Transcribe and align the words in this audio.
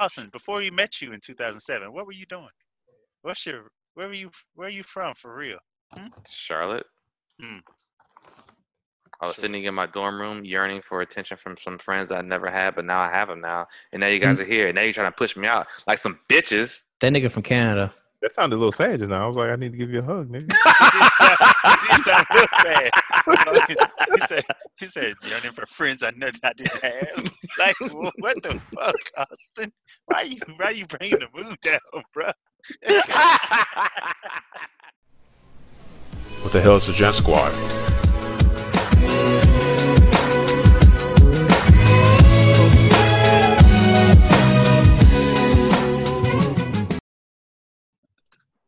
Austin, 0.00 0.28
before 0.32 0.58
we 0.58 0.70
met 0.70 1.00
you 1.00 1.12
in 1.12 1.20
2007, 1.20 1.92
what 1.92 2.06
were 2.06 2.12
you 2.12 2.26
doing? 2.26 2.48
What's 3.22 3.44
your 3.46 3.70
where 3.94 4.06
were 4.06 4.14
you 4.14 4.30
where 4.54 4.68
are 4.68 4.70
you 4.70 4.82
from 4.84 5.14
for 5.14 5.34
real? 5.34 5.58
Charlotte. 6.30 6.86
Hmm. 7.40 7.58
I 9.20 9.26
was 9.26 9.34
Sure. 9.34 9.42
sitting 9.42 9.64
in 9.64 9.74
my 9.74 9.86
dorm 9.86 10.20
room, 10.20 10.44
yearning 10.44 10.80
for 10.82 11.00
attention 11.00 11.36
from 11.36 11.56
some 11.56 11.76
friends 11.78 12.12
I 12.12 12.20
never 12.20 12.48
had, 12.48 12.76
but 12.76 12.84
now 12.84 13.00
I 13.00 13.10
have 13.10 13.26
them 13.26 13.40
now. 13.40 13.66
And 13.92 13.98
now 14.00 14.06
you 14.06 14.20
guys 14.20 14.38
are 14.38 14.44
here. 14.44 14.68
And 14.68 14.76
now 14.76 14.82
you're 14.82 14.92
trying 14.92 15.10
to 15.10 15.16
push 15.16 15.36
me 15.36 15.48
out 15.48 15.66
like 15.88 15.98
some 15.98 16.20
bitches. 16.28 16.84
That 17.00 17.12
nigga 17.12 17.28
from 17.32 17.42
Canada. 17.42 17.92
That 18.22 18.30
sounded 18.32 18.54
a 18.54 18.58
little 18.58 18.70
sad 18.70 19.00
just 19.00 19.10
now. 19.10 19.24
I 19.24 19.26
was 19.26 19.36
like, 19.36 19.50
I 19.50 19.56
need 19.56 19.72
to 19.72 19.78
give 19.78 19.90
you 19.90 19.98
a 19.98 20.02
hug, 20.02 20.28
nigga. 20.30 20.52
You 21.68 21.88
did 21.96 22.02
sound 22.04 22.26
real 22.32 22.46
sad. 22.62 22.90
he 23.68 24.26
said 24.26 24.44
he 24.78 24.86
said 24.86 25.14
yearning 25.28 25.52
for 25.52 25.66
friends 25.66 26.02
I 26.02 26.10
know 26.10 26.30
that 26.30 26.40
I 26.44 26.52
didn't 26.54 26.82
have. 26.82 27.32
Like 27.58 27.76
wh- 27.80 28.12
what 28.18 28.40
the 28.42 28.60
fuck, 28.74 28.94
Austin? 29.16 29.72
Why 30.06 30.22
you 30.22 30.38
why 30.56 30.70
you 30.70 30.86
bringing 30.86 31.18
the 31.18 31.28
mood 31.34 31.58
down, 31.62 31.78
bro? 32.12 32.30
What 36.42 36.52
the 36.52 36.60
hell 36.60 36.76
is 36.76 36.86
the 36.86 36.92
Jant 36.92 37.14
Squad? 37.14 37.52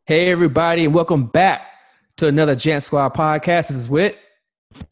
Hey 0.05 0.31
everybody, 0.33 0.85
and 0.87 0.93
welcome 0.93 1.27
back 1.27 1.63
to 2.17 2.27
another 2.27 2.57
Jant 2.57 2.83
Squad 2.83 3.15
podcast. 3.15 3.69
This 3.69 3.77
is 3.77 3.89
Wit. 3.89 4.19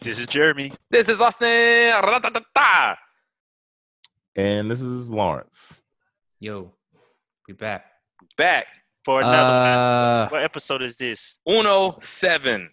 This 0.01 0.19
is 0.19 0.27
Jeremy. 0.27 0.73
this 0.91 1.09
is 1.09 1.21
Austin. 1.21 1.93
And 4.37 4.71
this 4.71 4.81
is 4.81 5.11
Lawrence. 5.11 5.83
Yo, 6.41 6.71
we 7.49 7.55
back. 7.55 7.87
Back. 8.37 8.67
For 9.05 9.21
another 9.21 9.37
Uh. 9.37 10.29
What 10.29 10.43
episode 10.45 10.83
is 10.83 10.97
this? 10.97 11.39
Uno 11.49 11.99
seven. 12.01 12.71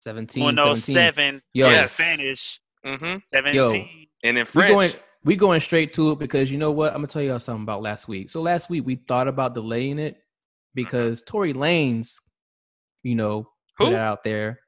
17, 0.00 0.42
One 0.42 0.58
oh 0.58 0.74
17. 0.74 0.94
seven. 0.94 1.42
Yo. 1.52 1.66
in 1.66 1.72
Yes. 1.72 1.92
Spanish. 1.92 2.60
Mm-hmm. 2.86 3.16
Seventeen. 3.32 4.06
And 4.22 4.38
in 4.38 4.42
We 4.42 4.44
French. 4.50 4.68
going 4.70 4.92
we 5.24 5.36
going 5.36 5.60
straight 5.60 5.92
to 5.94 6.12
it 6.12 6.18
because 6.18 6.50
you 6.50 6.56
know 6.58 6.70
what? 6.70 6.90
I'm 6.92 6.98
gonna 6.98 7.08
tell 7.08 7.22
y'all 7.22 7.38
something 7.38 7.62
about 7.64 7.82
last 7.82 8.08
week. 8.08 8.30
So 8.30 8.40
last 8.40 8.70
week 8.70 8.86
we 8.86 8.96
thought 8.96 9.28
about 9.28 9.54
delaying 9.54 9.98
it 9.98 10.16
because 10.74 11.22
Tory 11.22 11.52
Lanez, 11.52 12.16
you 13.02 13.14
know, 13.16 13.48
put 13.76 13.88
Who? 13.88 13.94
it 13.94 13.98
out 13.98 14.24
there. 14.24 14.60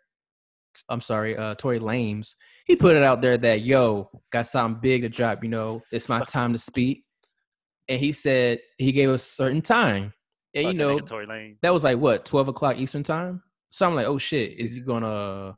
I'm 0.89 1.01
sorry, 1.01 1.37
uh 1.37 1.55
Tory 1.55 1.78
Lames. 1.78 2.37
He 2.67 2.77
put 2.77 2.97
it 2.97 3.03
out 3.03 3.20
there 3.23 3.37
that 3.39 3.62
yo 3.62 4.11
got 4.31 4.47
something 4.47 4.81
big 4.81 5.03
to 5.03 5.09
drop. 5.09 5.42
You 5.42 5.51
know, 5.51 5.83
it's 5.92 6.09
my 6.09 6.20
time 6.20 6.53
to 6.53 6.59
speak. 6.59 7.05
And 7.89 7.98
he 7.98 8.12
said 8.12 8.61
he 8.79 8.92
gave 8.92 9.11
a 9.11 9.19
certain 9.19 9.61
time, 9.62 10.12
and 10.55 10.67
you 10.69 10.73
know 10.75 10.97
nigga 10.98 11.06
Tory 11.06 11.27
Lane. 11.27 11.59
that 11.62 11.73
was 11.73 11.84
like 11.84 11.98
what 11.98 12.25
12 12.25 12.48
o'clock 12.48 12.77
Eastern 12.79 13.03
time. 13.03 13.42
So 13.70 13.87
I'm 13.87 13.95
like, 13.95 14.06
oh 14.06 14.19
shit, 14.19 14.59
is 14.59 14.70
he 14.73 14.81
gonna? 14.81 15.56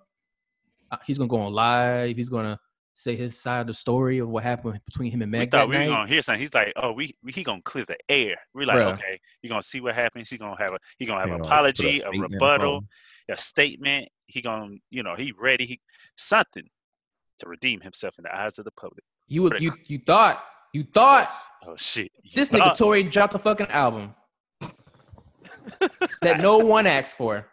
uh, 0.91 0.97
He's 1.07 1.19
gonna 1.19 1.29
go 1.29 1.39
on 1.41 1.53
live. 1.53 2.17
He's 2.17 2.29
gonna 2.29 2.59
say 2.97 3.17
his 3.17 3.37
side 3.39 3.63
of 3.63 3.67
the 3.67 3.75
story 3.75 4.19
of 4.19 4.29
what 4.29 4.45
happened 4.45 4.81
between 4.87 5.11
him 5.11 5.21
and 5.23 5.33
We 5.33 5.39
thought 5.41 5.51
that 5.51 5.69
we 5.69 5.75
were 5.75 5.81
night. 5.83 5.89
gonna 5.89 6.09
hear 6.09 6.23
something. 6.23 6.41
He's 6.41 6.55
like, 6.55 6.73
"Oh, 6.77 6.93
we, 6.93 7.15
we 7.23 7.33
he 7.33 7.43
gonna 7.43 7.61
clear 7.63 7.85
the 7.87 7.97
air." 8.09 8.37
We're 8.55 8.67
like, 8.67 8.77
Bruh. 8.77 8.93
"Okay, 8.95 9.19
you're 9.43 9.49
gonna 9.51 9.63
see 9.63 9.81
what 9.81 9.95
happens. 9.97 10.31
He 10.31 10.39
gonna 10.39 10.57
have 10.59 10.73
a 10.73 10.79
he 10.99 11.05
gonna 11.07 11.21
have 11.21 11.29
You 11.29 11.35
an 11.35 11.39
know, 11.41 11.45
put 11.45 11.53
a 11.53 11.55
apology, 11.55 12.01
a 12.01 12.11
rebuttal, 12.11 12.75
something. 12.75 12.89
A 13.31 13.37
statement. 13.37 14.09
He 14.27 14.41
gonna 14.43 14.77
you 14.91 15.03
know 15.03 15.15
he 15.17 15.33
ready. 15.39 15.67
He 15.67 15.81
something 16.17 16.65
to 17.39 17.49
redeem 17.49 17.81
himself 17.81 18.19
in 18.19 18.25
the 18.25 18.35
eyes 18.35 18.59
of 18.59 18.65
the 18.65 18.71
public. 18.73 19.05
You 19.27 19.43
would 19.43 19.61
you 19.63 19.73
you 19.87 19.99
thought 19.99 20.43
you 20.73 20.85
thought 20.85 21.31
Oh 21.67 21.77
shit! 21.77 22.13
You 22.23 22.33
this 22.35 22.51
nigga 22.51 22.59
thought- 22.59 22.77
Tory 22.77 23.03
dropped 23.05 23.35
a 23.35 23.39
fucking 23.39 23.69
album 23.69 24.15
that 26.23 26.41
no 26.41 26.59
one 26.59 26.87
asked 26.87 27.17
for. 27.17 27.47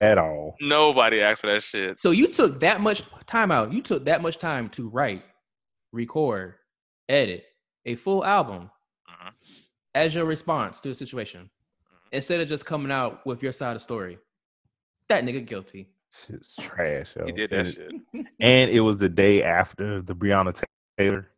At 0.00 0.18
all. 0.18 0.54
Nobody 0.60 1.20
asked 1.20 1.40
for 1.40 1.48
that 1.52 1.62
shit. 1.62 1.98
So 1.98 2.10
you 2.12 2.28
took 2.28 2.60
that 2.60 2.80
much 2.80 3.02
time 3.26 3.50
out. 3.50 3.72
You 3.72 3.82
took 3.82 4.04
that 4.04 4.22
much 4.22 4.38
time 4.38 4.68
to 4.70 4.88
write, 4.88 5.24
record, 5.92 6.54
edit 7.08 7.44
a 7.84 7.94
full 7.96 8.24
album 8.24 8.70
Mhm. 9.08 9.32
as 9.94 10.14
your 10.14 10.24
response 10.24 10.80
to 10.82 10.90
a 10.90 10.94
situation, 10.94 11.50
instead 12.12 12.40
of 12.40 12.48
just 12.48 12.64
coming 12.64 12.90
out 12.92 13.24
with 13.26 13.42
your 13.42 13.52
side 13.52 13.70
of 13.76 13.80
the 13.80 13.84
story. 13.84 14.18
That 15.08 15.24
nigga 15.24 15.46
guilty. 15.46 15.88
Shit's 16.12 16.54
trash, 16.60 17.14
yo. 17.16 17.26
He 17.26 17.32
did 17.32 17.52
and 17.52 17.66
that 17.68 17.76
it, 17.78 17.92
shit. 18.14 18.26
And 18.40 18.70
it 18.70 18.80
was 18.80 18.98
the 18.98 19.08
day 19.08 19.42
after 19.42 20.00
the 20.02 20.14
Breonna 20.14 20.60
Taylor 20.98 21.30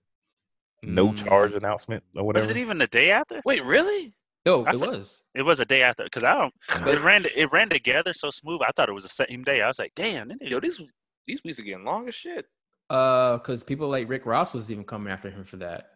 no 0.85 1.09
Mm. 1.09 1.25
charge 1.25 1.55
announcement 1.55 2.05
or 2.15 2.23
whatever. 2.25 2.47
Was 2.47 2.57
it 2.57 2.61
even 2.61 2.79
the 2.79 2.87
day 2.87 3.11
after? 3.11 3.41
Wait, 3.45 3.65
really? 3.65 4.15
Yo, 4.47 4.63
I 4.65 4.71
it 4.71 4.79
fe- 4.79 4.87
was. 4.87 5.23
It 5.35 5.43
was 5.43 5.59
a 5.59 5.65
day 5.65 5.83
after 5.83 6.05
because 6.05 6.23
I 6.23 6.35
don't. 6.35 6.55
But- 6.69 6.87
It 6.95 7.01
ran 7.01 7.27
it 7.35 7.51
ran 7.51 7.69
together 7.69 8.13
so 8.13 8.31
smooth. 8.31 8.61
I 8.63 8.71
thought 8.77 8.89
it 8.89 8.93
was 8.93 9.03
the 9.03 9.27
same 9.27 9.43
day. 9.43 9.61
I 9.61 9.67
was 9.67 9.79
like, 9.81 9.93
"Damn, 9.97 10.29
nigga- 10.29 10.49
Yo, 10.49 10.61
these 10.61 10.81
these 11.27 11.43
weeks 11.43 11.59
are 11.59 11.63
getting 11.63 11.85
long 11.85 12.07
as 12.09 12.15
shit. 12.15 12.47
Uh, 12.89 13.37
because 13.39 13.65
people 13.65 13.89
like 13.89 14.09
Rick 14.09 14.25
Ross 14.25 14.55
was 14.55 14.71
even 14.71 14.85
coming 14.85 15.13
after 15.13 15.31
him 15.31 15.45
for 15.45 15.57
that, 15.59 15.91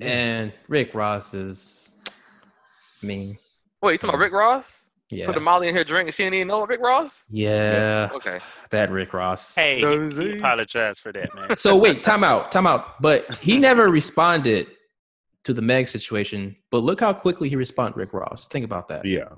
and 0.00 0.52
Rick 0.68 0.94
Ross 0.94 1.32
is, 1.34 1.90
I 3.02 3.06
mean, 3.06 3.38
Wait, 3.82 3.92
you 3.92 3.98
talking 3.98 4.10
about 4.10 4.20
Rick 4.20 4.32
Ross? 4.32 4.85
Yeah, 5.10 5.26
Put 5.26 5.36
a 5.36 5.40
Molly 5.40 5.68
in 5.68 5.74
her 5.74 5.84
drink 5.84 6.12
she 6.12 6.24
didn't 6.24 6.34
even 6.34 6.48
know 6.48 6.66
Rick 6.66 6.80
Ross? 6.80 7.26
yeah, 7.30 8.10
Okay. 8.14 8.38
that 8.70 8.90
Rick 8.90 9.12
Ross. 9.14 9.54
Hey, 9.54 9.80
That 9.82 10.12
he, 10.16 10.22
he 10.24 10.30
it. 10.32 10.38
apologized 10.38 11.00
for 11.00 11.12
that, 11.12 11.34
man. 11.34 11.56
So 11.56 11.76
wait, 11.76 12.02
time 12.02 12.24
out, 12.24 12.50
time 12.52 12.66
out. 12.66 13.00
But 13.00 13.34
he 13.36 13.58
never 13.68 13.88
responded 13.88 14.66
to 15.44 15.52
the 15.54 15.62
Meg 15.62 15.86
situation. 15.88 16.56
But 16.72 16.78
look 16.78 17.00
how 17.00 17.12
quickly 17.12 17.48
he 17.48 17.56
responded, 17.56 17.96
Rick 17.96 18.12
Ross. 18.12 18.48
Think 18.48 18.64
about 18.64 18.88
that. 18.88 19.04
yeah. 19.04 19.28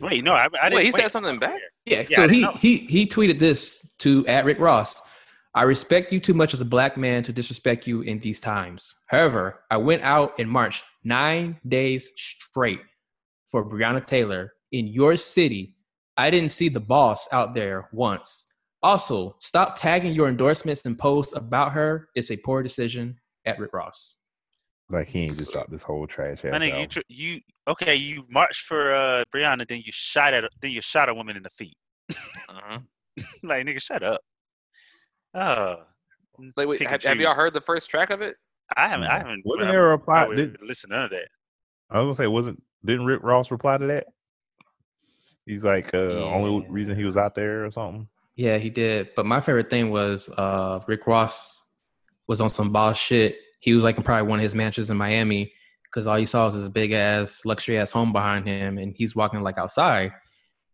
Wait, 0.00 0.24
no, 0.24 0.32
I, 0.32 0.46
I 0.60 0.70
didn't. 0.70 0.76
Wait, 0.76 0.84
he 0.86 0.92
wait. 0.92 1.02
said 1.02 1.12
something 1.12 1.38
back? 1.38 1.60
Yeah. 1.84 2.04
Yeah, 2.08 2.16
so 2.16 2.28
he 2.28 2.40
know. 2.40 2.52
he 2.52 2.76
he 2.78 3.06
tweeted 3.06 3.38
this 3.38 3.86
to 3.98 4.26
at 4.26 4.44
Rick 4.46 4.58
Ross. 4.58 5.00
I 5.54 5.62
respect 5.64 6.10
you 6.10 6.20
too 6.20 6.32
much 6.32 6.54
as 6.54 6.60
a 6.60 6.64
black 6.64 6.96
man 6.96 7.22
to 7.24 7.32
disrespect 7.32 7.86
you 7.86 8.00
in 8.02 8.18
these 8.20 8.40
times. 8.40 8.94
However, 9.08 9.60
I 9.70 9.76
went 9.76 10.02
out 10.02 10.38
in 10.40 10.48
March 10.48 10.82
nine 11.04 11.58
days 11.68 12.08
straight 12.16 12.80
for 13.50 13.62
Breonna 13.68 14.04
Taylor 14.04 14.52
in 14.72 14.86
your 14.86 15.16
city. 15.16 15.76
I 16.16 16.30
didn't 16.30 16.52
see 16.52 16.68
the 16.68 16.80
boss 16.80 17.28
out 17.32 17.54
there 17.54 17.88
once. 17.92 18.46
Also, 18.82 19.36
stop 19.40 19.76
tagging 19.76 20.12
your 20.14 20.28
endorsements 20.28 20.84
and 20.86 20.98
posts 20.98 21.34
about 21.34 21.72
her. 21.72 22.08
It's 22.14 22.30
a 22.30 22.36
poor 22.36 22.62
decision 22.62 23.18
at 23.44 23.58
Rick 23.58 23.72
Ross. 23.72 24.16
Like 24.88 25.08
he 25.08 25.20
ain't 25.20 25.36
just 25.36 25.52
dropped 25.52 25.70
this 25.70 25.82
whole 25.82 26.06
trash 26.06 26.44
ass 26.44 26.50
My 26.50 26.58
nigga, 26.58 26.80
you, 26.80 26.86
tr- 26.86 27.00
you 27.08 27.40
okay? 27.68 27.94
You 27.94 28.24
marched 28.28 28.62
for 28.62 28.92
uh 28.94 29.24
Breonna, 29.32 29.68
then 29.68 29.82
you 29.84 29.92
shot 29.92 30.34
at 30.34 30.50
then 30.60 30.72
you 30.72 30.80
shot 30.80 31.08
a 31.08 31.14
woman 31.14 31.36
in 31.36 31.42
the 31.42 31.50
feet. 31.50 31.76
Uh-huh. 32.10 32.78
like 33.44 33.66
nigga, 33.66 33.80
shut 33.80 34.02
up. 34.02 34.20
Oh, 35.34 35.76
Like, 36.56 36.66
wait, 36.66 36.82
have, 36.82 37.02
have 37.04 37.20
y'all 37.20 37.34
heard 37.34 37.54
the 37.54 37.60
first 37.60 37.88
track 37.88 38.10
of 38.10 38.20
it? 38.20 38.34
I 38.76 38.88
haven't. 38.88 39.06
I 39.06 39.18
haven't. 39.18 39.42
Wasn't 39.44 39.68
I 39.68 39.72
there 39.72 39.86
a 39.86 39.90
reply? 39.90 40.24
probably 40.24 40.36
Did, 40.36 40.62
listen 40.62 40.90
to 40.90 40.96
none 40.96 41.04
of 41.04 41.10
that. 41.10 41.28
I 41.90 41.98
was 41.98 42.04
gonna 42.04 42.14
say, 42.14 42.26
wasn't 42.26 42.62
didn't 42.84 43.06
Rick 43.06 43.22
Ross 43.22 43.50
reply 43.50 43.78
to 43.78 43.86
that? 43.86 44.06
He's 45.46 45.64
like, 45.64 45.92
uh, 45.94 45.98
only 46.24 46.66
reason 46.68 46.96
he 46.96 47.04
was 47.04 47.16
out 47.16 47.34
there 47.34 47.64
or 47.64 47.70
something. 47.70 48.08
Yeah, 48.36 48.58
he 48.58 48.70
did. 48.70 49.08
But 49.16 49.26
my 49.26 49.40
favorite 49.40 49.70
thing 49.70 49.90
was 49.90 50.28
uh 50.36 50.80
Rick 50.86 51.06
Ross 51.06 51.64
was 52.28 52.40
on 52.40 52.48
some 52.48 52.70
boss 52.72 52.98
shit. 52.98 53.36
He 53.60 53.74
was 53.74 53.84
like 53.84 53.96
in 53.96 54.02
probably 54.02 54.28
one 54.28 54.38
of 54.38 54.42
his 54.42 54.54
mansions 54.54 54.90
in 54.90 54.96
Miami 54.96 55.52
because 55.84 56.06
all 56.06 56.18
you 56.18 56.26
saw 56.26 56.46
was 56.46 56.54
this 56.54 56.68
big 56.68 56.92
ass 56.92 57.42
luxury 57.44 57.76
ass 57.78 57.90
home 57.90 58.12
behind 58.12 58.46
him, 58.46 58.78
and 58.78 58.94
he's 58.96 59.16
walking 59.16 59.42
like 59.42 59.58
outside, 59.58 60.12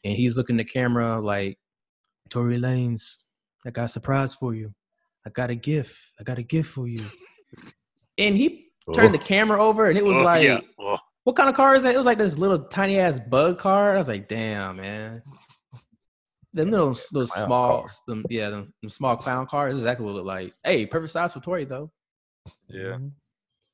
and 0.04 0.15
he's 0.15 0.37
looking 0.37 0.56
the 0.56 0.65
camera 0.65 1.19
like, 1.21 1.59
Tory 2.28 2.59
Lanez, 2.59 3.22
I 3.66 3.71
got 3.71 3.87
a 3.87 3.88
surprise 3.88 4.34
for 4.34 4.54
you. 4.54 4.75
I 5.27 5.31
got 5.31 5.50
a 5.50 5.54
gift. 5.54 5.97
I 6.21 6.22
got 6.22 6.38
a 6.38 6.43
gift 6.43 6.71
for 6.71 6.87
you. 6.87 7.04
and 8.19 8.37
he 8.37 8.66
turned 8.94 9.15
the 9.15 9.19
camera 9.19 9.62
over, 9.65 9.88
and 9.88 9.98
it 9.98 10.04
was 10.04 10.19
Oh, 10.19 10.22
like, 10.22 10.44
yeah. 10.44 10.60
Oh, 10.78 10.98
what 11.26 11.34
kind 11.34 11.48
of 11.48 11.56
car 11.56 11.75
is 11.75 11.82
that? 11.82 11.92
It 11.92 11.97
was 11.97 12.06
like 12.06 12.18
this 12.18 12.39
little 12.39 12.60
tiny 12.66 13.01
ass 13.01 13.18
bug 13.18 13.59
car. 13.59 13.97
I 13.97 13.98
was 13.98 14.06
like, 14.06 14.28
damn, 14.28 14.77
man. 14.77 15.22
Them 16.53 16.71
little, 16.71 16.97
those 17.12 17.33
small, 17.34 17.91
them, 18.06 18.24
yeah, 18.30 18.48
them, 18.48 18.72
them 18.80 18.91
small 18.91 19.16
clown 19.16 19.48
cars. 19.48 19.72
This 19.72 19.78
is 19.78 19.83
exactly 19.83 20.04
what 20.06 20.12
it 20.12 20.15
looked 20.15 20.27
like. 20.28 20.54
Hey, 20.62 20.86
perfect 20.86 21.12
size 21.12 21.33
for 21.33 21.41
Tory 21.41 21.65
though. 21.65 21.91
Yeah. 22.68 22.80
Mhm. 22.98 23.10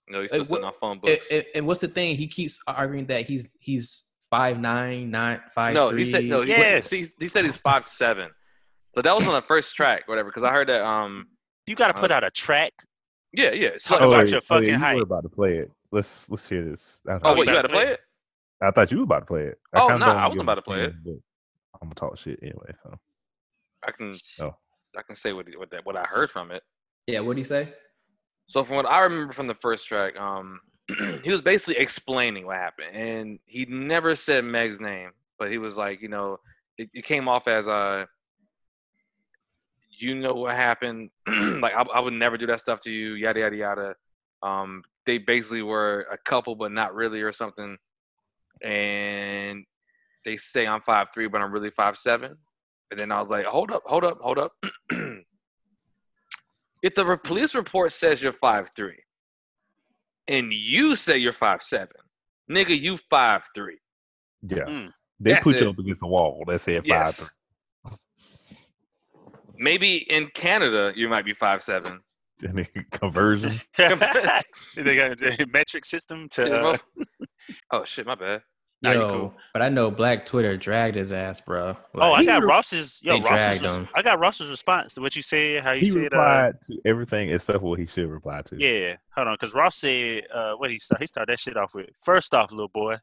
No, 0.09 0.23
he's 0.23 0.31
Hey, 0.31 0.37
still 0.39 0.45
sitting 0.47 0.63
what- 0.63 0.75
on 0.75 0.81
phone 0.81 0.93
And, 0.93 1.01
books. 1.03 1.27
and- 1.31 1.45
and 1.55 1.67
what's 1.67 1.81
the 1.83 1.89
thing? 1.89 2.17
He 2.17 2.27
keeps 2.27 2.59
arguing 2.67 3.05
that 3.09 3.27
he's 3.27 3.51
he's 3.61 4.05
five 4.31 4.59
nine, 4.59 5.11
nine 5.11 5.43
five 5.55 5.75
no, 5.75 5.91
three. 5.91 6.07
he 6.07 6.11
said 6.11 6.25
no. 6.25 6.41
He, 6.41 6.49
Yes. 6.49 6.89
he, 6.89 7.07
he 7.21 7.29
said 7.29 7.45
he's 7.45 7.59
five 7.59 7.87
seven. 7.87 8.31
So 8.95 9.03
that 9.03 9.15
was 9.15 9.27
on 9.27 9.35
the 9.35 9.43
first 9.43 9.77
track, 9.77 10.09
whatever. 10.09 10.31
Because 10.31 10.43
I 10.43 10.51
heard 10.53 10.69
that. 10.71 10.83
Um, 10.83 11.27
you 11.67 11.75
got 11.77 11.89
to 11.95 12.01
put 12.01 12.11
Uh, 12.11 12.15
out 12.15 12.25
a 12.25 12.31
track. 12.31 12.73
yeah, 13.35 13.51
yeah. 13.53 13.71
So, 13.79 13.97
Talk 13.97 14.07
about 14.07 14.13
Oh, 14.15 14.17
your 14.25 14.27
yeah, 14.27 14.41
fucking 14.41 14.69
you 14.71 14.79
height. 14.79 14.97
were 14.97 15.03
about 15.03 15.23
to 15.25 15.29
play 15.29 15.59
it. 15.59 15.71
Let's 15.93 16.31
let's 16.31 16.49
hear 16.49 16.65
this. 16.65 17.03
I, 17.07 17.13
oh, 17.13 17.19
I- 17.23 17.33
wait, 17.33 17.39
you 17.39 17.43
about 17.45 17.53
got 17.53 17.63
to 17.63 17.69
to 17.69 17.75
play 17.75 17.85
play 17.85 17.93
it? 17.93 18.01
I 18.63 18.71
thought 18.71 18.91
you 18.91 18.99
were 18.99 19.05
about 19.05 19.21
to 19.21 19.27
play 19.27 19.43
it. 19.45 19.59
Oh, 19.75 19.89
kinda 19.89 19.99
nah, 19.99 20.25
I 20.25 20.27
wasn't 20.27 20.43
about 20.43 20.55
to 20.55 20.63
play 20.63 20.85
it. 20.85 20.95
I'm 21.81 21.89
gonna 21.89 21.95
talk 21.95 22.17
shit 22.19 22.39
anyway. 22.43 22.73
So 22.83 22.95
I 23.87 23.91
can. 23.93 24.15
Oh. 24.41 24.55
I 24.97 25.03
can 25.03 25.17
say 25.17 25.33
what 25.33 25.47
what 25.57 25.71
that 25.71 25.85
what 25.85 25.97
I 25.97 26.05
heard 26.05 26.31
from 26.31 26.51
it. 26.51 26.63
Yeah, 27.07 27.21
what 27.21 27.35
do 27.35 27.41
you 27.41 27.45
say? 27.45 27.73
So 28.49 28.65
from 28.65 28.77
what 28.77 28.87
I 28.87 29.01
remember 29.01 29.33
from 29.33 29.47
the 29.47 29.55
first 29.55 29.87
track, 29.87 30.19
um, 30.19 30.61
he 31.25 31.31
was 31.31 31.41
basically 31.43 31.77
explaining 31.83 32.47
what 32.47 32.57
happened, 32.57 32.95
and 32.95 33.39
he 33.47 33.65
never 33.67 34.15
said 34.15 34.45
Meg's 34.45 34.81
name, 34.81 35.11
but 35.39 35.51
he 35.51 35.59
was 35.59 35.77
like, 35.77 36.01
you 36.03 36.09
know, 36.09 36.39
it, 36.79 36.89
it 36.95 37.05
came 37.05 37.29
off 37.29 37.49
as 37.49 37.67
uh, 37.67 38.05
you 39.89 40.15
know 40.15 40.35
what 40.35 40.55
happened, 40.55 41.11
like 41.27 41.75
I, 41.75 41.83
I 41.83 42.01
would 42.01 42.13
never 42.13 42.37
do 42.37 42.47
that 42.47 42.61
stuff 42.61 42.81
to 42.81 42.91
you, 42.91 43.15
yada 43.15 43.41
yada 43.41 43.57
yada. 43.57 43.95
Um, 44.43 44.83
they 45.07 45.19
basically 45.19 45.63
were 45.63 46.07
a 46.11 46.19
couple, 46.19 46.55
but 46.55 46.73
not 46.73 46.95
really, 46.95 47.23
or 47.23 47.33
something, 47.33 47.77
and 48.63 49.65
they 50.25 50.37
say 50.37 50.67
I'm 50.67 50.81
five 50.83 51.09
three, 51.13 51.29
but 51.29 51.41
I'm 51.41 51.53
really 51.53 51.71
five 51.71 51.97
seven. 51.97 52.37
And 52.91 53.01
then 53.01 53.11
I 53.11 53.21
was 53.21 53.31
like, 53.31 53.47
hold 53.47 53.71
up, 53.71 53.83
hold 53.87 54.05
up, 54.05 54.19
hold 54.21 54.39
up. 54.39 54.53
if 56.83 56.95
the 56.95 57.19
police 57.25 57.55
report 57.55 57.93
says 57.93 58.23
you're 58.23 58.33
five 58.33 58.69
three, 58.77 59.03
and 60.29 60.53
you 60.53 60.95
say 60.97 61.17
you're 61.17 61.33
five 61.33 61.63
seven, 61.63 61.97
nigga, 62.51 62.79
you 62.79 62.99
five 63.11 63.43
three. 63.55 63.79
Yeah. 64.43 64.65
Mm. 64.69 64.91
They 65.21 65.33
That's 65.33 65.45
put 65.45 65.57
it. 65.57 65.63
you 65.63 65.71
up 65.71 65.79
against 65.79 66.01
the 66.01 66.09
wall. 66.09 66.45
That 66.47 66.61
said 66.61 66.87
five 66.87 67.15
three. 67.15 67.29
Maybe 69.57 69.99
in 70.11 70.29
Canada 70.29 70.93
you 70.95 71.09
might 71.09 71.25
be 71.25 71.35
five 71.35 71.63
seven. 71.63 72.01
And 72.43 72.59
then 72.59 72.67
conversion. 72.91 73.53
they 73.77 74.95
got 74.97 75.21
a 75.23 75.47
metric 75.53 75.85
system 75.85 76.29
to. 76.31 76.53
Uh, 76.69 76.77
oh 77.73 77.85
shit, 77.85 78.07
my 78.07 78.15
bad. 78.15 78.43
Nah, 78.85 78.91
you 78.91 78.99
cool. 78.99 79.35
but 79.53 79.63
I 79.63 79.69
know 79.69 79.93
Black 79.93 80.27
Twitter 80.27 80.57
dragged 80.57 80.97
his 80.97 81.13
ass, 81.13 81.39
bro. 81.41 81.77
oh, 81.95 82.01
I 82.01 82.09
Like, 82.19 82.27
got 82.27 82.43
Ross's. 82.45 83.01
Yo, 83.05 83.21
Ross's. 83.21 83.63
res- 83.63 83.77
him. 83.77 83.89
I 83.95 84.03
got 84.03 84.19
Ross's 84.19 84.51
response 84.51 84.95
to 84.95 85.01
what 85.01 85.15
you 85.15 85.23
said. 85.23 85.63
How 85.63 85.75
he, 85.75 85.81
He 85.81 85.87
said. 85.91 85.99
Uh, 86.13 86.17
replied 86.17 86.55
to 86.63 86.79
everything 86.85 87.31
except 87.31 87.63
what 87.63 87.79
he 87.79 87.87
should 87.87 88.09
reply 88.11 88.43
to. 88.43 88.57
yeah, 88.59 88.97
hold 89.15 89.29
on, 89.29 89.35
because 89.35 89.55
Ross 89.55 89.77
said, 89.77 90.25
uh, 90.35 90.55
what 90.55 90.73
he 90.73 90.81
start? 90.81 91.01
He 91.01 91.07
started 91.07 91.33
that 91.33 91.39
shit 91.39 91.57
off 91.57 91.75
with. 91.77 91.91
First 92.03 92.35
off, 92.35 92.51
little 92.51 92.67
boy, 92.67 92.97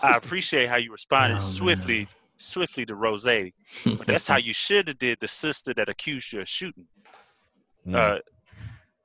I 0.00 0.16
appreciate 0.16 0.68
how 0.68 0.76
you 0.76 0.92
responded 0.92 1.36
Oh, 1.36 1.40
swiftly, 1.40 1.98
man. 1.98 2.08
swiftly 2.36 2.86
to 2.86 2.94
Rose. 2.94 3.24
But 3.24 4.06
that's 4.06 4.28
how 4.28 4.36
you 4.38 4.54
should 4.54 4.86
have 4.86 4.98
did 4.98 5.18
the 5.20 5.26
sister 5.28 5.74
that 5.74 5.88
accused 5.88 6.32
you 6.32 6.40
of 6.42 6.48
shooting. 6.48 6.86
Mm. 7.86 7.94
Uh, 7.94 8.18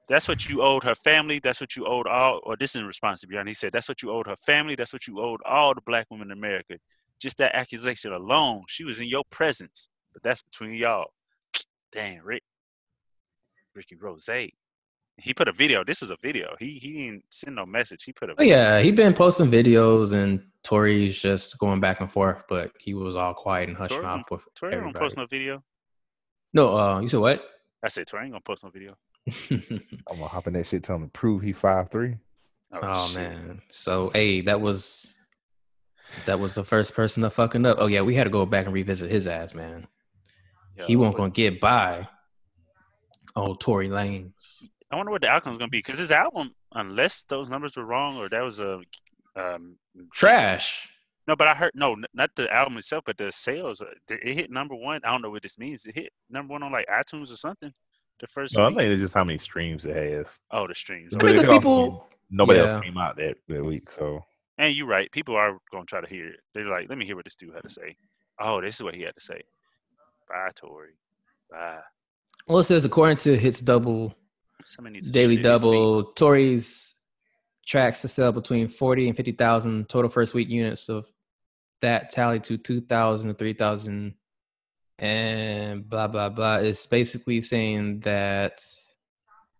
that's 0.09 0.27
what 0.27 0.47
you 0.47 0.61
owed 0.61 0.83
her 0.83 0.95
family. 0.95 1.39
That's 1.39 1.61
what 1.61 1.75
you 1.75 1.85
owed 1.85 2.07
all. 2.07 2.41
Or 2.43 2.57
this 2.57 2.75
is 2.75 2.81
in 2.81 2.87
response 2.87 3.21
to 3.21 3.27
Beyond. 3.27 3.47
He 3.47 3.53
said 3.53 3.71
that's 3.71 3.87
what 3.87 4.01
you 4.01 4.11
owed 4.11 4.27
her 4.27 4.35
family. 4.35 4.75
That's 4.75 4.93
what 4.93 5.07
you 5.07 5.19
owed 5.21 5.41
all 5.45 5.73
the 5.73 5.81
black 5.81 6.07
women 6.11 6.27
in 6.31 6.37
America. 6.37 6.75
Just 7.19 7.37
that 7.37 7.55
accusation 7.55 8.11
alone, 8.11 8.63
she 8.67 8.83
was 8.83 8.99
in 8.99 9.07
your 9.07 9.23
presence. 9.29 9.89
But 10.11 10.23
that's 10.23 10.41
between 10.43 10.73
y'all. 10.73 11.07
Damn, 11.91 12.23
Rick, 12.23 12.43
Ricky 13.75 13.95
Rose. 13.95 14.29
He 15.17 15.33
put 15.33 15.47
a 15.47 15.51
video. 15.51 15.83
This 15.83 16.01
was 16.01 16.09
a 16.09 16.17
video. 16.21 16.55
He 16.59 16.79
he 16.81 16.93
didn't 16.93 17.23
send 17.29 17.55
no 17.55 17.65
message. 17.65 18.03
He 18.03 18.13
put 18.13 18.29
a. 18.29 18.35
Oh 18.37 18.43
yeah, 18.43 18.81
he 18.81 18.91
been 18.91 19.13
posting 19.13 19.49
videos 19.49 20.13
and 20.13 20.43
Tory's 20.63 21.19
just 21.19 21.57
going 21.59 21.79
back 21.79 22.01
and 22.01 22.11
forth, 22.11 22.43
but 22.49 22.71
he 22.79 22.93
was 22.93 23.15
all 23.15 23.33
quiet 23.33 23.69
and 23.69 23.77
hush 23.77 23.89
Tory 23.89 24.01
mouth 24.01 24.23
with 24.31 24.41
Tori 24.55 24.73
ain't 24.73 24.81
gonna 24.81 24.89
everybody. 24.89 25.05
post 25.05 25.17
no 25.17 25.25
video. 25.27 25.63
No, 26.53 26.77
uh, 26.77 26.99
you 26.99 27.09
said 27.09 27.19
what? 27.19 27.43
I 27.83 27.89
said 27.89 28.07
Tori 28.07 28.23
ain't 28.23 28.31
gonna 28.31 28.41
post 28.41 28.63
no 28.63 28.69
video. 28.69 28.95
I'm 29.49 30.17
gonna 30.17 30.27
hop 30.27 30.47
in 30.47 30.53
that 30.53 30.67
shit, 30.67 30.83
tell 30.83 30.95
him 30.95 31.03
to 31.03 31.09
prove 31.09 31.41
he 31.41 31.53
five 31.53 31.89
three. 31.91 32.15
oh 32.71 33.07
shit. 33.07 33.21
man. 33.21 33.61
So 33.69 34.09
hey, 34.13 34.41
that 34.41 34.61
was 34.61 35.13
that 36.25 36.39
was 36.39 36.55
the 36.55 36.63
first 36.63 36.95
person 36.95 37.23
to 37.23 37.29
fucking 37.29 37.65
up. 37.65 37.77
Oh 37.79 37.87
yeah, 37.87 38.01
we 38.01 38.15
had 38.15 38.25
to 38.25 38.29
go 38.29 38.45
back 38.45 38.65
and 38.65 38.73
revisit 38.73 39.11
his 39.11 39.27
ass, 39.27 39.53
man. 39.53 39.87
Yo, 40.77 40.85
he 40.85 40.95
won't 40.95 41.17
gonna 41.17 41.29
get 41.29 41.59
by. 41.59 42.07
Oh, 43.35 43.55
Tory 43.55 43.89
Lanez. 43.89 44.65
I 44.91 44.95
wonder 44.95 45.11
what 45.11 45.21
the 45.21 45.27
outcome's 45.27 45.57
gonna 45.57 45.69
be 45.69 45.79
because 45.79 45.99
his 45.99 46.11
album, 46.11 46.53
unless 46.71 47.23
those 47.23 47.49
numbers 47.49 47.75
were 47.75 47.85
wrong 47.85 48.17
or 48.17 48.29
that 48.29 48.41
was 48.41 48.59
a 48.59 48.81
um, 49.35 49.77
Trash. 50.13 50.87
No, 51.27 51.35
but 51.35 51.47
I 51.47 51.53
heard 51.55 51.71
no, 51.73 51.95
not 52.13 52.31
the 52.35 52.51
album 52.53 52.77
itself, 52.77 53.03
but 53.05 53.17
the 53.17 53.31
sales. 53.31 53.81
uh, 53.81 53.85
It 54.09 54.33
hit 54.35 54.51
number 54.51 54.75
one. 54.75 55.01
I 55.05 55.11
don't 55.11 55.21
know 55.21 55.29
what 55.29 55.43
this 55.43 55.57
means. 55.57 55.85
It 55.85 55.95
hit 55.95 56.11
number 56.29 56.51
one 56.51 56.63
on 56.63 56.71
like 56.71 56.87
iTunes 56.87 57.31
or 57.31 57.37
something. 57.37 57.73
The 58.19 58.27
first. 58.27 58.55
No, 58.57 58.65
I 58.65 58.69
think 58.69 58.81
it's 58.81 59.01
just 59.01 59.13
how 59.13 59.23
many 59.23 59.37
streams 59.37 59.85
it 59.85 59.95
has. 59.95 60.39
oh, 60.51 60.67
the 60.67 60.75
streams. 60.75 61.13
I 61.15 61.17
But 61.17 61.25
mean, 61.25 61.35
it 61.35 61.41
because 61.41 61.57
people. 61.57 62.07
Nobody 62.29 62.59
Yeah. 62.59 62.65
else 62.71 62.81
came 62.81 62.97
out 62.97 63.15
that, 63.17 63.37
that 63.47 63.63
week, 63.65 63.91
so 63.91 64.25
And 64.57 64.75
you're 64.75 64.87
right. 64.87 65.11
People 65.11 65.35
are 65.35 65.57
gonna 65.71 65.85
try 65.85 66.01
to 66.01 66.07
hear 66.07 66.27
it. 66.29 66.39
They're 66.53 66.65
like, 66.67 66.89
let 66.89 66.97
me 66.97 67.05
hear 67.05 67.15
what 67.15 67.25
this 67.25 67.35
dude 67.35 67.53
had 67.53 67.63
to 67.63 67.69
say. 67.69 67.95
Oh, 68.39 68.59
this 68.59 68.75
is 68.75 68.83
what 68.83 68.95
he 68.95 69.01
had 69.03 69.13
to 69.15 69.21
say. 69.21 69.41
Bye, 70.27 70.49
Tory. 70.55 70.93
Bye. 71.51 71.79
Well, 72.47 72.59
it 72.59 72.63
says 72.63 72.85
according 72.85 73.17
to 73.17 73.37
Hits 73.37 73.61
Double 73.61 74.15
Somebody 74.65 74.95
needs 74.95 75.11
Daily 75.11 75.35
shit 75.37 75.45
in 75.45 75.51
his 75.51 75.61
feet. 75.61 75.67
Double, 75.67 76.03
Tory's 76.13 76.95
tracks 77.67 78.01
to 78.01 78.07
sell 78.07 78.31
between 78.31 78.67
40 78.67 79.09
and 79.09 79.15
50,000 79.17 79.87
total 79.89 80.09
first 80.09 80.33
week 80.33 80.49
units 80.49 80.89
of 80.89 81.05
that 81.83 82.09
tally 82.09 82.39
to 82.39 82.57
2,000 82.57 83.27
to 83.27 83.33
3,000 83.35 84.13
and 84.99 85.89
blah, 85.89 86.07
blah, 86.07 86.29
blah. 86.29 86.55
It's 86.55 86.85
basically 86.85 87.41
saying 87.41 87.99
that 88.01 88.65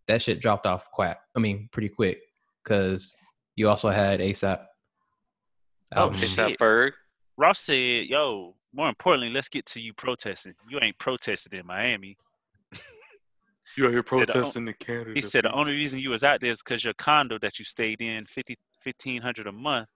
that 0.07 0.21
shit 0.21 0.39
dropped 0.39 0.65
off 0.65 0.89
quite, 0.91 1.17
I 1.35 1.39
mean, 1.39 1.67
pretty 1.71 1.89
quick 1.89 2.19
because 2.63 3.15
you 3.55 3.67
also 3.67 3.89
had 3.89 4.21
ASAP. 4.21 4.61
Oh, 5.95 6.01
album. 6.01 6.17
shit. 6.17 6.29
Except 6.29 6.59
Ferg. 6.59 6.91
Ross 7.35 7.59
said, 7.59 8.05
"Yo, 8.05 8.55
more 8.73 8.89
importantly, 8.89 9.29
let's 9.29 9.49
get 9.49 9.65
to 9.67 9.81
you 9.81 9.93
protesting. 9.93 10.55
You 10.69 10.79
ain't 10.81 10.97
protested 10.97 11.53
in 11.53 11.65
Miami." 11.65 12.17
you 13.77 13.85
are 13.85 13.91
here 13.91 14.03
protesting 14.03 14.67
in 14.67 14.73
Canada. 14.79 15.11
He 15.13 15.21
said 15.21 15.43
the 15.43 15.51
only 15.51 15.73
reason 15.73 15.99
you 15.99 16.11
was 16.11 16.23
out 16.23 16.41
there 16.41 16.51
is 16.51 16.63
because 16.63 16.83
your 16.83 16.93
condo 16.93 17.37
that 17.39 17.59
you 17.59 17.65
stayed 17.65 18.01
in, 18.01 18.25
50, 18.25 18.55
1500 18.83 19.47
a 19.47 19.51
month, 19.51 19.89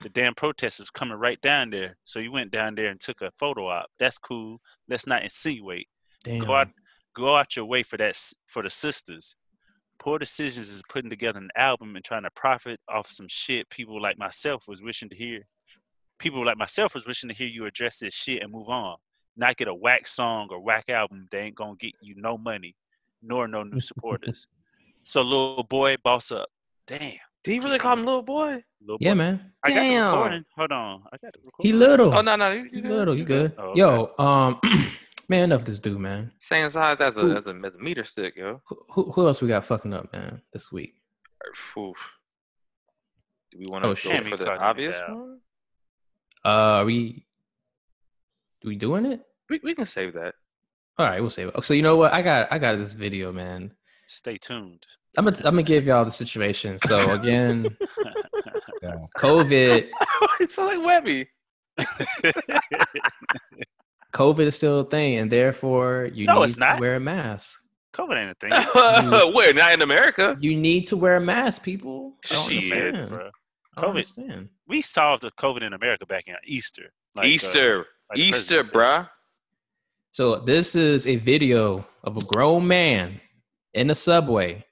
the, 0.00 0.08
damn 0.08 0.34
protesters 0.34 0.90
coming 0.90 1.18
right 1.18 1.40
down 1.40 1.70
there. 1.70 1.96
So 2.04 2.18
you 2.18 2.32
went 2.32 2.50
down 2.50 2.74
there 2.74 2.88
and 2.88 3.00
took 3.00 3.20
a 3.20 3.30
photo 3.38 3.68
op. 3.68 3.86
That's 3.98 4.18
cool. 4.18 4.60
Let's 4.88 5.06
not 5.06 5.22
insinuate. 5.22 5.88
Damn. 6.24 6.40
Go 6.40 6.54
out, 6.54 6.68
go 7.14 7.36
out 7.36 7.56
your 7.56 7.64
way 7.64 7.82
for 7.82 7.96
that 7.96 8.16
for 8.46 8.62
the 8.62 8.70
sisters. 8.70 9.36
Poor 9.98 10.18
Decisions 10.18 10.68
is 10.68 10.82
putting 10.88 11.10
together 11.10 11.38
an 11.38 11.50
album 11.56 11.96
and 11.96 12.04
trying 12.04 12.22
to 12.22 12.30
profit 12.30 12.78
off 12.88 13.10
some 13.10 13.26
shit 13.28 13.68
people 13.68 14.00
like 14.00 14.16
myself 14.16 14.68
was 14.68 14.80
wishing 14.80 15.08
to 15.08 15.16
hear. 15.16 15.42
People 16.18 16.44
like 16.44 16.56
myself 16.56 16.94
was 16.94 17.06
wishing 17.06 17.28
to 17.28 17.34
hear 17.34 17.48
you 17.48 17.66
address 17.66 17.98
this 17.98 18.14
shit 18.14 18.42
and 18.42 18.52
move 18.52 18.68
on. 18.68 18.96
Not 19.36 19.56
get 19.56 19.68
a 19.68 19.74
whack 19.74 20.06
song 20.06 20.48
or 20.50 20.60
whack 20.60 20.88
album 20.88 21.28
They 21.30 21.40
ain't 21.40 21.54
gonna 21.54 21.76
get 21.76 21.92
you 22.00 22.14
no 22.16 22.38
money, 22.38 22.76
nor 23.22 23.48
no 23.48 23.62
new 23.64 23.80
supporters. 23.80 24.46
so 25.02 25.22
little 25.22 25.64
boy, 25.64 25.96
boss 26.02 26.30
up. 26.30 26.48
Damn. 26.86 27.18
Did 27.48 27.54
he 27.54 27.60
really 27.60 27.78
call 27.78 27.94
him 27.94 28.04
little 28.04 28.20
boy? 28.20 28.62
Little 28.82 28.98
yeah, 29.00 29.12
boy. 29.12 29.16
man. 29.16 29.52
I 29.64 29.68
got 29.70 29.74
the 29.76 29.80
Damn. 29.80 30.44
Hold 30.54 30.70
on. 30.72 31.02
I 31.10 31.16
got 31.16 31.32
the 31.32 31.40
recording. 31.46 31.60
He 31.60 31.72
little. 31.72 32.14
Oh 32.14 32.20
no, 32.20 32.36
no, 32.36 32.50
you, 32.52 32.68
He 32.70 32.76
you 32.76 32.94
little. 32.94 33.16
You 33.16 33.24
good. 33.24 33.54
Oh, 33.56 33.68
okay. 33.70 33.78
Yo, 33.80 34.10
um, 34.18 34.60
man, 35.30 35.44
enough 35.44 35.60
of 35.60 35.64
this 35.64 35.78
dude, 35.78 35.98
man. 35.98 36.30
Same 36.40 36.68
size 36.68 37.00
as 37.00 37.16
a 37.16 37.22
Who- 37.22 37.34
as 37.34 37.46
a, 37.46 37.58
as 37.64 37.74
a 37.74 37.78
meter 37.78 38.04
stick, 38.04 38.36
yo. 38.36 38.60
Who, 38.68 38.76
who, 38.90 39.12
who 39.12 39.26
else 39.26 39.40
we 39.40 39.48
got 39.48 39.64
fucking 39.64 39.94
up, 39.94 40.12
man, 40.12 40.42
this 40.52 40.70
week? 40.70 40.92
Oof. 41.78 41.96
Do 43.50 43.58
we 43.58 43.66
want 43.66 43.82
to 43.82 43.88
Oh, 43.88 43.92
go 43.92 43.94
shit. 43.94 44.26
For 44.26 44.36
the 44.36 44.50
obvious 44.50 44.98
one? 45.08 45.38
Uh, 46.44 46.48
are 46.48 46.84
we 46.84 47.24
we 48.62 48.76
doing 48.76 49.06
it? 49.06 49.22
We 49.48 49.58
we 49.64 49.74
can 49.74 49.86
save 49.86 50.12
that. 50.12 50.34
All 50.98 51.06
right, 51.06 51.22
we'll 51.22 51.30
save 51.30 51.48
it. 51.48 51.64
So 51.64 51.72
you 51.72 51.80
know 51.80 51.96
what? 51.96 52.12
I 52.12 52.20
got 52.20 52.52
I 52.52 52.58
got 52.58 52.76
this 52.76 52.92
video, 52.92 53.32
man. 53.32 53.72
Stay 54.08 54.38
tuned. 54.38 54.84
I'm 55.16 55.24
gonna 55.24 55.36
I'm 55.38 55.42
gonna 55.52 55.62
give 55.62 55.86
y'all 55.86 56.04
the 56.04 56.10
situation. 56.10 56.78
So 56.86 57.12
again, 57.12 57.76
yeah. 58.82 58.94
COVID 59.18 59.88
it's 60.40 60.54
so 60.54 60.66
like 60.66 60.82
Webby. 60.84 61.28
COVID 64.14 64.46
is 64.46 64.56
still 64.56 64.80
a 64.80 64.84
thing, 64.84 65.16
and 65.18 65.30
therefore 65.30 66.08
you 66.12 66.26
No, 66.26 66.38
need 66.40 66.44
it's 66.44 66.56
not. 66.56 66.76
to 66.76 66.80
wear 66.80 66.96
a 66.96 67.00
mask. 67.00 67.60
COVID 67.92 68.16
ain't 68.16 68.30
a 68.30 68.34
thing. 68.34 69.32
Where? 69.34 69.52
Not 69.54 69.72
in 69.74 69.82
America. 69.82 70.36
You 70.40 70.56
need 70.56 70.86
to 70.88 70.96
wear 70.96 71.16
a 71.16 71.20
mask, 71.20 71.62
people. 71.62 72.14
I 72.30 72.34
don't 72.34 72.48
Shit, 72.50 72.72
understand. 72.74 73.08
bro. 73.10 73.18
I 73.18 73.80
don't 73.80 73.84
COVID. 73.84 73.88
understand. 73.90 74.48
We 74.66 74.82
solved 74.82 75.22
the 75.22 75.30
COVID 75.32 75.62
in 75.62 75.72
America 75.74 76.06
back 76.06 76.28
in 76.28 76.34
Easter. 76.44 76.90
Like, 77.16 77.24
uh, 77.24 77.28
Easter, 77.28 77.86
like 78.10 78.18
Easter, 78.18 78.62
president 78.62 78.72
bruh. 78.72 79.08
So 80.12 80.36
this 80.40 80.74
is 80.74 81.06
a 81.06 81.16
video 81.16 81.84
of 82.04 82.16
a 82.16 82.20
grown 82.22 82.66
man 82.66 83.20
in 83.74 83.86
the 83.88 83.94
subway 83.94 84.64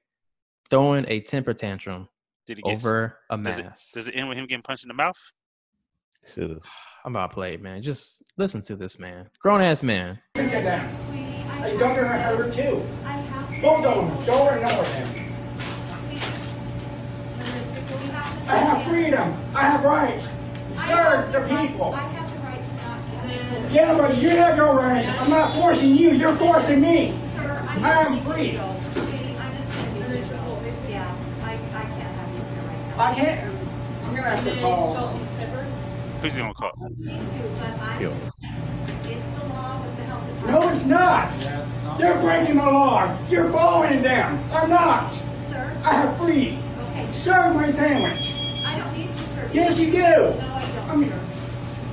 throwing 0.71 1.05
a 1.09 1.21
temper 1.21 1.55
tantrum 1.55 2.09
Did 2.47 2.59
he 2.59 2.63
get? 2.63 2.77
over 2.77 3.19
a 3.31 3.37
does 3.39 3.61
mask. 3.61 3.93
Does 3.93 4.09
it 4.09 4.13
end 4.13 4.29
with 4.29 4.39
him 4.39 4.47
getting 4.47 4.63
punched 4.63 4.85
in 4.85 4.89
the 4.89 4.95
mouth? 4.95 5.19
Should 6.35 6.51
have. 6.51 6.63
I'm 7.05 7.15
about 7.15 7.31
to 7.31 7.35
play 7.35 7.55
it, 7.55 7.63
man. 7.63 7.83
Just 7.83 8.23
listen 8.37 8.63
to 8.63 8.75
this 8.75 8.99
man. 8.99 9.31
Grown 9.39 9.61
ass 9.61 9.83
man. 9.83 10.19
Sit 10.37 10.51
down. 10.51 10.89
Hey, 11.61 11.77
don't 11.79 11.95
turn 11.95 12.09
her 12.09 12.51
too. 12.53 12.83
I 13.05 13.13
have 13.13 13.63
Don't 13.63 13.83
go, 13.83 14.25
don't 14.27 14.55
ignore 14.57 14.85
him. 14.85 15.23
I 18.49 18.57
have 18.59 18.85
freedom. 18.87 19.35
I 19.55 19.63
have 19.71 19.83
rights. 19.85 20.29
Serve 20.87 21.33
the 21.33 21.41
people. 21.57 21.95
I 21.95 22.01
have 22.01 22.31
the 22.31 22.39
right 22.39 22.65
to 22.65 22.75
not 23.55 23.69
be. 23.69 23.75
Yeah, 23.75 23.97
but 23.97 24.19
you 24.19 24.29
have 24.31 24.57
your 24.57 24.75
rights. 24.75 25.09
I'm 25.19 25.31
not 25.31 25.55
forcing 25.55 25.95
you. 25.95 26.11
You're 26.13 26.37
forcing 26.37 26.81
me. 26.81 27.19
Sir, 27.35 27.65
I 27.69 27.81
I 27.81 28.03
am 28.03 28.15
need 28.15 28.25
free. 28.25 28.61
I, 32.99 33.13
I 33.13 33.15
can't 33.15 33.41
have 33.41 33.53
you 33.53 33.59
here 33.59 33.61
I 33.61 33.61
can't. 33.61 34.07
I'm 34.07 34.15
gonna 34.17 34.37
have 34.37 34.45
to 34.45 34.61
call. 34.61 34.95
salt 34.95 35.15
and 35.21 35.39
pepper. 35.39 35.67
Who's 36.23 36.35
he 36.35 36.41
gonna 36.41 36.55
call? 36.55 36.73
Me 36.99 37.19
too, 37.19 37.25
but 37.59 37.81
I 37.81 38.01
Yo. 38.01 38.11
just, 38.11 39.07
it's 39.07 39.41
the 39.41 39.49
law 39.49 39.83
with 39.83 39.97
the 39.97 40.05
health 40.05 40.27
department. 40.27 40.61
No, 40.61 40.69
it's 40.71 40.85
not. 40.85 41.99
You're 42.01 42.21
breaking 42.21 42.57
the 42.57 42.63
law. 42.63 43.19
You're 43.29 43.51
following 43.53 44.03
them. 44.03 44.43
I'm 44.53 44.71
not. 44.71 45.13
Sir, 45.51 45.77
I 45.85 45.95
have 45.95 46.17
free. 46.19 46.59
okay, 46.91 47.13
Serve 47.13 47.55
my 47.55 47.71
sandwich. 47.73 48.33
I 48.65 48.79
don't 48.79 48.93
need 48.97 49.13
to 49.13 49.23
serve. 49.35 49.55
Yes, 49.55 49.79
you 49.79 49.91
do. 49.93 49.99
No, 49.99 50.07
I 50.07 50.63
I 50.63 50.73
don't, 50.75 50.91
I 50.91 50.97
mean, 50.97 51.11
sir. 51.11 51.21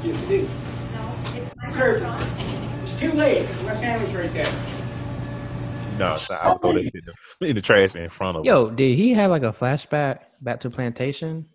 you 0.04 0.14
do. 0.14 0.50
No, 0.94 1.14
it's 1.40 1.56
my 1.56 1.74
Sure. 1.74 1.94
restaurant. 2.00 2.84
It's 2.84 2.96
too 3.00 3.12
late. 3.14 3.48
My 3.64 3.76
sandwich 3.76 4.14
right 4.16 4.34
there. 4.34 4.54
No, 6.00 6.18
so 6.18 6.34
I'll 6.36 6.58
throw 6.58 6.74
that 6.74 6.84
shit 6.84 6.96
in 6.96 7.02
the, 7.40 7.48
in 7.48 7.56
the 7.56 7.62
trash 7.62 7.96
in 7.96 8.10
front 8.10 8.38
of 8.38 8.44
him. 8.44 8.48
Yo, 8.48 8.70
did 8.72 8.98
he 8.98 9.14
have 9.14 9.30
like 9.30 9.44
a 9.44 9.54
flashback 9.54 10.20
back 10.44 10.60
to 10.62 10.70
plantation? 10.70 11.46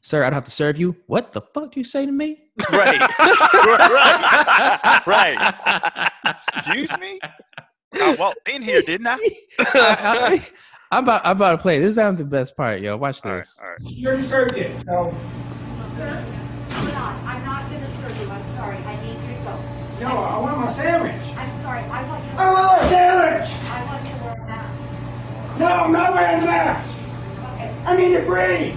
Sir, 0.00 0.22
I 0.22 0.26
don't 0.26 0.34
have 0.34 0.44
to 0.44 0.50
serve 0.50 0.78
you. 0.78 0.96
What 1.06 1.32
the 1.32 1.40
fuck 1.40 1.72
do 1.72 1.80
you 1.80 1.84
say 1.84 2.06
to 2.06 2.12
me? 2.12 2.38
Right. 2.70 3.00
right. 3.18 5.02
Right. 5.06 6.12
Excuse 6.26 6.96
me? 6.98 7.18
I 7.94 8.14
walked 8.14 8.48
in 8.48 8.62
here, 8.62 8.82
didn't 8.82 9.06
I? 9.06 9.18
I, 9.58 10.46
am 10.92 11.04
about 11.04 11.24
I'm 11.24 11.36
about 11.36 11.52
to 11.52 11.58
play. 11.58 11.80
This 11.80 11.90
is 11.90 11.96
the 11.96 12.24
best 12.24 12.56
part, 12.56 12.80
yo. 12.80 12.96
Watch 12.96 13.22
this. 13.22 13.58
all 13.60 13.68
right. 13.68 13.78
You 13.82 14.08
already 14.08 14.22
served 14.22 14.56
it. 14.56 14.70
Oh. 14.88 15.10
So, 15.10 15.16
oh. 15.16 15.94
Sir, 15.96 16.24
I'm 16.70 16.86
not, 16.88 17.24
I'm 17.24 17.44
not 17.44 17.70
gonna 17.70 18.00
serve 18.00 18.20
you, 18.20 18.30
I'm 18.30 18.56
sorry, 18.56 18.76
I 18.76 18.96
need 19.02 19.12
you 19.12 19.36
to 19.36 19.44
go. 19.44 20.08
no, 20.08 20.18
I 20.18 20.38
want 20.38 20.58
my 20.58 20.72
sandwich. 20.72 21.36
I'm 21.36 21.62
sorry, 21.62 21.80
I 21.80 22.08
want 22.08 22.24
you, 22.24 22.30
I 22.36 22.52
want 22.52 22.82
a 22.82 22.88
sandwich. 22.88 23.48
I 23.70 23.84
want 23.86 24.06
you 24.06 24.14
to 24.14 24.24
wear 24.24 24.34
a 24.34 24.46
mask. 24.46 25.58
No, 25.58 25.66
I'm 25.66 25.92
not 25.92 26.12
wearing 26.12 26.42
a 26.42 26.46
mask. 26.46 27.01
Okay, 27.82 27.90
I 27.90 27.96
need 27.96 28.14
to 28.14 28.22
breathe. 28.22 28.76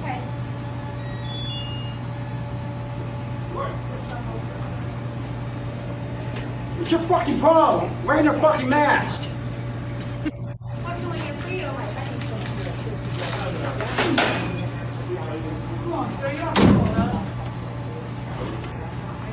okay. 0.00 0.20
What's 6.78 6.90
your 6.90 7.00
fucking 7.02 7.38
problem? 7.40 8.04
Wearing 8.06 8.28
a 8.28 8.40
fucking 8.40 8.68
mask. 8.68 9.20
What 9.20 11.00
doing 11.00 11.20
it 11.20 11.40
for 11.40 11.50
you? 11.50 11.66
I 11.66 11.86
think 11.86 12.22
so. 12.22 12.36
Come 15.82 15.92
on, 15.92 16.16
sir, 16.18 16.30
you 16.30 16.38
don't 16.38 16.46
have 16.46 16.54
to 16.54 16.60
call 16.74 16.84
that. 16.94 17.14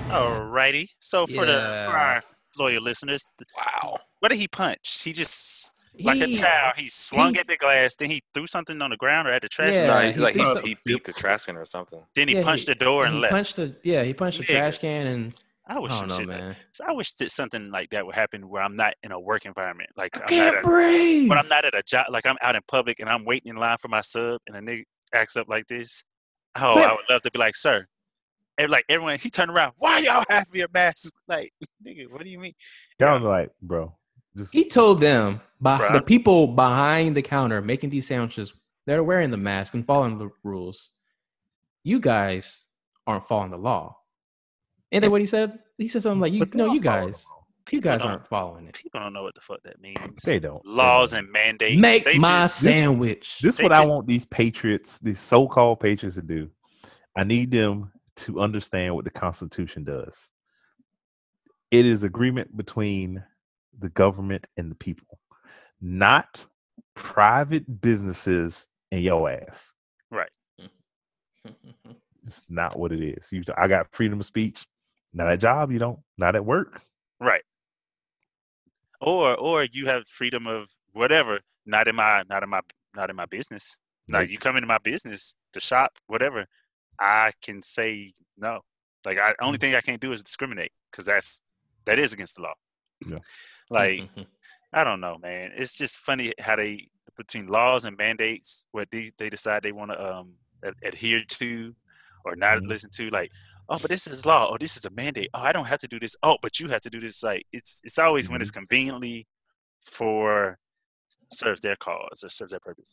Alrighty. 0.09 0.89
So 0.99 1.27
for 1.27 1.45
the 1.45 1.85
for 1.89 1.95
our 1.97 2.21
loyal 2.57 2.81
listeners, 2.81 3.25
Wow. 3.55 3.97
what 4.19 4.29
did 4.29 4.39
he 4.39 4.47
punch? 4.47 5.01
He 5.03 5.13
just 5.13 5.71
like 6.01 6.19
a 6.21 6.25
uh, 6.25 6.37
child. 6.37 6.73
He 6.77 6.87
swung 6.89 7.33
he- 7.33 7.39
at 7.39 7.47
the 7.47 7.57
glass, 7.57 7.95
then 7.95 8.09
he 8.09 8.23
threw 8.33 8.47
something 8.47 8.81
on 8.81 8.89
the 8.89 8.97
ground 8.97 9.27
or 9.27 9.31
at 9.31 9.41
the 9.41 9.49
trash. 9.49 9.73
Yeah, 9.73 9.85
can. 9.85 9.87
No, 9.87 10.07
he, 10.07 10.11
he 10.13 10.19
like 10.19 10.35
he, 10.35 10.43
threw 10.43 10.61
he 10.61 10.77
beat 10.85 11.03
the 11.03 11.13
trash 11.13 11.45
can 11.45 11.57
or 11.57 11.65
something. 11.65 11.99
Then 12.15 12.27
he 12.27 12.35
Yeah, 12.35 12.43
punched 12.43 12.67
he- 12.67 12.73
the 12.73 12.79
door 12.79 13.05
and 13.05 13.15
he 13.15 13.21
left. 13.21 13.31
punched 13.31 13.55
the 13.57 13.75
yeah, 13.83 14.03
he 14.03 14.13
punched 14.13 14.39
the 14.39 14.43
Nigga. 14.45 14.57
trash 14.57 14.77
can 14.79 15.07
and 15.07 15.41
I 15.67 15.79
wish 15.79 15.91
I 15.93 15.99
some 15.99 16.07
don't 16.09 16.27
know, 16.27 16.33
shit 16.33 16.41
man. 16.43 16.55
so 16.73 16.85
I 16.87 16.91
wish 16.91 17.13
that 17.15 17.31
something 17.31 17.71
like 17.71 17.89
that 17.89 18.05
would 18.05 18.13
happen 18.13 18.47
where 18.49 18.61
I'm 18.61 18.75
not 18.75 18.93
in 19.01 19.11
a 19.11 19.19
work 19.19 19.45
environment. 19.45 19.89
Like 19.97 20.15
I 20.15 20.21
I'm 20.21 20.27
can't 20.27 20.53
not 20.53 20.55
at, 20.57 20.63
breathe. 20.63 21.27
but 21.27 21.39
I'm 21.39 21.47
not 21.47 21.65
at 21.65 21.73
a 21.73 21.81
job. 21.81 22.05
Like 22.11 22.25
I'm 22.27 22.37
out 22.41 22.55
in 22.55 22.61
public 22.67 22.99
and 22.99 23.09
I'm 23.09 23.25
waiting 23.25 23.49
in 23.49 23.55
line 23.55 23.77
for 23.79 23.87
my 23.87 24.01
sub, 24.01 24.39
and 24.47 24.55
a 24.55 24.59
nigga 24.61 24.83
acts 25.13 25.35
up 25.35 25.47
like 25.49 25.65
this. 25.67 26.03
Oh, 26.57 26.75
Man. 26.75 26.89
I 26.89 26.91
would 26.93 27.01
love 27.09 27.21
to 27.23 27.31
be 27.31 27.39
like, 27.39 27.55
sir. 27.55 27.85
And 28.57 28.69
like 28.71 28.85
everyone, 28.87 29.17
he 29.19 29.29
turned 29.29 29.51
around. 29.51 29.73
Why 29.77 29.99
y'all 29.99 30.23
have 30.29 30.47
your 30.53 30.67
masks? 30.73 31.11
Like, 31.27 31.51
nigga, 31.85 32.09
what 32.11 32.23
do 32.23 32.29
you 32.29 32.37
mean? 32.39 32.53
Y'all 32.99 33.19
like, 33.19 33.49
bro, 33.61 33.93
just 34.37 34.53
He 34.53 34.65
told 34.65 34.99
them 34.99 35.41
by 35.61 35.79
Bruh. 35.79 35.93
the 35.93 36.01
people 36.01 36.47
behind 36.47 37.15
the 37.15 37.21
counter 37.21 37.61
making 37.61 37.89
these 37.89 38.07
sandwiches, 38.07 38.53
they're 38.85 39.03
wearing 39.03 39.31
the 39.31 39.37
mask 39.37 39.73
and 39.73 39.85
following 39.85 40.17
the 40.17 40.29
rules. 40.43 40.91
You 41.83 41.99
guys 41.99 42.63
aren't 43.07 43.27
following 43.27 43.51
the 43.51 43.57
law. 43.57 43.97
Ain't 44.91 45.01
that 45.03 45.11
what 45.11 45.21
he 45.21 45.27
said? 45.27 45.59
He 45.77 45.87
said 45.87 46.03
something 46.03 46.21
like, 46.21 46.33
"You 46.33 46.39
But 46.39 46.51
they 46.51 46.57
no, 46.57 46.73
you 46.73 46.79
guys, 46.79 47.25
you 47.71 47.81
guys 47.81 48.01
aren't 48.01 48.27
following 48.27 48.67
it. 48.67 48.75
People 48.75 48.99
don't 49.01 49.13
know 49.13 49.23
what 49.23 49.35
the 49.35 49.41
fuck 49.41 49.61
that 49.63 49.79
means. 49.81 50.21
they 50.23 50.39
don't 50.39 50.63
They 50.63 50.69
Laws 50.71 51.11
don't. 51.11 51.23
and 51.25 51.31
mandates. 51.31 51.79
Make 51.79 52.05
they 52.05 52.17
my 52.17 52.45
just- 52.45 52.59
sandwich." 52.59 53.39
This 53.41 53.55
is 53.55 53.57
They 53.57 53.63
what 53.63 53.73
I 53.73 53.85
want 53.85 54.07
these 54.07 54.25
patriots, 54.25 54.99
these 54.99 55.19
so-called 55.19 55.79
patriots, 55.79 56.15
to 56.15 56.21
do. 56.21 56.49
I 57.15 57.23
need 57.23 57.51
them 57.51 57.91
to 58.17 58.39
understand 58.39 58.95
what 58.95 59.03
the 59.05 59.11
Constitution 59.11 59.83
does. 59.83 60.31
It 61.71 61.85
is 61.85 62.03
agreement 62.03 62.55
between 62.55 63.23
the 63.79 63.89
government 63.89 64.47
and 64.57 64.71
the 64.71 64.75
people, 64.75 65.19
not 65.81 66.45
private 66.95 67.81
businesses 67.81 68.67
and 68.91 69.01
your 69.01 69.29
ass. 69.29 69.73
Right. 70.11 70.31
Mm-hmm. 70.59 71.91
it's 72.27 72.43
not 72.49 72.77
what 72.77 72.91
it 72.91 73.01
is. 73.01 73.31
You, 73.31 73.43
I 73.57 73.67
got 73.67 73.87
freedom 73.91 74.19
of 74.19 74.25
speech. 74.25 74.65
Not 75.13 75.29
at 75.29 75.39
job, 75.39 75.71
you 75.71 75.79
don't. 75.79 75.99
Not 76.17 76.35
at 76.35 76.45
work. 76.45 76.81
right. 77.19 77.43
Or 79.01 79.35
or 79.35 79.63
you 79.63 79.87
have 79.87 80.07
freedom 80.07 80.47
of 80.47 80.67
whatever. 80.93 81.39
Not 81.65 81.87
in 81.87 81.95
my 81.95 82.23
not 82.29 82.43
in 82.43 82.49
my 82.49 82.61
not 82.95 83.09
in 83.09 83.15
my 83.15 83.25
business. 83.25 83.77
Like 84.07 84.29
you 84.29 84.37
come 84.37 84.55
into 84.55 84.67
my 84.67 84.77
business 84.77 85.35
to 85.53 85.59
shop, 85.59 85.93
whatever. 86.07 86.45
I 86.99 87.31
can 87.41 87.61
say 87.61 88.13
no. 88.37 88.61
Like 89.03 89.17
I 89.17 89.33
only 89.41 89.57
mm-hmm. 89.57 89.61
thing 89.61 89.75
I 89.75 89.81
can't 89.81 90.01
do 90.01 90.13
is 90.13 90.23
discriminate 90.23 90.71
because 90.91 91.05
that's 91.05 91.41
that 91.85 91.99
is 91.99 92.13
against 92.13 92.35
the 92.35 92.43
law. 92.43 92.53
Yeah. 93.05 93.19
Like 93.69 94.01
I 94.73 94.83
don't 94.83 94.99
know, 94.99 95.17
man. 95.17 95.51
It's 95.55 95.77
just 95.77 95.97
funny 95.99 96.33
how 96.39 96.55
they 96.57 96.89
between 97.17 97.47
laws 97.47 97.85
and 97.85 97.95
mandates, 97.97 98.65
what 98.71 98.89
they 98.91 99.11
they 99.17 99.29
decide 99.29 99.63
they 99.63 99.71
want 99.71 99.91
to 99.91 100.03
um 100.15 100.33
adhere 100.83 101.23
to 101.27 101.73
or 102.25 102.35
not 102.35 102.57
Mhm. 102.57 102.67
listen 102.67 102.89
to. 102.95 103.09
Like, 103.09 103.31
oh, 103.69 103.77
but 103.79 103.89
this 103.89 104.07
is 104.07 104.25
law. 104.25 104.49
Oh, 104.51 104.57
this 104.57 104.75
is 104.77 104.83
a 104.85 104.89
mandate. 104.89 105.29
Oh, 105.33 105.39
I 105.41 105.51
don't 105.51 105.65
have 105.65 105.79
to 105.81 105.87
do 105.87 105.99
this. 105.99 106.15
Oh, 106.23 106.37
but 106.41 106.59
you 106.59 106.67
have 106.69 106.81
to 106.81 106.89
do 106.89 106.99
this. 106.99 107.23
Like, 107.23 107.45
it's 107.53 107.81
it's 107.83 107.99
always 107.99 108.27
when 108.29 108.41
it's 108.41 108.51
conveniently 108.51 109.27
for 109.85 110.57
serves 111.31 111.61
their 111.61 111.75
cause 111.77 112.23
or 112.23 112.29
serves 112.29 112.51
their 112.51 112.59
purpose. 112.59 112.91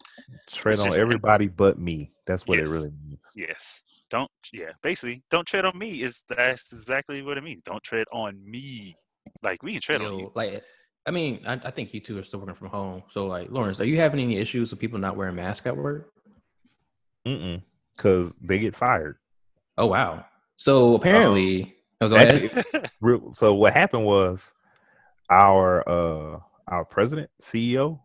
Tread 0.50 0.72
It's 0.74 0.80
on 0.82 0.88
just- 0.88 1.00
everybody 1.00 1.48
but 1.48 1.78
me. 1.78 2.12
That's 2.26 2.46
what 2.46 2.58
Yes. 2.58 2.68
it 2.68 2.72
really 2.72 2.90
means. 2.90 3.30
Yes. 3.36 3.82
Don't. 4.10 4.30
Yeah. 4.52 4.72
Basically, 4.82 5.22
don't 5.30 5.46
tread 5.46 5.64
on 5.64 5.76
me. 5.78 6.02
Is 6.02 6.24
that's 6.28 6.72
exactly 6.72 7.22
what 7.22 7.38
it 7.38 7.42
means. 7.44 7.62
Don't 7.64 7.82
tread 7.82 8.06
on 8.12 8.38
me. 8.48 8.96
Like 9.42 9.62
we 9.62 9.72
can 9.72 9.80
tread 9.80 10.02
on 10.02 10.18
you. 10.18 10.32
like, 10.34 10.62
I 11.06 11.10
mean, 11.10 11.42
I, 11.46 11.54
I 11.64 11.70
think 11.70 11.92
you 11.92 12.00
two 12.00 12.18
are 12.18 12.22
still 12.22 12.40
working 12.40 12.54
from 12.54 12.68
home. 12.68 13.02
So, 13.10 13.26
like, 13.26 13.50
Lawrence, 13.50 13.80
are 13.80 13.84
you 13.84 13.96
having 13.96 14.20
any 14.20 14.36
issues 14.36 14.70
with 14.70 14.78
people 14.78 14.98
not 14.98 15.16
wearing 15.16 15.34
masks 15.34 15.66
at 15.66 15.76
work? 15.76 16.12
Mm-mm. 17.26 17.62
Because 17.96 18.36
they 18.36 18.58
get 18.58 18.76
fired. 18.76 19.16
Oh 19.76 19.86
wow. 19.86 20.24
So 20.56 20.94
apparently, 20.94 21.74
oh, 22.00 22.08
go 22.08 22.16
ahead. 22.16 22.50
Actually, 22.52 22.82
real, 23.00 23.34
so 23.34 23.54
what 23.54 23.72
happened 23.72 24.04
was 24.04 24.54
our 25.30 25.88
uh 25.88 26.38
our 26.68 26.84
president 26.84 27.30
ceo 27.40 27.98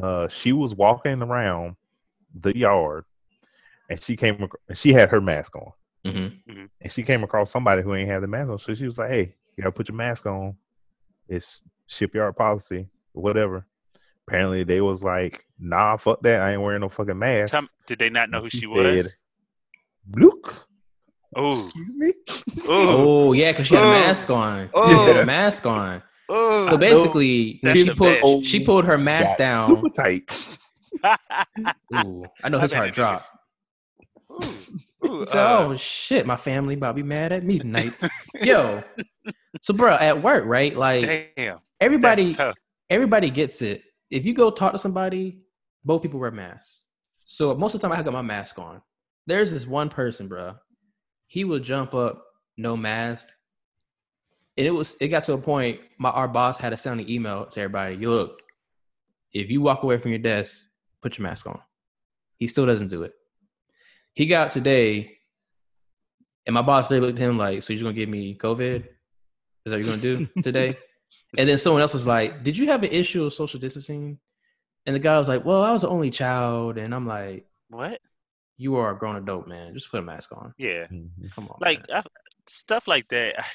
uh 0.00 0.28
she 0.28 0.52
was 0.52 0.74
walking 0.74 1.22
around 1.22 1.76
the 2.40 2.56
yard 2.56 3.04
and 3.88 4.00
she 4.02 4.16
came 4.16 4.34
ac- 4.36 4.52
and 4.68 4.78
she 4.78 4.92
had 4.92 5.08
her 5.08 5.20
mask 5.20 5.56
on 5.56 5.72
hmm 6.04 6.26
and 6.80 6.92
she 6.92 7.02
came 7.02 7.24
across 7.24 7.50
somebody 7.50 7.82
who 7.82 7.94
ain't 7.94 8.08
had 8.08 8.22
the 8.22 8.26
mask 8.26 8.50
on 8.50 8.58
so 8.58 8.72
she 8.74 8.84
was 8.84 8.98
like 8.98 9.10
hey 9.10 9.34
you 9.58 9.62
gotta 9.64 9.72
put 9.72 9.88
your 9.88 9.96
mask 9.96 10.24
on 10.24 10.54
it's 11.28 11.60
shipyard 11.88 12.36
policy 12.36 12.86
whatever 13.12 13.66
apparently 14.26 14.62
they 14.62 14.80
was 14.80 15.02
like 15.02 15.44
nah 15.58 15.96
fuck 15.96 16.22
that 16.22 16.40
i 16.40 16.52
ain't 16.52 16.62
wearing 16.62 16.80
no 16.80 16.88
fucking 16.88 17.18
mask 17.18 17.50
Tell 17.50 17.62
me- 17.62 17.68
did 17.86 17.98
they 17.98 18.08
not 18.08 18.30
know 18.30 18.40
who 18.42 18.48
she 18.48 18.60
said, 18.60 18.68
was? 18.68 19.16
Luke, 20.14 20.66
Oh, 21.36 21.66
excuse 21.66 21.94
me. 21.96 22.12
oh, 22.68 23.28
Oh 23.28 23.32
yeah, 23.34 23.52
because 23.52 23.66
she 23.66 23.74
had 23.74 23.84
a 23.84 23.86
mask 24.06 24.30
on. 24.30 24.70
Oh. 24.72 24.88
She 24.88 25.12
had 25.12 25.16
a 25.18 25.26
mask 25.26 25.66
on. 25.66 26.02
oh. 26.30 26.70
So 26.70 26.76
basically, 26.78 27.60
she 27.74 27.90
pulled 27.92 28.40
best. 28.42 28.50
she 28.50 28.64
pulled 28.64 28.86
her 28.86 28.96
mask 28.96 29.36
down. 29.36 29.68
super 29.68 29.90
tight 29.90 30.56
Ooh, 32.06 32.24
I 32.42 32.48
know 32.48 32.58
his 32.58 32.72
heart 32.72 32.94
dropped. 32.94 33.26
Ooh, 35.08 35.26
said, 35.26 35.36
uh, 35.36 35.66
"Oh 35.66 35.76
shit, 35.76 36.26
my 36.26 36.36
family 36.36 36.74
about 36.74 36.88
to 36.88 36.94
be 36.94 37.02
mad 37.02 37.32
at 37.32 37.44
me 37.44 37.58
tonight." 37.58 37.98
Yo, 38.42 38.82
so 39.62 39.74
bro, 39.74 39.94
at 39.94 40.22
work, 40.22 40.44
right? 40.46 40.76
Like 40.76 41.34
damn. 41.36 41.58
everybody, 41.80 42.36
everybody 42.90 43.30
gets 43.30 43.62
it. 43.62 43.82
If 44.10 44.24
you 44.24 44.34
go 44.34 44.50
talk 44.50 44.72
to 44.72 44.78
somebody, 44.78 45.40
both 45.84 46.02
people 46.02 46.20
wear 46.20 46.30
masks. 46.30 46.84
So 47.24 47.54
most 47.54 47.74
of 47.74 47.80
the 47.80 47.88
time, 47.88 47.98
I 47.98 48.02
got 48.02 48.12
my 48.12 48.22
mask 48.22 48.58
on. 48.58 48.80
There's 49.26 49.50
this 49.50 49.66
one 49.66 49.88
person, 49.88 50.28
bro. 50.28 50.54
He 51.26 51.44
will 51.44 51.58
jump 51.58 51.94
up, 51.94 52.24
no 52.56 52.76
mask, 52.76 53.28
and 54.56 54.66
it 54.66 54.70
was. 54.70 54.96
It 55.00 55.08
got 55.08 55.24
to 55.24 55.34
a 55.34 55.38
point. 55.38 55.80
My 55.98 56.10
our 56.10 56.28
boss 56.28 56.58
had 56.58 56.70
to 56.70 56.76
send 56.76 57.00
an 57.00 57.08
email 57.08 57.46
to 57.46 57.60
everybody. 57.60 57.96
You 57.96 58.10
look, 58.10 58.40
if 59.32 59.50
you 59.50 59.60
walk 59.60 59.82
away 59.82 59.98
from 59.98 60.10
your 60.10 60.20
desk, 60.20 60.62
put 61.02 61.18
your 61.18 61.26
mask 61.26 61.46
on. 61.46 61.60
He 62.38 62.46
still 62.46 62.66
doesn't 62.66 62.88
do 62.88 63.02
it. 63.02 63.12
He 64.18 64.26
got 64.26 64.50
today, 64.50 65.16
and 66.44 66.52
my 66.54 66.62
boss 66.62 66.88
they 66.88 66.98
looked 66.98 67.20
at 67.20 67.24
him 67.28 67.38
like, 67.38 67.62
"So 67.62 67.72
you're 67.72 67.84
gonna 67.84 67.94
give 67.94 68.08
me 68.08 68.34
COVID? 68.36 68.80
Is 68.84 68.84
that 69.66 69.70
what 69.70 69.78
you're 69.78 69.96
gonna 69.96 70.02
do 70.02 70.26
today?" 70.42 70.74
And 71.36 71.48
then 71.48 71.56
someone 71.56 71.82
else 71.82 71.94
was 71.94 72.04
like, 72.04 72.42
"Did 72.42 72.56
you 72.56 72.66
have 72.66 72.82
an 72.82 72.90
issue 72.90 73.22
with 73.22 73.34
social 73.34 73.60
distancing?" 73.60 74.18
And 74.86 74.96
the 74.96 74.98
guy 74.98 75.16
was 75.20 75.28
like, 75.28 75.44
"Well, 75.44 75.62
I 75.62 75.70
was 75.70 75.82
the 75.82 75.88
only 75.88 76.10
child," 76.10 76.78
and 76.78 76.92
I'm 76.92 77.06
like, 77.06 77.46
What? 77.68 78.00
You 78.56 78.74
are 78.74 78.90
a 78.90 78.98
grown 78.98 79.14
adult, 79.14 79.46
man. 79.46 79.72
Just 79.72 79.88
put 79.88 80.00
a 80.00 80.02
mask 80.02 80.32
on. 80.32 80.52
Yeah, 80.58 80.88
Mhm. 80.88 81.30
Come 81.32 81.48
on. 81.48 81.58
like. 81.60 81.88
I, 81.88 82.02
stuff 82.48 82.88
like 82.88 83.06
that. 83.10 83.46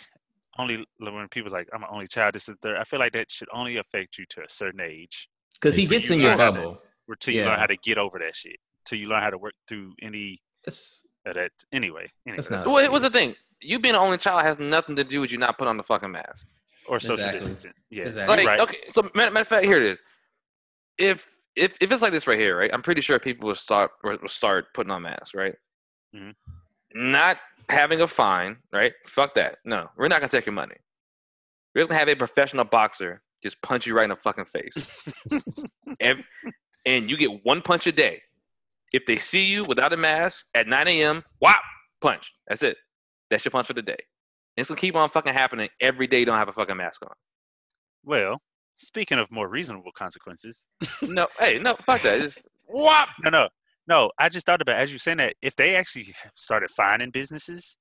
Only 0.58 0.86
when 0.98 1.28
people's 1.28 1.52
like, 1.52 1.68
"I'm 1.74 1.84
an 1.84 1.90
only 1.92 2.08
child," 2.08 2.36
this 2.36 2.48
and 2.48 2.58
third. 2.62 2.78
I 2.78 2.86
feel 2.86 3.00
like 3.00 3.12
that 3.14 3.30
should 3.30 3.50
only 3.52 3.76
affect 3.76 4.18
you 4.18 4.26
to 4.30 4.44
a 4.44 4.50
certain 4.50 4.80
age, 4.80 5.28
because 5.56 5.76
he 5.76 5.86
gets 5.88 6.10
in 6.10 6.22
your 6.22 6.30
learn 6.30 6.40
how 6.40 6.52
to- 6.52 6.58
bubble. 6.62 6.82
or 7.10 7.16
till 7.18 7.34
you 7.34 7.44
learn 7.44 7.60
how 7.60 7.66
to 7.66 7.76
get 7.76 7.98
over 7.98 8.18
that 8.20 8.34
shit, 8.34 8.62
till 8.86 8.98
you 8.98 9.08
learn 9.10 9.24
how 9.24 9.30
to 9.32 9.38
work 9.38 9.56
through 9.68 9.94
any 10.02 10.42
It's, 10.66 11.04
of 11.26 11.36
that. 11.36 11.52
Anyway, 11.72 12.12
anyway, 12.26 12.38
That's 12.38 12.50
that's 12.50 12.64
not- 12.66 12.74
Well, 12.74 12.92
what's 12.92 13.04
the 13.04 13.10
thing? 13.10 13.36
You 13.62 13.80
being 13.80 13.96
an 13.96 14.02
only 14.02 14.18
child 14.18 14.42
has 14.44 14.60
nothing 14.60 14.96
to 14.98 15.04
do 15.04 15.22
with 15.22 15.32
you 15.32 15.38
not 15.38 15.58
putting 15.58 15.70
on 15.70 15.78
the 15.78 15.84
fucking 15.84 16.12
mask. 16.12 16.48
or 16.88 17.00
social 17.00 17.14
Exactly. 17.16 17.40
distancing. 17.40 17.74
Yeah, 17.90 18.04
Exactly. 18.04 18.36
you're 18.36 18.46
Like, 18.46 18.60
right. 18.60 18.60
okay, 18.70 18.78
so 18.92 19.10
matter, 19.16 19.32
matter 19.32 19.42
of 19.44 19.48
fact, 19.48 19.66
here 19.66 19.78
it 19.78 19.84
is. 19.92 20.04
If 20.98 21.26
if 21.56 21.78
if 21.80 21.92
it's 21.92 22.02
like 22.02 22.12
this 22.12 22.28
right 22.28 22.38
here, 22.40 22.58
right? 22.58 22.70
I'm 22.74 22.82
pretty 22.82 23.00
sure 23.02 23.18
people 23.20 23.48
will 23.48 23.56
start 23.56 23.92
will 24.04 24.18
will 24.22 24.28
start 24.28 24.66
putting 24.74 24.92
on 24.92 25.04
masks, 25.04 25.34
right? 25.34 25.56
Mhm. 26.14 26.36
Not 26.94 27.38
having 27.70 28.02
a 28.02 28.08
fine, 28.08 28.58
right? 28.74 28.92
Fuck 29.08 29.34
that. 29.36 29.60
No, 29.64 29.90
we're 29.98 30.10
not 30.10 30.20
gonna 30.20 30.30
take 30.30 30.46
your 30.46 30.54
money. 30.54 30.76
We're 31.74 31.82
just 31.84 31.90
gonna 31.90 32.00
have 32.00 32.10
a 32.10 32.16
professional 32.16 32.66
boxer 32.66 33.22
just 33.42 33.62
punch 33.62 33.86
you 33.88 33.96
right 33.96 34.04
in 34.04 34.10
the 34.10 34.16
fucking 34.18 34.46
face, 34.46 34.76
and 36.02 36.24
and 36.86 37.10
you 37.10 37.16
get 37.18 37.46
one 37.46 37.62
punch 37.62 37.88
a 37.88 37.92
day. 37.94 38.22
If 38.94 39.06
they 39.08 39.18
see 39.18 39.44
you 39.44 39.66
without 39.66 39.92
a 39.92 39.98
mask 39.98 40.46
at 40.54 40.68
9 40.68 40.88
a.m., 40.88 41.24
whop, 41.40 41.62
punch. 42.02 42.32
That's 42.48 42.62
it. 42.64 42.78
That's 43.30 43.44
your 43.44 43.52
punch 43.52 43.68
for 43.68 43.74
the 43.74 43.82
day. 43.82 43.98
And 44.56 44.62
it's 44.62 44.70
gonna 44.70 44.80
keep 44.80 44.96
on 44.96 45.10
fucking 45.10 45.34
happening 45.34 45.70
every 45.82 46.06
day. 46.08 46.20
You 46.20 46.26
don't 46.26 46.38
have 46.38 46.50
a 46.50 46.54
fucking 46.54 46.78
mask 46.78 47.02
on. 47.02 47.14
Well, 48.06 48.42
speaking 48.76 49.18
of 49.18 49.32
more 49.32 49.48
reasonable 49.48 49.92
consequences, 49.92 50.66
No, 51.02 51.28
hey, 51.40 51.60
no, 51.60 51.76
fuck 51.86 52.02
that. 52.02 52.22
Just 52.22 52.48
whop. 52.68 53.10
no, 53.24 53.30
no, 53.32 53.50
no. 53.88 54.12
I 54.20 54.30
just 54.30 54.46
thought 54.46 54.62
about 54.62 54.76
as 54.76 54.92
you 54.94 55.00
saying 55.00 55.18
that 55.18 55.36
if 55.42 55.56
they 55.56 55.76
actually 55.76 56.14
started 56.36 56.70
finding 56.70 57.10
businesses, 57.10 57.78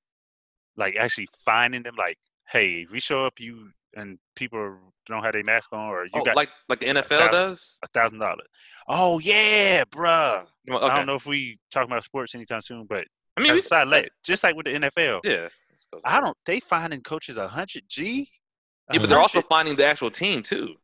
like 0.76 0.96
actually 0.96 1.28
finding 1.44 1.82
them, 1.82 1.94
like, 1.98 2.16
hey, 2.48 2.86
we 2.90 3.00
show 3.00 3.26
up, 3.26 3.34
you 3.38 3.70
and 3.94 4.18
people 4.36 4.78
don't 5.06 5.22
have 5.22 5.32
their 5.32 5.44
mask 5.44 5.72
on, 5.72 5.80
or 5.88 6.04
you 6.04 6.10
Oh, 6.14 6.24
got 6.24 6.36
like 6.36 6.48
like 6.68 6.80
the 6.80 6.86
NFL 6.86 7.08
thousand- 7.18 7.32
does. 7.32 7.78
a 7.82 7.88
thousand 7.88 8.18
dollars. 8.18 8.46
Oh 8.88 9.18
yeah, 9.18 9.84
bruh. 9.84 10.46
Well, 10.66 10.84
I 10.84 10.96
don't 10.96 11.06
know 11.06 11.14
if 11.14 11.26
we 11.26 11.58
talk 11.70 11.84
about 11.84 12.04
sports 12.04 12.34
anytime 12.34 12.60
soon, 12.60 12.86
but 12.88 13.04
I 13.36 13.40
mean, 13.40 13.52
as 13.52 13.56
we, 13.56 13.60
a 13.60 13.62
side 13.62 13.88
let, 13.88 14.08
just 14.24 14.42
like 14.44 14.54
with 14.56 14.66
the 14.66 14.72
NFL, 14.72 15.20
yeah. 15.24 15.48
I 16.04 16.20
don't. 16.20 16.36
They 16.46 16.60
finding 16.60 17.00
coaches 17.02 17.36
a 17.38 17.48
hundred 17.48 17.84
G. 17.88 18.28
Yeah, 18.92 18.98
but 19.00 19.08
they're 19.08 19.18
also 19.20 19.42
finding 19.42 19.76
the 19.76 19.86
actual 19.86 20.10
team 20.10 20.42
too. 20.42 20.74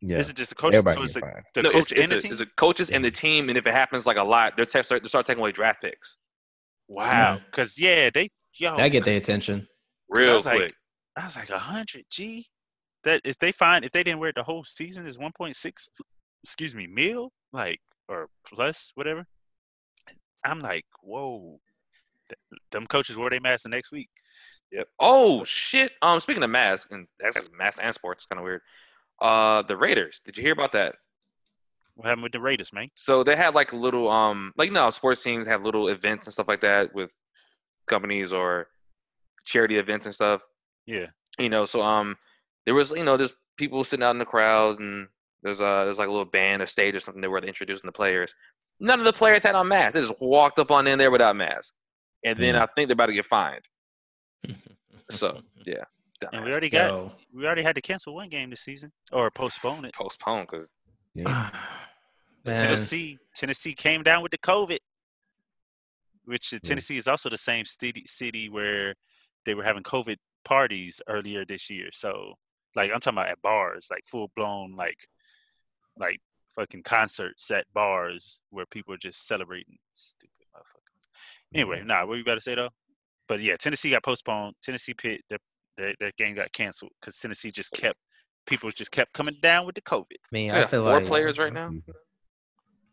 Yeah. 0.00 0.18
This 0.18 0.28
is 0.28 0.32
just 0.34 0.50
the 0.50 0.54
coaches. 0.56 0.78
Everybody 0.78 0.96
So 0.96 1.04
it's 1.04 1.14
get 1.14 1.20
the, 1.24 1.30
fined. 1.32 1.44
the 1.54 1.62
no, 1.62 1.70
coach 1.70 1.92
it's, 1.92 2.02
and 2.02 2.10
the 2.12 2.16
it's, 2.16 2.24
a, 2.24 2.28
team. 2.28 2.32
it's 2.32 2.40
a 2.42 2.46
coaches 2.56 2.90
and 2.90 3.04
the 3.04 3.10
team, 3.10 3.48
and 3.48 3.58
if 3.58 3.66
it 3.66 3.72
happens 3.74 4.06
like 4.06 4.16
a 4.16 4.22
lot, 4.22 4.54
they're 4.56 4.64
te- 4.66 4.82
start, 4.82 5.02
they 5.02 5.08
start 5.08 5.26
taking 5.26 5.40
away 5.40 5.52
draft 5.52 5.82
picks 5.82 6.16
wow. 6.88 7.40
Because 7.46 7.78
yeah, 7.78 8.10
they 8.12 8.30
yo. 8.54 8.76
that 8.76 8.88
get 8.88 9.04
their 9.04 9.16
attention. 9.16 9.60
'cause 10.12 10.18
I 10.22 10.26
real 10.26 10.34
was 10.34 10.42
quick. 10.44 10.54
like, 10.62 10.74
I 11.16 11.24
was 11.24 11.36
like 11.36 11.50
a 11.50 11.58
hundred 11.58 12.04
G. 12.10 12.46
That 13.04 13.20
if 13.24 13.38
they 13.38 13.52
find 13.52 13.84
if 13.84 13.92
they 13.92 14.02
didn't 14.02 14.18
wear 14.18 14.30
it 14.30 14.34
the 14.34 14.42
whole 14.42 14.64
season 14.64 15.06
is 15.06 15.18
one 15.18 15.32
point 15.36 15.56
six. 15.56 15.88
Excuse 16.44 16.74
me, 16.74 16.86
mil 16.86 17.32
like 17.52 17.80
or 18.08 18.28
plus 18.46 18.92
whatever. 18.94 19.26
I'm 20.44 20.60
like, 20.60 20.86
whoa. 21.02 21.60
Th- 22.28 22.60
Them 22.70 22.86
coaches 22.86 23.16
wore 23.16 23.30
their 23.30 23.40
masks 23.40 23.64
the 23.64 23.68
next 23.70 23.90
week. 23.92 24.08
Yep. 24.72 24.88
Oh 24.98 25.44
shit. 25.44 25.92
Um, 26.02 26.20
speaking 26.20 26.42
of 26.42 26.50
masks 26.50 26.88
and 26.90 27.06
that's 27.18 27.48
masks 27.56 27.80
and 27.82 27.94
sports, 27.94 28.26
kind 28.26 28.38
of 28.38 28.44
weird. 28.44 28.60
Uh, 29.20 29.62
the 29.62 29.76
Raiders. 29.76 30.20
Did 30.24 30.36
you 30.36 30.42
hear 30.42 30.52
about 30.52 30.72
that? 30.72 30.94
What 31.94 32.06
happened 32.06 32.22
with 32.22 32.32
the 32.32 32.40
Raiders, 32.40 32.72
man? 32.72 32.88
So 32.94 33.24
they 33.24 33.34
had 33.34 33.54
like 33.54 33.72
little 33.72 34.08
um 34.08 34.52
like 34.56 34.68
you 34.68 34.72
know 34.74 34.90
sports 34.90 35.22
teams 35.22 35.46
have 35.46 35.62
little 35.62 35.88
events 35.88 36.26
and 36.26 36.32
stuff 36.32 36.46
like 36.48 36.60
that 36.60 36.94
with 36.94 37.10
companies 37.88 38.32
or 38.32 38.68
charity 39.44 39.78
events 39.78 40.06
and 40.06 40.14
stuff. 40.14 40.40
Yeah. 40.86 41.06
You 41.38 41.48
know, 41.48 41.64
so 41.64 41.82
um 41.82 42.16
there 42.68 42.74
was 42.74 42.90
you 42.90 43.02
know 43.02 43.16
there's 43.16 43.32
people 43.56 43.82
sitting 43.82 44.04
out 44.04 44.10
in 44.10 44.18
the 44.18 44.26
crowd 44.26 44.78
and 44.78 45.08
there's 45.42 45.58
uh 45.60 45.84
there's 45.86 45.98
like 45.98 46.08
a 46.08 46.10
little 46.10 46.26
band 46.26 46.60
or 46.60 46.66
stage 46.66 46.94
or 46.94 47.00
something 47.00 47.22
there 47.22 47.30
where 47.30 47.40
they're 47.40 47.48
introducing 47.48 47.86
the 47.86 47.92
players. 47.92 48.34
None 48.78 48.98
of 48.98 49.06
the 49.06 49.12
players 49.14 49.42
had 49.42 49.54
on 49.54 49.68
masks. 49.68 49.94
They 49.94 50.02
just 50.02 50.20
walked 50.20 50.58
up 50.58 50.70
on 50.70 50.86
in 50.86 50.98
there 50.98 51.10
without 51.10 51.34
masks. 51.34 51.72
And 52.24 52.38
then 52.38 52.54
Mm. 52.54 52.60
I 52.60 52.66
think 52.74 52.88
they're 52.88 52.92
about 52.92 53.06
to 53.06 53.14
get 53.14 53.24
fined. 53.24 53.64
So 55.10 55.40
yeah. 55.64 55.84
And 56.32 56.44
we 56.44 56.50
already 56.50 56.68
got 56.68 56.90
Yo. 56.90 57.12
we 57.32 57.46
already 57.46 57.62
had 57.62 57.74
to 57.76 57.80
cancel 57.80 58.14
one 58.14 58.28
game 58.28 58.50
this 58.50 58.60
season 58.60 58.92
or 59.12 59.30
postpone 59.30 59.84
it. 59.86 59.94
postpone 59.94 60.46
because 60.50 60.68
Man. 61.14 61.50
Tennessee 62.44 63.18
Tennessee 63.34 63.72
came 63.74 64.02
down 64.02 64.22
with 64.22 64.32
the 64.32 64.38
COVID, 64.38 64.78
which 66.24 66.52
is- 66.52 66.60
Yeah. 66.62 66.68
Tennessee 66.68 66.96
is 66.96 67.08
also 67.08 67.28
the 67.28 67.38
same 67.38 67.64
city 67.64 68.04
city 68.06 68.48
where 68.48 68.94
they 69.46 69.54
were 69.54 69.64
having 69.64 69.82
COVID 69.82 70.16
parties 70.44 71.00
earlier 71.08 71.44
this 71.44 71.70
year. 71.70 71.88
So 71.92 72.34
like 72.78 72.90
I'm 72.94 73.00
talking 73.00 73.18
about 73.18 73.28
at 73.30 73.42
bars, 73.42 73.88
like 73.90 74.04
full 74.06 74.30
blown 74.36 74.74
like 74.76 74.98
like 75.98 76.20
fucking 76.56 76.82
concerts 76.84 77.50
at 77.50 77.66
bars 77.74 78.40
where 78.50 78.66
people 78.66 78.94
are 78.94 78.98
just 78.98 79.26
celebrating. 79.26 79.78
Stupid 79.92 80.30
motherfucker. 80.54 81.54
Anyway, 81.54 81.82
nah, 81.84 82.06
what 82.06 82.16
you 82.18 82.24
got 82.24 82.36
to 82.36 82.40
say 82.40 82.54
though? 82.54 82.70
But 83.26 83.40
yeah, 83.40 83.56
Tennessee 83.56 83.90
got 83.90 84.02
postponed. 84.02 84.54
Tennessee 84.62 84.94
pit 84.94 85.20
their 85.28 85.38
their, 85.76 85.94
their 86.00 86.12
game 86.16 86.34
got 86.34 86.52
canceled 86.52 86.92
because 87.00 87.18
Tennessee 87.18 87.50
just 87.50 87.72
kept 87.72 87.98
people 88.46 88.70
just 88.70 88.90
kept 88.90 89.12
coming 89.12 89.36
down 89.42 89.66
with 89.66 89.74
the 89.74 89.82
COVID. 89.82 90.04
I 90.24 90.32
mean, 90.32 90.50
I 90.50 90.62
I 90.62 90.66
feel 90.66 90.84
four 90.84 90.94
like 91.00 91.06
players 91.06 91.38
right 91.38 91.52
now. 91.52 91.68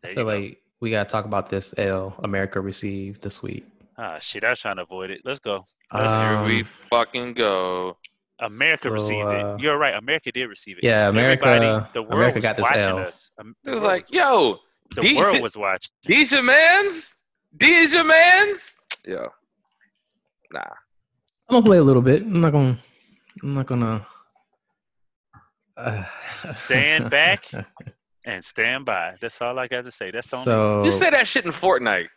I 0.04 0.08
you 0.10 0.14
feel 0.14 0.24
go. 0.24 0.34
like 0.36 0.58
we 0.80 0.90
gotta 0.90 1.08
talk 1.08 1.24
about 1.24 1.48
this 1.48 1.74
L 1.78 2.14
America 2.22 2.60
received 2.60 3.22
this 3.22 3.42
week. 3.42 3.64
Ah, 3.98 4.18
shit, 4.18 4.44
I 4.44 4.50
was 4.50 4.60
trying 4.60 4.76
to 4.76 4.82
avoid 4.82 5.10
it. 5.10 5.22
Let's 5.24 5.38
go. 5.40 5.64
Let's- 5.92 6.12
Here 6.12 6.46
we 6.46 6.60
Um, 6.62 6.68
fucking 6.90 7.32
go. 7.34 7.96
America 8.40 8.88
so, 8.88 8.90
received 8.90 9.28
uh, 9.28 9.54
it. 9.56 9.60
You're 9.60 9.78
right. 9.78 9.94
America 9.94 10.30
did 10.32 10.46
receive 10.46 10.78
it. 10.78 10.84
Yeah, 10.84 11.08
America- 11.08 11.46
everybody- 11.46 11.88
the 11.94 12.02
world 12.02 12.14
America 12.14 12.40
got 12.40 12.56
this 12.56 12.64
watching 12.64 12.82
L. 12.82 12.98
us. 12.98 13.30
The 13.38 13.44
It 13.44 13.70
was 13.74 13.82
world 13.82 13.82
like, 13.84 14.12
yo, 14.12 14.58
the 14.94 15.00
D- 15.02 15.16
world 15.16 15.40
was 15.42 15.56
watching. 15.56 15.90
these 16.04 16.32
your 16.32 16.42
mans? 16.42 17.16
These 17.58 17.92
your 17.94 18.04
mans? 18.04 18.76
Yo. 19.04 19.28
Nah. 20.52 20.60
I'm 21.48 21.54
gonna 21.56 21.64
play 21.64 21.78
a 21.78 21.82
little 21.82 22.02
bit. 22.02 22.22
I'm 22.22 22.40
not 22.40 22.52
gonna. 22.52 22.78
I'm 23.42 23.54
not 23.54 23.66
gonna. 23.66 24.06
Uh, 25.76 26.04
Stand 26.46 27.10
back. 27.10 27.44
And 28.24 28.44
stand 28.44 28.84
by. 28.84 29.14
That's 29.20 29.40
all 29.40 29.56
I 29.58 29.68
got 29.68 29.84
to 29.84 29.90
say. 29.92 30.10
That's 30.10 30.28
the 30.28 30.36
only. 30.36 30.44
so 30.44 30.84
You 30.84 30.90
said 30.90 31.10
that 31.12 31.28
shit 31.28 31.44
in 31.44 31.52
Fortnite. 31.52 32.08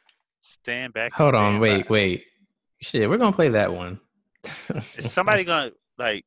stand 0.41 0.91
back. 0.93 1.11
and 1.17 1.23
hold 1.23 1.35
on, 1.35 1.59
wait, 1.59 1.87
by. 1.87 1.93
wait. 1.93 2.23
Shit, 2.81 3.07
we're 3.09 3.17
gonna 3.17 3.35
play 3.35 3.49
that 3.49 3.71
one. 3.73 3.99
Is 4.97 5.11
somebody 5.11 5.43
gonna 5.43 5.71
like? 5.99 6.25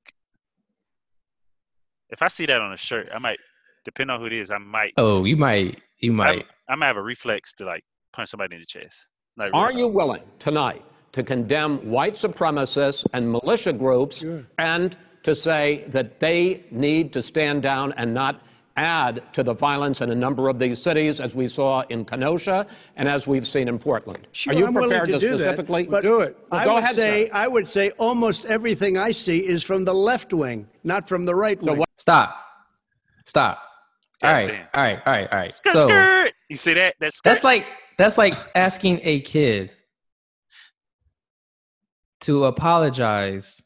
If 2.11 2.23
I 2.23 2.29
see 2.29 2.47
that 2.47 2.61
on 2.61 2.73
a 2.73 2.77
shirt, 2.77 3.09
I 3.13 3.19
might. 3.19 3.39
Depending 3.85 4.15
on 4.15 4.21
who 4.21 4.27
it 4.27 4.33
is, 4.33 4.51
I 4.51 4.59
might. 4.59 4.93
oh, 4.97 5.25
you 5.25 5.37
might. 5.37 5.81
You 5.99 6.13
might. 6.13 6.47
I 6.69 6.77
might 6.77 6.87
have 6.87 6.97
a 6.97 7.03
reflex 7.03 7.53
to 7.55 7.65
like 7.65 7.85
punch 8.13 8.29
somebody 8.29 8.55
in 8.57 8.61
the 8.61 8.67
chest. 8.67 9.07
Like, 9.37 9.53
Are 9.55 9.69
real 9.69 9.79
you 9.79 9.87
talk. 9.89 9.95
willing 9.95 10.23
tonight 10.39 10.85
to 11.13 11.23
condemn 11.23 11.79
white 11.91 12.15
supremacists 12.15 13.05
and 13.13 13.31
militia 13.31 13.73
groups 13.73 14.25
and 14.59 14.97
to 15.23 15.35
say 15.35 15.85
that 15.89 16.21
they 16.21 16.65
need 16.71 17.13
to 17.15 17.23
stand 17.23 17.63
down 17.63 17.93
and 17.97 18.13
not 18.15 18.43
add 18.77 19.23
to 19.35 19.43
the 19.43 19.53
violence 19.55 20.01
in 20.01 20.11
a 20.11 20.15
number 20.15 20.49
of 20.49 20.59
these 20.59 20.81
cities, 20.81 21.21
as 21.21 21.35
we 21.35 21.47
saw 21.47 21.83
in 21.91 22.05
Kenosha 22.05 22.67
and 22.97 23.09
as 23.09 23.27
we've 23.27 23.47
seen 23.47 23.69
in 23.69 23.79
Portland? 23.79 24.27
Sure, 24.33 24.55
Are 24.55 24.59
you 24.59 24.67
I'm 24.67 24.75
prepared 24.75 25.07
to, 25.07 25.13
to, 25.13 25.19
do 25.19 25.37
specifically 25.39 25.83
that, 25.85 25.91
but 25.91 26.03
do 26.03 26.21
it? 26.21 26.37
I 26.51 26.65
go 26.65 26.75
would 26.75 26.83
ahead, 26.85 26.95
say 26.95 27.29
sir. 27.29 27.35
I 27.35 27.49
would 27.49 27.69
say 27.69 27.91
almost 27.99 28.45
everything 28.47 28.97
I 28.99 29.11
see 29.11 29.39
is 29.39 29.63
from 29.63 29.85
the 29.85 29.95
left 29.95 30.33
wing, 30.33 30.69
not 30.85 31.09
from 31.09 31.25
the 31.25 31.35
right 31.35 31.61
wing. 31.63 31.79
what- 31.79 31.89
Stop. 31.97 32.37
Stop. 33.25 33.63
All 34.25 34.33
right, 34.33 34.49
all 34.75 34.83
right, 34.83 34.99
all 35.05 35.13
right, 35.13 35.29
all 35.33 35.39
right. 35.39 35.51
Skirt, 35.53 35.73
So 35.73 35.81
skirt. 35.81 36.33
You 36.49 36.57
see 36.57 36.75
that? 36.75 36.95
That's 37.01 37.21
that's 37.23 37.43
like 37.43 37.67
that's 37.99 38.17
like 38.17 38.35
asking 38.55 39.01
a 39.03 39.21
kid 39.21 39.71
to 42.21 42.45
apologize 42.45 43.61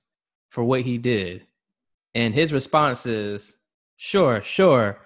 for 0.48 0.64
what 0.64 0.80
he 0.80 0.96
did, 0.96 1.46
and 2.14 2.32
his 2.34 2.52
response 2.54 3.04
is, 3.04 3.52
"Sure, 3.96 4.42
sure," 4.42 4.98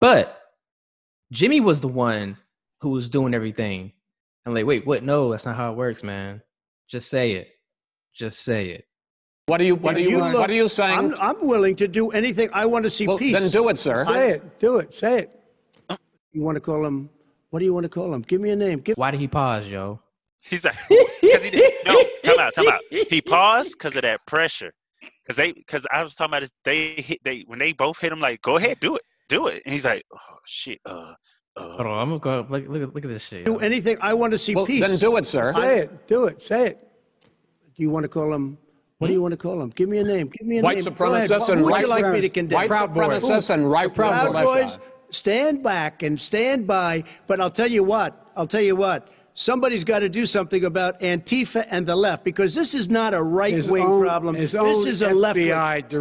but 0.00 0.40
Jimmy 1.32 1.60
was 1.60 1.80
the 1.80 1.88
one 1.88 2.36
who 2.80 2.90
was 2.90 3.08
doing 3.08 3.34
everything. 3.34 3.92
I'm 4.44 4.54
like, 4.54 4.66
wait, 4.66 4.86
what? 4.86 5.02
No, 5.02 5.30
that's 5.32 5.44
not 5.44 5.56
how 5.56 5.72
it 5.72 5.76
works, 5.76 6.02
man. 6.04 6.40
Just 6.88 7.08
say 7.08 7.32
it. 7.32 7.48
Just 8.14 8.40
say 8.40 8.68
it. 8.70 8.84
What 9.46 9.60
are 9.60 9.64
you? 9.64 9.74
What 9.74 9.96
are 9.96 9.98
If 9.98 10.08
you? 10.08 10.18
look- 10.18 10.34
what 10.34 10.50
are 10.50 10.54
you 10.54 10.68
saying? 10.68 10.98
I'm, 10.98 11.14
I'm 11.20 11.46
willing 11.46 11.76
to 11.76 11.88
do 11.88 12.10
anything. 12.10 12.48
I 12.52 12.66
want 12.66 12.84
to 12.84 12.90
see 12.90 13.06
well, 13.06 13.18
peace. 13.18 13.38
then 13.38 13.50
do 13.50 13.68
it, 13.68 13.78
sir. 13.78 14.04
Say 14.04 14.30
it. 14.30 14.58
Do 14.58 14.78
it. 14.78 14.94
Say 14.94 15.20
it. 15.20 15.40
You 16.32 16.42
want 16.42 16.56
to 16.56 16.60
call 16.60 16.84
him? 16.84 17.10
What 17.50 17.60
do 17.60 17.64
you 17.64 17.72
want 17.74 17.84
to 17.84 17.88
call 17.88 18.12
him? 18.12 18.22
Give 18.22 18.40
me 18.40 18.50
a 18.50 18.56
name. 18.56 18.80
Give. 18.80 18.96
Why 18.96 19.10
did 19.10 19.20
he 19.20 19.28
pause, 19.28 19.66
yo? 19.66 20.00
He's 20.40 20.64
like, 20.64 20.76
because 20.88 21.44
he 21.44 21.50
did. 21.50 21.74
No, 21.86 22.02
time 22.22 22.38
out, 22.38 22.54
time 22.54 22.68
out. 22.68 22.80
He 22.90 23.20
paused 23.26 23.78
because 23.78 23.96
of 23.96 24.02
that 24.02 24.24
pressure. 24.26 24.72
Because 25.26 25.36
they, 25.38 25.52
because 25.52 25.84
I 25.90 26.02
was 26.04 26.14
talking 26.14 26.30
about 26.30 26.40
this. 26.42 26.52
They 26.64 26.94
hit. 26.98 27.18
They 27.24 27.44
when 27.48 27.58
they 27.58 27.72
both 27.72 27.98
hit 27.98 28.12
him, 28.12 28.20
like, 28.20 28.40
go 28.42 28.58
ahead, 28.58 28.78
do 28.78 28.94
it, 28.94 29.02
do 29.28 29.48
it. 29.48 29.60
And 29.64 29.72
he's 29.72 29.84
like, 29.84 30.04
oh 30.14 30.38
shit. 30.44 30.80
Uh, 30.86 31.14
Hold 31.58 31.80
on, 31.80 31.98
I'm 31.98 32.18
gonna 32.18 32.44
go. 32.44 32.46
Look, 32.50 32.68
look, 32.68 32.82
at- 32.82 32.94
look 32.94 33.04
at 33.04 33.08
this 33.10 33.24
shit. 33.24 33.44
Do 33.46 33.58
anything. 33.58 33.96
I 34.00 34.12
want 34.14 34.32
to 34.32 34.38
see 34.38 34.54
Well, 34.54 34.66
peace. 34.66 34.86
then 34.86 34.98
do 34.98 35.16
it, 35.16 35.26
sir. 35.26 35.52
Say 35.54 35.78
it. 35.80 36.06
Do 36.06 36.26
it. 36.26 36.42
Say 36.42 36.66
it. 36.68 36.88
Do 37.74 37.82
you 37.82 37.88
want 37.90 38.04
to 38.04 38.08
call 38.08 38.32
him? 38.32 38.58
What 38.98 39.08
do 39.08 39.12
you 39.14 39.20
want 39.22 39.32
to 39.32 39.38
call 39.38 39.60
him? 39.60 39.70
Give 39.70 39.88
me 39.88 39.98
a 39.98 40.04
name. 40.04 40.28
Give 40.28 40.46
me 40.46 40.58
a 40.58 40.62
White 40.62 40.76
name. 40.84 40.94
Go 40.94 41.12
ahead. 41.14 41.28
supremacists 41.30 41.48
and 41.48 41.58
Who 41.58 41.64
would 41.64 41.70
white 41.72 41.82
you 41.82 41.88
like 41.88 42.06
me 42.12 42.20
to 42.20 42.28
condemn? 42.28 42.56
White 42.56 42.70
supremacists 42.70 43.50
and 43.50 43.70
right 43.70 43.86
wing 43.88 43.94
Proud. 43.94 44.32
Boys, 44.44 44.78
stand 45.10 45.62
back 45.62 46.02
and 46.02 46.20
stand 46.20 46.66
by. 46.66 47.04
But 47.26 47.40
I'll 47.40 47.50
tell 47.50 47.70
you 47.70 47.82
what. 47.84 48.30
I'll 48.36 48.46
tell 48.46 48.60
you 48.60 48.76
what. 48.76 49.08
Somebody's 49.38 49.84
got 49.84 49.98
to 49.98 50.08
do 50.08 50.24
something 50.24 50.64
about 50.64 50.98
Antifa 51.00 51.66
and 51.70 51.86
the 51.86 51.94
left 51.94 52.24
because 52.24 52.54
this 52.54 52.74
is 52.74 52.88
not 52.88 53.12
a 53.12 53.22
right 53.22 53.52
His 53.52 53.70
wing 53.70 53.84
own- 53.84 54.00
problem. 54.02 54.34
his 54.34 54.52
This 54.52 54.60
own 54.60 54.88
is 54.88 55.02
a 55.02 55.12
left 55.12 55.38
wing. 55.38 55.48
FBI 55.48 55.88
dir- 55.88 56.00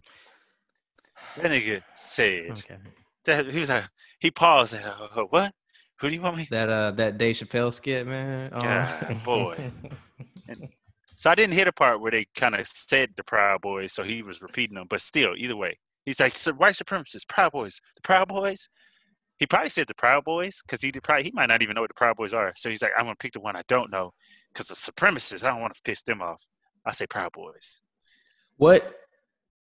That 1.36 1.52
nigga 1.52 1.84
said 1.96 2.52
Okay. 2.52 2.78
that 3.26 3.48
he 3.52 3.60
was 3.60 3.68
like 3.68 3.84
he 4.20 4.32
paused. 4.32 4.74
And, 4.74 4.86
uh, 4.86 5.08
uh, 5.18 5.22
what? 5.24 5.54
Who 6.00 6.08
do 6.10 6.16
you 6.16 6.22
want 6.22 6.38
me? 6.38 6.48
That 6.50 6.70
uh, 6.70 6.92
that 6.92 7.18
Dave 7.18 7.36
Chappelle 7.36 7.74
skit, 7.74 8.08
man. 8.08 8.52
Oh. 8.54 8.60
God, 8.62 9.24
boy. 9.24 9.72
So 11.18 11.32
I 11.32 11.36
didn't 11.36 11.54
hear 11.54 11.66
the 11.66 11.72
part 11.72 12.02
where 12.02 12.12
they 12.12 12.26
kind 12.36 12.54
of 12.56 12.68
said 12.68 13.12
the 13.16 13.24
Proud 13.24 13.62
Boys, 13.62 13.94
so 13.94 14.04
he 14.04 14.22
was 14.22 14.42
repeating 14.42 14.76
them. 14.76 14.86
But 14.90 15.02
still, 15.02 15.34
either 15.36 15.56
way, 15.56 15.80
he's 16.06 16.20
like 16.20 16.36
"So 16.36 16.52
white 16.54 16.76
supremacists, 16.76 17.28
Proud 17.28 17.54
Boys, 17.54 17.80
the 17.96 18.02
Proud 18.02 18.28
Boys. 18.28 18.68
He 19.38 19.46
probably 19.46 19.70
said 19.70 19.88
the 19.88 19.94
Proud 19.96 20.24
Boys 20.24 20.62
because 20.62 20.82
he 20.82 20.92
did 20.92 21.04
probably 21.04 21.24
he 21.26 21.32
might 21.34 21.48
not 21.48 21.62
even 21.62 21.76
know 21.76 21.82
what 21.82 21.90
the 21.90 21.94
Proud 21.96 22.16
Boys 22.16 22.34
are. 22.34 22.54
So 22.56 22.70
he's 22.70 22.82
like, 22.82 22.92
I'm 22.98 23.06
gonna 23.06 23.16
pick 23.16 23.34
the 23.34 23.40
one 23.42 23.56
I 23.56 23.64
don't 23.68 23.92
know 23.92 24.14
because 24.54 24.68
the 24.70 24.76
supremacists. 24.76 25.44
I 25.44 25.50
don't 25.50 25.62
want 25.62 25.76
to 25.76 25.82
piss 25.84 26.02
them 26.04 26.22
off. 26.22 26.42
I 26.86 26.92
say 26.94 27.06
Proud 27.08 27.32
Boys. 27.34 27.82
what 28.58 28.96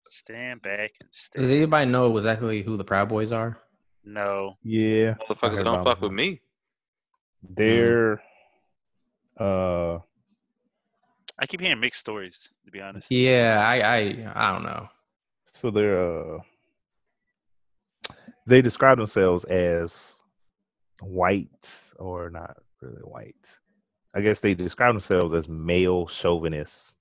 Stand 0.07 0.61
back 0.61 0.91
and 1.01 1.09
stay. 1.11 1.41
does 1.41 1.51
anybody 1.51 1.89
know 1.91 2.15
exactly 2.17 2.63
who 2.63 2.77
the 2.77 2.83
Proud 2.85 3.09
Boys 3.09 3.31
are? 3.31 3.57
No, 4.05 4.55
Yeah. 4.63 5.15
Motherfuckers 5.29 5.63
don't 5.63 5.83
fuck 5.83 5.99
them. 5.99 6.09
with 6.09 6.13
me. 6.13 6.41
They're 7.43 8.21
uh 9.39 9.99
I 11.41 11.45
keep 11.47 11.61
hearing 11.61 11.79
mixed 11.79 11.99
stories. 12.01 12.49
To 12.65 12.71
be 12.71 12.81
honest, 12.81 13.11
Yeah, 13.11 13.63
I 13.65 13.79
I 13.81 13.97
I 14.35 14.51
don't 14.53 14.63
know. 14.63 14.87
so 15.53 15.69
they're 15.69 16.35
uh 16.35 16.39
they 18.49 18.61
describe 18.61 18.97
themselves 18.97 19.45
as 19.45 20.21
white 21.01 21.93
or 21.97 22.29
not 22.29 22.57
really 22.81 23.01
white. 23.01 23.59
I 24.15 24.21
guess 24.21 24.39
they 24.39 24.55
describe 24.55 24.93
themselves 24.93 25.33
as 25.33 25.47
male 25.47 26.07
chauvinists. 26.07 26.95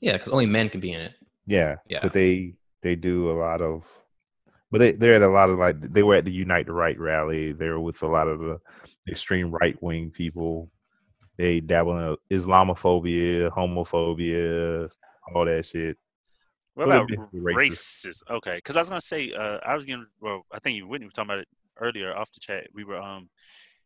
Yeah, 0.00 0.12
because 0.12 0.28
only 0.28 0.46
men 0.46 0.68
can 0.68 0.80
be 0.80 0.92
in 0.92 1.00
it. 1.00 1.12
Yeah. 1.46 1.76
Yeah. 1.88 2.00
But 2.02 2.12
they 2.12 2.54
they 2.82 2.94
do 2.94 3.30
a 3.30 3.32
lot 3.32 3.62
of 3.62 3.86
but 4.70 4.78
they 4.78 4.92
they're 4.92 5.14
at 5.14 5.22
a 5.22 5.28
lot 5.28 5.48
of 5.48 5.58
like 5.58 5.80
they 5.80 6.02
were 6.02 6.16
at 6.16 6.24
the 6.24 6.32
Unite 6.32 6.66
the 6.66 6.72
Right 6.72 6.98
rally. 6.98 7.52
They 7.52 7.68
were 7.68 7.80
with 7.80 8.02
a 8.02 8.06
lot 8.06 8.28
of 8.28 8.40
the 8.40 8.58
extreme 9.08 9.50
right 9.50 9.80
wing 9.82 10.10
people. 10.10 10.70
They 11.38 11.60
dabble 11.60 11.98
in 11.98 12.16
Islamophobia, 12.38 13.50
homophobia, 13.50 14.90
all 15.34 15.44
that 15.44 15.66
shit. 15.66 15.96
What 16.76 16.84
about 16.84 17.10
racist? 17.34 18.22
Okay, 18.30 18.56
because 18.56 18.76
I 18.76 18.80
was 18.80 18.88
gonna 18.90 19.00
say, 19.00 19.32
uh, 19.32 19.58
I 19.66 19.74
was 19.74 19.84
gonna. 19.86 20.06
Well, 20.20 20.44
I 20.52 20.60
think 20.60 20.76
you 20.76 20.86
Whitney 20.86 21.06
was 21.06 21.14
talking 21.14 21.30
about 21.30 21.40
it 21.40 21.48
earlier 21.80 22.14
off 22.16 22.32
the 22.32 22.40
chat. 22.40 22.68
We 22.74 22.84
were, 22.84 23.00
um, 23.00 23.30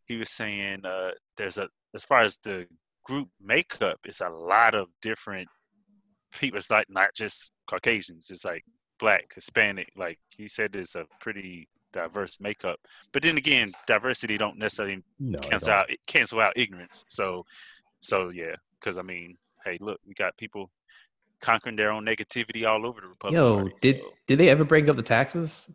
he 0.06 0.16
was 0.18 0.30
saying, 0.30 0.84
uh, 0.84 1.12
there's 1.36 1.58
a 1.58 1.68
as 1.94 2.04
far 2.04 2.20
as 2.20 2.38
the 2.44 2.66
group 3.04 3.28
makeup, 3.40 4.00
it's 4.04 4.20
a 4.20 4.28
lot 4.28 4.74
of 4.74 4.88
different 5.02 5.48
people. 6.38 6.58
It's 6.58 6.70
like 6.70 6.88
not 6.90 7.10
just 7.14 7.50
Caucasians. 7.68 8.28
It's 8.30 8.44
like 8.44 8.64
black, 8.98 9.32
Hispanic. 9.34 9.90
Like 9.96 10.18
he 10.36 10.48
said, 10.48 10.74
it's 10.76 10.94
a 10.96 11.06
pretty 11.20 11.68
diverse 11.92 12.38
makeup. 12.40 12.80
But 13.12 13.22
then 13.22 13.36
again, 13.36 13.74
diversity 13.86 14.38
don't 14.38 14.58
necessarily 14.58 15.04
No, 15.18 15.38
cancel 15.42 15.72
out 15.72 15.90
cancel 16.06 16.40
out 16.40 16.54
ignorance. 16.56 17.04
So, 17.08 17.44
so 18.00 18.30
yeah, 18.30 18.56
because 18.80 18.98
I 18.98 19.02
mean, 19.02 19.38
hey, 19.64 19.78
look, 19.80 20.00
we 20.06 20.14
got 20.14 20.36
people 20.38 20.70
conquering 21.40 21.76
their 21.76 21.90
own 21.90 22.04
negativity 22.04 22.66
all 22.66 22.86
over 22.86 23.00
the 23.00 23.08
Republican 23.08 23.42
Yo, 23.42 23.56
Party. 23.56 23.74
did 23.80 23.96
so- 24.00 24.12
did 24.26 24.38
they 24.38 24.48
ever 24.48 24.64
bring 24.64 24.88
up 24.88 24.96
the 24.96 25.02
taxes? 25.02 25.70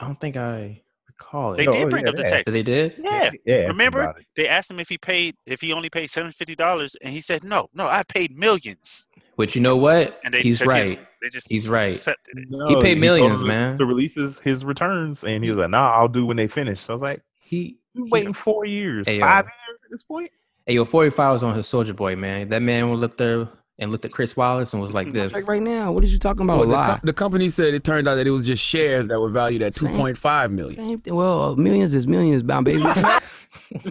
I 0.00 0.06
don't 0.06 0.20
think 0.20 0.36
I 0.36 0.82
recall 1.08 1.54
it. 1.54 1.58
they 1.58 1.66
No, 1.66 1.72
did 1.72 1.86
oh, 1.86 1.88
bring 1.88 2.04
yeah, 2.04 2.10
up 2.10 2.16
the 2.16 2.22
taxes? 2.24 2.52
They 2.52 2.62
did? 2.62 2.94
Yeah. 2.98 3.30
Yeah, 3.44 3.56
ask 3.56 3.68
Remember, 3.68 4.14
they 4.36 4.48
asked 4.48 4.70
him 4.70 4.80
if 4.80 4.88
he 4.88 4.98
paid 4.98 5.36
if 5.46 5.60
he 5.60 5.72
only 5.72 5.88
paid 5.88 6.08
seven 6.10 6.30
fifty 6.32 6.54
dollars, 6.54 6.96
and 7.02 7.12
he 7.12 7.20
said 7.20 7.44
no, 7.44 7.68
no, 7.72 7.86
I 7.86 8.02
paid 8.02 8.36
millions. 8.36 9.06
But 9.36 9.54
you 9.54 9.60
know 9.60 9.76
what? 9.76 10.18
And 10.24 10.32
they 10.32 10.42
He's 10.42 10.58
took 10.58 10.72
his- 10.72 10.90
right. 10.90 11.08
They 11.22 11.28
just 11.30 11.46
He's 11.50 11.68
right. 11.68 11.94
accepted 11.94 12.38
it. 12.38 12.46
No, 12.48 12.80
paid 12.80 12.98
millions, 12.98 13.40
him 13.40 13.48
man. 13.48 13.76
To 13.78 13.84
release 13.86 14.14
his, 14.14 14.38
his 14.40 14.64
returns, 14.64 15.24
and 15.24 15.42
he 15.42 15.50
was 15.50 15.58
mm. 15.58 15.62
like, 15.62 15.70
"Nah, 15.70 15.90
I'll 15.90 16.08
do 16.08 16.24
when 16.24 16.36
they 16.36 16.46
finish." 16.46 16.80
So 16.80 16.92
I 16.92 16.94
was 16.94 17.02
like, 17.02 17.22
He, 17.40 17.78
"You 17.94 18.04
he 18.04 18.10
waiting 18.10 18.32
four 18.32 18.64
years, 18.64 19.08
Hey, 19.08 19.14
yo. 19.14 19.20
five 19.20 19.44
years 19.44 19.80
at 19.84 19.90
this 19.90 20.02
point?" 20.02 20.30
Hey, 20.66 20.74
yo, 20.74 20.84
45 20.84 21.32
was 21.32 21.42
on 21.42 21.54
his 21.56 21.66
Soulja 21.66 21.94
Boy, 21.96 22.16
man. 22.16 22.48
That 22.48 22.60
man 22.62 22.90
will 22.90 22.98
look 22.98 23.16
there 23.16 23.48
and 23.78 23.90
looked 23.92 24.04
at 24.06 24.12
Chris 24.12 24.36
Wallace 24.36 24.72
and 24.72 24.80
was 24.80 24.94
like 24.94 25.12
this. 25.12 25.32
Like 25.34 25.46
right 25.48 25.60
now, 25.60 25.92
what 25.92 26.02
are 26.02 26.06
you 26.06 26.18
talking 26.18 26.42
about? 26.42 26.58
Well, 26.60 26.68
the, 26.68 26.74
lie. 26.74 26.94
co- 26.94 27.00
the 27.06 27.12
company 27.12 27.48
said 27.50 27.74
it 27.74 27.84
turned 27.84 28.08
out 28.08 28.14
that 28.14 28.26
it 28.26 28.30
was 28.30 28.44
just 28.46 28.62
shares 28.64 29.06
that 29.08 29.20
were 29.20 29.28
valued 29.28 29.60
at 29.62 29.74
2.5 29.74 30.50
million. 30.50 30.74
Same 30.76 31.00
thing. 31.00 31.14
Well, 31.14 31.56
millions 31.56 31.92
is 31.92 32.06
millions, 32.06 32.42
bound 32.42 32.64
baby. 32.64 32.82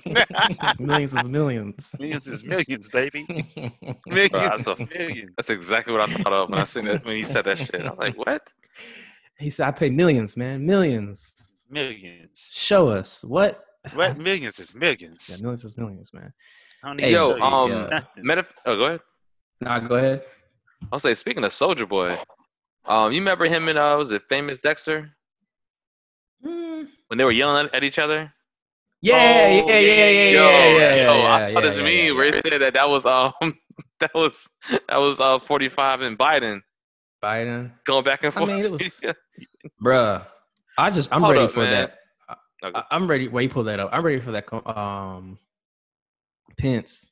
millions 0.80 1.14
is 1.14 1.24
millions. 1.28 1.96
Millions 2.00 2.28
is 2.28 2.44
millions, 2.44 2.90
baby. 2.90 3.26
Millions 4.08 4.32
that's, 4.32 4.60
is 4.62 4.68
a- 4.68 4.88
millions. 4.98 5.32
that's 5.38 5.50
exactly 5.50 5.94
what 5.94 6.10
I 6.10 6.14
thought 6.14 6.34
of 6.34 6.50
when 6.50 6.60
I 6.60 6.64
seen 6.64 6.88
it 6.88 7.06
when 7.06 7.18
he 7.18 7.24
said 7.24 7.46
that 7.46 7.58
shit. 7.58 7.76
I 7.82 7.90
was 7.90 8.00
like, 8.00 8.18
what? 8.18 8.54
he 9.38 9.50
said, 9.50 9.68
I 9.68 9.72
pay 9.72 9.90
millions, 9.90 10.38
man. 10.38 10.66
Millions. 10.66 11.54
Millions. 11.70 12.52
Show 12.54 12.90
us. 12.90 13.24
What? 13.24 13.64
What 13.94 14.18
millions 14.18 14.60
is 14.60 14.74
millions. 14.76 15.28
Yeah, 15.30 15.44
millions? 15.44 15.64
millions 15.64 15.66
is 15.66 15.78
millions, 15.78 16.14
man. 16.14 16.34
I 16.84 16.88
don't 16.88 16.98
need 16.98 17.04
Hey, 17.04 17.10
to 17.12 17.16
Yo, 17.16 17.30
show 17.30 17.36
you 17.38 17.44
um, 17.44 17.88
nothing. 17.90 18.24
Metaf- 18.24 18.46
oh, 18.66 18.76
go 18.78 18.84
ahead. 18.86 19.00
Nah, 19.62 19.80
go 19.80 19.96
ahead. 19.96 20.24
I'll 20.92 21.00
say, 21.00 21.14
speaking 21.14 21.44
of 21.44 21.52
Soulja 21.52 21.88
Boy, 21.88 22.18
um, 22.86 23.12
you 23.12 23.20
remember 23.20 23.46
him 23.46 23.68
and 23.70 23.78
uh, 23.78 23.96
was 23.98 24.12
it 24.12 24.24
Famous 24.30 24.60
Dexter 24.60 25.12
when 26.42 26.88
they 27.18 27.24
were 27.24 27.32
yelling 27.32 27.66
at, 27.68 27.74
at 27.76 27.84
each 27.84 27.98
other? 28.00 28.32
Yeah, 29.02 29.14
Oh, 29.16 29.18
yeah, 29.18 29.78
yeah, 29.80 29.80
yeah, 29.80 29.80
yeah, 29.80 30.10
yeah, 30.10 30.30
yo, 30.30 30.50
yeah, 30.50 30.60
yeah, 30.60 30.96
yo, 31.06 31.22
yeah, 31.22 31.28
I 31.30 31.40
yeah, 31.50 31.54
saw 31.54 31.62
this 31.62 31.78
yeah, 31.78 31.84
meme 31.84 31.94
yeah, 31.94 32.12
where 32.14 32.26
it 32.26 32.42
said 32.42 32.62
that 32.62 32.74
that 32.74 32.90
was 32.90 33.06
um 33.06 33.34
that 34.00 34.14
was 34.16 34.48
that 34.88 34.98
was 34.98 35.20
uh 35.20 35.38
45 35.40 36.02
and 36.02 36.18
Biden 36.18 36.62
Biden. 37.24 37.72
going 37.86 38.04
back 38.04 38.24
and 38.24 38.34
I 38.34 38.38
forth. 38.38 38.50
mean, 38.50 38.66
it 38.66 38.72
was- 38.72 39.02
Bruh. 39.84 40.26
I 40.78 40.90
just 40.92 41.12
I'm 41.14 41.22
Hold 41.22 41.34
ready 41.34 41.46
up, 41.46 41.52
for 41.52 41.64
man. 41.64 41.90
that. 42.28 42.38
Okay. 42.64 42.80
I, 42.80 42.84
I'm 42.96 43.08
ready. 43.08 43.28
Wait, 43.28 43.52
pull 43.52 43.64
that 43.66 43.80
up. 43.80 43.90
I'm 43.94 44.04
ready 44.04 44.20
for 44.20 44.32
that. 44.32 44.52
Um, 44.78 45.38
Pence 46.58 47.12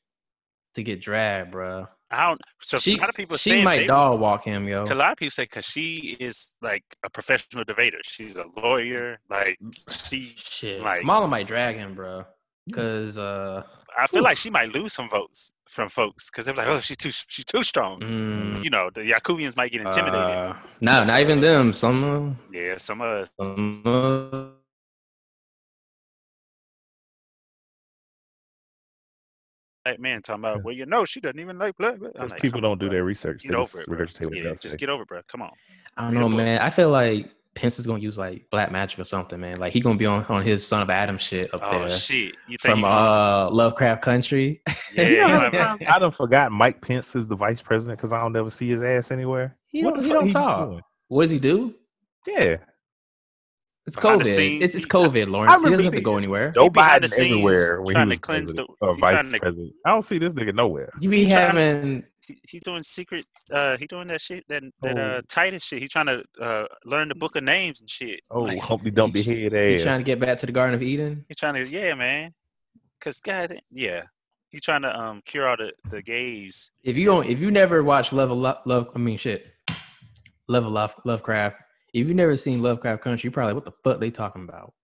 to 0.74 0.82
get 0.82 1.00
dragged, 1.00 1.52
bruh. 1.54 1.88
I 2.10 2.28
don't. 2.28 2.40
So 2.60 2.78
She, 2.78 2.94
a 2.94 3.00
lot 3.00 3.08
of 3.08 3.14
people 3.14 3.36
she 3.36 3.50
saying 3.50 3.64
might 3.64 3.78
they, 3.78 3.86
dog 3.86 4.20
walk 4.20 4.44
him, 4.44 4.68
yo. 4.68 4.84
A 4.84 4.94
lot 4.94 5.12
of 5.12 5.18
people 5.18 5.30
say 5.32 5.44
because 5.44 5.64
she 5.64 6.16
is 6.20 6.54
like 6.62 6.84
a 7.04 7.10
professional 7.10 7.64
debater. 7.64 7.98
She's 8.04 8.36
a 8.36 8.44
lawyer. 8.56 9.18
Like 9.28 9.58
she, 9.88 10.32
Shit, 10.36 10.80
like 10.82 11.00
Kamala 11.00 11.26
might 11.28 11.46
drag 11.46 11.76
him, 11.76 11.94
bro. 11.94 12.24
Cause 12.72 13.18
uh, 13.18 13.62
I 13.98 14.06
feel 14.06 14.22
like 14.22 14.36
she 14.36 14.48
might 14.50 14.72
lose 14.72 14.92
some 14.92 15.08
votes 15.08 15.52
from 15.68 15.88
folks 15.88 16.30
because 16.30 16.46
they're 16.46 16.54
like, 16.54 16.66
oh, 16.66 16.80
she's 16.80 16.96
too, 16.96 17.10
she's 17.10 17.44
too 17.44 17.62
strong. 17.62 18.00
mm, 18.00 18.64
You 18.64 18.70
know, 18.70 18.90
the 18.94 19.00
Yakubians 19.02 19.56
might 19.56 19.70
get 19.72 19.82
intimidated. 19.82 20.14
uh, 20.20 20.54
no, 20.80 21.04
not 21.04 21.20
even 21.20 21.40
them. 21.40 21.72
Some, 21.72 22.38
yeah, 22.52 22.76
some 22.78 23.00
of 23.00 23.08
us. 23.22 23.34
some. 23.38 23.82
Uh, 23.84 24.44
Like, 29.86 30.00
man, 30.00 30.22
talking 30.22 30.40
about, 30.42 30.62
well, 30.62 30.74
you 30.74 30.86
know, 30.86 31.04
she 31.04 31.20
doesn't 31.20 31.38
even 31.38 31.58
like 31.58 31.76
black. 31.76 31.94
I'm 31.94 32.00
Because 32.12 32.30
like, 32.30 32.40
people 32.40 32.60
don't 32.60 32.78
do 32.78 32.86
bro. 32.86 32.94
their 32.94 33.04
research. 33.04 33.42
Get 33.42 33.50
They 33.52 33.56
over 33.56 33.64
just 33.66 33.76
it, 33.76 33.86
bro. 33.88 33.98
regurgitate 33.98 34.36
Yeah, 34.44 34.50
just 34.50 34.62
say. 34.70 34.76
get 34.76 34.88
over 34.88 35.02
it, 35.02 35.08
bro. 35.08 35.20
Come 35.28 35.42
on. 35.42 35.50
I 35.96 36.04
don't 36.04 36.14
Read 36.14 36.20
know, 36.20 36.28
man. 36.30 36.60
I 36.60 36.70
feel 36.70 36.88
like 36.90 37.30
Pence 37.54 37.78
is 37.78 37.86
gonna 37.86 38.00
use 38.00 38.16
like 38.18 38.48
black 38.50 38.72
magic 38.72 38.98
or 38.98 39.04
something, 39.04 39.38
man. 39.38 39.58
Like 39.58 39.72
he 39.72 39.80
gonna 39.80 39.96
be 39.98 40.06
on 40.06 40.24
on 40.24 40.42
his 40.44 40.66
Son 40.66 40.80
of 40.82 40.90
Adam 40.90 41.18
shit 41.18 41.52
up 41.54 41.60
Oh 41.62 41.78
there 41.80 41.90
shit! 41.90 42.34
You 42.48 42.56
think 42.58 42.60
from 42.60 42.78
he 42.80 42.84
uh 42.84 43.48
Lovecraft 43.50 44.02
Country. 44.02 44.60
Yeah, 44.94 45.02
You 45.08 45.16
know 45.18 45.26
he 45.26 45.30
how 45.32 45.38
might- 45.38 45.52
many 45.52 45.64
times 45.64 45.82
I 45.88 45.98
done 45.98 46.10
forgot 46.12 46.50
Mike 46.50 46.80
Pence 46.80 47.14
is 47.14 47.28
the 47.28 47.36
vice 47.36 47.60
president 47.62 47.98
because 47.98 48.12
I 48.12 48.20
don't 48.20 48.34
ever 48.36 48.50
see 48.50 48.68
his 48.68 48.80
ass 48.82 49.10
anywhere. 49.12 49.56
He 49.68 49.84
What 49.84 49.94
don't, 49.94 50.00
the 50.02 50.06
he 50.06 50.08
fuck 50.12 50.18
don't 50.20 50.26
he 50.28 50.32
talk. 50.32 50.68
doing? 50.70 50.80
What 51.08 51.22
does 51.22 51.30
he 51.30 51.38
do? 51.38 51.74
Yeah, 52.26 52.56
It's 53.86 53.96
COVID. 53.96 54.24
scenes, 54.24 54.64
It's, 54.64 54.74
it's 54.74 54.86
COVID, 54.86 55.28
Lawrence. 55.28 55.62
He 55.62 55.68
doesn't 55.70 55.84
have 55.84 55.92
to 55.94 56.00
go 56.00 56.16
anywhere. 56.16 56.52
Joe 56.52 56.70
behind 56.70 57.04
the 57.04 57.08
Biden 57.08 57.10
scenes 57.10 57.30
everywhere 57.32 57.82
when 57.82 57.88
he 57.88 57.92
trying 57.94 58.08
was 58.08 58.16
to 58.16 58.20
cleanse 58.20 58.54
the- 58.54 58.64
president, 58.64 58.78
or 58.80 58.94
he 58.94 59.00
vice 59.00 59.30
to- 59.30 59.38
president. 59.38 59.72
I 59.84 59.90
don't 59.90 60.02
see 60.02 60.18
this 60.18 60.32
nigga 60.32 60.54
nowhere. 60.54 60.90
You 61.00 61.10
be 61.10 61.24
He 61.24 61.30
tryna- 61.30 61.30
having 61.32 62.04
he, 62.26 62.38
he's 62.48 62.62
doing 62.62 62.82
secret. 62.82 63.26
Uh, 63.52 63.76
he 63.76 63.86
doing 63.86 64.08
that 64.08 64.22
shit. 64.22 64.44
That 64.48 64.62
that 64.80 64.98
Oh. 64.98 65.02
uh 65.02 65.20
Titus 65.28 65.62
shit. 65.62 65.82
He 65.82 65.88
trying 65.88 66.06
to 66.06 66.22
uh 66.40 66.64
learn 66.86 67.08
the 67.08 67.14
book 67.14 67.36
of 67.36 67.44
names 67.44 67.82
and 67.82 67.90
shit. 67.90 68.20
Oh, 68.30 68.44
Like, 68.44 68.58
Humpty 68.60 68.90
Dumpty 68.90 69.22
head 69.22 69.52
you 69.52 69.76
ass. 69.76 69.82
trying 69.82 69.98
to 69.98 70.04
get 70.06 70.18
back 70.18 70.38
to 70.38 70.46
the 70.46 70.52
Garden 70.52 70.74
of 70.74 70.82
Eden. 70.82 71.26
He's 71.28 71.36
trying 71.36 71.54
to, 71.62 71.68
yeah, 71.68 71.92
man. 71.94 72.32
Cause 73.02 73.20
God, 73.20 73.60
yeah, 73.70 74.04
he's 74.48 74.62
trying 74.62 74.80
to 74.80 74.98
um 74.98 75.20
cure 75.26 75.46
all 75.46 75.58
the 75.58 75.72
the 75.90 76.00
gays. 76.00 76.70
If 76.82 76.96
you 76.96 77.04
don't, 77.04 77.28
if 77.28 77.38
you 77.38 77.50
never 77.50 77.84
watch 77.84 78.10
Love, 78.14 78.30
Love, 78.30 78.56
love 78.64 78.88
I 78.94 78.98
mean, 78.98 79.18
shit, 79.18 79.44
Love, 80.48 80.64
Love, 80.66 80.94
Lovecraft. 81.04 81.56
If 81.94 82.08
you 82.08 82.14
never 82.14 82.36
seen 82.36 82.60
Lovecraft 82.60 83.02
Country, 83.02 83.28
you 83.28 83.30
probably 83.30 83.54
what 83.54 83.64
the 83.64 83.72
fuck 83.84 84.00
they 84.00 84.10
talking 84.10 84.42
about. 84.42 84.74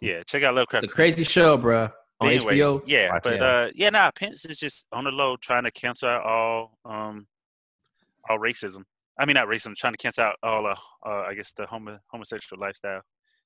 Yeah, 0.00 0.22
check 0.26 0.42
out 0.42 0.54
Lovecraft. 0.54 0.84
It's 0.84 0.92
a 0.92 0.96
crazy 0.96 1.22
show, 1.22 1.58
bro. 1.58 1.90
On 2.20 2.28
anyway, 2.28 2.56
HBO. 2.56 2.82
Yeah, 2.86 3.12
Watch 3.12 3.22
but 3.24 3.40
uh, 3.42 3.68
yeah, 3.74 3.90
nah. 3.90 4.10
Pence 4.14 4.44
is 4.46 4.58
just 4.58 4.86
on 4.90 5.04
the 5.04 5.10
low, 5.10 5.36
trying 5.36 5.64
to 5.64 5.70
cancel 5.70 6.08
out 6.08 6.24
all 6.24 6.78
um, 6.84 7.26
all 8.28 8.38
racism. 8.38 8.84
I 9.18 9.26
mean, 9.26 9.34
not 9.34 9.46
racism, 9.46 9.76
trying 9.76 9.92
to 9.92 9.98
cancel 9.98 10.24
out 10.24 10.36
all 10.42 10.66
uh, 10.66 10.74
uh 11.06 11.24
I 11.28 11.34
guess 11.34 11.52
the 11.52 11.66
homo- 11.66 11.98
homosexual 12.10 12.60
lifestyle. 12.60 13.02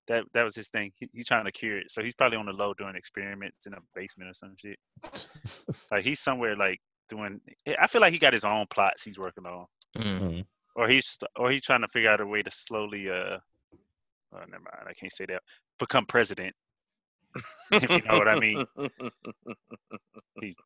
That 0.06 0.24
that 0.32 0.44
was 0.44 0.54
his 0.54 0.68
thing. 0.68 0.92
He, 0.96 1.08
he's 1.12 1.26
trying 1.26 1.44
to 1.44 1.52
cure 1.52 1.78
it. 1.78 1.90
So 1.90 2.04
he's 2.04 2.14
probably 2.14 2.38
on 2.38 2.46
the 2.46 2.52
low 2.52 2.72
doing 2.72 2.94
experiments 2.94 3.66
in 3.66 3.74
a 3.74 3.78
basement 3.94 4.30
or 4.30 4.34
some 4.34 4.54
shit. 4.56 4.78
Like 5.90 6.04
he's 6.04 6.20
somewhere 6.20 6.56
like 6.56 6.80
doing. 7.08 7.40
I 7.78 7.88
feel 7.88 8.00
like 8.00 8.12
he 8.12 8.18
got 8.18 8.32
his 8.32 8.44
own 8.44 8.66
plots 8.70 9.02
he's 9.02 9.18
working 9.18 9.46
on, 9.46 9.66
Mm. 9.96 10.44
Or 10.78 10.88
he's 10.88 11.18
or 11.36 11.50
he's 11.50 11.62
trying 11.62 11.80
to 11.82 11.88
figure 11.88 12.08
out 12.08 12.20
a 12.20 12.26
way 12.26 12.42
to 12.42 12.50
slowly 12.50 13.10
uh. 13.10 13.38
Oh, 14.32 14.40
never 14.40 14.62
mind. 14.62 14.86
I 14.86 14.92
can't 14.92 15.12
say 15.12 15.26
that. 15.26 15.42
Become 15.78 16.06
president. 16.06 16.54
if 17.72 17.90
you 17.90 18.02
know 18.02 18.18
what 18.18 18.28
I 18.28 18.38
mean. 18.38 18.64
He's 20.40 20.56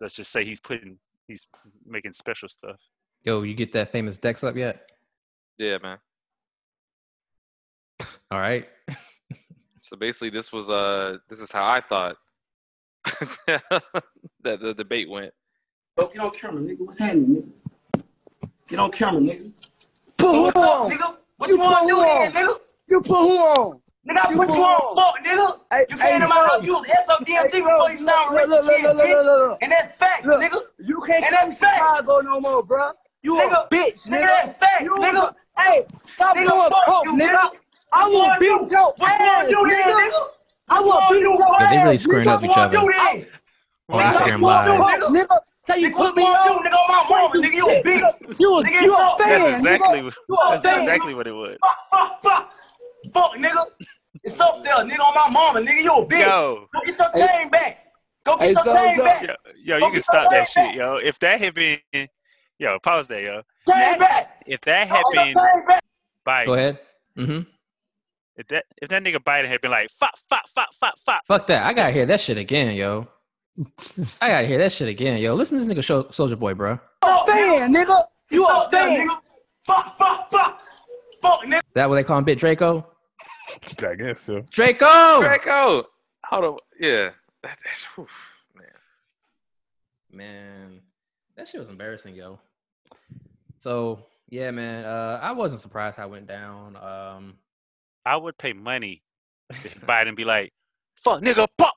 let's 0.00 0.14
just 0.14 0.30
say 0.30 0.44
he's 0.44 0.60
putting 0.60 0.98
he's 1.26 1.46
making 1.86 2.12
special 2.12 2.48
stuff. 2.48 2.76
Yo, 3.22 3.42
you 3.42 3.54
get 3.54 3.72
that 3.72 3.92
famous 3.92 4.18
Dex 4.18 4.44
up 4.44 4.56
yet? 4.56 4.90
Yeah, 5.58 5.78
man. 5.82 5.98
All 8.30 8.40
right. 8.40 8.68
So 9.84 9.96
basically, 9.96 10.30
this 10.30 10.52
was 10.52 10.70
uh, 10.70 11.18
this 11.28 11.40
is 11.40 11.50
how 11.50 11.64
I 11.66 11.80
thought 11.80 12.16
that 13.46 13.62
the 14.42 14.72
debate 14.74 15.10
went. 15.10 15.34
Bro, 15.96 16.08
get 16.08 16.20
on 16.20 16.30
camera, 16.30 16.62
nigga. 16.62 16.78
What's 16.78 16.98
happening, 16.98 17.42
nigga? 17.42 17.61
Get 18.72 18.80
on 18.80 18.90
camera, 18.90 19.20
nigga. 19.20 19.52
Put 20.16 20.32
who 20.32 20.46
on? 20.46 20.90
Nigga? 20.90 21.16
What 21.36 21.50
you, 21.50 21.58
want 21.58 21.86
to 21.86 21.94
do 21.94 22.00
then, 22.00 22.32
nigga? 22.32 22.58
You 22.88 23.02
put 23.02 23.18
who 23.18 23.36
on? 23.36 23.80
Nigga, 24.08 24.16
I 24.16 24.32
put 24.32 24.48
you 24.48 24.64
on, 24.64 24.96
fuck, 24.96 25.22
nigga. 25.22 25.90
you 25.90 25.96
came 25.98 26.20
to 26.22 26.26
my 26.26 26.36
house, 26.36 26.64
you 26.64 26.72
was 26.72 26.86
SODMG 26.88 27.52
before 27.52 27.90
you 27.90 27.96
sound 27.98 28.34
rich 28.34 28.48
look, 28.48 28.64
look, 28.64 28.74
kid, 28.76 28.82
look, 28.84 28.96
look, 28.96 29.04
bitch. 29.04 29.12
look, 29.12 29.26
look. 29.50 29.58
And 29.60 29.72
that's 29.72 29.94
facts, 29.96 30.24
Look, 30.26 30.40
nigga. 30.40 30.58
You 30.78 31.02
can't 31.06 31.22
And 31.22 31.34
come 31.36 31.48
that's 31.50 31.60
to. 31.60 31.66
Chicago 31.66 32.20
no 32.20 32.40
more, 32.40 32.62
bro. 32.62 32.92
You 33.22 33.34
Nigga, 33.36 33.52
a 33.52 33.68
bitch, 33.68 34.00
Nigga, 34.08 34.08
nigga. 34.08 34.26
that's 34.26 34.58
facts, 34.58 34.82
You 34.84 34.96
nigga. 34.96 35.28
a- 35.28 35.60
Hey, 35.60 35.86
stop 36.06 36.34
Nigga, 36.34 36.48
doing 36.48 36.70
fuck 36.70 36.84
coke, 36.86 37.04
you, 37.04 37.12
nigga. 37.12 37.28
nigga. 37.28 37.50
I 37.92 38.06
will 38.08 38.20
wanna 38.20 38.40
beat 38.40 38.46
do? 38.46 38.68
your 38.70 38.92
What 38.96 39.20
you 39.20 39.26
wanna 39.26 39.44
ass, 39.44 39.48
do 39.50 39.56
nigga. 39.68 40.00
nigga? 40.00 40.22
I 40.70 40.80
What 40.80 41.10
will 41.12 41.18
you 41.20 41.28
beat 41.28 41.28
wanna 41.28 41.58
do? 41.58 41.64
Yeah, 41.64 41.70
they 41.70 41.76
really 41.84 41.94
ass, 41.96 42.02
squaring 42.02 42.26
nigga. 42.26 42.32
up 42.32 42.40
each 42.42 42.48
you 42.48 42.52
other. 42.54 42.78
wanna 42.78 42.92
do 42.92 42.92
then? 43.20 43.26
On 43.90 44.00
Instagram 44.00 44.40
you 44.40 44.46
Live. 44.46 45.28
nigga? 45.28 45.38
Nigga, 45.62 45.74
say 45.74 45.80
you 45.80 45.90
Nigga, 45.90 45.96
put 45.96 46.16
me 46.16 46.22
on. 46.24 46.62
do, 46.62 46.68
nigga, 46.68 46.72
on 46.74 46.88
my 46.88 47.06
mama, 47.08 47.34
nigga, 47.34 47.54
you 47.54 47.68
a 47.68 47.82
bitch. 47.82 48.38
You, 48.40 48.50
Nigga, 48.50 48.82
you 48.82 48.94
a 48.94 48.96
fuck. 48.98 49.18
fan, 49.18 49.28
That's 49.28 49.44
nigga. 49.44 49.56
exactly 49.56 50.02
what 50.02 50.14
You 50.28 50.34
a 50.36 50.50
that's 50.52 50.62
fan, 50.62 50.80
exactly 50.80 51.14
what 51.14 51.26
it 51.26 51.32
was. 51.32 51.56
Fuck, 51.62 51.78
fuck, 51.90 52.22
fuck. 52.22 52.52
Fuck, 53.12 53.32
nigga. 53.36 53.64
It's 54.24 54.38
up 54.40 54.62
there, 54.62 54.74
nigga, 54.76 55.00
on 55.00 55.14
my 55.14 55.30
mama, 55.30 55.60
nigga, 55.60 55.82
you 55.82 55.92
a 55.92 56.06
bitch. 56.06 56.20
Yo, 56.20 56.66
Go 56.72 56.80
get 56.86 56.98
your 56.98 57.10
Hey. 57.26 57.38
chain 57.38 57.50
back. 57.50 57.78
Go 58.24 58.36
get 58.36 58.42
Hey, 58.46 58.52
your 58.52 58.62
so- 58.64 58.74
chain 58.76 58.96
so- 58.98 59.04
back. 59.04 59.22
yo, 59.22 59.34
yo, 59.64 59.80
Go 59.80 59.86
you 59.86 59.92
can 59.92 60.00
stop 60.02 60.30
that 60.30 60.44
chain 60.48 60.68
shit, 60.70 60.76
yo. 60.76 60.96
If 60.96 61.18
that 61.20 61.40
had 61.40 61.54
been, 61.54 61.78
yo, 62.58 62.78
pause 62.80 63.08
that, 63.08 63.22
yo. 63.22 63.42
Chain 63.68 63.98
back. 63.98 64.42
If 64.46 64.60
that 64.62 64.88
had 64.88 65.02
Go 65.02 65.10
been 65.12 65.26
your 65.28 65.46
chain 65.46 65.66
back. 65.66 65.84
Biden, 66.26 66.46
Go 66.46 66.54
ahead. 66.54 66.78
Mm-hmm. 67.18 67.40
if 68.36 68.48
that 68.48 68.64
if 68.80 68.88
that 68.88 69.02
nigga 69.02 69.16
Biden 69.16 69.46
had 69.46 69.60
been 69.60 69.70
like, 69.70 69.90
fuck, 69.90 70.14
fuck, 70.30 70.48
fuck, 70.54 70.72
fuck, 70.74 70.94
fuck, 71.04 71.22
Fuck 71.26 71.46
that. 71.48 71.64
I 71.66 71.72
gotta 71.72 71.92
hear 71.92 72.06
that 72.06 72.20
shit 72.20 72.38
again, 72.38 72.74
yo. 72.76 73.08
I 74.20 74.28
gotta 74.28 74.46
hear 74.46 74.58
that 74.58 74.72
shit 74.72 74.88
again, 74.88 75.18
yo. 75.18 75.34
Listen 75.34 75.58
to 75.58 75.64
this 75.64 75.72
nigga 75.72 75.84
show, 75.84 76.04
Soulja 76.04 76.38
Boy, 76.38 76.54
bro. 76.54 76.78
Fuck, 77.02 77.28
nigga. 77.28 77.68
Nigga. 77.84 78.04
You 78.30 78.44
It's 78.44 78.52
a 78.52 78.56
up 78.56 78.70
fan. 78.70 79.06
nigga. 79.08 79.18
Fuck, 79.66 79.98
fuck, 79.98 80.30
fuck. 80.30 80.60
Fuck, 81.20 81.40
nigga. 81.44 81.60
That 81.74 81.88
what 81.88 81.96
they 81.96 82.04
call 82.04 82.18
him, 82.18 82.24
Big 82.24 82.38
Draco? 82.38 82.86
I 83.84 83.94
guess 83.94 84.20
so. 84.22 84.42
Draco. 84.50 85.20
Draco, 85.20 85.84
hold 86.24 86.44
on, 86.44 86.56
yeah, 86.80 87.10
that, 87.42 87.58
that's, 87.64 87.84
whew, 87.94 88.06
man. 88.56 88.66
Man, 90.10 90.80
that 91.36 91.48
shit 91.48 91.60
was 91.60 91.68
embarrassing, 91.68 92.14
yo. 92.14 92.38
So 93.60 94.06
yeah, 94.30 94.50
man. 94.50 94.84
Uh, 94.84 95.18
I 95.22 95.32
wasn't 95.32 95.60
surprised 95.60 95.96
how 95.96 96.06
it 96.06 96.10
went 96.10 96.26
down. 96.26 96.76
Um, 96.76 97.34
I 98.06 98.16
would 98.16 98.38
pay 98.38 98.52
money 98.54 99.02
if 99.50 99.80
Biden 99.82 100.16
be 100.16 100.24
like, 100.24 100.52
fuck, 100.94 101.20
nigga, 101.20 101.46
pop, 101.58 101.58
pop, 101.58 101.74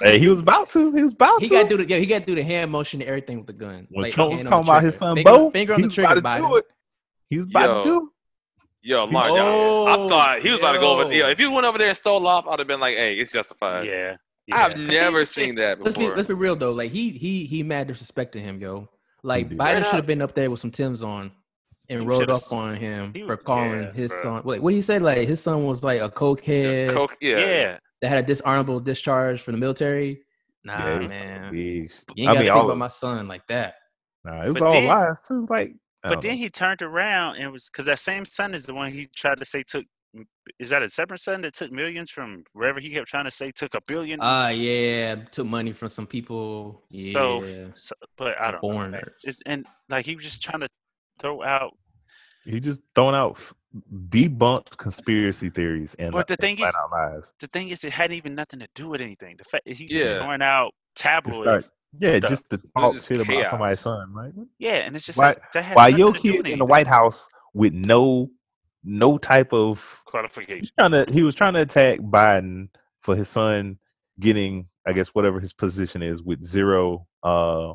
Hey, 0.00 0.18
he 0.18 0.28
was 0.28 0.38
about 0.40 0.70
to. 0.70 0.92
He 0.92 1.02
was 1.02 1.12
about 1.12 1.40
he 1.42 1.48
to. 1.48 1.54
got 1.54 1.62
to 1.62 1.68
do 1.68 1.84
the 1.84 1.88
yeah, 1.88 1.98
he 1.98 2.06
got 2.06 2.20
to 2.20 2.26
do 2.26 2.34
the 2.34 2.42
hand 2.42 2.70
motion 2.70 3.00
and 3.00 3.08
everything 3.08 3.38
with 3.38 3.46
the 3.46 3.52
gun. 3.52 3.86
when 3.90 4.02
Like, 4.04 4.12
Trump 4.12 4.32
was 4.34 4.44
talking 4.44 4.68
about 4.68 4.82
his 4.82 4.96
son 4.96 5.16
finger, 5.16 5.30
Bo, 5.30 5.50
finger 5.50 5.74
on 5.74 5.82
the 5.82 5.88
trigger, 5.88 6.14
about 6.14 6.32
to 6.34 6.38
do 6.40 6.44
Biden. 6.46 6.58
it. 6.58 6.64
He 7.30 7.36
was 7.36 7.46
about 7.46 7.68
Yo. 7.68 7.82
to 7.82 7.88
do 7.88 8.10
Yo, 8.86 9.06
Mark, 9.06 9.28
yo, 9.28 9.86
I 9.86 9.94
Oh, 9.96 10.08
thought 10.08 10.42
he 10.42 10.50
was 10.50 10.58
about 10.58 10.72
to 10.72 10.78
go 10.78 10.90
over. 11.00 11.04
yo. 11.12 11.24
Yo, 11.24 11.30
if 11.30 11.40
you 11.40 11.50
went 11.50 11.66
over 11.66 11.78
there 11.78 11.88
and 11.88 11.96
stole 11.96 12.26
off, 12.26 12.46
I'd 12.46 12.58
have 12.58 12.68
been 12.68 12.80
like, 12.80 12.96
"Hey, 12.96 13.14
it's 13.14 13.32
justified." 13.32 13.86
Yeah. 13.86 14.16
I've 14.52 14.76
never 14.76 15.20
it's 15.20 15.30
seen 15.30 15.46
just- 15.46 15.56
that 15.56 15.80
Let's 15.80 15.96
be 15.96 16.06
let's 16.08 16.26
be 16.28 16.34
real 16.34 16.54
though. 16.54 16.72
Like 16.72 16.90
he 16.92 17.08
he 17.10 17.46
he 17.46 17.62
mad 17.62 17.88
disrespecting 17.88 18.42
him, 18.42 18.60
yo. 18.60 18.90
Like 19.22 19.48
did. 19.48 19.56
Biden 19.56 19.84
should 19.84 19.94
have 19.94 20.06
been 20.06 20.20
up 20.20 20.34
there 20.34 20.50
with 20.50 20.60
some 20.60 20.70
Tim's 20.70 21.02
on 21.02 21.32
and 21.88 22.00
He 22.02 22.06
rolled 22.06 22.30
up 22.30 22.42
on 22.52 22.76
him 22.76 23.12
he 23.14 23.22
for 23.24 23.38
calling 23.38 23.84
yeah, 23.84 23.92
his 23.92 24.12
bruh. 24.12 24.22
son. 24.22 24.42
What 24.42 24.60
what 24.60 24.70
did 24.72 24.76
he 24.76 24.82
say? 24.82 24.98
Like 24.98 25.26
his 25.26 25.40
son 25.40 25.64
was 25.64 25.82
like 25.82 26.02
a 26.02 26.10
cokehead 26.10 26.92
Coke, 26.92 27.16
yeah, 27.22 27.38
Yeah. 27.38 27.78
That 28.04 28.10
had 28.10 28.18
a 28.18 28.26
dishonorable 28.26 28.80
discharge 28.80 29.40
from 29.40 29.52
the 29.52 29.58
military. 29.58 30.20
Nah, 30.62 30.78
Yeah, 30.78 30.94
it 30.96 31.02
was 31.04 31.10
man. 31.10 31.50
big. 31.50 31.90
You 32.14 32.24
ain't 32.24 32.26
gotta 32.28 32.40
mean, 32.40 32.48
speak 32.48 32.62
about 32.64 32.76
my 32.76 32.88
son 32.88 33.26
like 33.28 33.46
that. 33.46 33.76
Nah, 34.24 34.44
it 34.44 34.48
was 34.50 34.58
But 34.58 34.66
all 34.66 34.72
then- 34.72 34.86
lies 34.86 35.26
too. 35.26 35.46
Like, 35.48 35.72
But 36.02 36.20
then 36.20 36.32
know. 36.32 36.36
he 36.36 36.50
turned 36.50 36.82
around 36.82 37.36
and 37.36 37.50
was 37.50 37.70
because 37.70 37.86
that 37.86 37.98
same 37.98 38.26
son 38.26 38.52
is 38.52 38.66
the 38.66 38.74
one 38.74 38.92
he 38.92 39.06
tried 39.06 39.38
to 39.38 39.44
say 39.46 39.62
took. 39.62 39.86
Is 40.58 40.68
that 40.68 40.82
a 40.82 40.88
separate 40.90 41.20
son 41.20 41.40
that 41.40 41.54
took 41.54 41.72
millions 41.72 42.10
from 42.10 42.44
wherever 42.52 42.78
he 42.78 42.90
kept 42.90 43.08
trying 43.08 43.24
to 43.24 43.30
say 43.30 43.50
took 43.50 43.74
a 43.74 43.80
billion? 43.88 44.20
Ah, 44.22 44.50
yeah, 44.50 45.14
took 45.32 45.46
money 45.46 45.72
from 45.72 45.88
some 45.88 46.06
people. 46.06 46.84
Yeah. 46.90 47.12
So, 47.12 47.70
so, 47.74 47.94
but 48.18 48.38
I 48.38 48.50
don't 48.50 48.62
know. 48.62 48.70
foreigners. 48.70 49.42
And 49.46 49.66
like 49.88 50.04
he 50.04 50.14
was 50.14 50.24
just 50.24 50.42
trying 50.42 50.60
to 50.60 50.68
throw 51.20 51.42
out. 51.42 51.72
He 52.44 52.60
just 52.60 52.80
throwing 52.94 53.14
out 53.14 53.38
debunked 54.08 54.76
conspiracy 54.76 55.50
theories 55.50 55.94
and 55.98 56.12
But 56.12 56.26
the 56.26 56.34
and 56.34 56.40
thing 56.40 56.56
flat 56.56 56.68
is- 56.70 56.74
out 56.80 56.90
lies. 56.92 57.32
The 57.40 57.46
thing 57.48 57.68
is, 57.70 57.84
it 57.84 57.92
hadn't 57.92 58.16
even 58.16 58.34
nothing 58.34 58.60
to 58.60 58.68
do 58.74 58.88
with 58.88 59.00
anything. 59.00 59.36
The 59.36 59.44
fact 59.44 59.62
is 59.66 59.78
he 59.78 59.86
Yeah. 59.90 59.98
just 60.00 60.16
throwing 60.16 60.42
out 60.42 60.72
Just 60.94 61.02
tabloid. 61.04 61.42
start, 61.42 61.66
yeah, 61.98 62.18
stuff. 62.18 62.30
just 62.30 62.50
to 62.50 62.58
talk 62.76 62.94
just 62.94 63.08
shit 63.08 63.20
about 63.20 63.46
somebody's 63.48 63.80
son, 63.80 64.12
right? 64.12 64.32
yeah, 64.58 64.74
and 64.86 64.94
it's 64.96 65.06
just 65.06 65.18
Why- 65.18 65.28
like 65.28 65.52
that 65.52 65.62
has 65.62 65.76
While 65.76 65.90
nothing 65.90 65.98
your 66.04 66.12
to 66.14 66.20
kids 66.20 66.48
in 66.48 66.58
the. 66.58 66.64
White 66.64 66.86
House 66.86 67.28
with 67.52 67.72
no 67.72 68.30
no 68.86 69.16
type 69.16 69.52
of 69.54 70.02
qualifications. 70.04 70.70
trying 70.78 71.08
he 71.12 71.22
was 71.22 71.34
trying 71.34 71.54
to 71.54 71.60
attack 71.62 72.00
Biden 72.00 72.68
for 73.00 73.16
his 73.16 73.28
son 73.28 73.78
getting 74.20 74.68
I 74.86 74.92
guess 74.92 75.08
whatever 75.08 75.40
his 75.40 75.54
position 75.54 76.02
is 76.02 76.22
with 76.22 76.44
zero 76.44 77.06
uh 77.22 77.72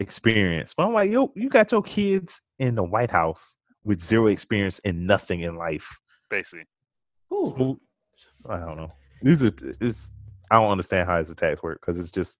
experience. 0.00 0.74
But 0.76 0.86
I'm 0.86 0.92
like, 0.92 1.10
yo, 1.10 1.32
you 1.34 1.48
got 1.48 1.72
your 1.72 1.82
kids 1.82 2.40
in 2.58 2.74
the 2.74 2.82
White 2.84 3.10
House 3.10 3.56
with 3.84 4.00
zero 4.00 4.24
mm-hmm. 4.24 4.32
experience 4.32 4.80
and 4.84 5.06
nothing 5.06 5.40
in 5.40 5.56
life. 5.56 5.88
Basically, 6.30 6.64
Ooh. 7.32 7.52
Who- 7.56 7.80
I 8.48 8.58
don't 8.58 8.76
know. 8.76 8.92
These 9.22 9.44
are 9.44 9.52
it's 9.80 10.10
I 10.50 10.56
don't 10.56 10.70
understand 10.70 11.06
how 11.08 11.18
his 11.18 11.30
attacks 11.30 11.62
work 11.62 11.80
because 11.80 11.98
it's 12.00 12.10
just 12.10 12.38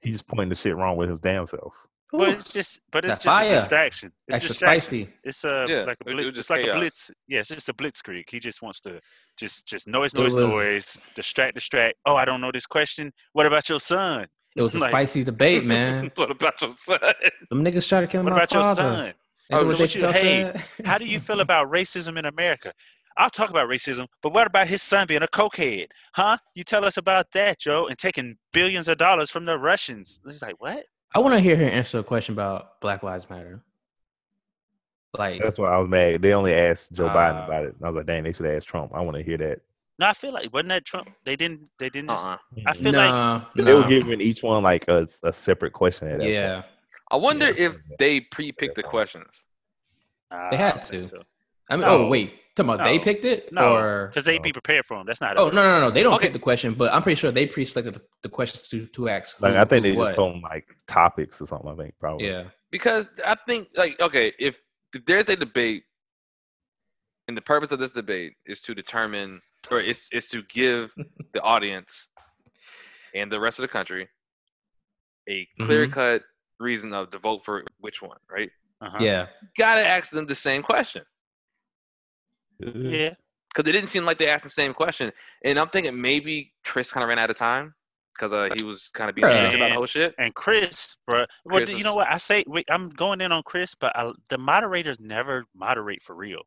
he's 0.00 0.22
pointing 0.22 0.48
the 0.48 0.54
shit 0.54 0.76
wrong 0.76 0.96
with 0.96 1.10
his 1.10 1.20
damn 1.20 1.46
self. 1.46 1.74
but 2.12 2.28
it's 2.28 2.52
just, 2.52 2.80
but 2.90 3.04
it's 3.04 3.14
That 3.14 3.22
just 3.22 3.36
fire. 3.36 3.52
a 3.56 3.60
distraction. 3.60 4.12
It's 4.28 4.36
Extra 4.36 4.48
distraction. 4.48 4.80
spicy. 4.80 5.12
It's 5.24 5.44
a 5.44 5.66
Yeah, 5.68 5.82
like 5.84 5.96
a 6.06 6.08
it- 6.08 6.12
it 6.12 6.14
blitz, 6.14 6.26
was 6.26 6.38
it's 6.38 6.50
like 6.50 6.62
chaos. 6.64 6.74
a 6.76 6.78
blitz. 6.78 7.10
Yeah, 7.26 7.40
it's 7.40 7.48
just 7.48 7.68
a 7.68 7.72
blitzkrieg. 7.74 8.24
He 8.30 8.38
just 8.38 8.60
wants 8.62 8.80
to 8.82 9.00
just 9.38 9.66
just 9.66 9.88
noise, 9.88 10.14
noise, 10.14 10.34
was- 10.34 10.52
noise, 10.52 11.02
distract, 11.14 11.54
distract. 11.54 11.96
Oh, 12.06 12.14
I 12.16 12.24
don't 12.24 12.40
know 12.40 12.50
this 12.52 12.66
question. 12.66 13.12
What 13.32 13.46
about 13.46 13.68
your 13.68 13.80
son? 13.80 14.26
It 14.54 14.62
was 14.62 14.74
a 14.74 14.78
Like- 14.80 14.90
spicy 14.90 15.24
debate, 15.24 15.64
man. 15.64 16.10
what 16.16 16.30
about 16.30 16.60
your 16.60 16.74
son? 16.76 16.98
Them 17.50 17.64
niggas 17.64 17.88
try 17.88 18.00
to 18.02 18.06
kill 18.06 18.22
What 18.22 18.30
my 18.30 18.36
about 18.36 18.52
your 18.52 18.74
son? 18.74 19.14
Oh, 19.50 19.58
so 19.64 19.70
what 19.72 19.78
what 19.80 19.94
you- 19.94 20.06
hey, 20.08 20.52
said? 20.76 20.86
How 20.86 20.98
do 20.98 21.04
you 21.06 21.20
feel 21.20 21.40
about 21.40 21.70
racism 21.70 22.18
in 22.18 22.24
America? 22.24 22.72
I'll 23.16 23.28
talk 23.30 23.50
about 23.50 23.68
racism, 23.68 24.06
but 24.22 24.32
what 24.32 24.46
about 24.46 24.66
his 24.68 24.80
son 24.80 25.06
being 25.06 25.22
a 25.22 25.26
cokehead? 25.26 25.88
Huh? 26.14 26.38
You 26.54 26.64
tell 26.64 26.84
us 26.84 26.96
about 26.96 27.32
that, 27.32 27.58
Joe, 27.58 27.86
and 27.86 27.98
taking 27.98 28.38
billions 28.52 28.88
of 28.88 28.96
dollars 28.96 29.30
from 29.30 29.44
the 29.44 29.58
Russians. 29.58 30.18
It's 30.26 30.40
like, 30.40 30.58
what? 30.60 30.84
I 31.14 31.18
want 31.18 31.34
to 31.34 31.40
hear 31.40 31.56
her 31.56 31.68
answer 31.68 31.98
a 31.98 32.02
question 32.04 32.32
about 32.32 32.80
Black 32.80 33.02
Lives 33.02 33.28
Matter. 33.28 33.62
Like, 35.18 35.42
That's 35.42 35.58
why 35.58 35.68
I 35.70 35.76
was 35.76 35.90
mad. 35.90 36.22
They 36.22 36.32
only 36.32 36.54
asked 36.54 36.94
Joe 36.94 37.08
Biden 37.10 37.34
Ah. 37.42 37.44
about 37.44 37.64
it. 37.66 37.74
I 37.82 37.86
was 37.86 37.96
like, 37.96 38.06
dang, 38.06 38.22
they 38.22 38.32
should 38.32 38.46
ask 38.46 38.66
Trump. 38.66 38.92
I 38.94 39.00
want 39.02 39.18
to 39.18 39.22
hear 39.22 39.36
that. 39.38 39.60
No, 39.98 40.06
I 40.06 40.12
feel 40.14 40.32
like 40.32 40.52
wasn't 40.52 40.70
that 40.70 40.84
Trump? 40.84 41.10
They 41.24 41.36
didn't. 41.36 41.68
They 41.78 41.90
didn't. 41.90 42.10
Just, 42.10 42.26
Uh-uh. 42.26 42.36
I 42.66 42.72
feel 42.72 42.92
like 42.92 43.10
nah, 43.10 43.44
They 43.54 43.74
were 43.74 43.80
nah. 43.80 43.88
giving 43.88 44.20
each 44.20 44.42
one 44.42 44.62
like 44.62 44.86
a, 44.88 45.06
a 45.22 45.32
separate 45.32 45.72
question 45.72 46.08
at 46.08 46.18
that 46.20 46.28
yeah, 46.28 46.54
point. 46.54 46.66
I 47.10 47.16
wonder 47.16 47.46
Yeah. 47.50 47.66
if 47.66 47.76
they 47.98 48.20
pre-picked 48.20 48.76
the 48.76 48.82
questions. 48.82 49.44
Nah, 50.30 50.50
They 50.50 50.56
had 50.56 50.80
don't 50.80 51.02
to. 51.02 51.04
so. 51.04 51.22
I 51.68 51.76
mean, 51.76 51.84
oh, 51.84 51.98
No. 51.98 52.04
oh 52.04 52.08
wait, 52.08 52.32
talking 52.56 52.70
about 52.74 52.84
they 52.84 52.98
picked 52.98 53.24
it 53.24 53.52
No, 53.52 54.06
because 54.08 54.24
they'd 54.24 54.42
be 54.42 54.52
prepared 54.52 54.84
for 54.86 54.96
them. 54.96 55.06
That's 55.06 55.20
not. 55.20 55.36
oh 55.36 55.48
no 55.50 55.62
no 55.62 55.74
no 55.74 55.80
no 55.82 55.90
they 55.90 56.02
don't 56.02 56.14
Okay. 56.14 56.26
pick 56.26 56.32
the 56.32 56.38
question, 56.38 56.74
but 56.74 56.92
I'm 56.92 57.02
pretty 57.02 57.20
sure 57.20 57.30
they 57.30 57.46
pre-selected 57.46 57.94
the, 57.94 58.02
the 58.22 58.28
questions 58.30 58.68
to 58.68 58.86
to 58.86 59.08
ask. 59.10 59.40
Like 59.40 59.54
I 59.54 59.64
think 59.64 59.82
they 59.84 59.92
what. 59.92 60.06
just 60.06 60.14
told 60.16 60.34
them 60.34 60.40
like 60.42 60.66
topics 60.86 61.40
or 61.42 61.46
something. 61.46 61.70
I 61.70 61.76
think 61.76 61.94
probably. 62.00 62.28
Yeah, 62.28 62.44
Because 62.70 63.08
I 63.24 63.36
think, 63.46 63.68
like, 63.76 64.00
okay, 64.00 64.32
if, 64.38 64.58
if 64.94 65.04
there's 65.04 65.28
a 65.28 65.36
debate 65.36 65.84
and 67.28 67.36
the 67.36 67.42
purpose 67.42 67.72
of 67.72 67.78
this 67.78 67.92
debate 67.92 68.34
is 68.46 68.60
to 68.62 68.74
determine, 68.74 69.40
or 69.70 69.80
is 69.80 70.08
is 70.12 70.26
to 70.28 70.42
give 70.42 70.94
the 71.32 71.40
audience 71.42 72.08
and 73.14 73.30
the 73.30 73.38
rest 73.40 73.58
of 73.58 73.62
the 73.62 73.68
country 73.68 74.08
a 75.28 75.46
clear 75.60 75.86
cut 75.88 76.22
reason 76.58 76.92
of 76.92 77.10
to 77.10 77.18
vote 77.18 77.44
for 77.44 77.62
which 77.80 78.02
one, 78.02 78.18
right? 78.30 78.50
Uh-huh. 78.80 78.98
Yeah. 79.00 79.26
Gotta 79.56 79.86
ask 79.86 80.10
them 80.10 80.26
the 80.26 80.34
same 80.34 80.62
question. 80.62 81.02
Yeah. 82.60 83.14
because 83.54 83.68
it 83.68 83.72
didn't 83.72 83.88
seem 83.88 84.04
like 84.04 84.18
they 84.18 84.28
asked 84.28 84.44
the 84.44 84.50
same 84.50 84.72
question. 84.74 85.12
And 85.44 85.58
I'm 85.58 85.68
thinking 85.68 86.00
maybe 86.00 86.52
Chris 86.64 86.90
kind 86.90 87.02
of 87.02 87.08
ran 87.08 87.18
out 87.18 87.30
of 87.30 87.36
time 87.36 87.74
because 88.14 88.32
uh, 88.32 88.48
he 88.56 88.64
was 88.64 88.88
kind 88.88 89.08
of 89.10 89.16
being 89.16 89.26
Bruh. 89.26 89.48
bitch 89.50 89.54
about 89.56 89.68
the 89.68 89.74
whole 89.74 89.86
shit. 89.86 90.14
And 90.18 90.34
Chris, 90.34 90.96
bro. 91.06 91.24
Well, 91.44 91.58
Chris 91.58 91.70
you 91.70 91.76
was- 91.76 91.84
know 91.84 91.94
what? 91.94 92.08
I 92.10 92.18
say 92.18 92.44
wait, 92.46 92.66
I'm 92.70 92.88
going 92.90 93.20
in 93.20 93.32
on 93.32 93.42
Chris, 93.42 93.74
but 93.74 93.94
I, 93.96 94.12
the 94.28 94.38
moderators 94.38 95.00
never 95.00 95.44
moderate 95.54 96.02
for 96.02 96.14
real. 96.14 96.42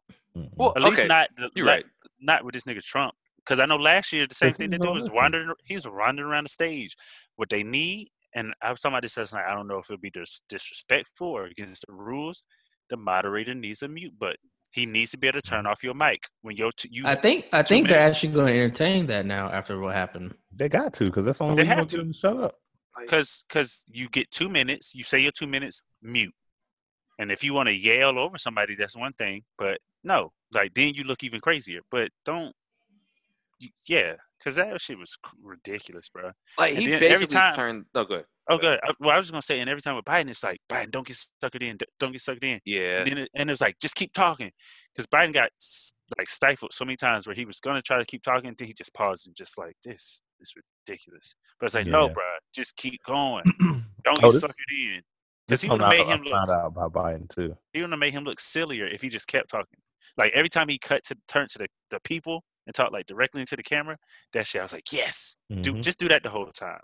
Well, 0.55 0.73
At 0.75 0.83
least 0.83 0.99
okay, 0.99 1.07
not. 1.07 1.29
the- 1.37 1.49
you're 1.55 1.65
not- 1.65 1.71
right. 1.71 1.85
Not 2.25 2.43
with 2.43 2.53
this 2.53 2.63
nigga 2.63 2.81
Trump. 2.81 3.13
Because 3.37 3.59
I 3.59 3.65
know 3.67 3.75
last 3.75 4.11
year 4.11 4.25
the 4.27 4.33
same 4.35 4.51
thing 4.51 4.69
they 4.71 4.77
do 4.77 4.85
gonna 4.85 4.93
was 4.95 5.03
listen. 5.03 5.15
wandering. 5.15 5.53
He's 5.63 5.87
wandering 5.87 6.29
around 6.29 6.45
the 6.45 6.49
stage. 6.49 6.95
What 7.35 7.49
they 7.49 7.63
need, 7.63 8.09
and 8.35 8.53
I 8.61 8.71
was 8.71 8.81
talking 8.81 8.95
about 8.95 9.03
this. 9.03 9.33
I 9.33 9.53
don't 9.53 9.67
know 9.67 9.77
if 9.77 9.85
it'll 9.89 9.99
be 9.99 10.09
dis- 10.09 10.41
disrespectful 10.49 11.27
or 11.27 11.45
against 11.45 11.85
the 11.87 11.93
rules. 11.93 12.43
The 12.89 12.97
moderator 12.97 13.53
needs 13.53 13.81
a 13.81 13.87
mute 13.87 14.17
button. 14.17 14.49
He 14.71 14.85
needs 14.85 15.11
to 15.11 15.17
be 15.17 15.27
able 15.27 15.41
to 15.41 15.47
turn 15.49 15.59
mm-hmm. 15.59 15.67
off 15.67 15.83
your 15.83 15.93
mic 15.93 16.27
when 16.41 16.57
you're 16.57 16.71
t- 16.75 16.89
you. 16.91 17.07
I 17.07 17.15
think 17.15 17.45
I 17.53 17.61
Two 17.61 17.75
think 17.75 17.87
they're 17.87 17.99
actually 17.99 18.33
going 18.33 18.47
to 18.47 18.53
entertain 18.53 19.05
that 19.07 19.25
now 19.25 19.47
after 19.49 19.79
what 19.79 19.95
happened. 19.95 20.33
They 20.53 20.67
got 20.67 20.93
to, 20.95 21.05
because 21.05 21.25
that's 21.25 21.37
the 21.37 21.45
only 21.45 21.55
They 21.55 21.61
way 21.61 21.67
have 21.75 21.87
gonna 21.87 22.03
get 22.03 22.13
to 22.13 22.19
shut 22.19 22.37
up. 22.37 22.55
because 22.99 23.45
because 23.47 23.83
you 23.87 24.09
get 24.09 24.31
two 24.31 24.49
minutes. 24.49 24.93
You 24.93 25.03
say 25.03 25.19
your 25.19 25.31
two 25.31 25.47
minutes, 25.47 25.81
mute. 26.01 26.33
And 27.17 27.31
if 27.31 27.43
you 27.43 27.53
want 27.53 27.67
to 27.67 27.73
yell 27.75 28.17
over 28.19 28.37
somebody, 28.37 28.75
that's 28.75 28.95
one 28.97 29.13
thing. 29.13 29.43
But 29.57 29.79
no, 30.03 30.31
like 30.53 30.73
then 30.73 30.93
you 30.93 31.03
look 31.05 31.23
even 31.23 31.39
crazier. 31.39 31.81
But 31.91 32.09
don't. 32.25 32.53
Yeah, 33.87 34.15
because 34.37 34.55
that 34.57 34.79
shit 34.81 34.97
was 34.99 35.17
ridiculous, 35.41 36.09
bro. 36.09 36.31
Like 36.57 36.73
And 36.73 36.81
he 36.81 36.87
basically 36.87 37.07
every 37.07 37.27
time- 37.27 37.55
turned. 37.55 37.85
Oh, 37.95 38.01
oh 38.01 38.05
good. 38.05 38.25
Oh, 38.47 38.57
good. 38.59 38.79
I, 38.83 38.91
well, 38.99 39.09
I 39.09 39.17
was 39.17 39.25
just 39.27 39.31
gonna 39.31 39.41
say, 39.41 39.59
and 39.59 39.67
every 39.69 39.81
time 39.81 39.95
with 39.95 40.05
Biden, 40.05 40.29
it's 40.29 40.43
like 40.43 40.59
Biden, 40.69 40.91
don't 40.91 41.07
get 41.07 41.17
sucked 41.41 41.55
in, 41.63 41.77
don't 41.99 42.11
get 42.11 42.21
sucked 42.21 42.43
in. 42.43 42.59
Yeah. 42.63 42.99
And 42.99 43.07
then 43.07 43.17
it, 43.19 43.29
and 43.33 43.49
it's 43.49 43.59
like 43.61 43.79
just 43.79 43.95
keep 43.95 44.13
talking, 44.13 44.51
because 44.93 45.07
Biden 45.07 45.33
got 45.33 45.49
like 46.19 46.29
stifled 46.29 46.71
so 46.73 46.85
many 46.85 46.95
times 46.97 47.25
where 47.25 47.35
he 47.35 47.45
was 47.45 47.59
gonna 47.59 47.81
try 47.81 47.97
to 47.97 48.05
keep 48.05 48.21
talking, 48.21 48.49
until 48.49 48.67
he 48.67 48.73
just 48.73 48.93
paused 48.93 49.25
and 49.25 49.35
just 49.35 49.57
like 49.57 49.75
this, 49.83 50.21
this 50.39 50.53
ridiculous. 50.87 51.33
But 51.59 51.67
it's 51.67 51.75
like, 51.75 51.87
no, 51.87 52.05
Yeah. 52.07 52.13
bro, 52.13 52.23
just 52.53 52.75
keep 52.75 52.99
going. 53.07 53.45
Don't 53.59 54.19
Oh, 54.21 54.29
get 54.29 54.31
this- 54.33 54.41
sucked 54.41 54.53
in, 54.71 54.95
This 54.97 55.03
because 55.47 55.61
he 55.61 55.69
one 55.69 55.79
would 55.79 55.85
have 55.85 55.97
made 55.97 56.07
him 56.07 56.21
look. 56.23 56.49
out 56.49 56.65
about 56.67 56.93
Biden 56.93 57.29
too. 57.29 57.55
He 57.73 57.81
would 57.81 57.89
have 57.91 57.99
made 57.99 58.13
him 58.13 58.23
look 58.23 58.39
sillier 58.39 58.87
if 58.87 59.01
he 59.01 59.09
just 59.09 59.27
kept 59.27 59.49
talking. 59.49 59.79
Like 60.17 60.31
every 60.33 60.49
time 60.49 60.69
he 60.69 60.77
cut 60.79 61.03
to 61.05 61.17
turn 61.27 61.47
to 61.49 61.57
the, 61.59 61.67
the 61.89 61.99
people 62.01 62.43
and 62.67 62.73
talk 62.75 62.91
like 62.91 63.05
directly 63.05 63.41
into 63.41 63.55
the 63.55 63.63
camera, 63.63 63.97
that 64.33 64.47
shit, 64.47 64.61
I 64.61 64.63
was 64.63 64.73
like, 64.73 64.91
yes, 64.91 65.35
do 65.61 65.73
Mhm. 65.73 65.81
just 65.83 65.99
do 65.99 66.07
that 66.07 66.23
the 66.23 66.29
whole 66.29 66.51
time. 66.51 66.79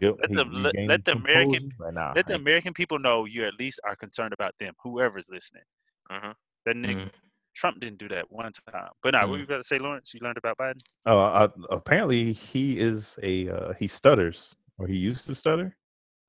Yep, 0.00 0.16
Let 0.20 0.28
he 0.30 0.34
the 0.36 0.44
let, 0.44 0.74
let 0.86 1.04
the 1.04 1.12
American 1.12 1.52
composure, 1.52 1.76
but 1.78 1.94
nah, 1.94 2.12
let 2.14 2.26
the 2.26 2.34
American 2.34 2.74
people 2.74 2.98
know 2.98 3.24
you 3.24 3.44
at 3.44 3.54
least 3.58 3.80
are 3.84 3.96
concerned 3.96 4.32
about 4.34 4.54
them, 4.60 4.74
whoever's 4.82 5.28
listening. 5.28 5.62
Mhm. 6.10 6.34
That 6.64 6.76
nigga 6.76 7.06
Mhm. 7.06 7.10
Trump 7.54 7.80
didn't 7.80 7.98
do 7.98 8.08
that 8.08 8.30
one 8.30 8.52
time. 8.70 8.90
But 9.02 9.14
now, 9.14 9.26
what 9.26 9.36
Mm. 9.36 9.38
you 9.38 9.44
about 9.44 9.56
to 9.58 9.64
say, 9.64 9.78
Lawrence? 9.78 10.12
You 10.12 10.20
learned 10.22 10.36
about 10.36 10.58
Biden? 10.58 10.80
Oh, 11.06 11.18
uh, 11.18 11.48
apparently 11.70 12.32
he 12.34 12.78
is 12.78 13.18
a 13.22 13.48
uh, 13.48 13.72
he 13.74 13.86
stutters 13.86 14.54
or 14.78 14.86
he 14.86 14.96
used 14.96 15.26
to 15.28 15.34
stutter. 15.34 15.76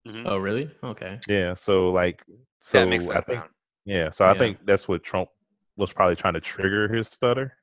Mhm. 0.07 0.23
Oh, 0.25 0.37
really? 0.37 0.69
Okay. 0.83 1.19
Yeah, 1.27 1.53
so 1.53 1.89
like 1.89 2.23
so 2.59 2.79
that 2.79 2.87
makes 2.87 3.05
sense 3.05 3.17
I 3.17 3.21
think 3.21 3.39
now. 3.39 3.47
yeah, 3.85 4.09
so 4.09 4.25
I 4.25 4.37
think 4.37 4.59
that's 4.65 4.87
what 4.87 5.03
Trump 5.03 5.29
was 5.75 5.91
probably 5.93 6.15
trying 6.15 6.33
to 6.35 6.41
trigger 6.41 6.87
his 6.87 7.07
stutter. 7.07 7.53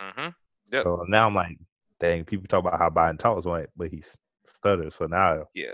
Mm-hmm. 0.00 0.28
Yep. 0.72 0.82
So 0.84 1.04
now 1.08 1.26
I'm 1.26 1.34
like, 1.34 1.58
dang, 2.00 2.24
people 2.24 2.46
talk 2.46 2.60
about 2.60 2.78
how 2.78 2.88
Biden 2.90 3.18
talks, 3.18 3.44
like, 3.46 3.68
but 3.76 3.88
he 3.88 4.02
stutters. 4.46 4.94
So 4.94 5.06
now 5.06 5.46
Yeah. 5.54 5.72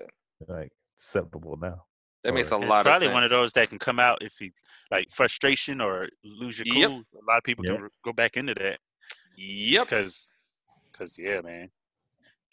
like 0.48 0.70
acceptable 0.96 1.56
now. 1.56 1.84
That 2.22 2.34
makes 2.34 2.50
a 2.52 2.54
Or- 2.56 2.64
lot 2.64 2.80
it's 2.80 2.84
probably 2.86 3.06
of 3.06 3.10
sense. 3.10 3.14
one 3.14 3.24
of 3.24 3.30
those 3.30 3.52
that 3.54 3.68
can 3.68 3.78
come 3.78 3.98
out 3.98 4.22
if 4.22 4.34
he 4.38 4.52
like 4.90 5.10
frustration 5.10 5.80
or 5.80 6.08
lose 6.24 6.58
your 6.58 6.66
Yep. 6.74 6.88
cool. 6.88 6.98
A 7.20 7.24
lot 7.28 7.38
of 7.38 7.44
people 7.44 7.64
Yep. 7.66 7.76
can 7.76 7.88
go 8.04 8.12
back 8.12 8.36
into 8.36 8.54
that 8.54 8.78
Yep. 9.36 9.86
because, 9.88 10.32
because 10.92 11.18
yeah, 11.18 11.40
man, 11.40 11.70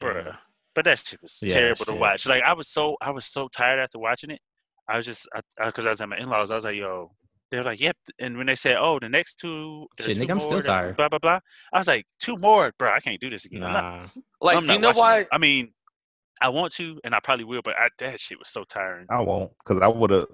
Yeah. 0.02 0.08
bruh. 0.08 0.38
But 0.80 0.86
that 0.86 1.00
shit 1.06 1.22
was 1.22 1.40
Yeah, 1.42 1.56
terrible 1.56 1.84
to 1.88 1.94
watch. 1.94 2.26
Like 2.26 2.42
I 2.44 2.54
was 2.54 2.70
so 2.70 2.96
I 3.02 3.12
was 3.12 3.26
so 3.26 3.50
tired 3.50 3.82
after 3.82 4.00
watching 4.00 4.30
it. 4.32 4.40
I 4.88 4.96
was 4.96 5.06
just 5.06 5.28
because 5.34 5.44
I, 5.60 5.72
'cause 5.72 5.86
I 5.86 5.90
was 5.90 6.00
at 6.00 6.08
my 6.08 6.18
in 6.18 6.30
laws. 6.30 6.52
I 6.52 6.56
was 6.56 6.64
like, 6.64 6.78
yo. 6.78 7.12
They 7.52 7.58
were 7.58 7.66
like, 7.66 7.82
yep. 7.82 7.98
And 8.18 8.38
when 8.38 8.46
they 8.48 8.56
said, 8.56 8.78
oh, 8.80 8.98
the 9.00 9.10
next 9.10 9.40
two, 9.40 9.88
there 9.98 10.08
Shit, 10.08 10.16
two 10.18 10.24
nigga, 10.24 10.32
I'm 10.32 10.40
still 10.40 10.62
tired. 10.62 10.96
Blah 10.96 11.10
blah 11.10 11.20
blah. 11.20 11.40
I 11.74 11.80
was 11.80 11.88
like, 11.88 12.06
two 12.18 12.38
more, 12.38 12.72
bro. 12.80 12.92
I 12.94 13.02
can't 13.02 13.20
do 13.20 13.30
this 13.30 13.44
again. 13.46 13.64
I'm 13.64 13.74
not- 13.74 13.84
Nah. 13.84 14.08
Like 14.40 14.58
I'm 14.60 14.70
you 14.70 14.80
know 14.80 14.92
why? 14.94 15.20
it. 15.20 15.28
I 15.34 15.38
mean, 15.38 15.74
I 16.42 16.48
want 16.48 16.72
to, 16.76 16.98
and 17.04 17.14
I 17.14 17.20
probably 17.20 17.44
will, 17.44 17.62
but 17.62 17.76
I, 17.78 17.90
that 17.98 18.22
shit 18.22 18.40
was 18.40 18.48
so 18.48 18.64
tiring. 18.64 19.06
I 19.10 19.20
won't 19.20 19.52
because 19.66 19.82
I 19.82 19.88
would 19.90 20.12
have. 20.12 20.28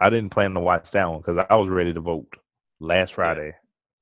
I 0.00 0.08
didn't 0.08 0.30
plan 0.30 0.54
to 0.54 0.60
watch 0.60 0.90
that 0.92 1.10
one 1.10 1.18
because 1.18 1.44
I 1.50 1.54
was 1.56 1.68
ready 1.68 1.92
to 1.92 2.00
vote 2.00 2.28
last 2.78 3.12
Friday. 3.12 3.52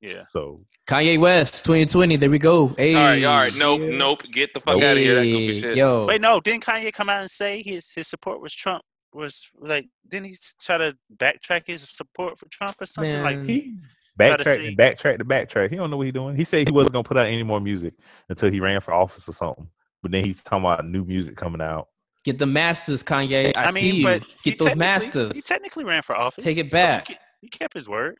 Yeah. 0.00 0.22
So 0.28 0.58
Kanye 0.86 1.18
West, 1.18 1.64
2020. 1.64 2.16
There 2.16 2.30
we 2.30 2.38
go. 2.38 2.68
Hey. 2.76 2.94
All 2.94 3.00
right. 3.00 3.24
All 3.24 3.36
right. 3.40 3.52
Nope. 3.56 3.80
yeah. 3.82 3.96
Nope. 3.96 4.22
Get 4.32 4.54
the 4.54 4.60
fuck 4.60 4.76
out 4.76 4.82
of 4.82 4.98
here. 4.98 5.16
That 5.16 5.22
goofy 5.24 5.60
shit. 5.60 5.76
Yo. 5.76 6.06
Wait, 6.06 6.20
no, 6.20 6.40
didn't 6.40 6.64
Kanye 6.64 6.92
come 6.92 7.08
out 7.08 7.20
and 7.22 7.30
say 7.30 7.62
his 7.62 7.90
his 7.90 8.06
support 8.08 8.40
was 8.40 8.54
Trump? 8.54 8.82
Was 9.12 9.46
like, 9.58 9.86
didn't 10.06 10.26
he 10.26 10.36
try 10.60 10.78
to 10.78 10.94
backtrack 11.16 11.62
his 11.66 11.82
support 11.88 12.38
for 12.38 12.46
Trump 12.50 12.76
or 12.80 12.86
something? 12.86 13.22
Like, 13.22 13.42
he 13.44 13.74
Try 14.20 14.36
to 14.36 14.44
backtrack 14.44 14.56
see- 14.56 14.66
and 14.68 14.78
backtrack 14.78 15.18
to 15.18 15.24
backtrack. 15.24 15.70
He 15.70 15.76
don't 15.76 15.90
know 15.90 15.96
what 15.96 16.06
he 16.06 16.12
doing. 16.12 16.36
He 16.36 16.44
said 16.44 16.66
he 16.68 16.72
wasn't 16.72 16.92
gonna 16.92 17.04
put 17.04 17.16
out 17.16 17.26
any 17.26 17.42
more 17.42 17.60
music 17.60 17.94
until 18.28 18.50
he 18.50 18.60
ran 18.60 18.80
for 18.80 18.92
office 18.92 19.28
or 19.28 19.32
something. 19.32 19.68
But 20.02 20.12
then 20.12 20.24
he's 20.24 20.42
talking 20.44 20.64
about 20.64 20.86
new 20.86 21.04
music 21.04 21.36
coming 21.36 21.60
out. 21.60 21.88
Get 22.24 22.38
the 22.38 22.46
masters, 22.46 23.02
Kanye. 23.02 23.56
I, 23.56 23.64
I, 23.64 23.70
mean, 23.70 23.80
see 23.82 23.90
you. 23.98 24.04
but 24.04 24.22
Get 24.44 24.58
those 24.58 24.76
masters. 24.76 25.32
He 25.34 25.40
technically 25.40 25.84
ran 25.84 26.02
for 26.02 26.14
office. 26.14 26.44
Take 26.44 26.58
it 26.58 26.70
so 26.70 26.76
he 26.76 26.82
back. 26.82 27.04
ke- 27.06 27.18
He, 27.40 27.48
kept 27.48 27.74
his 27.74 27.88
word. 27.88 28.18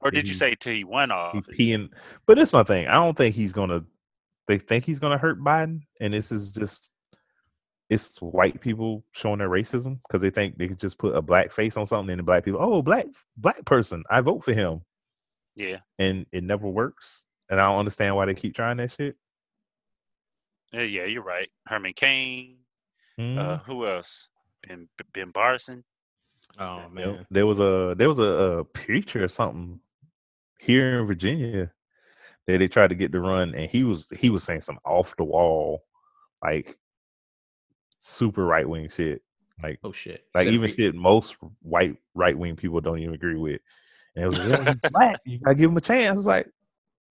Or 0.00 0.10
did 0.10 0.28
you 0.28 0.34
say 0.34 0.54
till 0.54 0.72
he 0.74 0.84
won 0.84 1.10
He 1.10 1.40
peeing. 1.74 1.90
But 2.26 2.36
that's 2.36 2.52
my 2.52 2.62
thing. 2.62 2.86
I 2.88 2.94
don't 2.94 3.16
think 3.16 3.34
he's 3.34 3.52
gonna. 3.52 3.84
They 4.48 4.58
think 4.58 4.84
he's 4.84 4.98
gonna 4.98 5.18
hurt 5.18 5.40
Biden, 5.40 5.82
and 6.00 6.12
this 6.14 6.32
is 6.32 6.52
just. 6.52 6.90
It's 7.90 8.16
white 8.22 8.58
people 8.60 9.04
showing 9.12 9.38
their 9.38 9.50
racism 9.50 9.98
because 10.08 10.22
they 10.22 10.30
think 10.30 10.56
they 10.56 10.66
can 10.66 10.78
just 10.78 10.96
put 10.96 11.14
a 11.14 11.20
black 11.20 11.52
face 11.52 11.76
on 11.76 11.84
something, 11.84 12.10
and 12.10 12.18
the 12.20 12.22
black 12.22 12.44
people, 12.44 12.60
oh, 12.62 12.80
black 12.80 13.06
black 13.36 13.62
person, 13.66 14.02
I 14.08 14.22
vote 14.22 14.42
for 14.44 14.54
him, 14.54 14.80
Yeah, 15.56 15.78
and 15.98 16.24
it 16.32 16.42
never 16.42 16.66
works. 16.68 17.26
And 17.50 17.60
I 17.60 17.68
don't 17.68 17.80
understand 17.80 18.16
why 18.16 18.24
they 18.24 18.34
keep 18.34 18.54
trying 18.54 18.78
that 18.78 18.92
shit. 18.92 19.16
yeah, 20.72 20.82
yeah. 20.82 21.04
You're 21.04 21.22
right. 21.22 21.50
Herman 21.66 21.92
Cain. 21.92 22.56
Uh, 23.18 23.22
Mhm. 23.22 23.64
who 23.64 23.86
else? 23.86 24.28
Ben 24.66 24.88
Ben 25.12 25.30
Barson. 25.32 25.84
Oh 26.58 26.78
Yep. 26.82 26.92
man. 26.92 27.26
There 27.30 27.46
was 27.46 27.60
a 27.60 27.94
there 27.96 28.08
was 28.08 28.18
a, 28.18 28.22
a 28.60 28.64
preacher 28.64 29.24
or 29.24 29.28
something 29.28 29.80
here 30.58 31.00
in 31.00 31.06
Virginia 31.06 31.70
that 32.46 32.58
they 32.58 32.68
tried 32.68 32.88
to 32.88 32.94
get 32.94 33.12
to 33.12 33.20
run, 33.20 33.54
and 33.54 33.70
he 33.70 33.84
was 33.84 34.08
he 34.18 34.30
was 34.30 34.42
saying 34.44 34.60
some 34.62 34.78
off 34.84 35.16
the 35.16 35.24
wall, 35.24 35.84
like 36.42 36.78
super 38.00 38.44
right 38.44 38.68
wing 38.68 38.88
shit, 38.88 39.22
like 39.62 39.78
Oh 39.84 39.92
shit. 39.92 40.24
like 40.34 40.48
even 40.48 40.68
shit 40.70 40.94
most 40.94 41.36
white 41.60 41.96
right 42.14 42.36
wing 42.36 42.56
people 42.56 42.80
don't 42.80 42.98
even 42.98 43.14
agree 43.14 43.36
with. 43.36 43.60
And 44.16 44.24
it 44.24 44.26
was 44.28 44.38
like, 44.38 44.66
"Yeah, 44.66 44.74
black. 44.90 45.20
You 45.24 45.38
gotta 45.38 45.54
give 45.54 45.70
him 45.70 45.76
a 45.76 45.80
chance. 45.80 46.18
It's 46.20 46.26
like, 46.26 46.48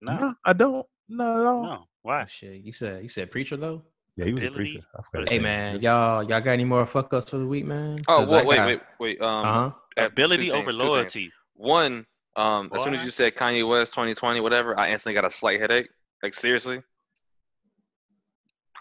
No, 0.01 0.17
no, 0.17 0.34
I 0.45 0.54
don't. 0.54 0.86
No, 1.10 1.36
no. 1.43 1.62
no. 1.63 1.84
Why? 2.04 2.25
Shit. 2.27 2.62
You 2.62 2.71
said 2.73 3.04
you 3.04 3.10
said 3.10 3.32
preacher 3.32 3.58
though. 3.58 3.84
Yeah, 4.21 4.27
he 4.27 4.34
was 4.34 4.43
a 4.43 4.47
Ability. 4.47 4.71
preacher. 4.73 4.88
I 4.93 4.97
What 4.97 5.05
forgot 5.05 5.23
is 5.23 5.29
his 5.29 5.38
Hey 5.38 5.39
man, 5.43 5.81
y'all 5.81 6.23
y'all 6.23 6.41
got 6.41 6.51
any 6.51 6.63
more 6.63 6.86
fuck 6.86 7.13
ups 7.13 7.29
for 7.29 7.38
the 7.38 7.45
week, 7.47 7.65
man? 7.65 8.01
Oh, 8.07 8.17
'Cause 8.17 8.31
well, 8.31 8.41
I 8.41 8.43
wait, 8.45 8.55
got- 8.57 8.67
wait, 8.67 8.81
wait. 8.99 9.21
Um, 9.21 9.45
Uh 9.45 9.53
huh. 9.53 9.71
uh, 9.97 10.05
Ability 10.05 10.49
things, 10.49 10.53
over 10.62 10.71
loyalty. 10.73 11.31
One, 11.55 12.05
um, 12.36 12.71
as 12.73 12.84
soon 12.84 12.93
as 12.95 13.03
you 13.03 13.12
said 13.12 13.36
Kanye 13.36 13.67
West 13.67 13.93
2020, 13.93 14.39
whatever, 14.39 14.79
I 14.79 14.91
instantly 14.91 15.13
got 15.15 15.25
a 15.25 15.29
slight 15.31 15.60
headache. 15.60 15.89
Like 16.23 16.34
seriously. 16.36 16.82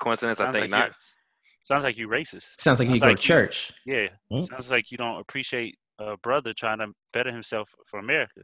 Coincidence? 0.03 0.41
I 0.41 0.51
think 0.53 0.63
like 0.63 0.71
not. 0.71 0.93
Sounds 1.65 1.85
like 1.85 1.97
you 1.99 2.09
racist. 2.09 2.47
Sounds 2.59 2.79
like 2.79 2.89
you 2.89 2.97
Sounds 2.97 3.01
go 3.01 3.07
to 3.07 3.13
like 3.13 3.19
you- 3.23 3.29
church. 3.29 3.73
Yeah. 3.87 4.09
Mm. 4.33 4.45
Sounds 4.49 4.71
like 4.71 4.91
you 4.91 4.99
don't 4.99 5.21
appreciate 5.21 5.77
a 5.99 6.17
brother 6.17 6.53
trying 6.53 6.79
to 6.79 6.89
better 7.13 7.31
himself 7.31 7.75
for 7.87 7.99
America. 8.01 8.41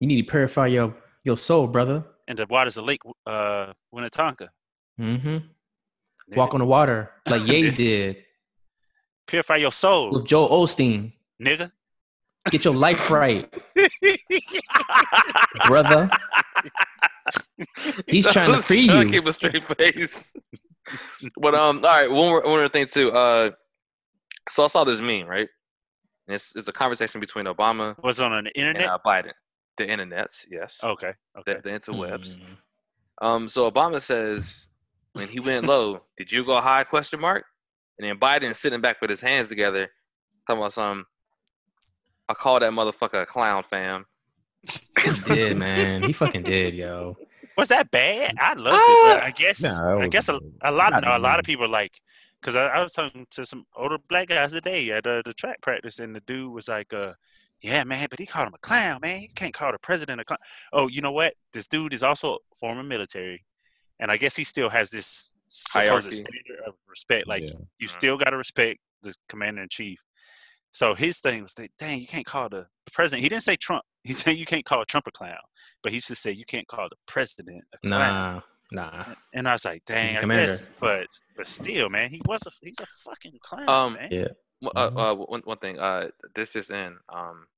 You 0.00 0.06
need 0.06 0.22
to 0.22 0.30
purify 0.30 0.66
your 0.68 0.94
your 1.24 1.36
soul, 1.36 1.66
brother. 1.66 2.04
And 2.28 2.38
the 2.38 2.46
waters 2.46 2.76
of 2.76 2.84
Lake 2.84 3.00
uh 3.26 3.72
Winnetonka. 3.94 4.48
Mm-hmm. 5.00 5.38
Nigga. 6.30 6.36
Walk 6.36 6.54
on 6.54 6.60
the 6.60 6.66
water 6.66 7.10
like 7.28 7.46
Ye 7.46 7.70
did 7.82 8.16
Purify 9.26 9.56
your 9.56 9.72
soul, 9.72 10.12
with 10.12 10.26
Joel 10.26 10.48
Osteen. 10.66 11.12
nigga. 11.42 11.70
Get 12.50 12.64
your 12.64 12.74
life 12.74 13.10
right, 13.10 13.52
brother. 15.66 16.08
He's 18.06 18.24
trying 18.26 18.46
to 18.46 18.52
Trying 18.52 18.62
free 18.62 18.86
to 18.86 18.98
you. 19.04 19.10
Keep 19.10 19.26
a 19.26 19.32
straight 19.32 19.64
face. 19.76 20.32
but 21.36 21.54
um, 21.54 21.78
all 21.78 21.82
right. 21.82 22.10
One 22.10 22.16
more, 22.30 22.40
one 22.40 22.50
more 22.60 22.68
thing 22.68 22.86
too. 22.86 23.10
Uh, 23.10 23.50
so 24.48 24.64
I 24.64 24.68
saw 24.68 24.84
this 24.84 25.00
meme, 25.00 25.26
right? 25.26 25.48
And 26.26 26.34
it's 26.34 26.54
it's 26.56 26.68
a 26.68 26.72
conversation 26.72 27.20
between 27.20 27.44
Obama 27.46 28.02
Was 28.02 28.20
on 28.20 28.30
the 28.30 28.36
and 28.38 28.50
internet. 28.54 28.88
uh, 28.88 28.98
Biden. 29.04 29.32
The 29.76 29.84
internets, 29.86 30.44
yes. 30.50 30.78
Okay. 30.82 31.12
Okay. 31.38 31.54
The, 31.56 31.60
the 31.62 31.70
interwebs. 31.78 32.36
Mm. 32.38 33.26
Um, 33.26 33.48
so 33.48 33.70
Obama 33.70 34.00
says 34.00 34.68
when 35.12 35.28
he 35.28 35.40
went 35.40 35.66
low, 35.66 36.02
did 36.18 36.30
you 36.32 36.44
go 36.44 36.60
high? 36.60 36.84
Question 36.84 37.20
mark. 37.20 37.44
And 37.98 38.08
then 38.08 38.18
Biden 38.18 38.54
sitting 38.54 38.80
back 38.80 39.00
with 39.00 39.10
his 39.10 39.20
hands 39.20 39.48
together, 39.48 39.88
talking 40.46 40.60
about 40.60 40.72
some. 40.72 41.04
I 42.28 42.34
call 42.34 42.60
that 42.60 42.72
motherfucker 42.72 43.22
a 43.22 43.26
clown, 43.26 43.62
fam. 43.64 44.04
He 44.62 45.10
did, 45.24 45.56
man. 45.58 46.02
He 46.02 46.12
fucking 46.12 46.42
did, 46.42 46.74
yo. 46.74 47.16
Was 47.56 47.68
that 47.68 47.90
bad? 47.90 48.34
I 48.38 48.54
love 48.54 48.74
Ah! 48.78 49.12
it. 49.12 49.14
But 49.16 49.22
I 49.24 49.30
guess 49.32 49.60
Nah, 49.62 49.98
it 49.98 50.04
I 50.04 50.08
guess 50.08 50.28
a, 50.28 50.38
a 50.62 50.70
lot 50.70 50.90
Not 50.92 51.04
no, 51.04 51.16
a 51.16 51.18
lot 51.18 51.38
of 51.40 51.44
people 51.44 51.68
like 51.68 51.98
because 52.40 52.54
I, 52.54 52.66
I 52.66 52.82
was 52.82 52.92
talking 52.92 53.26
to 53.32 53.44
some 53.44 53.64
older 53.76 53.98
black 54.08 54.28
guys 54.28 54.52
today 54.52 54.90
at 54.92 55.06
uh, 55.06 55.22
the 55.24 55.32
track 55.32 55.60
practice, 55.60 55.98
and 55.98 56.14
the 56.14 56.20
dude 56.20 56.52
was 56.52 56.68
like, 56.68 56.92
uh, 56.92 57.14
"Yeah, 57.60 57.82
man, 57.82 58.06
but 58.10 58.20
he 58.20 58.26
called 58.26 58.46
him 58.46 58.54
a 58.54 58.58
clown, 58.58 59.00
man. 59.02 59.22
You 59.22 59.28
can't 59.34 59.52
call 59.52 59.72
the 59.72 59.78
president 59.78 60.20
a 60.20 60.24
clown." 60.24 60.38
Oh, 60.72 60.86
you 60.86 61.00
know 61.00 61.10
what? 61.10 61.34
This 61.52 61.66
dude 61.66 61.94
is 61.94 62.04
also 62.04 62.38
former 62.60 62.84
military, 62.84 63.44
and 64.00 64.10
I 64.10 64.16
guess 64.16 64.36
he 64.36 64.44
still 64.44 64.68
has 64.70 64.90
this 64.90 65.30
supposed 65.48 65.86
Hierarchy. 65.88 66.10
standard 66.12 66.60
of 66.66 66.74
respect. 66.86 67.26
Like 67.26 67.42
Yeah. 67.42 67.56
you 67.78 67.88
still 67.88 68.16
got 68.18 68.30
to 68.30 68.36
respect 68.36 68.80
the 69.02 69.14
commander 69.28 69.62
in 69.62 69.68
chief. 69.68 70.00
So 70.70 70.94
his 70.94 71.18
thing 71.20 71.42
was, 71.44 71.54
that, 71.54 71.70
dang, 71.78 72.00
you 72.00 72.06
can't 72.06 72.26
call 72.26 72.48
the 72.50 72.66
president. 72.92 73.22
He 73.22 73.28
didn't 73.28 73.42
say 73.44 73.56
Trump. 73.56 73.84
He 74.04 74.12
said 74.14 74.36
you 74.36 74.46
can't 74.46 74.64
call 74.64 74.84
Trump 74.86 75.06
a 75.06 75.10
clown, 75.10 75.36
but 75.82 75.92
he 75.92 75.98
just 76.00 76.22
said 76.22 76.36
you 76.36 76.44
can't 76.46 76.66
call 76.66 76.88
the 76.88 76.96
president 77.06 77.62
a 77.74 77.86
clown. 77.86 78.42
Nah, 78.72 78.90
nah. 78.90 79.04
And 79.34 79.46
I 79.48 79.52
was 79.52 79.64
like, 79.66 79.82
dang, 79.86 80.16
I 80.16 80.20
commander. 80.20 80.46
guess, 80.46 80.68
but 80.80 81.06
but 81.36 81.46
still, 81.46 81.90
man, 81.90 82.10
he 82.10 82.22
was 82.24 82.40
a 82.46 82.50
he's 82.62 82.78
a 82.80 82.86
fucking 82.86 83.38
clown, 83.42 83.68
Um, 83.68 83.92
man. 83.94 84.08
Yeah. 84.10 84.28
Uh, 84.74 84.90
Mhm. 84.90 84.96
uh, 85.12 85.14
one 85.26 85.40
one 85.44 85.58
thing. 85.58 85.78
Uh, 85.78 86.08
this 86.34 86.48
just 86.50 86.70
in. 86.70 86.96
Um, 87.12 87.48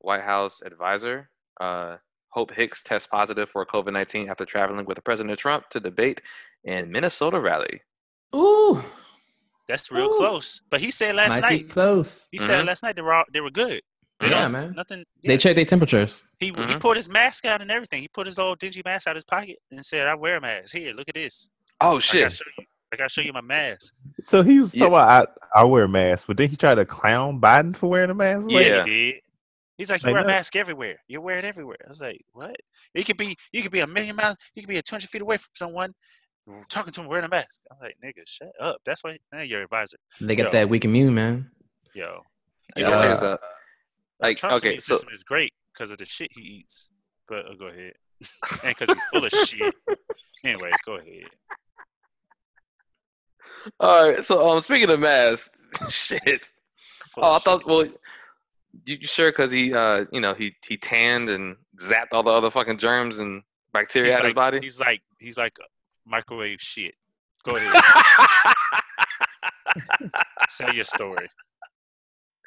White 0.00 0.22
House 0.22 0.62
advisor. 0.62 1.30
Uh, 1.60 1.96
Hope 2.34 2.50
Hicks 2.52 2.82
tests 2.82 3.06
positive 3.06 3.48
for 3.48 3.64
COVID 3.64 3.92
nineteen 3.92 4.28
after 4.28 4.44
traveling 4.44 4.84
with 4.86 5.02
President 5.04 5.38
Trump 5.38 5.68
to 5.70 5.78
debate 5.78 6.20
in 6.64 6.90
Minnesota 6.90 7.38
rally. 7.38 7.80
Ooh, 8.34 8.82
That's 9.68 9.90
real 9.92 10.06
Ooh. 10.12 10.16
close. 10.18 10.60
But 10.68 10.80
he 10.80 10.90
said 10.90 11.14
last 11.14 11.40
might 11.40 11.48
be 11.48 11.56
night, 11.62 11.70
close. 11.70 12.26
he 12.32 12.38
said 12.38 12.64
Mhm. 12.64 12.66
last 12.66 12.82
night 12.82 12.96
they 12.96 13.02
were 13.02 13.14
all, 13.14 13.24
they 13.32 13.40
were 13.40 13.52
good. 13.52 13.80
They 14.20 14.30
Yeah, 14.30 14.48
man. 14.48 14.74
Nothing. 14.74 15.04
They 15.24 15.38
checked 15.38 15.54
their 15.56 15.64
temperatures. 15.64 16.24
he 16.40 16.46
he 16.46 16.52
Mhm. 16.52 16.80
pulled 16.80 16.96
his 16.96 17.08
mask 17.08 17.44
out 17.46 17.62
and 17.62 17.70
everything. 17.70 18.02
He 18.02 18.08
put 18.08 18.26
his 18.26 18.36
little 18.36 18.56
dingy 18.56 18.82
mask 18.84 19.06
out 19.06 19.12
of 19.12 19.16
his 19.18 19.24
pocket 19.24 19.58
and 19.70 19.84
said, 19.86 20.08
"I 20.08 20.14
wear 20.16 20.36
a 20.36 20.40
mask. 20.40 20.74
Here, 20.74 20.92
look 20.92 21.08
at 21.08 21.14
this. 21.14 21.48
Oh 21.80 21.86
I 21.86 21.90
gotta 21.92 22.00
shit! 22.00 22.32
show 22.32 22.44
you. 22.58 22.64
I 22.92 22.96
gotta 22.96 23.08
show 23.08 23.20
you 23.22 23.32
my 23.32 23.40
mask." 23.40 23.94
So 24.24 24.42
he 24.42 24.58
was 24.58 24.74
Yeah. 24.74 24.80
talking 24.88 24.94
about 24.94 25.38
I, 25.54 25.60
I 25.60 25.64
wear 25.64 25.84
a 25.84 25.88
mask, 25.88 26.26
but 26.26 26.36
then 26.36 26.48
he 26.48 26.56
tried 26.56 26.74
to 26.74 26.84
clown 26.84 27.40
Biden 27.40 27.76
for 27.76 27.88
wearing 27.88 28.10
a 28.10 28.14
mask. 28.14 28.48
Yeah, 28.50 28.60
Yeah. 28.60 28.84
he 28.84 29.12
did. 29.12 29.20
He's 29.76 29.90
like, 29.90 30.02
you 30.04 30.12
wear 30.12 30.22
a 30.22 30.26
mask 30.26 30.54
everywhere. 30.56 30.96
You 31.08 31.20
wear 31.20 31.38
it 31.38 31.44
everywhere. 31.44 31.78
I 31.84 31.88
was 31.88 32.00
like, 32.00 32.20
what? 32.32 32.54
You 32.94 33.04
could 33.04 33.16
be, 33.16 33.36
you 33.52 33.62
could 33.62 33.72
be 33.72 33.80
a 33.80 33.86
million 33.86 34.14
miles. 34.16 34.36
You 34.54 34.62
could 34.62 34.68
be 34.68 34.78
a 34.78 34.82
two 34.82 34.94
hundred 34.94 35.08
feet 35.10 35.22
away 35.22 35.36
from 35.36 35.50
someone, 35.56 35.94
talking 36.70 36.92
to 36.92 37.00
him 37.00 37.08
wearing 37.08 37.24
a 37.24 37.28
mask. 37.28 37.60
I'm 37.72 37.78
like, 37.80 37.96
nigga, 38.04 38.22
shut 38.26 38.52
up. 38.60 38.76
That's 38.86 39.02
why 39.02 39.18
man, 39.32 39.48
your 39.48 39.62
advisor. 39.62 39.96
They 40.20 40.36
got 40.36 40.46
Yo. 40.46 40.50
that 40.52 40.68
weak 40.68 40.84
immune, 40.84 41.14
man. 41.14 41.50
Yo, 41.94 42.22
You 42.76 42.84
know 42.84 42.90
know, 42.90 43.00
there's 43.00 43.22
Uh, 43.22 43.36
a 44.20 44.24
like 44.24 44.36
Trump's 44.36 44.58
okay, 44.58 44.68
immune 44.68 44.80
so 44.80 44.94
system 44.94 45.10
is 45.12 45.22
great 45.24 45.52
because 45.72 45.90
of 45.90 45.98
the 45.98 46.04
shit 46.04 46.30
he 46.32 46.40
eats. 46.40 46.88
But 47.26 47.46
uh, 47.46 47.54
go 47.58 47.66
ahead, 47.66 47.94
and 48.64 48.76
because 48.76 48.94
he's 48.94 49.04
full 49.12 49.24
of 49.24 49.30
shit. 49.32 49.74
Anyway, 50.44 50.70
go 50.84 50.96
ahead. 50.96 51.24
all 53.80 54.04
right. 54.12 54.22
So 54.22 54.48
um, 54.50 54.60
speaking 54.60 54.90
of 54.90 55.00
masks, 55.00 55.50
shit. 55.88 56.42
Oh, 57.16 57.32
I 57.32 57.36
of 57.36 57.42
thought. 57.42 57.66
Well, 57.66 57.88
you 58.84 58.98
you 59.00 59.06
sure? 59.06 59.30
Because 59.30 59.50
he, 59.50 59.72
uh, 59.74 60.04
you 60.12 60.20
know, 60.20 60.34
he 60.34 60.54
he 60.66 60.76
tanned 60.76 61.28
and 61.30 61.56
zapped 61.80 62.12
all 62.12 62.22
the 62.22 62.30
other 62.30 62.50
fucking 62.50 62.78
germs 62.78 63.18
and 63.18 63.42
bacteria 63.72 64.08
he's 64.08 64.14
out 64.14 64.20
of 64.20 64.24
like, 64.24 64.30
his 64.30 64.34
body. 64.34 64.60
He's 64.60 64.80
like, 64.80 65.02
he's 65.18 65.36
like 65.36 65.56
microwave 66.06 66.60
shit. 66.60 66.94
Go 67.44 67.56
ahead, 67.56 67.74
tell 70.56 70.74
your 70.74 70.84
story. 70.84 71.28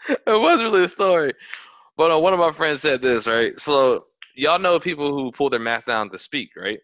it 0.10 0.20
was 0.28 0.62
really 0.62 0.84
a 0.84 0.88
story. 0.88 1.34
But 1.96 2.12
uh, 2.12 2.20
one 2.20 2.34
of 2.34 2.40
my 2.40 2.52
friends 2.52 2.82
said 2.82 3.02
this, 3.02 3.28
right? 3.28 3.60
So 3.60 4.06
y'all 4.36 4.60
know 4.60 4.80
people 4.80 5.14
who 5.14 5.32
pull 5.32 5.50
their 5.50 5.60
mask 5.60 5.88
down 5.88 6.10
to 6.12 6.18
speak, 6.18 6.50
right? 6.56 6.80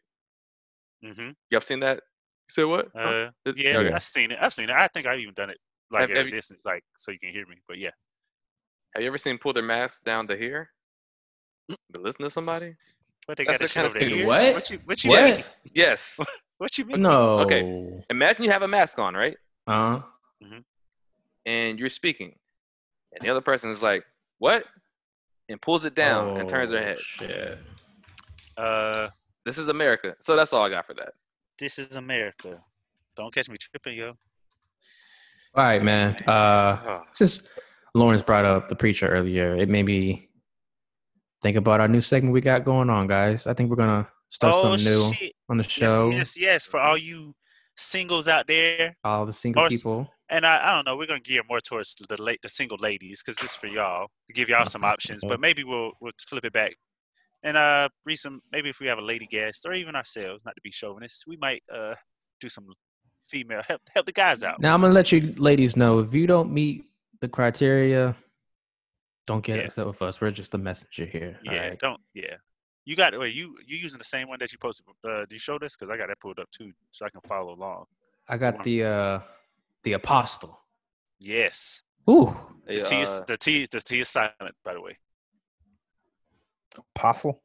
Mm-hmm. 1.04 1.30
Y'all 1.50 1.62
seen 1.62 1.80
that? 1.82 1.98
You 1.98 2.50
said 2.50 2.64
what? 2.66 2.88
Uh, 2.96 3.30
yeah, 3.56 3.78
okay. 3.78 3.94
I've 3.94 4.04
seen 4.04 4.32
it. 4.32 4.38
I've 4.41 4.54
seen 4.54 4.70
it. 4.70 4.76
I 4.76 4.88
think 4.88 5.08
I've 5.08 5.20
even 5.20 5.34
done 5.34 5.50
it 5.50 5.58
like 5.91 6.02
Have- 6.02 6.12
at 6.12 6.18
have 6.18 6.26
a 6.26 6.30
you- 6.30 6.36
distance, 6.36 6.64
like 6.66 6.84
so 6.98 7.12
you 7.12 7.20
can 7.20 7.32
hear 7.32 7.46
me. 7.48 7.58
But 7.68 7.78
yeah, 7.78 7.91
Have 8.94 9.02
you 9.02 9.08
ever 9.08 9.18
seen 9.18 9.38
pull 9.38 9.54
their 9.54 9.64
mask 9.64 10.04
down 10.04 10.28
to 10.28 10.38
here? 10.38 10.70
To 11.70 11.78
listen 12.00 12.24
to 12.24 12.30
somebody? 12.30 12.76
what 13.26 13.38
they 13.38 13.46
got 13.46 13.54
the 13.58 13.66
that 13.66 13.74
kind 13.74 13.88
of 13.88 13.94
their 13.94 14.02
thing- 14.10 14.18
ears? 14.18 14.28
What? 14.28 14.54
What 14.54 14.70
you? 14.70 14.80
What 14.86 15.04
you 15.04 15.10
What? 15.12 15.24
mean? 15.24 15.30
Yes. 15.34 15.62
Yes. 15.74 16.20
What 16.58 16.78
you 16.78 16.86
mean? 16.86 17.02
No. 17.02 17.39
Okay. 17.39 18.04
Imagine 18.10 18.44
you 18.44 18.52
have 18.52 18.62
a 18.62 18.68
mask 18.68 19.00
on, 19.00 19.16
right? 19.16 19.38
Uh, 19.68 20.02
huh. 20.41 20.60
And 21.46 21.80
you're 21.80 21.89
speaking, 21.89 22.36
and 23.14 23.26
the 23.26 23.30
other 23.30 23.41
person 23.41 23.70
is 23.72 23.82
like, 23.82 24.04
"What?" 24.39 24.64
and 25.50 25.62
pulls 25.62 25.84
it 25.86 25.94
down 25.96 26.38
and 26.38 26.48
turns 26.50 26.72
their 26.72 26.82
Oh, 26.82 26.86
head. 26.86 27.00
Shit. 27.00 27.60
Uh, 28.58 29.10
This 29.46 29.58
is 29.58 29.68
America. 29.68 30.16
So 30.22 30.36
that's 30.38 30.54
all 30.54 30.64
I 30.64 30.70
got 30.70 30.86
for 30.86 30.94
that. 30.94 31.14
this 31.60 31.78
is 31.80 31.96
America. 31.98 32.62
Don't 33.18 33.34
catch 33.34 33.50
me 33.50 33.58
tripping, 33.58 33.98
yo. 33.98 34.10
All 35.56 35.64
right, 35.66 35.82
man. 35.82 36.16
Uh, 36.28 36.78
Oh, 36.88 37.02
since 37.12 37.50
Lawrence 37.96 38.22
brought 38.24 38.46
up 38.46 38.70
the 38.70 38.76
preacher 38.76 39.08
earlier, 39.08 39.56
it 39.56 39.70
made 39.70 39.86
me 39.86 40.30
think 41.41 41.58
about 41.58 41.80
our 41.80 41.88
new 41.88 42.02
segment 42.02 42.34
we 42.34 42.41
got 42.41 42.64
going 42.66 42.89
on, 42.89 43.08
guys. 43.08 43.46
I 43.48 43.54
think 43.54 43.70
we're 43.70 43.76
gonna 43.76 44.08
start 44.30 44.54
oh 44.56 44.64
something 44.78 44.86
new 44.86 45.14
shit! 45.14 45.34
on 45.50 45.58
the 45.58 45.64
show. 45.64 46.10
yes, 46.10 46.38
yes. 46.38 46.66
For 46.66 46.80
all 46.80 46.98
you 46.98 47.36
singles 47.78 48.28
out 48.28 48.48
there, 48.48 48.96
All 49.04 49.26
the 49.26 49.34
single 49.34 49.64
Or 49.64 49.70
people. 49.70 50.10
and 50.30 50.46
I, 50.46 50.70
I 50.72 50.76
don't 50.76 50.86
know, 50.86 50.96
we're 50.98 51.08
gonna 51.08 51.20
gear 51.20 51.41
more 51.48 51.60
towards 51.60 51.96
the 51.96 52.22
late, 52.22 52.39
the 52.41 52.50
single 52.50 52.78
ladies, 52.80 53.22
because 53.24 53.36
this 53.39 53.52
is 53.52 53.56
for 53.56 53.68
y'all 53.68 54.08
to 54.28 54.34
give 54.34 54.50
y'all 54.50 54.66
some 54.66 54.84
options. 54.84 55.22
But 55.28 55.39
maybe 55.39 55.64
we'll 55.64 55.91
we'll 56.02 56.14
flip 56.28 56.46
it 56.46 56.54
back 56.54 56.76
and 57.44 57.58
uh 57.58 57.89
read 58.06 58.16
some. 58.18 58.41
Maybe 58.52 58.70
if 58.70 58.80
we 58.80 58.88
have 58.88 58.98
a 58.98 59.02
lady 59.04 59.28
guest 59.28 59.66
or 59.68 59.74
even 59.74 59.96
ourselves, 59.96 60.44
not 60.46 60.56
to 60.56 60.62
be 60.64 60.72
chauvinist, 60.72 61.26
we 61.28 61.38
might 61.38 61.62
uh 61.72 61.94
do 62.41 62.50
some 62.50 62.66
female 63.22 63.62
help 63.68 63.82
help 63.94 64.06
the 64.06 64.12
guys 64.12 64.41
out. 64.44 64.60
Now 64.60 64.74
I'm 64.74 64.82
gonna 64.82 64.94
let 64.94 65.12
you 65.12 65.34
ladies 65.38 65.76
know 65.78 66.00
if 66.00 66.14
you 66.14 66.26
don't 66.26 66.52
meet 66.52 66.86
the 67.24 67.30
criteria, 67.30 68.16
don't 69.26 69.44
get 69.46 69.58
Yeah. 69.58 69.66
upset 69.68 69.88
with 69.88 70.02
us. 70.02 70.20
We're 70.20 70.32
just 70.32 70.52
the 70.52 70.58
messenger 70.58 71.06
here. 71.06 71.40
Yeah, 71.42 71.70
right? 71.70 71.80
don't. 71.80 72.02
Yeah, 72.14 72.36
you 72.84 72.98
got. 72.98 73.18
Wait, 73.18 73.34
you 73.34 73.58
you 73.66 73.78
using 73.78 73.98
the 73.98 74.04
same 74.04 74.28
one 74.28 74.40
that 74.40 74.52
you 74.52 74.58
posted? 74.60 74.86
Uh, 75.04 75.26
do 75.26 75.34
you 75.34 75.40
show 75.40 75.58
this? 75.58 75.78
because 75.78 75.90
I 75.90 75.96
got 75.98 76.10
that 76.10 76.20
pulled 76.20 76.38
up 76.38 76.52
too, 76.52 76.74
so 76.92 77.06
I 77.06 77.10
can 77.10 77.22
follow 77.26 77.54
along. 77.54 77.86
I 78.28 78.36
got 78.38 78.62
the 78.66 78.84
uh 78.84 79.20
the 79.84 79.94
apostle. 79.94 80.60
Yes, 81.22 81.84
Ooh. 82.10 82.36
the 82.68 82.74
Hey, 82.74 82.84
T 82.84 83.02
is 83.02 83.22
the 83.26 83.38
T 83.38 83.66
the 83.72 83.80
T 83.80 84.02
is 84.02 84.10
silent, 84.10 84.56
by 84.66 84.74
the 84.74 84.82
way. 84.82 84.98
Apostle. 86.96 87.42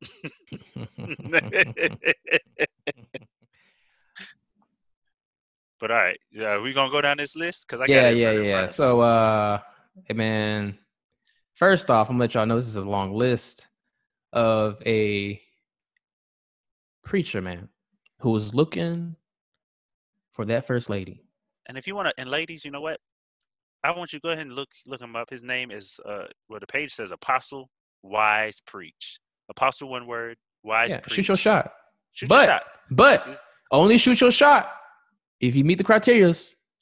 but 5.80 5.90
all 5.90 5.96
right, 5.96 6.20
yeah, 6.30 6.60
we 6.60 6.72
gonna 6.72 6.90
go 6.90 7.00
down 7.00 7.16
this 7.16 7.34
list 7.34 7.66
because 7.66 7.80
I 7.80 7.86
got 7.86 7.92
yeah, 7.92 8.10
yeah, 8.10 8.30
yeah. 8.32 8.50
front 8.50 8.64
of 8.64 8.70
me. 8.70 8.74
So, 8.74 9.00
uh, 9.00 9.58
hey, 10.04 10.14
man, 10.14 10.78
first 11.54 11.90
off, 11.90 12.08
I'm 12.08 12.14
gonna 12.14 12.24
let 12.24 12.34
y'all 12.34 12.46
know 12.46 12.56
this 12.56 12.68
is 12.68 12.76
a 12.76 12.82
long 12.82 13.14
list 13.14 13.66
of 14.32 14.80
a 14.84 15.40
preacher 17.02 17.40
man 17.40 17.68
who 18.20 18.30
was 18.30 18.54
looking 18.54 19.16
for 20.32 20.44
that 20.44 20.66
first 20.66 20.90
lady. 20.90 21.22
And 21.66 21.78
if 21.78 21.86
you 21.86 21.94
want 21.94 22.08
to, 22.08 22.14
and 22.18 22.28
ladies, 22.30 22.64
you 22.64 22.70
know 22.70 22.82
what? 22.82 23.00
I 23.82 23.90
want 23.92 24.12
you 24.12 24.18
to 24.18 24.22
go 24.22 24.30
ahead 24.30 24.46
and 24.46 24.54
look 24.54 24.68
look 24.86 25.00
him 25.00 25.16
up. 25.16 25.30
His 25.30 25.42
name 25.42 25.70
is 25.70 25.98
uh, 26.06 26.24
well, 26.50 26.60
the 26.60 26.66
page 26.66 26.92
says 26.92 27.10
Apostle 27.10 27.70
Wise 28.02 28.60
Preach. 28.66 29.18
Apostle, 29.48 29.88
one 29.88 30.06
word. 30.06 30.36
Wise 30.62 30.90
Yeah, 30.90 31.00
Preach. 31.00 31.14
shoot 31.14 31.28
your 31.28 31.36
shot. 31.38 31.72
Shoot 32.12 32.28
but, 32.28 32.36
your 32.36 32.46
shot. 32.46 32.62
but 32.90 33.40
only 33.72 33.96
shoot 33.96 34.20
your 34.20 34.30
shot 34.30 34.70
if 35.40 35.54
you 35.56 35.64
meet 35.64 35.78
the 35.78 35.84
criteria. 35.84 36.26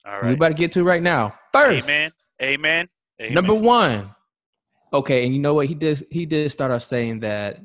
All 0.07 0.21
We 0.23 0.29
right. 0.29 0.35
about 0.35 0.49
to 0.49 0.55
get 0.55 0.73
to 0.73 0.85
right 0.85 1.03
now. 1.03 1.35
First, 1.53 1.89
Amen. 1.89 2.11
Amen. 2.43 2.89
Amen. 3.21 3.35
Number 3.35 3.55
one. 3.55 4.15
Okay, 4.93 5.25
and 5.27 5.35
you 5.35 5.41
know 5.41 5.55
what 5.55 5.67
he 5.67 5.75
did? 5.75 6.07
He 6.11 6.25
did 6.25 6.51
start 6.51 6.71
off 6.71 6.83
saying 6.83 7.21
that 7.21 7.59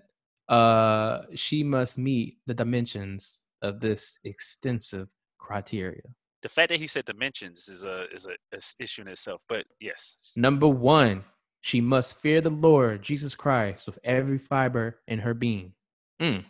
uh 0.49 1.21
she 1.35 1.63
must 1.63 1.97
meet 1.97 2.37
the 2.47 2.53
dimensions 2.53 3.39
of 3.61 3.79
this 3.79 4.17
extensive 4.25 5.07
criteria. 5.37 6.01
The 6.41 6.49
fact 6.49 6.69
that 6.69 6.79
he 6.81 6.87
said 6.87 7.05
dimensions 7.05 7.69
is 7.69 7.85
a 7.85 8.05
is 8.13 8.27
a 8.27 8.35
issue 8.79 9.03
in 9.03 9.07
itself. 9.07 9.41
But 9.47 9.65
yes, 9.79 10.17
Number 10.35 10.67
one, 10.67 11.23
she 11.61 11.79
must 11.79 12.19
fear 12.19 12.41
the 12.41 12.49
Lord 12.49 13.01
Jesus 13.01 13.35
Christ 13.35 13.85
with 13.85 13.97
every 14.03 14.37
fiber 14.37 14.99
in 15.07 15.19
her 15.19 15.33
being. 15.33 15.71
Mm. 16.21 16.43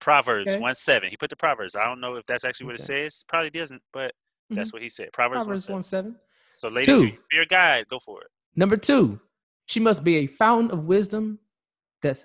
Proverbs 0.00 0.52
Okay. 0.52 0.60
one 0.60 0.74
seven. 0.74 1.10
He 1.10 1.16
put 1.16 1.30
the 1.30 1.36
Proverbs. 1.36 1.76
I 1.76 1.84
don't 1.84 2.00
know 2.00 2.16
if 2.16 2.24
that's 2.26 2.44
actually 2.44 2.66
what 2.66 2.74
it 2.76 2.80
says. 2.82 3.24
Probably 3.28 3.50
doesn't, 3.50 3.82
but 3.92 4.14
that's 4.50 4.70
Mhm. 4.70 4.72
what 4.74 4.82
he 4.82 4.88
said. 4.88 5.12
Proverbs, 5.12 5.44
Proverbs 5.44 5.68
one 5.68 5.74
one 5.76 5.82
seven. 5.82 6.12
seven. 6.12 6.20
So 6.56 6.68
ladies, 6.68 6.86
Two. 7.00 7.06
if 7.06 7.18
you're 7.32 7.42
a 7.42 7.46
guy, 7.46 7.84
go 7.84 7.98
for 7.98 8.22
it. 8.22 8.28
Number 8.56 8.76
two, 8.76 9.20
she 9.66 9.78
must 9.80 10.02
be 10.04 10.16
a 10.16 10.26
fountain 10.26 10.70
of 10.70 10.84
wisdom 10.84 11.38
that 12.02 12.24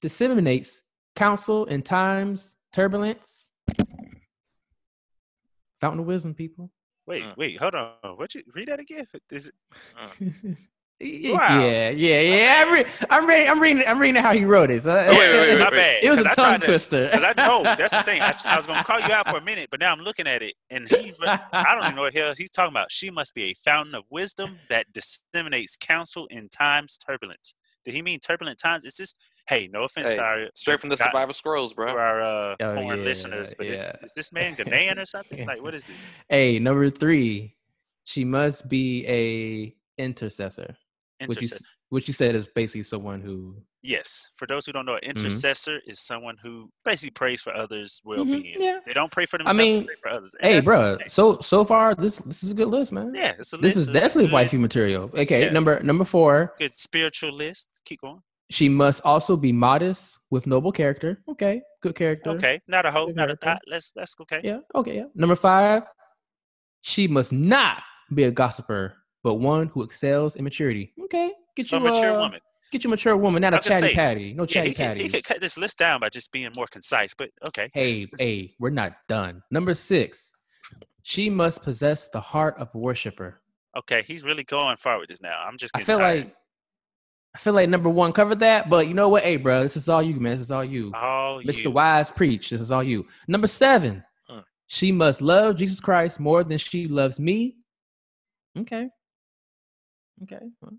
disseminates 0.00 0.82
counsel 1.14 1.66
in 1.66 1.82
times 1.82 2.56
turbulence. 2.72 3.52
Fountain 5.80 6.00
of 6.00 6.06
wisdom, 6.06 6.34
people. 6.34 6.70
Wait, 7.06 7.22
Mm. 7.24 7.36
wait, 7.36 7.56
hold 7.58 7.74
on. 7.74 8.16
What 8.16 8.34
you 8.34 8.42
read 8.54 8.68
that 8.68 8.80
again? 8.80 9.06
Is 9.30 9.48
it, 9.48 9.54
Y- 10.20 10.56
Wow. 11.02 11.60
Yeah, 11.66 11.90
yeah, 11.90 12.20
yeah. 12.20 12.62
I'm, 12.64 12.72
re- 12.72 12.84
I'm 13.10 13.26
reading. 13.28 13.48
I'm 13.48 13.60
reading. 13.60 13.84
I'm 13.86 13.98
reading 13.98 14.22
how 14.22 14.32
he 14.32 14.44
wrote 14.44 14.70
it. 14.70 14.82
So, 14.82 14.90
Oh, 14.90 15.10
wait, 15.10 15.18
wait, 15.18 15.38
wait, 15.50 15.58
my 15.58 15.64
wait. 15.66 15.76
bad. 15.76 16.04
It 16.04 16.10
was 16.10 16.20
a 16.20 16.24
'cause 16.24 16.34
I 16.38 16.42
tongue 16.42 16.60
to- 16.60 16.66
twister. 16.66 17.08
Cause 17.10 17.24
I 17.24 17.32
know 17.36 17.62
that's 17.76 17.92
the 17.96 18.02
thing. 18.04 18.22
I, 18.22 18.34
I 18.44 18.56
was 18.56 18.66
gonna 18.66 18.84
call 18.84 19.00
you 19.00 19.12
out 19.12 19.28
for 19.28 19.36
a 19.38 19.40
minute, 19.40 19.68
but 19.70 19.80
now 19.80 19.92
I'm 19.92 20.00
looking 20.00 20.26
at 20.26 20.42
it, 20.42 20.54
and 20.70 20.88
he, 20.88 21.12
I 21.52 21.74
don't 21.74 21.84
even 21.84 21.96
know 21.96 22.02
what 22.02 22.14
hell 22.14 22.34
he's 22.36 22.50
talking 22.50 22.72
about. 22.72 22.92
She 22.92 23.10
must 23.10 23.34
be 23.34 23.44
a 23.44 23.54
fountain 23.64 23.94
of 23.94 24.04
wisdom 24.10 24.58
that 24.68 24.86
disseminates 24.92 25.76
counsel 25.76 26.26
in 26.30 26.48
times 26.48 26.98
turbulence. 26.98 27.54
Did 27.84 27.94
he 27.94 28.02
mean 28.02 28.20
turbulent 28.20 28.58
times? 28.58 28.84
Is 28.84 28.94
this? 28.94 29.14
Hey, 29.48 29.68
no 29.72 29.82
offense 29.82 30.08
Hey, 30.10 30.14
to 30.14 30.22
our 30.22 30.46
Straight 30.54 30.80
from 30.80 30.88
the 30.90 30.96
God- 30.96 31.06
Survivor 31.06 31.32
Scrolls, 31.32 31.70
to 31.72 31.74
bro. 31.74 31.88
our 31.96 32.22
uh, 32.22 32.56
Oh, 32.60 32.74
foreign 32.76 33.00
yeah, 33.00 33.04
listeners, 33.04 33.54
but 33.58 33.66
is, 33.66 33.82
is 34.04 34.12
this 34.14 34.32
man 34.32 34.54
Ghanaian 34.54 34.98
or 34.98 35.04
something? 35.04 35.44
Like, 35.48 35.60
what 35.60 35.74
is 35.74 35.82
this? 35.84 35.96
Hey, 36.28 36.60
number 36.60 36.88
three, 36.90 37.56
she 38.04 38.24
must 38.24 38.68
be 38.68 39.04
a 39.08 39.74
intercessor, 40.00 40.76
which 41.28 41.42
you 41.42 41.48
which 41.90 42.08
you 42.08 42.14
said 42.14 42.34
is 42.34 42.46
basically 42.46 42.82
someone 42.82 43.20
who. 43.20 43.56
Yes. 43.82 44.30
For 44.36 44.46
those 44.46 44.64
who 44.64 44.72
don't 44.72 44.86
know, 44.86 44.94
an 44.94 45.00
Mhm. 45.02 45.08
intercessor 45.10 45.80
is 45.86 45.98
someone 46.00 46.36
who 46.42 46.70
basically 46.84 47.10
prays 47.10 47.42
for 47.42 47.52
others' 47.54 48.00
well-being. 48.04 48.44
Mm-hmm, 48.54 48.62
yeah. 48.62 48.78
They 48.86 48.92
don't 48.92 49.10
pray 49.10 49.26
for 49.26 49.38
themselves, 49.38 49.58
I 49.58 49.62
mean, 49.62 49.80
they 49.80 49.86
pray 49.86 49.94
for 50.02 50.08
others. 50.10 50.34
And 50.40 50.52
Hey, 50.54 50.60
bro. 50.60 50.98
So 51.08 51.40
so 51.40 51.64
far, 51.64 51.94
this 51.94 52.16
this 52.18 52.42
is 52.44 52.52
a 52.52 52.54
good 52.54 52.68
list, 52.68 52.92
man. 52.92 53.12
yeah, 53.14 53.34
it's 53.38 53.52
a 53.52 53.56
This 53.56 53.74
list 53.76 53.88
is 53.88 53.92
definitely 53.92 54.30
wifey 54.32 54.56
material. 54.58 55.10
Okay, 55.14 55.44
Yeah. 55.46 55.50
number 55.50 55.82
number 55.82 56.04
four. 56.04 56.54
Good 56.58 56.78
spiritual 56.78 57.32
list. 57.32 57.66
Keep 57.84 58.00
going. 58.02 58.22
She 58.50 58.68
must 58.68 59.00
also 59.04 59.36
be 59.36 59.50
modest 59.52 60.18
with 60.30 60.46
noble 60.46 60.72
character. 60.72 61.22
Okay, 61.28 61.62
good 61.82 61.94
character. 61.94 62.30
Okay, 62.30 62.60
not 62.68 62.86
a 62.86 62.92
Good 62.92 63.16
not 63.16 63.30
a 63.30 63.36
thought. 63.36 63.62
Let's 63.66 63.92
that's 63.92 64.14
okay. 64.20 64.40
Yeah. 64.44 64.60
Okay. 64.74 64.96
Yeah. 64.96 65.06
Number 65.14 65.36
five. 65.36 65.82
She 66.82 67.06
must 67.08 67.32
not 67.32 67.82
be 68.12 68.24
a 68.24 68.30
gossiper, 68.30 68.94
but 69.22 69.34
one 69.34 69.68
who 69.68 69.82
excels 69.82 70.36
in 70.36 70.44
maturity. 70.44 70.92
Okay. 71.04 71.32
Get 71.56 71.66
So 71.66 71.78
you 71.78 71.86
a 71.86 71.92
mature 71.92 72.12
uh, 72.12 72.18
woman. 72.18 72.40
Get 72.70 72.84
you 72.84 72.88
a 72.88 72.92
mature 72.92 73.16
woman, 73.16 73.42
not 73.42 73.52
a 73.52 73.56
I 73.56 73.58
was 73.58 73.66
chatty 73.66 73.88
say, 73.88 73.94
patty. 73.94 74.32
No 74.32 74.44
Yeah, 74.44 74.46
chatty 74.46 74.74
could, 74.74 75.00
he 75.00 75.08
could 75.08 75.24
cut 75.24 75.40
this 75.40 75.58
list 75.58 75.78
down 75.78 76.00
by 76.00 76.08
just 76.08 76.32
being 76.32 76.50
more 76.56 76.66
concise, 76.66 77.12
but 77.12 77.30
okay. 77.48 77.70
hey, 77.74 78.06
hey, 78.18 78.54
we're 78.58 78.70
not 78.70 78.94
done. 79.08 79.42
Number 79.50 79.74
six. 79.74 80.32
She 81.02 81.28
must 81.28 81.62
possess 81.62 82.08
the 82.08 82.20
heart 82.20 82.54
of 82.58 82.68
a 82.74 82.78
worshiper. 82.78 83.40
Okay, 83.76 84.02
he's 84.06 84.22
really 84.22 84.44
going 84.44 84.76
far 84.76 84.98
with 84.98 85.08
this 85.08 85.20
now. 85.20 85.42
I'm 85.46 85.58
just 85.58 85.76
I 85.76 85.82
feel 85.82 85.98
tired. 85.98 86.24
like 86.24 86.36
I 87.34 87.38
feel 87.38 87.54
like 87.54 87.68
number 87.68 87.88
one 87.88 88.12
covered 88.12 88.40
that, 88.40 88.68
but 88.68 88.86
you 88.86 88.94
know 88.94 89.08
what? 89.08 89.22
Hey, 89.22 89.36
bro, 89.36 89.62
this 89.62 89.76
is 89.76 89.88
all 89.88 90.02
you, 90.02 90.20
man. 90.20 90.32
This 90.32 90.42
is 90.42 90.50
all 90.50 90.64
you. 90.64 90.92
all 90.94 91.42
Mr. 91.42 91.64
you. 91.64 91.70
Wise 91.70 92.10
preach. 92.10 92.50
This 92.50 92.60
is 92.60 92.70
all 92.70 92.82
you. 92.82 93.06
Number 93.26 93.46
seven. 93.46 94.04
Huh. 94.28 94.42
She 94.66 94.92
must 94.92 95.22
love 95.22 95.56
Jesus 95.56 95.80
Christ 95.80 96.20
more 96.20 96.44
than 96.44 96.58
she 96.58 96.86
loves 96.86 97.18
me. 97.18 97.56
Okay. 98.58 98.88
Okay. 100.24 100.40
well, 100.60 100.72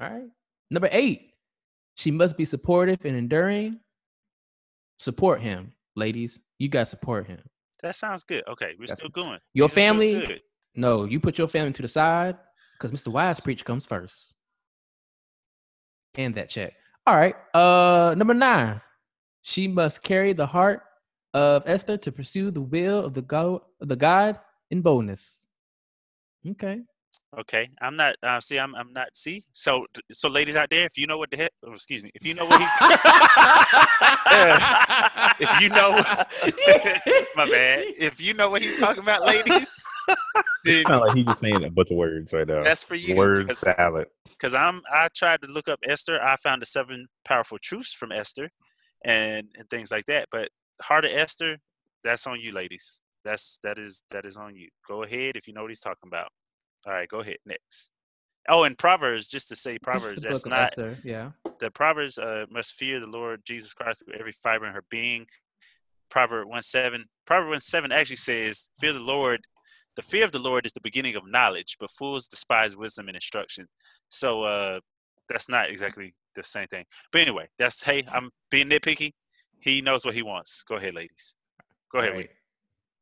All 0.00 0.10
right. 0.10 0.28
Number 0.70 0.88
eight. 0.92 1.32
She 1.96 2.10
must 2.10 2.36
be 2.36 2.44
supportive 2.44 3.04
and 3.04 3.16
enduring. 3.16 3.80
Support 4.98 5.40
him, 5.40 5.72
ladies. 5.94 6.38
You 6.58 6.68
got 6.68 6.80
to 6.80 6.86
support 6.86 7.26
him. 7.26 7.40
That 7.82 7.96
sounds 7.96 8.22
good. 8.24 8.44
Okay, 8.48 8.74
we're 8.78 8.86
That's- 8.86 8.98
still 8.98 9.08
going. 9.10 9.38
Your 9.54 9.68
These 9.68 9.74
family, 9.74 10.42
no, 10.74 11.04
you 11.04 11.20
put 11.20 11.38
your 11.38 11.48
family 11.48 11.72
to 11.74 11.82
the 11.82 11.88
side 11.88 12.36
because 12.78 12.90
Mr. 12.92 13.08
Wise 13.12 13.40
preach 13.40 13.64
comes 13.64 13.86
first. 13.86 14.32
And 16.14 16.34
that 16.34 16.48
check. 16.48 16.72
All 17.06 17.14
right. 17.16 17.34
Uh 17.54 18.14
number 18.16 18.34
nine. 18.34 18.80
She 19.42 19.68
must 19.68 20.02
carry 20.02 20.32
the 20.32 20.46
heart 20.46 20.82
of 21.34 21.62
Esther 21.66 21.96
to 21.98 22.10
pursue 22.12 22.50
the 22.50 22.60
will 22.62 23.04
of 23.04 23.14
the 23.14 23.22
God 23.22 23.60
of 23.80 23.88
the 23.88 23.96
God 23.96 24.38
in 24.70 24.80
boldness. 24.82 25.44
Okay. 26.48 26.80
Okay, 27.40 27.68
I'm 27.80 27.96
not. 27.96 28.16
Uh, 28.22 28.40
see, 28.40 28.58
I'm. 28.58 28.74
I'm 28.74 28.92
not. 28.92 29.08
See, 29.14 29.44
so 29.52 29.86
so 30.12 30.28
ladies 30.28 30.56
out 30.56 30.70
there, 30.70 30.86
if 30.86 30.96
you 30.96 31.06
know 31.06 31.18
what 31.18 31.30
the 31.30 31.36
heck, 31.36 31.50
oh, 31.66 31.72
excuse 31.72 32.02
me, 32.02 32.10
if 32.14 32.24
you 32.24 32.34
know 32.34 32.46
what 32.46 32.60
he's, 32.60 32.70
if 35.40 35.60
you 35.60 35.68
know, 35.68 35.92
my 37.36 37.50
bad. 37.50 37.84
If 37.98 38.20
you 38.20 38.34
know 38.34 38.50
what 38.50 38.62
he's 38.62 38.78
talking 38.78 39.02
about, 39.02 39.26
ladies, 39.26 39.74
then 40.08 40.16
It 40.64 40.86
sounds 40.86 41.00
like 41.02 41.16
he's 41.16 41.24
just 41.26 41.40
saying 41.40 41.64
a 41.64 41.70
bunch 41.70 41.90
of 41.90 41.96
words 41.96 42.32
right 42.32 42.46
now. 42.46 42.62
that's 42.62 42.84
for 42.84 42.94
you. 42.94 43.16
Word 43.16 43.48
because- 43.48 43.58
salad. 43.58 44.06
because 44.30 44.54
I'm 44.54 44.82
I 44.92 45.08
tried 45.14 45.42
to 45.42 45.48
look 45.48 45.68
up 45.68 45.80
Esther. 45.86 46.20
I 46.22 46.36
found 46.36 46.62
the 46.62 46.66
seven 46.66 47.06
powerful 47.24 47.58
truths 47.60 47.92
from 47.92 48.12
Esther, 48.12 48.50
and 49.04 49.48
and 49.58 49.68
things 49.70 49.90
like 49.90 50.06
that. 50.06 50.28
But 50.30 50.50
Heart 50.82 51.06
of 51.06 51.10
Esther, 51.12 51.56
that's 52.04 52.26
on 52.26 52.40
you, 52.40 52.52
ladies. 52.52 53.00
That's 53.24 53.58
that 53.62 53.78
is 53.78 54.02
that 54.10 54.24
is 54.24 54.36
on 54.36 54.54
you. 54.54 54.68
Go 54.88 55.02
ahead 55.02 55.36
if 55.36 55.48
you 55.48 55.54
know 55.54 55.62
what 55.62 55.70
he's 55.70 55.80
talking 55.80 56.06
about. 56.08 56.28
All 56.86 56.92
right, 56.92 57.08
go 57.08 57.20
ahead 57.20 57.38
next. 57.44 57.90
Oh, 58.48 58.62
and 58.62 58.78
Proverbs, 58.78 59.26
just 59.26 59.48
to 59.48 59.56
say 59.56 59.78
Proverbs, 59.78 60.22
that's 60.22 60.46
not 60.46 60.66
Esther, 60.66 60.96
yeah. 61.02 61.30
the 61.58 61.70
Proverbs 61.70 62.16
uh, 62.16 62.46
must 62.48 62.74
fear 62.74 63.00
the 63.00 63.06
Lord 63.06 63.42
Jesus 63.44 63.74
Christ 63.74 64.04
with 64.06 64.16
every 64.16 64.32
fiber 64.32 64.66
in 64.66 64.72
her 64.72 64.84
being. 64.88 65.26
Proverb 66.10 66.48
one 66.48 66.62
seven. 66.62 67.06
Proverb 67.26 67.50
one 67.50 67.60
seven 67.60 67.90
actually 67.90 68.16
says, 68.16 68.68
"Fear 68.78 68.92
the 68.92 69.00
Lord." 69.00 69.40
The 69.96 70.02
fear 70.02 70.26
of 70.26 70.32
the 70.32 70.38
Lord 70.38 70.66
is 70.66 70.74
the 70.74 70.80
beginning 70.82 71.16
of 71.16 71.22
knowledge, 71.26 71.78
but 71.80 71.90
fools 71.90 72.26
despise 72.26 72.76
wisdom 72.76 73.08
and 73.08 73.16
instruction. 73.16 73.66
So 74.10 74.44
uh, 74.44 74.80
that's 75.26 75.48
not 75.48 75.70
exactly 75.70 76.14
the 76.34 76.42
same 76.42 76.66
thing. 76.68 76.84
But 77.10 77.22
anyway, 77.22 77.48
that's 77.58 77.82
hey, 77.82 78.04
I'm 78.12 78.30
being 78.50 78.68
nitpicky. 78.68 79.12
He 79.58 79.80
knows 79.80 80.04
what 80.04 80.14
he 80.14 80.22
wants. 80.22 80.62
Go 80.68 80.76
ahead, 80.76 80.94
ladies. 80.94 81.34
Go 81.90 82.00
ahead. 82.00 82.12
Right. 82.12 82.30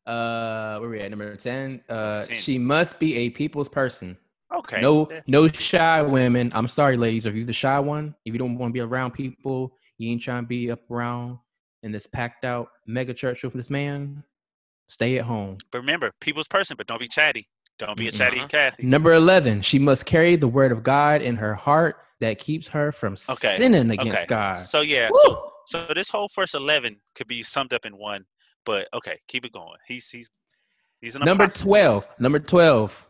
Uh 0.07 0.79
where 0.79 0.91
we 0.91 1.01
at? 1.01 1.11
Number 1.11 1.35
10. 1.37 1.83
Uh 1.89 2.23
10. 2.25 2.37
she 2.39 2.59
must 2.59 2.99
be 2.99 3.17
a 3.17 3.31
people's 3.31 3.69
person. 3.69 4.17
Okay. 4.55 4.81
No, 4.81 5.09
no 5.27 5.49
shy 5.49 6.03
women. 6.03 6.53
I'm 6.55 6.69
sorry, 6.69 6.97
ladies. 6.97 7.27
If 7.27 7.35
you're 7.35 7.47
the 7.47 7.53
shy 7.53 7.79
one, 7.81 8.15
if 8.25 8.33
you 8.33 8.39
don't 8.39 8.57
want 8.57 8.71
to 8.71 8.73
be 8.75 8.81
around 8.81 9.13
people, 9.13 9.77
you 9.99 10.11
ain't 10.11 10.23
trying 10.23 10.45
to 10.45 10.47
be 10.47 10.71
up 10.71 10.89
around 10.91 11.39
in 11.83 11.91
this 11.93 12.07
packed 12.07 12.45
out 12.45 12.69
mega 12.87 13.13
church 13.15 13.43
with 13.43 13.53
this 13.53 13.71
man. 13.71 14.23
Stay 14.89 15.19
at 15.19 15.25
home. 15.25 15.59
But 15.73 15.79
remember, 15.79 16.13
people's 16.21 16.47
person, 16.47 16.77
but 16.77 16.87
don't 16.87 17.01
be 17.01 17.09
chatty. 17.09 17.49
Don't 17.79 17.97
be 17.97 18.07
a 18.09 18.13
chatty 18.13 18.39
Uh-huh. 18.39 18.49
Cathy. 18.49 18.85
Number 18.85 19.15
11, 19.15 19.63
she 19.63 19.79
must 19.79 20.07
carry 20.07 20.37
the 20.37 20.47
word 20.47 20.71
of 20.71 20.83
God 20.83 21.23
in 21.23 21.37
her 21.37 21.55
heart 21.55 21.97
that 22.21 22.39
keeps 22.39 22.69
her 22.69 22.93
from 22.93 23.17
Okay, 23.29 23.57
sinning 23.57 23.91
against 23.91 24.19
okay. 24.19 24.27
God. 24.27 24.57
So 24.57 24.83
yeah, 24.83 25.11
so 25.25 25.51
so 25.67 25.87
this 25.95 26.11
whole 26.11 26.29
first 26.29 26.55
eleven 26.55 26.97
could 27.15 27.27
be 27.27 27.43
summed 27.43 27.73
up 27.73 27.85
in 27.85 27.97
one. 27.97 28.25
But 28.65 28.89
okay, 28.95 29.19
keep 29.29 29.45
it 29.45 29.53
going. 29.53 29.77
He's 29.87 30.09
he's 30.11 30.31
he's 31.01 31.17
an 31.17 31.23
Number 31.25 31.45
apostle. 31.45 31.65
12, 31.67 32.07
number 32.19 32.39
12, 32.39 33.07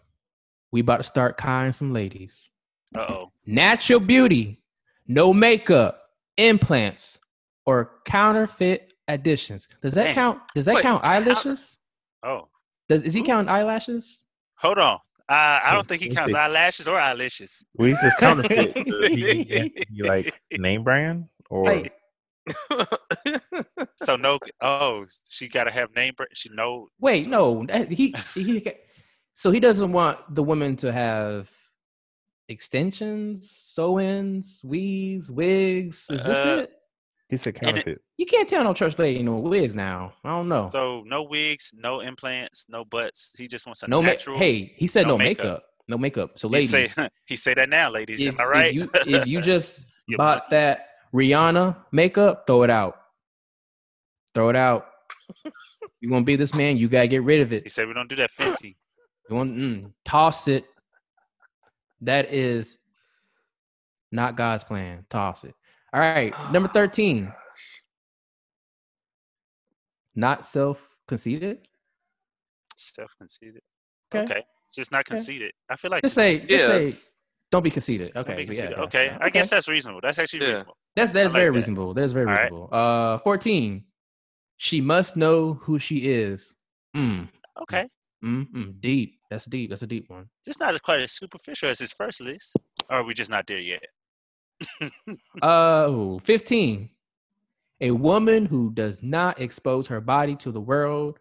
we 0.73 0.81
about 0.81 0.97
to 0.99 1.03
start 1.05 1.37
kind 1.37 1.75
some 1.75 1.93
ladies. 1.93 2.49
Uh 2.95 3.07
oh. 3.09 3.33
Natural 3.47 4.01
beauty, 4.01 4.61
no 5.07 5.33
makeup, 5.35 6.01
implants, 6.37 7.19
or 7.67 7.93
counterfeit 8.05 8.93
additions. 9.09 9.69
Does 9.83 9.95
that 9.95 10.05
Damn. 10.07 10.15
count? 10.15 10.39
Does 10.55 10.65
that 10.67 10.77
Wait, 10.77 10.83
count 10.83 11.03
counter- 11.05 11.31
eyelashes? 11.31 11.79
Oh, 12.23 12.49
Does 12.89 13.03
is 13.03 13.13
he 13.15 13.23
counting 13.23 13.49
eyelashes? 13.49 14.23
hold 14.57 14.79
on. 14.79 14.99
Uh, 15.29 15.61
I 15.65 15.73
don't 15.73 15.87
think 15.87 16.03
he 16.03 16.11
counts 16.11 16.35
eyelashes 16.35 16.87
or 16.87 16.99
eyelashes. 16.99 17.65
When 17.75 17.89
he 17.91 17.95
says 17.97 18.13
counterfeit, 18.19 18.75
does 18.75 19.09
he, 19.09 19.73
he 19.91 20.03
like 20.03 20.35
name 20.53 20.85
brand 20.85 21.27
or 21.49 21.65
Like, 21.65 21.95
So 23.97 24.17
no. 24.17 24.39
Oh, 24.61 25.07
she 25.29 25.49
got 25.49 25.65
to 25.65 25.71
have 25.71 25.95
name. 25.95 26.15
br- 26.17 26.25
She 26.35 26.51
no. 26.53 26.89
wait, 27.01 27.25
so- 27.25 27.31
no. 27.31 27.67
He 27.89 28.15
he. 28.35 28.67
So 29.35 29.51
he 29.51 29.61
doesn't 29.61 29.91
want 29.93 30.19
the 30.35 30.43
women 30.43 30.77
to 30.77 30.93
have 30.93 31.51
extensions, 32.49 33.51
sew-ins, 33.51 34.61
weaves, 34.63 35.31
wigs. 35.31 36.07
Is 36.11 36.25
this 36.25 36.39
Uh, 36.39 36.61
it? 36.63 36.73
he 37.31 37.37
said 37.37 37.57
And 37.63 37.69
it- 37.69 37.73
counterfeit? 37.85 38.03
You 38.17 38.27
can't 38.27 38.49
tell 38.49 38.63
no 38.63 38.75
church 38.75 38.97
lady 38.99 39.23
no 39.23 39.37
wigs 39.37 39.75
now. 39.75 40.13
I 40.25 40.29
don't 40.29 40.49
know. 40.49 40.69
So 40.71 41.03
no 41.07 41.23
wigs, 41.25 41.73
no 41.77 42.01
implants, 42.01 42.67
no 42.69 42.85
butts. 42.85 43.33
He 43.37 43.49
just 43.49 43.67
wants 43.67 43.83
a 43.83 43.89
no, 43.89 44.03
ma- 44.03 44.13
hey, 44.37 44.73
he 44.77 44.87
said 44.87 45.03
no 45.07 45.15
no, 45.17 45.19
makeup. 45.19 45.45
makeup. 45.45 45.65
No 45.89 45.99
makeup. 45.99 46.39
So 46.39 46.49
he 46.49 46.55
ladies, 46.55 46.71
say 46.95 47.09
he 47.27 47.37
say 47.37 47.55
that 47.55 47.69
now, 47.69 47.91
ladies. 47.91 48.21
if, 48.21 48.29
Am 48.29 48.41
I 48.41 48.45
right? 48.45 48.67
if 48.69 48.75
you 48.75 48.91
if 49.19 49.27
you 49.27 49.41
just 49.41 49.81
bought 50.17 50.49
that 50.51 50.89
Rihanna 51.15 51.77
makeup, 51.93 52.45
throw 52.47 52.63
it 52.65 52.71
out. 52.71 52.97
Throw 54.35 54.49
it 54.49 54.57
out. 54.57 54.87
you 56.01 56.11
want 56.11 56.23
to 56.23 56.27
be 56.27 56.37
this 56.37 56.55
man, 56.55 56.77
you 56.77 56.89
gotta 56.89 57.07
get 57.07 57.23
rid 57.23 57.41
of 57.41 57.53
it. 57.53 57.63
he 57.63 57.69
said 57.69 57.87
we 57.87 57.95
don't 57.95 58.09
do 58.09 58.17
that 58.17 58.31
Fenty. 58.33 58.75
You 59.31 59.37
want 59.37 59.57
mm, 59.57 59.93
toss 60.05 60.49
it. 60.49 60.65
That 62.01 62.33
is 62.35 62.77
not 64.13 64.37
God's 64.37 64.65
plan. 64.65 65.07
Toss 65.09 65.45
it. 65.45 65.55
All 65.93 66.01
right, 66.01 66.35
number 66.53 66.69
thirteen. 66.75 67.33
Not 70.15 70.47
self 70.47 70.79
conceited. 71.09 71.59
Self 72.77 73.13
conceited. 73.19 73.63
Okay. 74.15 74.25
Okay. 74.33 74.43
It's 74.67 74.75
just 74.75 74.93
not 74.93 75.05
conceited. 75.05 75.53
I 75.69 75.77
feel 75.77 75.91
like 75.91 76.03
Just 76.03 76.17
it's- 76.19 76.41
say, 76.43 76.47
just 76.47 76.61
Yeah, 76.63 76.67
say, 76.67 76.83
it's- 76.83 77.14
Don't 77.55 77.63
be 77.63 77.71
conceited. 77.71 78.09
Okay. 78.17 78.29
Don't 78.29 78.37
be 78.37 78.47
but 78.47 78.55
yeah, 78.57 78.61
conceited. 78.63 78.79
yeah, 78.79 78.85
okay, 78.85 79.07
yeah. 79.07 79.19
I 79.21 79.31
guess 79.31 79.49
that's 79.51 79.69
reasonable. 79.69 80.01
That's 80.03 80.19
actually 80.19 80.41
Yeah. 80.45 80.51
reasonable. 80.51 80.77
That's 80.97 81.13
that's 81.13 81.33
like 81.33 81.41
very 81.41 81.51
that. 81.51 81.53
reasonable. 81.57 81.95
That's 81.95 82.13
very 82.13 82.27
All 82.27 82.33
right. 82.33 82.43
reasonable. 82.51 82.69
Uh, 82.73 83.19
fourteen. 83.19 83.85
She 84.57 84.81
must 84.81 85.17
know 85.17 85.55
who 85.55 85.79
she 85.79 85.99
is. 85.99 86.55
Mm, 86.97 87.29
Okay, 87.63 87.89
mm, 88.25 88.47
mm, 88.53 88.81
deep. 88.81 89.19
That's 89.31 89.45
deep. 89.47 89.71
That's 89.71 89.83
a 89.83 89.87
deep 89.87 90.09
one. 90.11 90.29
just 90.45 90.59
not 90.61 90.75
as 90.75 90.81
quite 90.81 91.01
as 91.03 91.13
superficial 91.13 91.69
as 91.69 91.79
his 91.79 91.93
first 91.93 92.21
list. 92.21 92.57
Or 92.91 92.97
are 92.99 93.05
we 93.05 93.15
just 93.15 93.31
not 93.31 93.47
there 93.47 93.59
yet? 93.61 93.85
Uh, 95.43 95.87
ooh, 95.91 96.19
15. 96.25 96.89
A 97.81 97.91
woman 97.91 98.47
who 98.47 98.71
does 98.73 99.03
not 99.03 99.41
expose 99.41 99.87
her 99.89 100.01
body 100.01 100.37
to 100.37 100.51
the 100.53 100.61
world 100.61 101.19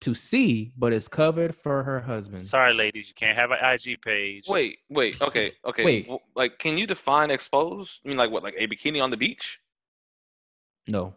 to 0.00 0.14
see, 0.14 0.72
but 0.78 0.92
is 0.92 1.08
covered 1.08 1.54
for 1.54 1.82
her 1.82 2.00
husband. 2.00 2.46
Sorry, 2.46 2.72
ladies, 2.72 3.08
you 3.08 3.14
can't 3.14 3.36
have 3.36 3.50
an 3.50 3.58
IG 3.62 4.00
page. 4.02 4.44
Wait, 4.48 4.78
wait, 4.88 5.20
okay, 5.20 5.52
okay. 5.66 5.84
Wait. 5.84 6.02
w- 6.06 6.20
Like, 6.34 6.58
can 6.58 6.78
you 6.78 6.86
define 6.86 7.30
exposed? 7.30 8.00
I 8.04 8.08
mean, 8.08 8.16
like 8.16 8.30
what? 8.30 8.42
Like 8.42 8.54
a 8.58 8.66
bikini 8.66 9.02
on 9.02 9.10
the 9.10 9.16
beach? 9.16 9.60
No. 10.88 11.14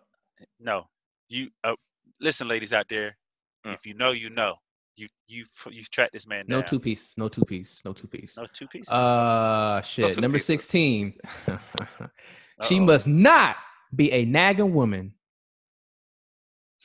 No, 0.60 0.88
you. 1.30 1.50
Uh, 1.64 1.76
listen, 2.20 2.48
ladies 2.48 2.74
out 2.74 2.88
there, 2.90 3.18
Mm. 3.66 3.74
if 3.76 3.86
you 3.86 3.94
know, 3.94 4.12
you 4.12 4.30
know. 4.30 4.56
You 4.96 5.08
you 5.26 5.42
f- 5.42 5.74
you 5.74 5.84
track 5.86 6.12
this 6.12 6.28
man 6.28 6.46
No 6.48 6.60
down. 6.60 6.68
two 6.70 6.80
piece. 6.80 7.16
No 7.18 7.28
two 7.28 7.44
piece. 7.46 7.82
No 7.84 7.94
two 7.94 8.06
piece. 8.06 8.38
No 8.38 8.46
two 8.54 8.68
pieces. 8.68 8.92
Uh, 8.92 9.82
shit. 9.82 10.14
two 10.14 10.22
Number 10.22 10.36
pieces. 10.38 10.46
16. 10.46 11.14
she 12.68 12.80
must 12.80 13.08
not 13.08 13.56
be 13.96 14.12
a 14.12 14.24
nagging 14.26 14.72
woman. 14.76 15.16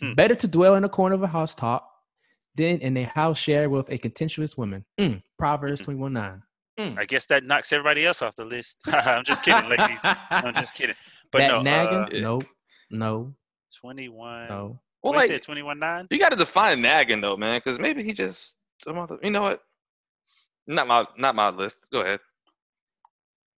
Hmm. 0.00 0.14
Better 0.14 0.34
to 0.36 0.48
dwell 0.48 0.74
in 0.76 0.84
a 0.84 0.88
corner 0.88 1.16
of 1.16 1.22
a 1.22 1.26
housetop 1.26 1.87
than 2.58 2.80
in 2.80 2.96
a 2.98 3.04
house 3.04 3.38
shared 3.38 3.70
with 3.70 3.88
a 3.90 3.96
contentious 3.96 4.56
woman. 4.56 4.84
Mm, 5.00 5.22
Proverbs 5.38 5.80
Mm-mm. 5.80 5.84
21 5.84 6.12
9. 6.12 6.42
I 6.96 7.04
guess 7.06 7.26
that 7.26 7.44
knocks 7.44 7.72
everybody 7.72 8.06
else 8.06 8.22
off 8.22 8.36
the 8.36 8.44
list. 8.44 8.76
I'm 8.86 9.24
just 9.24 9.42
kidding, 9.42 9.68
ladies. 9.68 10.00
I'm 10.04 10.54
just 10.54 10.74
kidding. 10.74 10.94
But 11.32 11.38
that 11.38 11.48
no, 11.48 11.62
nagging? 11.62 12.18
uh, 12.18 12.20
no. 12.20 12.40
No. 12.90 13.34
21. 13.80 14.48
No. 14.48 14.80
Well, 15.02 15.12
what 15.12 15.16
like 15.16 15.28
said 15.28 15.42
21 15.42 15.78
9? 15.78 16.08
you 16.10 16.18
got 16.18 16.30
to 16.30 16.36
define 16.36 16.82
nagging 16.82 17.20
though, 17.20 17.36
man, 17.36 17.60
because 17.64 17.78
maybe 17.78 18.02
he 18.02 18.12
just 18.12 18.54
some 18.84 18.98
other. 18.98 19.18
You 19.22 19.30
know 19.30 19.42
what? 19.42 19.62
Not 20.66 20.86
my 20.86 21.04
not 21.16 21.34
my 21.34 21.50
list. 21.50 21.78
Go 21.92 22.00
ahead. 22.00 22.20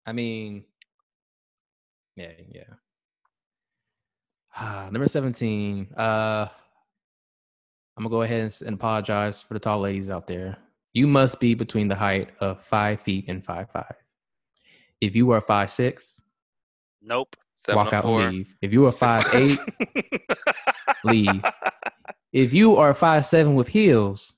I 0.06 0.12
mean, 0.12 0.64
yeah, 2.16 2.32
yeah. 2.50 2.62
Ah, 4.56 4.88
number 4.92 5.08
17. 5.08 5.88
Uh 5.96 6.48
I'm 8.00 8.04
gonna 8.04 8.14
go 8.16 8.22
ahead 8.22 8.54
and, 8.62 8.74
apologize 8.76 9.42
for 9.42 9.52
the 9.52 9.60
tall 9.60 9.80
ladies 9.80 10.08
out 10.08 10.26
there. 10.26 10.56
You 10.94 11.06
must 11.06 11.38
be 11.38 11.52
between 11.54 11.86
the 11.86 11.94
height 11.94 12.30
of 12.40 12.64
five 12.64 13.02
feet 13.02 13.26
and 13.28 13.44
five 13.44 13.70
five. 13.70 13.94
If 15.02 15.14
you 15.14 15.30
are 15.32 15.42
five 15.42 15.70
six, 15.70 16.18
Nope. 17.02 17.36
walk 17.68 17.92
out 17.92 18.04
704. 18.04 18.22
and 18.22 18.32
leave. 18.36 18.56
If 18.62 18.72
you 18.72 18.86
are 18.86 18.92
five 18.92 19.26
eight, 19.34 19.58
leave. 21.04 21.44
If 22.32 22.54
you 22.54 22.76
are 22.76 22.94
five 22.94 23.26
seven 23.26 23.54
with 23.54 23.68
heels, 23.68 24.36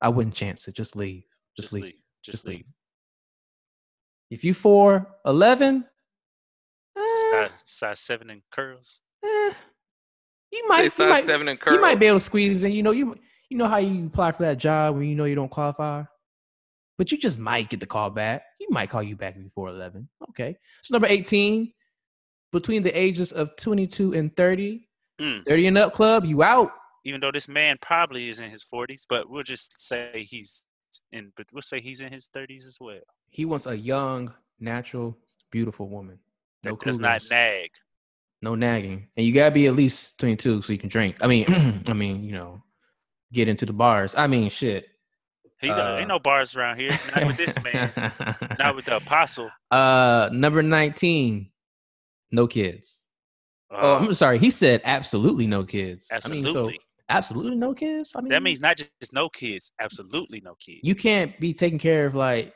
I 0.00 0.08
wouldn't 0.08 0.34
chance 0.34 0.66
it. 0.66 0.74
Just 0.74 0.96
leave. 0.96 1.22
Just, 1.56 1.72
leave. 1.72 1.84
Just, 1.84 2.38
Just 2.38 2.44
leave. 2.44 2.56
leave. 2.56 2.66
If 4.30 4.42
you 4.42 4.52
four 4.52 5.06
eleven, 5.24 5.84
Size, 7.30 7.50
size 7.64 8.00
7 8.00 8.30
and 8.30 8.42
curls. 8.50 8.98
eh, 9.24 9.52
you 10.54 10.62
Say 10.62 10.68
might, 10.68 10.98
you 10.98 11.08
might, 11.08 11.24
seven 11.24 11.48
and 11.48 11.58
curls. 11.60 11.74
you 11.74 11.80
might 11.80 11.98
be 11.98 12.06
able 12.06 12.18
to 12.18 12.24
squeeze 12.24 12.62
in. 12.62 12.72
You 12.72 12.82
know, 12.82 12.90
you 12.92 13.16
you 13.50 13.56
know 13.58 13.66
how 13.68 13.78
you 13.78 14.06
apply 14.06 14.32
for 14.32 14.42
that 14.44 14.58
job 14.58 14.96
when 14.96 15.04
you 15.08 15.14
know 15.14 15.24
you 15.24 15.34
don't 15.34 15.50
qualify, 15.50 16.02
but 16.98 17.10
you 17.12 17.18
just 17.18 17.38
might 17.38 17.68
get 17.70 17.80
the 17.80 17.86
call 17.86 18.10
back. 18.10 18.42
He 18.58 18.66
might 18.70 18.88
call 18.90 19.02
you 19.02 19.16
back 19.16 19.36
before 19.42 19.68
eleven. 19.68 20.08
Okay, 20.30 20.56
so 20.82 20.94
number 20.94 21.06
eighteen, 21.08 21.72
between 22.52 22.82
the 22.82 22.96
ages 22.98 23.32
of 23.32 23.56
twenty-two 23.56 24.14
and 24.14 24.34
30, 24.36 24.88
Mm. 25.20 25.46
30 25.46 25.66
and 25.68 25.78
up 25.78 25.92
club, 25.92 26.24
you 26.24 26.42
out. 26.42 26.72
Even 27.04 27.20
though 27.20 27.30
this 27.30 27.46
man 27.48 27.76
probably 27.80 28.28
is 28.30 28.40
in 28.40 28.50
his 28.50 28.64
40s, 28.64 29.02
but 29.08 29.30
we'll 29.30 29.44
just 29.44 29.78
say 29.78 30.26
he's 30.28 30.64
in, 31.12 31.30
but 31.36 31.46
we'll 31.52 31.62
say 31.62 31.80
he's 31.80 32.00
in 32.00 32.12
his 32.12 32.28
30s 32.34 32.66
as 32.66 32.78
well. 32.80 32.98
He 33.30 33.44
wants 33.44 33.66
a 33.66 33.76
young, 33.76 34.32
natural, 34.58 35.16
beautiful 35.52 35.88
woman. 35.88 36.18
No 36.64 36.72
That 36.72 36.80
does 36.80 36.98
not 36.98 37.22
nag. 37.30 37.70
No 38.44 38.54
nagging, 38.54 39.08
and 39.16 39.26
you 39.26 39.32
gotta 39.32 39.50
be 39.50 39.66
at 39.66 39.74
least 39.74 40.18
twenty-two 40.18 40.62
so 40.62 40.72
you 40.72 40.78
can 40.78 40.88
drink. 40.88 41.16
I 41.20 41.26
mean, 41.26 41.82
I 41.88 41.92
mean, 41.92 42.22
you 42.22 42.32
know, 42.32 42.62
get 43.32 43.48
into 43.48 43.66
the 43.66 43.72
bars. 43.72 44.14
I 44.16 44.26
mean, 44.28 44.50
shit. 44.50 44.86
He 45.60 45.70
Uh, 45.70 45.98
ain't 45.98 46.08
no 46.08 46.18
bars 46.18 46.54
around 46.56 46.78
here. 46.78 46.96
Not 47.16 47.26
with 47.26 47.36
this 47.36 47.56
man. 47.62 47.90
not 48.58 48.76
with 48.76 48.84
the 48.84 48.96
apostle. 48.96 49.50
Uh, 49.70 50.28
number 50.32 50.62
nineteen, 50.62 51.50
no 52.30 52.46
kids. 52.46 53.02
oh, 53.70 53.94
Uh, 53.94 53.98
I'm 54.00 54.14
sorry. 54.14 54.38
He 54.38 54.50
said 54.50 54.82
absolutely 54.84 55.46
no 55.46 55.64
kids. 55.64 56.08
I 56.12 56.16
mean, 56.28 56.42
so 56.44 56.48
absolutely. 56.48 56.80
absolutely 57.08 57.56
no 57.56 57.72
kids. 57.74 58.12
I 58.14 58.20
mean, 58.20 58.30
that 58.30 58.42
means 58.42 58.60
not 58.60 58.76
just 58.76 59.12
no 59.12 59.28
kids. 59.28 59.72
Absolutely 59.80 60.40
no 60.42 60.54
kids. 60.60 60.80
you 60.82 60.94
can't 60.94 61.38
be 61.40 61.54
taking 61.54 61.78
care 61.78 62.06
of 62.06 62.14
like. 62.14 62.52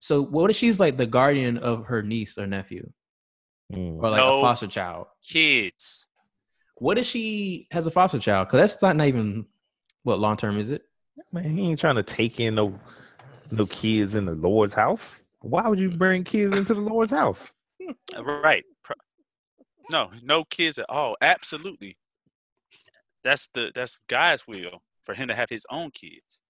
So 0.00 0.22
what 0.22 0.50
if 0.50 0.56
she's 0.56 0.78
like 0.80 0.96
the 0.96 1.06
guardian 1.06 1.58
of 1.58 1.84
her 1.86 2.02
niece 2.02 2.38
or 2.38 2.46
nephew, 2.46 2.88
Mm. 3.72 4.02
or 4.02 4.10
like 4.10 4.18
No. 4.18 4.38
a 4.38 4.42
foster 4.42 4.66
child? 4.68 5.06
kids. 5.26 6.08
What 6.76 6.98
if 6.98 7.06
she 7.06 7.66
has 7.70 7.86
a 7.86 7.90
foster 7.90 8.18
child? 8.18 8.48
Because 8.48 8.60
that's 8.70 8.82
not, 8.82 8.96
not 8.96 9.06
even 9.08 9.46
what 10.02 10.18
long 10.18 10.36
term 10.36 10.58
is 10.58 10.70
it? 10.70 10.82
Man, 11.32 11.56
he 11.56 11.70
ain't 11.70 11.80
trying 11.80 11.96
to 11.96 12.02
take 12.02 12.38
in 12.38 12.54
no 12.54 12.78
no 13.50 13.66
kids 13.66 14.14
in 14.14 14.24
the 14.26 14.34
Lord's 14.34 14.74
house. 14.74 15.22
Why 15.40 15.66
would 15.68 15.78
you 15.78 15.90
bring 15.90 16.22
kids 16.24 16.52
into 16.52 16.74
the 16.74 16.80
Lord's 16.80 17.10
house? 17.10 17.52
Right. 18.18 18.64
No, 19.90 20.10
no 20.22 20.44
kids 20.44 20.78
at 20.78 20.86
all. 20.88 21.16
Absolutely. 21.20 21.96
That's 23.22 23.48
the 23.54 23.70
that's 23.74 23.98
God's 24.08 24.46
will 24.46 24.82
for 25.02 25.14
him 25.14 25.28
to 25.28 25.34
have 25.34 25.48
his 25.48 25.64
own 25.70 25.90
kids. 25.92 26.40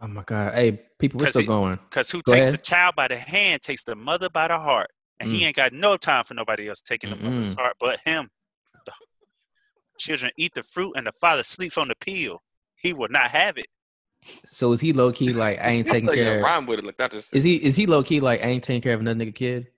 Oh 0.00 0.06
my 0.08 0.22
god! 0.24 0.54
Hey, 0.54 0.80
people, 0.98 1.18
we're 1.18 1.26
'Cause 1.26 1.32
still 1.34 1.42
he- 1.42 1.46
going. 1.46 1.78
Cause 1.90 2.10
who 2.10 2.22
Go 2.22 2.32
takes 2.32 2.48
the 2.48 2.56
child 2.56 2.96
by 2.96 3.08
the 3.08 3.16
hand 3.16 3.62
takes 3.62 3.84
the 3.84 3.94
mother 3.94 4.28
by 4.30 4.48
the 4.48 4.58
heart, 4.58 4.90
and 5.22 5.30
he 5.30 5.40
Mm. 5.40 5.46
ain't 5.46 5.56
got 5.56 5.72
no 5.72 5.96
time 5.96 6.24
for 6.24 6.34
nobody 6.34 6.68
else 6.68 6.80
taking 6.82 7.10
the 7.10 7.16
mother's 7.16 7.54
Mm-mm. 7.54 7.58
heart 7.58 7.76
but 7.80 8.00
him. 8.04 8.28
The 8.84 8.92
children 9.98 10.32
eat 10.36 10.52
the 10.54 10.62
fruit, 10.62 10.94
and 10.96 11.06
the 11.06 11.12
father 11.12 11.42
sleeps 11.42 11.78
on 11.78 11.88
the 11.88 11.94
peel. 11.96 12.42
He 12.76 12.92
will 12.92 13.08
not 13.08 13.30
have 13.30 13.56
it. 13.58 13.66
So 14.50 14.72
is 14.72 14.80
he 14.80 14.92
low 14.92 15.12
key 15.12 15.32
like 15.32 15.58
I 15.58 15.68
ain't 15.68 15.86
taking 15.88 16.08
Like, 16.08 16.16
you 16.18 16.24
know, 16.24 16.30
care? 16.32 16.42
rhyme 16.42 16.66
with 16.66 16.78
it 16.80 16.84
like 16.84 16.96
that. 16.98 17.10
Just 17.12 17.34
Is 17.34 17.44
he 17.44 17.56
is 17.56 17.76
he 17.76 17.86
low 17.86 18.02
key 18.02 18.20
like 18.20 18.40
I 18.40 18.46
ain't 18.46 18.64
taking 18.64 18.82
care 18.82 18.94
of 18.94 19.00
another 19.00 19.24
nigga 19.24 19.34
kid? 19.34 19.68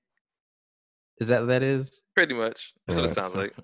Is 1.21 1.29
that 1.29 1.41
what 1.41 1.47
that 1.47 1.63
is? 1.63 2.01
pretty 2.15 2.35
much? 2.35 2.73
That's 2.87 2.97
what 3.01 3.11
it 3.11 3.15
sounds 3.15 3.35
like. 3.35 3.55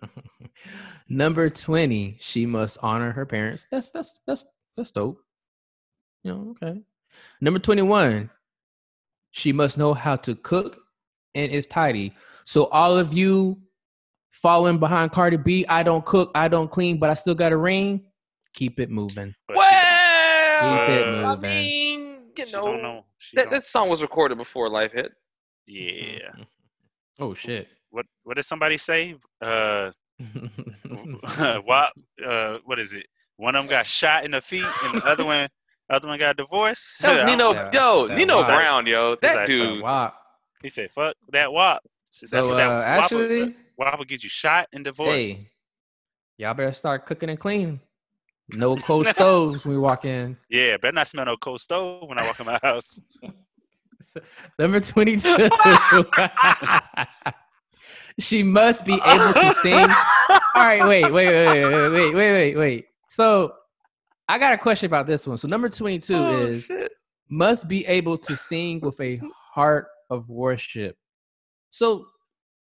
Number 1.08 1.50
twenty, 1.50 2.16
she 2.20 2.46
must 2.46 2.78
honor 2.82 3.12
her 3.12 3.26
parents. 3.26 3.66
That's 3.70 3.90
that's 3.90 4.20
that's 4.26 4.44
that's 4.76 4.90
dope. 4.92 5.20
You 6.22 6.32
know, 6.32 6.56
okay. 6.62 6.80
Number 7.40 7.58
twenty-one, 7.58 8.30
she 9.32 9.52
must 9.52 9.78
know 9.78 9.94
how 9.94 10.16
to 10.16 10.34
cook 10.36 10.79
and 11.34 11.52
it's 11.52 11.66
tidy. 11.66 12.14
So 12.44 12.66
all 12.66 12.96
of 12.98 13.12
you 13.12 13.60
falling 14.30 14.78
behind 14.78 15.12
Cardi 15.12 15.36
B, 15.36 15.64
I 15.68 15.82
don't 15.82 16.04
cook, 16.04 16.30
I 16.34 16.48
don't 16.48 16.70
clean, 16.70 16.98
but 16.98 17.10
I 17.10 17.14
still 17.14 17.34
got 17.34 17.52
a 17.52 17.56
ring. 17.56 18.02
Keep 18.54 18.80
it 18.80 18.90
moving. 18.90 19.34
But 19.46 19.54
Keep 19.56 20.88
it 20.98 21.08
Uh, 21.24 21.32
I 21.32 21.36
mean, 21.36 22.18
you 22.36 22.52
know, 22.52 22.76
know. 22.76 23.04
That, 23.34 23.50
that 23.50 23.66
song 23.66 23.88
was 23.88 24.02
recorded 24.02 24.38
before 24.38 24.68
Life 24.68 24.92
hit. 24.92 25.12
yeah. 25.66 26.30
Oh 27.22 27.34
shit. 27.34 27.68
What 27.90 28.06
what 28.22 28.36
did 28.36 28.44
somebody 28.44 28.78
say? 28.78 29.14
Uh, 29.42 29.90
what 31.64 31.92
uh, 32.26 32.58
what 32.64 32.78
is 32.78 32.94
it? 32.94 33.06
One 33.36 33.54
of 33.54 33.64
them 33.64 33.70
got 33.70 33.86
shot 33.86 34.24
in 34.24 34.30
the 34.30 34.40
feet, 34.40 34.64
and 34.84 35.00
the 35.00 35.06
other 35.06 35.24
one, 35.24 35.48
other 35.90 36.08
one 36.08 36.18
got 36.18 36.36
divorced. 36.38 37.00
That 37.02 37.16
was 37.16 37.24
Nino, 37.26 37.52
Yeah, 37.52 37.70
yo, 37.72 38.08
that 38.08 38.16
Nino 38.16 38.36
was- 38.38 38.46
Brown, 38.46 38.86
yo, 38.86 39.16
that 39.22 39.34
like 39.36 39.46
dude. 39.46 39.80
wow. 39.80 40.12
He 40.62 40.68
said, 40.68 40.90
"Fuck 40.92 41.16
that 41.32 41.52
wop." 41.52 41.82
So 42.10 42.26
that's 42.30 42.44
So 42.44 42.50
what 42.50 42.56
that 42.56 42.70
uh, 42.70 43.00
wop 43.00 43.10
will- 43.12 43.20
actually, 43.22 43.54
wop 43.76 43.98
will 43.98 44.04
get 44.04 44.22
you 44.22 44.28
shot 44.30 44.68
and 44.72 44.84
divorced. 44.84 45.28
hey, 45.28 45.38
y'all 46.38 46.54
better 46.54 46.72
start 46.72 47.06
cooking 47.06 47.30
and 47.30 47.38
cleaning. 47.38 47.80
No 48.54 48.76
cold 48.88 49.06
stoves 49.06 49.64
when 49.64 49.76
we 49.76 49.80
walk 49.80 50.04
in. 50.04 50.36
Yeah, 50.48 50.76
better 50.76 50.92
not 50.94 51.08
smell 51.08 51.24
no 51.26 51.36
cold 51.36 51.60
stove 51.60 52.08
when 52.08 52.18
I 52.18 52.26
walk 52.26 52.40
in 52.40 52.46
my 52.46 52.58
house. 52.62 53.00
Number 54.58 54.80
22. 54.80 55.48
she 58.18 58.42
must 58.42 58.84
be 58.84 58.94
able 58.94 59.32
to 59.32 59.54
sing. 59.62 59.74
All 59.78 59.86
right, 60.56 60.84
wait, 60.86 61.10
wait, 61.12 61.26
wait, 61.28 61.46
wait, 61.46 61.64
wait, 61.64 61.88
wait, 61.90 62.14
wait, 62.14 62.32
wait, 62.32 62.56
wait. 62.56 62.84
So 63.08 63.54
I 64.28 64.38
got 64.38 64.52
a 64.52 64.58
question 64.58 64.86
about 64.86 65.06
this 65.06 65.26
one. 65.26 65.38
So 65.38 65.48
number 65.48 65.68
22 65.68 66.14
Oh, 66.14 66.44
is 66.46 66.64
shit. 66.64 66.92
must 67.28 67.68
be 67.68 67.86
able 67.86 68.18
to 68.18 68.36
sing 68.36 68.80
with 68.80 69.00
a 69.00 69.20
heart 69.52 69.86
of 70.10 70.28
worship. 70.28 70.96
So 71.70 72.06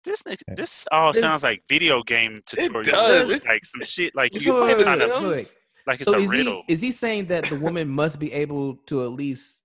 This 0.04 0.22
nigga- 0.22 0.56
this 0.56 0.86
all 0.90 1.12
This- 1.12 1.20
sounds 1.20 1.42
like 1.42 1.62
video 1.68 2.02
game 2.02 2.40
tutorial. 2.46 2.80
It 2.80 2.84
does. 2.90 3.28
moves, 3.28 3.44
like 3.44 3.64
some 3.66 3.82
shit 3.82 4.14
like 4.14 4.34
You 4.34 4.40
you 4.40 4.52
playing 4.54 4.78
The 4.78 4.84
trying 4.84 4.98
to 5.00 5.08
Sims? 5.10 5.36
wait, 5.36 5.56
like 5.86 6.00
it's 6.00 6.10
so 6.10 6.16
a 6.18 6.22
is 6.22 6.30
riddle. 6.30 6.62
he 6.66 6.72
is 6.72 6.80
he 6.80 6.90
saying 6.90 7.26
that 7.26 7.44
the 7.44 7.56
woman 7.56 7.86
must 8.02 8.18
be 8.18 8.32
able 8.32 8.76
to 8.86 9.04
at 9.04 9.10
least 9.12 9.60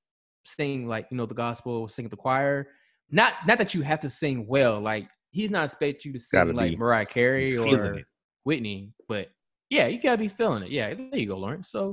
sing 0.46 0.88
like 0.90 1.08
you 1.10 1.16
know 1.18 1.26
the 1.26 1.34
gospel, 1.36 1.88
sing 1.88 2.04
at 2.06 2.12
the 2.12 2.18
choir. 2.18 2.68
Not 3.12 3.34
not 3.48 3.60
that 3.60 3.74
you 3.74 3.82
have 3.84 4.02
to 4.02 4.10
sing 4.10 4.46
well. 4.46 4.82
Like 4.82 5.08
he's 5.32 5.52
not 5.52 5.66
expect 5.66 6.04
you 6.04 6.12
to 6.12 6.20
sing 6.20 6.38
Gotta 6.42 6.52
like 6.54 6.72
be 6.72 6.76
Mariah 6.78 7.06
Carey 7.06 7.56
or 7.58 7.96
it. 8.00 8.06
Whitney, 8.44 8.92
but 9.08 9.30
yeah, 9.70 9.88
you 9.88 10.02
gotta 10.02 10.18
be 10.18 10.28
feeling 10.28 10.64
it. 10.64 10.70
Yeah, 10.70 10.94
there 10.96 11.18
you 11.18 11.28
go, 11.28 11.38
Lawrence. 11.38 11.70
So, 11.70 11.92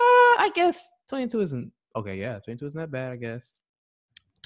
uh, 0.00 0.34
I 0.40 0.50
guess 0.54 0.88
twenty 1.10 1.28
two 1.28 1.40
isn't 1.42 1.70
okay. 1.94 2.16
Yeah, 2.16 2.38
twenty 2.38 2.56
two 2.58 2.66
isn't 2.66 2.80
that 2.80 2.90
bad. 2.90 3.12
I 3.12 3.16
guess 3.16 3.58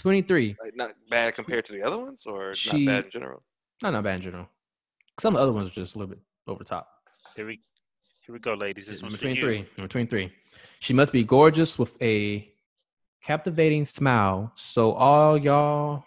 twenty 0.00 0.22
three. 0.22 0.56
Like, 0.62 0.74
not 0.76 0.90
bad 1.10 1.34
compared 1.34 1.64
to 1.66 1.72
the 1.72 1.82
other 1.82 1.98
ones, 1.98 2.24
or 2.26 2.54
She- 2.54 2.84
not 2.84 2.92
bad 2.92 3.04
in 3.06 3.10
general. 3.10 3.42
Not 3.82 3.92
not 3.92 4.04
bad 4.04 4.16
in 4.16 4.22
general. 4.22 4.48
Some 5.18 5.34
of 5.34 5.38
the 5.38 5.42
other 5.42 5.52
ones 5.52 5.68
are 5.68 5.74
just 5.74 5.94
a 5.94 5.98
little 5.98 6.14
bit 6.14 6.22
over 6.46 6.58
the 6.58 6.64
top. 6.64 6.88
Here 7.36 7.46
we 7.46 7.60
here 8.26 8.32
we 8.32 8.38
go, 8.38 8.54
ladies. 8.54 8.86
This 8.86 9.02
Number 9.02 9.12
one's 9.14 9.20
for 9.20 9.28
you. 9.28 9.40
23. 9.40 9.68
Number 9.76 9.88
23. 9.88 10.32
She 10.80 10.92
must 10.94 11.12
be 11.12 11.24
gorgeous 11.24 11.78
with 11.78 11.94
a 12.00 12.50
captivating 13.22 13.84
smile. 13.86 14.52
So 14.56 14.92
all 14.92 15.36
y'all 15.38 16.04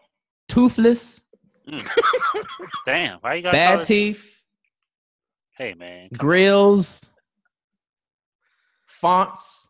toothless, 0.48 1.24
Mm. 1.68 1.88
Damn, 2.86 3.20
why 3.20 3.36
you 3.36 3.42
got 3.42 3.54
bad 3.54 3.84
teeth, 3.86 4.36
Hey 5.58 5.74
man, 5.76 6.10
come 6.10 6.18
grills, 6.18 7.10
fonts. 8.86 9.70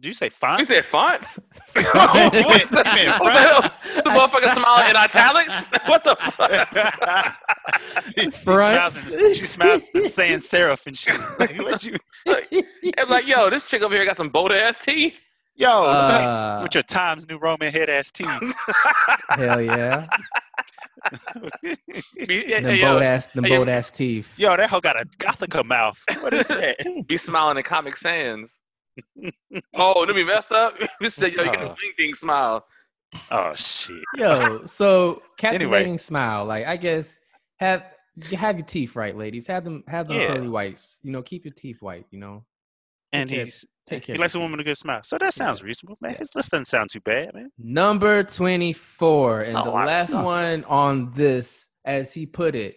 Did 0.00 0.08
you 0.08 0.14
say 0.14 0.28
fonts? 0.28 0.60
You 0.60 0.76
said 0.76 0.84
fonts? 0.84 1.40
What's 1.74 2.70
that? 2.70 2.86
you 2.86 3.06
meant 3.06 3.20
What 3.20 3.32
the 3.34 3.40
hell? 3.40 3.60
fronts? 3.62 3.74
The 3.96 4.10
motherfucker 4.10 4.54
smile 4.54 4.88
in 4.90 4.96
italics? 4.96 5.68
What 5.86 6.04
the 6.04 6.16
fuck? 6.32 7.36
he, 8.14 8.24
he 8.24 8.30
smiles 8.30 9.10
and, 9.10 9.36
she 9.36 9.46
smiles 9.46 9.82
and 9.94 10.06
saying 10.06 10.38
serif 10.38 10.86
and 10.86 10.96
shit. 10.96 11.16
Like, 11.40 11.56
what 11.58 11.84
you, 11.84 11.96
I'm 12.96 13.08
like, 13.08 13.26
yo, 13.26 13.50
this 13.50 13.66
chick 13.66 13.82
over 13.82 13.94
here 13.94 14.04
got 14.04 14.16
some 14.16 14.28
bold 14.28 14.52
ass 14.52 14.76
teeth. 14.78 15.20
yo, 15.56 15.68
Uh, 15.86 16.60
with 16.62 16.74
your 16.74 16.84
Times 16.84 17.28
New 17.28 17.38
Roman 17.38 17.72
head 17.72 17.90
ass 17.90 18.12
teeth. 18.12 18.54
hell 19.30 19.60
yeah. 19.60 20.06
Be, 21.62 21.76
hey, 22.26 22.60
Them 22.62 22.74
yo, 22.76 22.92
bold 22.92 23.02
ass, 23.02 23.26
them 23.28 23.44
hey, 23.44 23.56
bold 23.56 23.68
ass 23.68 23.90
teeth. 23.90 24.32
yo, 24.36 24.56
that 24.56 24.70
hoe 24.70 24.80
got 24.80 24.96
a 25.00 25.04
Gothica 25.18 25.64
mouth. 25.64 26.02
What 26.20 26.34
is 26.34 26.46
that? 26.48 26.76
be 27.06 27.16
smiling 27.16 27.56
in 27.56 27.62
Comic 27.64 27.96
Sans. 27.96 28.60
oh, 29.74 30.04
let 30.06 30.14
me 30.14 30.24
messed 30.24 30.52
up. 30.52 30.74
You 31.00 31.08
said, 31.08 31.32
yo, 31.32 31.42
you 31.44 31.46
got 31.52 31.56
Oh. 31.62 31.66
Uh. 31.66 31.68
this 31.68 31.74
ding 31.80 31.92
ding 31.96 32.14
smile. 32.14 32.64
Oh 33.30 33.54
shit. 33.54 33.96
Yo, 34.16 34.66
so 34.66 35.22
captivating 35.38 35.72
Anyway. 35.72 35.96
smile. 35.98 36.44
Like 36.44 36.66
I 36.66 36.76
guess 36.76 37.18
have 37.58 37.84
you 38.30 38.36
have 38.36 38.58
your 38.58 38.66
teeth 38.66 38.96
right, 38.96 39.16
ladies. 39.16 39.46
Have 39.46 39.64
them 39.64 39.84
have 39.88 40.08
them 40.08 40.16
Yeah. 40.18 40.26
pearly 40.28 40.48
whites. 40.48 40.98
You 41.02 41.12
know, 41.12 41.22
keep 41.22 41.44
your 41.44 41.54
teeth 41.54 41.80
white. 41.80 42.06
You 42.10 42.18
know, 42.18 42.44
And 43.12 43.30
care- 43.30 43.44
he's 43.44 43.64
take 43.86 44.02
care. 44.04 44.16
he 44.16 44.20
likes 44.20 44.34
a 44.34 44.38
woman 44.40 44.58
with 44.58 44.66
a 44.66 44.70
good 44.70 44.76
smile. 44.76 45.02
So 45.04 45.16
that 45.18 45.32
sounds 45.32 45.62
reasonable, 45.62 45.96
man. 46.02 46.14
His 46.16 46.34
list 46.34 46.50
doesn't 46.50 46.66
sound 46.66 46.90
too 46.90 47.00
bad, 47.00 47.32
man. 47.32 47.50
Number 47.58 48.22
24. 48.24 49.42
And 49.42 49.56
Oh, 49.56 49.64
the 49.64 49.70
wow. 49.70 49.86
last 49.86 50.12
one 50.12 50.64
on 50.64 51.12
this, 51.14 51.66
as 51.86 52.12
he 52.12 52.26
put 52.26 52.54
it, 52.54 52.76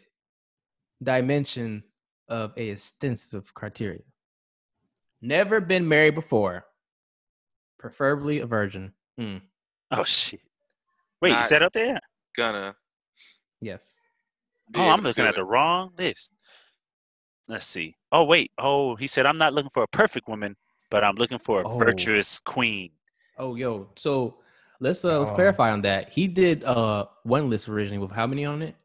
dimension 1.04 1.84
of 2.30 2.54
a 2.56 2.70
extensive 2.70 3.54
criteria. 3.54 4.00
Never 5.22 5.60
been 5.62 5.88
married 5.88 6.16
before. 6.16 6.66
Preferably 7.80 8.40
a 8.40 8.46
virgin. 8.46 8.94
Mm, 9.20 9.42
Oh 9.92 10.04
shit. 10.04 10.40
Wait, 11.22 11.32
Not- 11.32 11.44
is 11.44 11.50
that 11.50 11.62
up 11.62 11.74
there? 11.74 12.00
Gonna. 12.36 12.76
yes. 13.60 13.98
Oh, 14.74 14.82
I'm 14.90 15.02
looking 15.02 15.26
at 15.26 15.32
it. 15.32 15.36
the 15.36 15.44
wrong 15.44 15.92
list. 15.98 16.34
Let's 17.48 17.66
see. 17.66 17.98
Oh 18.12 18.24
wait. 18.24 18.52
Oh, 18.58 18.96
he 18.96 19.08
said 19.08 19.26
I'm 19.26 19.38
not 19.38 19.54
looking 19.54 19.70
for 19.70 19.84
a 19.84 19.88
perfect 19.88 20.28
woman, 20.30 20.56
but 20.90 21.04
I'm 21.04 21.16
looking 21.16 21.40
for 21.40 21.62
a 21.62 21.68
Oh. 21.68 21.78
virtuous 21.78 22.40
queen. 22.40 22.92
Oh, 23.38 23.56
yo. 23.56 23.90
So 23.98 24.38
let's 24.80 25.04
uh, 25.04 25.20
let's 25.20 25.32
Oh. 25.32 25.36
clarify 25.36 25.72
on 25.72 25.82
that. 25.82 26.10
He 26.10 26.28
did 26.28 26.64
uh 26.64 27.06
one 27.24 27.50
list 27.50 27.68
originally 27.68 27.98
with 28.00 28.12
how 28.12 28.26
many 28.28 28.46
on 28.46 28.62
it? 28.62 28.76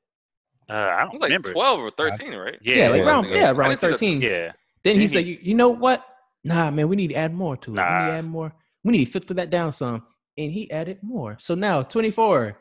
Uh, 0.68 0.72
I 0.72 1.00
don't 1.02 1.12
was 1.12 1.20
like 1.20 1.28
remember. 1.28 1.52
12 1.52 1.78
or 1.78 1.90
13, 1.92 2.34
right? 2.34 2.58
Yeah, 2.60 2.74
Yeah, 2.76 2.88
like 2.88 2.98
yeah, 2.98 3.04
around 3.06 3.24
yeah, 3.28 3.48
I 3.48 3.50
around 3.52 3.68
didn't 3.70 3.80
see 3.80 3.86
the- 3.86 3.92
13. 3.92 4.20
Yeah. 4.22 4.52
Then 4.82 4.94
he 4.96 5.00
Didn't 5.06 5.10
said, 5.12 5.26
you, 5.26 5.38
you 5.40 5.54
know 5.54 5.68
what? 5.68 6.04
Nah, 6.46 6.70
man, 6.70 6.88
we 6.88 6.94
need 6.94 7.08
to 7.08 7.16
add 7.16 7.34
more 7.34 7.56
to 7.56 7.70
it. 7.72 7.76
We 7.76 7.82
need 7.82 7.82
to 7.82 8.18
add 8.18 8.24
more. 8.24 8.52
We 8.84 8.92
need 8.92 9.04
to 9.04 9.10
filter 9.10 9.34
that 9.34 9.50
down 9.50 9.72
some. 9.72 10.04
And 10.38 10.52
he 10.52 10.70
added 10.70 10.98
more. 11.02 11.36
So 11.40 11.56
now 11.56 11.82
24. 11.82 12.56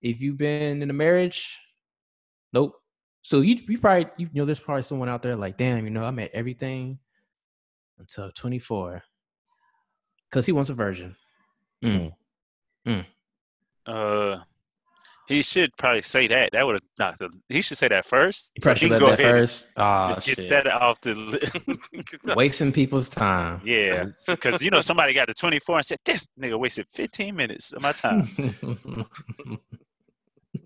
If 0.00 0.20
you've 0.20 0.38
been 0.38 0.82
in 0.82 0.88
a 0.88 0.94
marriage, 0.94 1.58
nope. 2.52 2.74
So 3.22 3.40
you 3.40 3.58
you 3.68 3.78
probably 3.78 4.06
you 4.16 4.28
know 4.32 4.46
there's 4.46 4.60
probably 4.60 4.84
someone 4.84 5.08
out 5.08 5.22
there 5.22 5.36
like, 5.36 5.58
damn, 5.58 5.84
you 5.84 5.90
know, 5.90 6.04
I'm 6.04 6.18
at 6.20 6.32
everything 6.32 6.98
until 7.98 8.30
24. 8.30 9.02
Cause 10.30 10.46
he 10.46 10.52
wants 10.52 10.70
a 10.70 10.74
virgin. 10.74 11.16
Mm. 11.84 12.12
Uh, 13.86 14.38
he 15.28 15.42
should 15.42 15.76
probably 15.76 16.02
say 16.02 16.26
that. 16.28 16.50
That 16.52 16.64
would 16.66 16.74
have 16.74 16.82
knocked 16.98 17.20
him. 17.20 17.30
He 17.48 17.62
should 17.62 17.78
say 17.78 17.88
that 17.88 18.04
first. 18.06 18.52
Probably 18.62 18.80
he 18.80 18.88
go 18.88 19.10
that 19.10 19.20
ahead 19.20 19.34
first. 19.34 19.68
Ah, 19.76 20.08
just 20.08 20.24
get 20.24 20.36
shit. 20.36 20.48
that 20.50 20.66
off 20.66 21.00
the 21.00 21.14
list. 21.14 21.56
Wasting 22.36 22.72
people's 22.72 23.08
time. 23.08 23.60
yeah, 23.64 24.06
because 24.28 24.62
you 24.62 24.70
know 24.70 24.80
somebody 24.80 25.14
got 25.14 25.26
to 25.28 25.34
24 25.34 25.76
and 25.78 25.86
said 25.86 25.98
this 26.04 26.28
nigga 26.40 26.58
wasted 26.58 26.86
15 26.92 27.34
minutes 27.34 27.72
of 27.72 27.82
my 27.82 27.92
time. 27.92 28.28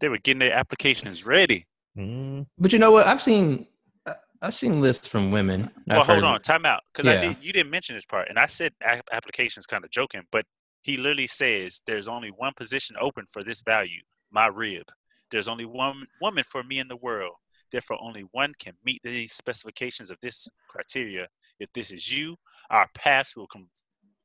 they 0.00 0.08
were 0.08 0.18
getting 0.18 0.38
their 0.40 0.52
applications 0.54 1.24
ready. 1.26 1.66
Mm, 1.98 2.46
but 2.58 2.72
you 2.72 2.78
know 2.78 2.90
what? 2.92 3.06
I've 3.06 3.22
seen 3.22 3.66
I- 4.06 4.14
I've 4.42 4.54
seen 4.54 4.80
lists 4.80 5.06
from 5.06 5.30
women. 5.30 5.70
Well, 5.86 6.00
I've 6.00 6.06
hold 6.06 6.18
heard- 6.18 6.24
on, 6.24 6.40
time 6.42 6.64
out, 6.64 6.82
because 6.92 7.06
I 7.06 7.14
Yeah. 7.14 7.20
did. 7.34 7.44
You 7.44 7.52
didn't 7.52 7.70
mention 7.70 7.94
this 7.96 8.06
part, 8.06 8.28
and 8.28 8.38
I 8.38 8.46
said 8.46 8.72
applications 9.12 9.66
kind 9.66 9.84
of 9.84 9.90
joking, 9.90 10.22
but 10.30 10.44
he 10.82 10.96
literally 10.96 11.26
says 11.26 11.82
there's 11.86 12.08
only 12.08 12.30
one 12.30 12.52
position 12.56 12.96
open 13.00 13.26
for 13.30 13.44
this 13.44 13.60
value, 13.62 14.00
my 14.30 14.46
rib. 14.46 14.84
There's 15.30 15.48
only 15.48 15.64
one 15.64 16.06
woman 16.20 16.44
for 16.44 16.62
me 16.62 16.78
in 16.78 16.88
the 16.88 16.96
world. 16.96 17.34
Therefore, 17.72 17.98
only 18.02 18.22
one 18.32 18.52
can 18.58 18.74
meet 18.84 19.00
these 19.04 19.32
specifications 19.32 20.10
of 20.10 20.18
this 20.20 20.48
criteria. 20.68 21.28
If 21.60 21.72
this 21.72 21.92
is 21.92 22.10
you, 22.16 22.36
our 22.70 22.88
paths 22.94 23.36
will 23.36 23.46
com- 23.46 23.68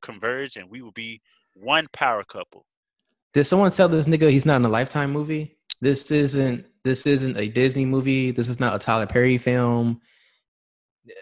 converge, 0.01 0.57
and 0.57 0.69
we 0.69 0.81
will 0.81 0.91
be 0.93 1.21
one 1.53 1.87
power 1.93 2.23
couple. 2.23 2.65
Did 3.33 3.43
someone 3.45 3.71
tell 3.71 3.87
this 3.89 4.07
nigga 4.07 4.31
he's 4.31 4.45
not 4.45 4.55
in 4.57 4.65
a 4.65 4.69
lifetime 4.69 5.11
movie? 5.11 5.57
This 5.81 6.09
isn't 6.09 6.65
this 6.83 7.05
isn't 7.05 7.37
a 7.37 7.47
Disney 7.49 7.85
movie. 7.85 8.31
This 8.31 8.47
is 8.49 8.59
not 8.59 8.73
a 8.75 8.79
Tyler 8.79 9.05
Perry 9.05 9.37
film. 9.37 9.99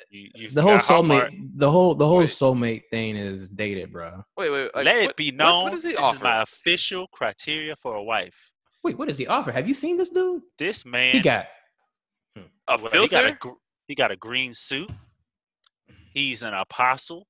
You, 0.10 0.30
you 0.36 0.50
The 0.50 0.62
whole 0.62 0.76
got 0.78 0.84
Hallmark. 0.86 1.32
soulmate 1.32 1.50
the 1.56 1.70
whole 1.72 1.96
the 1.96 2.06
whole 2.08 2.20
Wait. 2.20 2.30
soulmate 2.30 2.84
thing 2.90 3.18
is 3.18 3.50
dated, 3.50 3.92
bro. 3.92 4.24
Wait, 4.38 4.50
wait. 4.50 4.74
Like, 4.76 4.86
Let 4.86 4.96
what- 5.02 5.10
it 5.10 5.16
be 5.18 5.32
known 5.32 5.64
What, 5.64 5.72
does 5.74 5.84
he 5.84 5.90
this 5.90 6.00
offer? 6.00 6.16
is 6.18 6.22
my 6.22 6.42
official 6.42 7.08
criteria 7.08 7.76
for 7.76 7.96
a 7.96 8.04
wife. 8.04 8.52
Wait, 8.84 8.98
what 8.98 9.08
does 9.08 9.18
he 9.18 9.28
offer? 9.28 9.52
Have 9.52 9.68
you 9.68 9.74
seen 9.74 9.98
this 9.98 10.10
dude? 10.10 10.42
This 10.58 10.86
man 10.86 11.14
He 11.14 11.22
got 11.22 11.48
a 12.36 12.78
Well, 12.78 12.90
he 12.92 13.08
got 13.08 13.24
a 13.24 13.28
filter? 13.28 13.38
gr- 13.40 13.50
he 13.88 13.96
got 13.96 14.12
a 14.12 14.16
green 14.16 14.54
suit. 14.54 14.90
He's 16.14 16.44
an 16.44 16.54
apostle. 16.54 17.28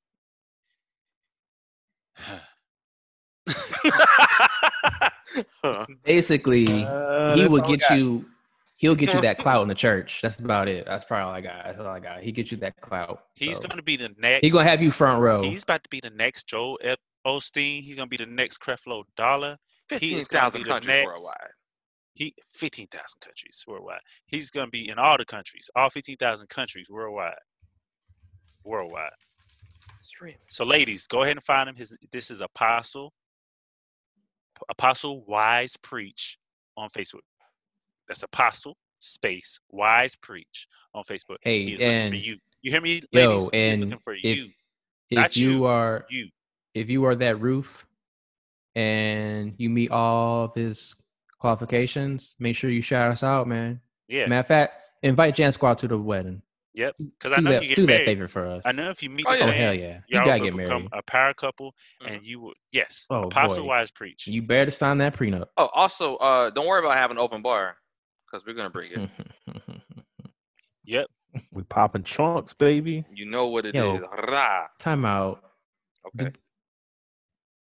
Basically 6.04 6.66
uh, 6.86 7.34
he 7.36 7.42
that's 7.42 7.52
will 7.52 7.62
get 7.62 7.90
you 7.90 8.26
he'll 8.78 8.96
get 8.96 9.14
you 9.14 9.22
that 9.22 9.38
clout 9.40 9.62
in 9.62 9.68
the 9.68 9.76
church. 9.76 10.20
That's 10.22 10.38
about 10.40 10.68
it. 10.68 10.86
That's 10.86 11.06
probably 11.06 11.24
all 11.24 11.32
I 11.32 11.42
got. 11.42 11.66
That's 11.66 11.80
all 11.80 11.88
I 11.88 12.00
got. 12.00 12.22
He 12.22 12.32
get 12.32 12.52
you 12.52 12.58
that 12.58 12.80
clout. 12.82 13.24
He's 13.36 13.58
So, 13.58 13.64
going 13.68 13.78
to 13.78 13.84
be 13.84 13.98
the 13.98 14.10
next. 14.18 14.42
He's 14.44 14.54
gonna 14.54 14.68
have 14.70 14.82
you 14.82 14.92
front 14.92 15.22
row. 15.22 15.42
He's 15.44 15.64
about 15.64 15.84
to 15.84 15.90
be 15.90 16.00
the 16.00 16.10
next 16.10 16.48
Joel 16.48 16.80
Ep- 16.84 17.00
Osteen. 17.26 17.84
He's 17.84 17.96
going 17.96 18.08
to 18.10 18.18
be 18.18 18.18
the 18.24 18.30
next 18.30 18.60
Creflo 18.60 19.04
Dollar. 19.16 19.58
He 20.00 20.16
is 20.16 20.28
gonna 20.28 20.52
15,000 20.52 20.64
be 20.64 20.68
countries 20.70 20.88
next- 20.88 21.06
worldwide. 21.08 21.52
He 22.16 22.36
fifteen 22.54 22.86
thousand 22.88 23.20
countries 23.22 23.64
worldwide. 23.68 24.02
He's 24.28 24.52
going 24.52 24.68
to 24.68 24.72
be 24.72 24.88
in 24.88 25.00
all 25.00 25.18
the 25.18 25.26
countries, 25.26 25.68
all 25.76 25.90
fifteen 25.90 26.16
thousand 26.18 26.48
countries 26.48 26.88
worldwide. 26.90 27.34
Worldwide. 28.64 29.10
Stream. 30.00 30.36
So, 30.50 30.64
ladies, 30.64 31.08
go 31.08 31.24
ahead 31.24 31.38
and 31.38 31.44
find 31.44 31.68
him. 31.70 31.76
His 31.76 31.98
this 32.12 32.30
is 32.30 32.40
Apostle 32.42 33.14
Apostle 34.70 35.24
Wise 35.26 35.76
Preach 35.78 36.38
on 36.78 36.90
Facebook. 36.90 37.22
That's 38.08 38.24
Apostle 38.24 38.78
Space 39.00 39.60
Wise 39.70 40.16
Preach 40.16 40.68
on 40.94 41.04
Facebook. 41.04 41.38
Hey, 41.42 41.64
He's 41.66 41.80
looking 41.80 42.10
for 42.10 42.16
and- 42.16 42.26
you. 42.26 42.38
You 42.62 42.72
hear 42.72 42.82
me, 42.82 43.02
Yo, 43.12 43.28
ladies? 43.28 43.42
He's 43.44 43.50
and 43.54 43.82
looking 43.82 44.00
for 44.00 44.14
if- 44.14 44.24
you. 44.24 44.50
if 45.10 45.18
not 45.18 45.36
you, 45.36 45.50
you, 45.50 45.66
are 45.66 46.06
You. 46.10 46.30
if 46.74 46.90
you 46.90 47.04
are 47.06 47.16
that 47.16 47.38
roof 47.42 47.86
and 48.76 49.54
you 49.58 49.70
meet 49.70 49.92
all 49.92 50.46
of 50.46 50.56
his 50.56 50.96
qualifications, 51.40 52.36
make 52.40 52.56
sure 52.56 52.70
you 52.70 52.82
shout 52.82 53.12
us 53.12 53.24
out, 53.24 53.48
man. 53.48 53.82
Yeah. 54.08 54.28
Matter 54.28 54.40
of 54.40 54.48
fact, 54.48 54.74
invite 55.02 55.36
Jan 55.36 55.52
Squad 55.52 55.78
to 55.80 55.88
the 55.88 55.98
wedding. 55.98 56.42
Yep. 56.76 56.96
Because 56.98 57.34
I 57.34 57.40
know 57.42 57.52
that, 57.52 57.62
you 57.64 57.70
get 57.70 57.76
do 57.76 57.86
married. 57.86 58.02
that 58.02 58.06
favor 58.06 58.28
for 58.28 58.48
us. 58.48 58.64
I 58.66 58.72
know 58.72 58.90
if 58.90 59.04
you 59.04 59.10
meet 59.12 59.28
Oh, 59.28 59.32
this 59.32 59.42
yeah. 59.42 59.46
Oh 59.46 59.50
man, 59.50 59.58
hell 59.58 59.74
yeah! 59.76 60.00
You 60.08 60.18
y'all 60.18 60.26
gotta 60.26 60.40
will 60.42 60.50
get 60.50 60.58
become 60.58 60.82
married. 60.84 60.90
a 60.94 61.02
power 61.04 61.34
couple, 61.36 61.76
Mhm. 62.02 62.16
and 62.16 62.26
you 62.26 62.40
will 62.40 62.54
yes, 62.72 63.06
Oh, 63.12 63.24
Apostle 63.26 63.64
boy. 63.66 63.70
Wise 63.70 63.92
Preach. 63.92 64.26
You 64.26 64.42
better 64.42 64.72
sign 64.72 64.98
that 64.98 65.16
prenup. 65.16 65.46
Oh, 65.58 65.68
also, 65.68 66.16
uh, 66.16 66.50
don't 66.50 66.66
worry 66.66 66.84
about 66.84 66.98
having 66.98 67.18
an 67.18 67.22
open 67.22 67.44
bar 67.44 67.78
because 68.26 68.44
we're 68.46 68.56
gonna 68.56 68.70
bring 68.72 68.92
it. 68.92 69.10
Yep. 70.86 71.08
We 71.52 71.64
popping 71.64 72.04
chunks, 72.04 72.54
baby. 72.54 73.06
You 73.14 73.26
know 73.26 73.48
what 73.48 73.66
it 73.66 73.70
is. 73.76 73.80
Yo. 73.80 74.00
Rah. 74.28 74.68
Time 74.80 75.06
out. 75.06 75.42
Okay. 76.08 76.32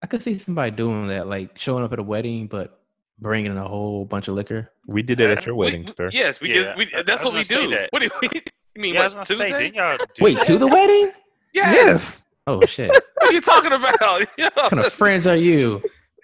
Did, 0.03 0.07
I 0.07 0.07
could 0.09 0.23
see 0.23 0.39
somebody 0.39 0.71
doing 0.73 1.09
that, 1.09 1.27
like 1.29 1.59
showing 1.59 1.85
up 1.85 1.93
at 1.93 1.99
a 1.99 2.03
wedding, 2.03 2.47
but 2.49 2.81
bringing 3.19 3.57
a 3.57 3.67
whole 3.69 4.05
bunch 4.05 4.29
of 4.29 4.35
liquor. 4.35 4.71
We 4.87 5.03
did 5.03 5.19
that 5.19 5.31
at 5.31 5.47
your 5.47 5.55
We- 5.55 5.67
wedding, 5.67 5.85
we- 5.85 5.93
sir. 5.97 6.11
Yes, 6.13 6.41
we 6.41 6.49
Yeah, 6.49 6.75
did. 6.75 6.77
We, 6.77 6.95
I- 6.95 6.99
I 7.01 7.03
that's 7.03 7.23
what 7.25 7.35
we 7.35 7.43
do. 7.43 7.69
that. 7.71 7.89
What 7.93 8.01
do 8.01 8.07
you, 8.07 8.13
you 8.75 8.83
mean? 8.83 8.95
Yeah, 8.95 9.01
I 9.03 9.07
what, 9.09 9.29
was 9.29 9.39
say, 9.39 9.53
didn't 9.53 9.75
y'all 9.75 9.99
do 9.99 10.05
Wait, 10.25 10.35
that? 10.35 10.47
to 10.47 10.59
the 10.59 10.67
wedding? 10.67 11.13
Yes. 11.55 12.25
Oh 12.47 12.61
shit! 12.67 12.91
What 12.91 13.31
are 13.31 13.33
you 13.33 13.41
talking 13.41 13.71
about? 13.73 14.01
Yo. 14.39 14.49
what 14.55 14.71
kind 14.71 14.85
of 14.85 14.93
friends 14.93 15.27
are 15.29 15.37
you? 15.37 15.81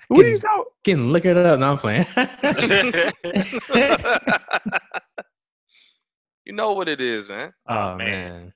What 0.09 0.25
are 0.25 0.29
you 0.31 0.37
Getting, 0.37 0.41
talking? 0.41 0.65
getting 0.85 1.13
liquored 1.13 1.37
up? 1.37 1.61
No, 1.61 1.73
I'm 1.73 1.79
playing. 1.79 2.07
you 6.45 6.53
know 6.53 6.73
what 6.73 6.89
it 6.89 7.01
is, 7.01 7.29
man. 7.29 7.53
oh 7.69 7.95
man. 7.97 7.99
man. 7.99 8.53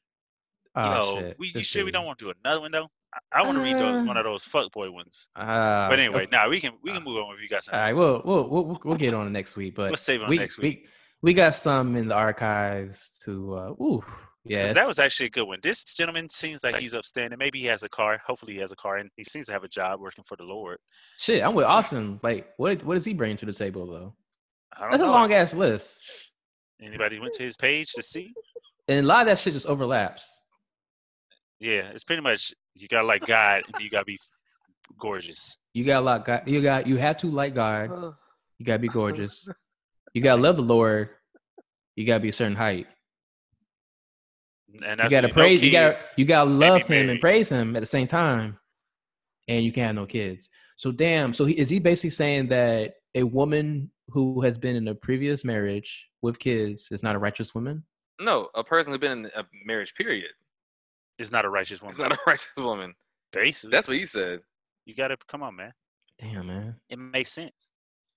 Oh 0.74 0.82
you 0.84 0.90
know, 0.90 1.20
shit. 1.28 1.36
we 1.38 1.46
you 1.48 1.52
This 1.52 1.66
sure 1.66 1.84
we 1.84 1.90
don't 1.92 2.06
want 2.06 2.18
to 2.20 2.24
do 2.26 2.32
another 2.44 2.60
one 2.62 2.72
though? 2.72 2.88
I, 3.32 3.42
want 3.42 3.56
to 3.58 3.62
read 3.62 3.78
those 3.78 4.02
Uh, 4.02 4.04
one 4.04 4.16
of 4.16 4.24
those 4.24 4.44
fuckboy 4.44 4.92
ones. 4.92 5.28
Ah, 5.36 5.86
But 5.90 5.98
anyway, 5.98 6.22
okay. 6.22 6.28
now 6.32 6.48
we 6.48 6.60
can 6.60 6.72
we 6.82 6.92
can 6.92 7.02
move 7.04 7.18
on 7.18 7.34
if 7.34 7.42
you 7.42 7.48
got 7.48 7.68
All 7.72 7.78
right, 7.78 7.94
we'll, 7.94 8.22
we'll 8.24 8.48
we'll 8.48 8.80
we'll- 8.84 8.96
get 8.96 9.12
on 9.14 9.30
next 9.32 9.56
week. 9.56 9.74
But 9.74 9.90
We'll 9.90 9.96
save 9.96 10.22
on 10.22 10.28
we, 10.30 10.38
next 10.38 10.58
week. 10.58 10.84
We, 11.22 11.30
we 11.30 11.34
got 11.34 11.54
some 11.54 11.96
in 11.96 12.08
the 12.08 12.14
archives 12.14 13.18
to. 13.24 13.54
uh 13.56 13.82
Ooh, 13.82 14.02
yeah. 14.44 14.72
that 14.72 14.86
was 14.86 14.98
actually 14.98 15.26
a 15.26 15.30
good 15.30 15.44
one. 15.46 15.58
This 15.62 15.84
gentleman 15.94 16.28
seems 16.28 16.64
like 16.64 16.76
he's 16.76 16.94
upstanding. 16.94 17.38
Maybe 17.38 17.60
he 17.60 17.66
has 17.66 17.82
a 17.82 17.88
car. 17.88 18.18
Hopefully, 18.26 18.54
he 18.54 18.58
has 18.60 18.72
a 18.72 18.76
car, 18.76 18.96
and 18.96 19.10
he 19.16 19.24
seems 19.24 19.46
to 19.46 19.52
have 19.52 19.62
a 19.64 19.68
job 19.68 20.00
working 20.00 20.24
for 20.24 20.36
the 20.36 20.44
Lord. 20.44 20.78
shit. 21.18 21.42
I'm 21.44 21.54
with 21.54 21.66
Austin. 21.66 22.18
Like, 22.22 22.48
what 22.56 22.82
what 22.84 22.94
does 22.94 23.04
he 23.04 23.12
bring 23.14 23.36
to 23.36 23.46
the 23.46 23.52
table 23.52 23.86
though? 23.86 24.14
I 24.76 24.80
don't 24.82 24.90
That's 24.92 25.02
a 25.02 25.06
long 25.06 25.32
ass 25.34 25.52
list, 25.52 26.00
Anybody 26.80 27.18
went 27.20 27.34
to 27.34 27.42
his 27.44 27.56
page 27.56 27.92
to 27.92 28.02
see? 28.02 28.32
and 28.88 29.04
a 29.04 29.08
lot 29.08 29.20
of 29.20 29.26
that 29.26 29.38
shit 29.38 29.52
just 29.52 29.66
overlaps. 29.66 30.24
Yeah, 31.62 31.90
it's 31.94 32.02
pretty 32.02 32.22
much 32.22 32.52
you 32.74 32.88
gotta 32.88 33.06
like 33.06 33.24
God, 33.24 33.62
and 33.72 33.80
you 33.80 33.88
gotta 33.88 34.04
be 34.04 34.18
gorgeous. 34.98 35.56
You 35.72 35.84
got 35.84 36.00
a 36.00 36.04
lot. 36.04 36.24
God, 36.24 36.42
you 36.44 36.60
got 36.60 36.88
you 36.88 36.96
have 36.96 37.16
to 37.18 37.30
like 37.30 37.54
God. 37.54 37.88
You 38.58 38.66
gotta 38.66 38.80
be 38.80 38.88
gorgeous. 38.88 39.48
You 40.14 40.20
gotta 40.20 40.42
love 40.42 40.56
the 40.56 40.62
Lord. 40.62 41.08
You 41.96 42.04
gotta 42.04 42.20
be 42.20 42.28
a 42.28 42.32
certain 42.34 42.54
height. 42.54 42.86
And 44.84 45.00
You 45.00 45.08
gotta 45.08 45.28
when 45.28 45.32
praise. 45.32 45.62
No 45.62 45.66
you 45.66 45.72
gotta 45.72 46.04
you 46.18 46.24
gotta 46.26 46.50
love 46.50 46.82
him 46.82 47.08
and 47.08 47.18
praise 47.18 47.48
him 47.48 47.76
at 47.76 47.80
the 47.80 47.86
same 47.86 48.06
time, 48.06 48.58
and 49.48 49.64
you 49.64 49.72
can't 49.72 49.86
have 49.86 49.94
no 49.94 50.04
kids. 50.04 50.50
So 50.76 50.92
damn. 50.92 51.32
So 51.32 51.46
he, 51.46 51.56
is 51.56 51.70
he 51.70 51.78
basically 51.78 52.10
saying 52.10 52.48
that 52.48 52.96
a 53.14 53.22
woman 53.22 53.90
who 54.08 54.42
has 54.42 54.58
been 54.58 54.76
in 54.76 54.86
a 54.88 54.94
previous 54.94 55.44
marriage 55.44 56.06
with 56.20 56.38
kids 56.38 56.88
is 56.90 57.02
not 57.02 57.16
a 57.16 57.18
righteous 57.18 57.54
woman? 57.54 57.82
No, 58.20 58.50
a 58.54 58.62
person 58.62 58.92
who's 58.92 59.00
been 59.00 59.24
in 59.24 59.30
a 59.34 59.46
marriage 59.64 59.94
period 59.94 60.32
is 61.18 61.30
not 61.32 61.44
a 61.44 61.48
righteous 61.48 61.78
is 61.78 61.82
woman. 61.82 61.98
not 61.98 62.12
a 62.12 62.18
righteous 62.26 62.46
woman. 62.56 62.94
Basically, 63.32 63.70
That's 63.70 63.86
what 63.88 63.96
he 63.96 64.04
said. 64.06 64.40
you 64.84 64.94
gotta 64.94 65.16
come 65.28 65.42
on, 65.42 65.56
man. 65.56 65.72
Damn 66.18 66.46
man. 66.46 66.76
It 66.88 66.98
makes 66.98 67.32
sense. 67.32 67.70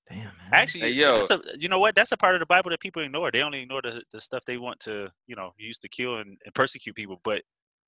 Damn 0.10 0.26
man. 0.26 0.32
Actually, 0.52 0.82
Hey, 0.82 0.90
yo. 0.92 1.18
that's 1.18 1.32
a, 1.32 1.40
you 1.60 1.68
know 1.70 1.80
what? 1.80 1.96
That's 1.96 2.12
a 2.12 2.18
part 2.18 2.36
of 2.36 2.40
the 2.40 2.46
Bible 2.46 2.70
that 2.70 2.80
people 2.80 3.02
ignore. 3.02 3.32
They 3.32 3.42
only 3.42 3.62
ignore 3.62 3.82
the, 3.82 4.04
the 4.12 4.22
stuff 4.22 4.44
they 4.46 4.58
want 4.58 4.80
to, 4.82 5.10
you 5.28 5.36
know, 5.36 5.52
use 5.58 5.80
to 5.80 5.90
kill 5.90 6.18
and, 6.18 6.38
and 6.46 6.54
persecute 6.54 6.96
people. 6.96 7.20
But 7.24 7.42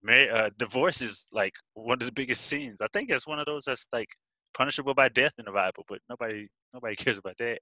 mar- 0.04 0.32
uh, 0.34 0.50
divorce 0.58 1.02
is 1.02 1.28
like 1.32 1.54
one 1.76 2.02
of 2.02 2.06
the 2.08 2.12
biggest 2.12 2.46
sins. 2.48 2.78
I 2.82 2.88
think 2.94 3.12
it's 3.12 3.28
one 3.28 3.38
of 3.40 3.46
those 3.46 3.66
that's 3.66 3.88
like 3.94 4.10
punishable 4.56 4.96
by 4.96 5.10
death 5.10 5.34
in 5.38 5.46
the 5.46 5.52
Bible. 5.52 5.84
But 5.88 6.00
nobody 6.10 6.48
nobody 6.74 6.96
cares 7.04 7.20
about 7.20 7.38
that. 7.38 7.60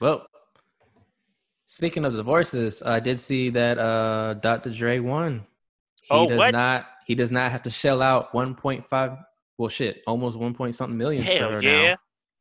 Well, 0.00 0.26
speaking 1.66 2.04
of 2.04 2.14
divorces, 2.14 2.82
I 2.82 3.00
did 3.00 3.18
see 3.18 3.50
that 3.50 3.78
uh 3.78 4.34
Dr. 4.34 4.70
Dre 4.70 4.98
won. 5.00 5.44
He 6.02 6.08
Oh, 6.10 6.28
does 6.28 6.38
what? 6.38 6.52
not 6.52 6.86
he 7.06 7.14
does 7.14 7.30
not 7.32 7.50
have 7.50 7.62
to 7.62 7.70
shell 7.70 8.00
out 8.02 8.32
1.5 8.32 9.24
well 9.58 9.68
shit, 9.68 10.02
almost 10.06 10.36
1 10.36 10.54
point 10.54 10.74
something 10.76 10.96
million 10.96 11.24
for 11.24 11.32
Hell 11.32 11.50
her 11.52 11.62
yeah, 11.62 11.82
now. 11.90 11.96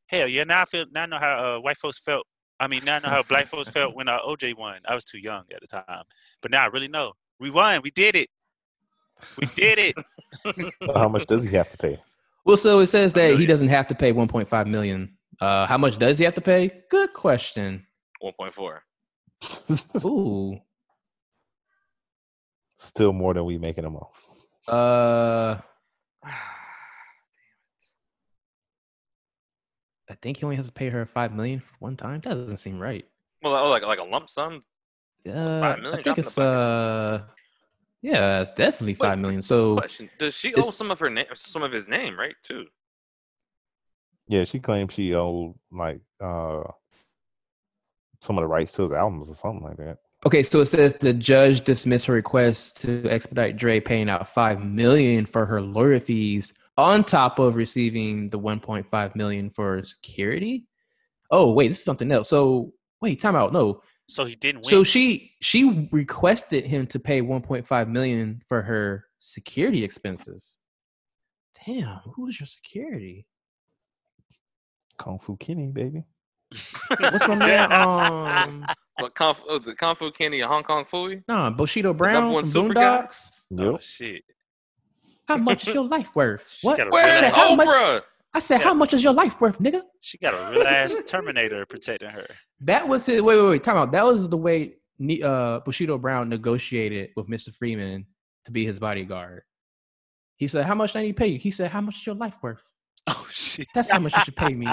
hell 0.08 0.28
yeah. 0.28 0.44
Now 0.44 0.62
I 0.62 0.66
feel 0.66 0.86
now 0.92 1.04
I 1.04 1.06
know 1.08 1.20
how 1.20 1.56
uh, 1.56 1.60
white 1.60 1.78
folks 1.78 2.00
felt. 2.00 2.26
I 2.60 2.68
mean, 2.68 2.84
now 2.86 2.98
I 2.98 3.00
know 3.00 3.10
how 3.10 3.24
black 3.24 3.48
folks 3.48 3.70
felt 3.78 3.96
when 3.96 4.08
uh, 4.08 4.20
OJ 4.28 4.56
won. 4.58 4.80
I 4.88 4.94
was 4.96 5.04
too 5.06 5.20
young 5.20 5.44
at 5.54 5.62
the 5.62 5.68
time, 5.68 6.04
but 6.42 6.52
now 6.52 6.64
I 6.64 6.68
really 6.68 6.88
know. 6.88 7.14
We 7.40 7.50
won. 7.50 7.82
We 7.84 7.90
did 7.92 8.16
it. 8.16 8.30
We 9.38 9.48
did 9.56 9.78
it. 9.80 9.96
How 10.96 11.08
much 11.08 11.28
does 11.28 11.44
he 11.44 11.50
have 11.56 11.70
to 11.70 11.78
pay? 11.78 12.00
Well, 12.44 12.58
so 12.58 12.80
it 12.80 12.88
says 12.88 13.14
that 13.14 13.38
he 13.38 13.46
doesn't 13.46 13.68
have 13.68 13.86
to 13.88 13.96
pay 13.96 14.12
1.5 14.14 14.68
million. 14.68 15.16
Uh 15.40 15.66
how 15.68 15.78
much 15.78 15.98
does 16.00 16.18
he 16.18 16.24
have 16.26 16.34
to 16.36 16.42
pay? 16.42 16.72
Good 16.90 17.14
question. 17.14 17.86
1.4. 18.24 20.06
Ooh. 20.06 20.60
Still 22.82 23.14
more 23.14 23.36
than 23.36 23.46
we 23.46 23.60
making 23.60 23.86
a 23.86 23.92
month. 23.92 24.26
Uh 24.68 25.58
I 30.10 30.16
think 30.22 30.38
he 30.38 30.44
only 30.44 30.56
has 30.56 30.66
to 30.66 30.72
pay 30.72 30.90
her 30.90 31.06
5 31.06 31.32
million 31.32 31.60
for 31.60 31.76
one 31.78 31.96
time. 31.96 32.22
That 32.22 32.34
doesn't 32.34 32.58
seem 32.58 32.80
right. 32.80 33.06
Well, 33.44 33.70
like 33.70 33.84
like 33.84 34.00
a 34.00 34.04
lump 34.04 34.30
sum. 34.30 34.62
Uh, 35.28 35.76
I 35.94 36.02
think 36.02 36.18
it's 36.18 36.38
uh, 36.40 37.22
yeah, 38.02 38.42
it's 38.42 38.52
definitely 38.52 38.94
Wait, 38.94 39.08
five 39.08 39.20
million. 39.20 39.44
So 39.44 39.76
Question: 39.76 40.10
Does 40.18 40.34
she 40.34 40.56
owe 40.56 40.72
some 40.72 40.90
of 40.90 41.00
her 41.00 41.10
name, 41.12 41.28
some 41.36 41.62
of 41.62 41.72
his 41.72 41.88
name, 41.88 42.18
right? 42.18 42.36
Too. 42.44 42.66
Yeah, 44.28 44.44
she 44.44 44.60
claims 44.60 44.94
she 44.94 45.14
owed 45.14 45.54
like 45.72 46.02
uh 46.20 46.64
some 48.22 48.40
of 48.40 48.42
the 48.42 48.48
rights 48.48 48.72
to 48.74 48.82
his 48.82 48.92
albums 48.92 49.30
or 49.30 49.36
something 49.36 49.64
like 49.64 49.78
that. 49.78 50.00
Okay, 50.26 50.44
so 50.44 50.62
it 50.62 50.68
says 50.68 50.94
the 50.96 51.14
judge 51.14 51.62
dismissed 51.64 52.06
her 52.06 52.14
request 52.14 52.82
to 52.82 53.08
expedite 53.10 53.58
Dre 53.58 53.80
paying 53.80 54.10
out 54.10 54.28
five 54.30 54.64
million 54.64 55.26
for 55.26 55.46
her 55.46 55.62
lawyer 55.62 56.00
fees 56.00 56.54
on 56.78 57.04
top 57.04 57.40
of 57.40 57.56
receiving 57.56 58.30
the 58.30 58.40
1.5 58.40 59.16
million 59.16 59.50
for 59.50 59.84
security. 59.84 60.66
Oh 61.30 61.52
wait, 61.52 61.70
this 61.70 61.80
is 61.80 61.86
something 61.86 62.12
else. 62.12 62.30
So 62.30 62.74
wait, 63.02 63.20
time 63.20 63.36
out. 63.36 63.54
No, 63.54 63.82
So 64.08 64.26
he 64.26 64.36
didn't 64.36 64.62
win. 64.66 64.70
so 64.70 64.84
she 64.84 65.32
she 65.42 65.88
requested 65.92 66.66
him 66.66 66.88
to 66.88 67.00
pay 67.00 67.22
1.5 67.22 67.88
million 67.90 68.42
for 68.48 68.62
her 68.62 69.06
security 69.20 69.84
expenses. 69.84 70.58
Damn, 71.66 72.00
who 72.16 72.24
was 72.26 72.40
your 72.40 72.48
security? 72.48 73.28
Kung 74.98 75.20
Fu 75.20 75.36
Kenny, 75.38 75.68
baby. 75.68 76.04
What's 77.00 77.28
my 77.28 77.36
man? 77.36 77.72
Um, 78.52 78.66
What 79.00 79.16
Kung, 79.16 79.36
oh, 79.48 79.58
the 79.60 79.74
Kung 79.74 79.96
Fu 79.96 80.12
Kenny, 80.12 80.42
a 80.42 80.48
Hong 80.48 80.64
Kong 80.64 80.86
Fooey? 80.86 81.24
no, 81.28 81.50
Bushido 81.52 81.94
Brown 81.94 82.32
one 82.32 82.44
from 82.44 82.52
super 82.52 82.74
guy? 82.74 83.02
Boondocks. 83.02 83.18
oh 83.58 83.72
Yep. 83.74 83.82
shit. 83.82 84.24
How 85.28 85.38
much 85.38 85.68
is 85.68 85.74
your 85.74 85.86
life 85.88 86.10
worth? 86.16 86.44
What? 86.62 86.78
got 86.78 86.88
a 86.88 86.96
I 86.96 87.04
real 87.04 87.12
said, 87.14 87.24
ass- 87.26 87.36
how 87.36 87.56
much? 87.56 88.04
I 88.34 88.40
said, 88.40 88.58
Yeah. 88.60 88.64
how 88.66 88.74
much 88.74 88.94
is 88.94 89.04
your 89.04 89.14
life 89.14 89.40
worth, 89.42 89.58
nigga? 89.60 89.82
She 90.02 90.18
got 90.18 90.34
a 90.34 90.52
real 90.52 90.68
ass 90.68 91.02
Terminator 91.08 91.66
protecting 91.66 92.10
her. 92.10 92.28
That 92.62 92.88
was 92.88 93.06
his. 93.06 93.22
Wait, 93.22 93.38
wait, 93.42 93.48
wait. 93.50 93.64
Time 93.64 93.78
out. 93.78 93.92
That 93.92 94.06
was 94.06 94.30
the 94.30 94.38
way 94.38 94.76
uh, 95.24 95.60
Bushido 95.62 95.98
Brown 95.98 96.30
negotiated 96.30 97.10
with 97.16 97.28
Mr. 97.28 97.54
Freeman 97.56 98.06
to 98.46 98.52
be 98.52 98.66
his 98.66 98.78
bodyguard. 98.80 99.42
He 100.38 100.48
said, 100.48 100.66
"How 100.66 100.76
much 100.76 100.96
I 100.96 101.02
need 101.02 101.10
to 101.10 101.14
pay 101.14 101.28
you?" 101.28 101.40
He 101.40 101.52
said, 101.52 101.72
"How 101.72 101.82
much 101.82 101.96
is 101.98 102.06
your 102.06 102.16
life 102.16 102.36
worth?" 102.42 102.62
Oh 103.08 103.28
shit. 103.30 103.68
That's 103.74 103.90
how 103.90 104.00
much 104.00 104.16
you 104.16 104.22
should 104.24 104.36
pay 104.36 104.54
me. 104.54 104.68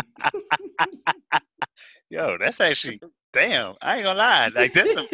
Yo, 2.10 2.36
that's 2.38 2.60
actually 2.60 3.00
damn. 3.32 3.74
I 3.82 3.96
ain't 3.96 4.04
gonna 4.04 4.18
lie. 4.18 4.48
Like 4.54 4.72
that's 4.72 4.92
some 4.92 5.06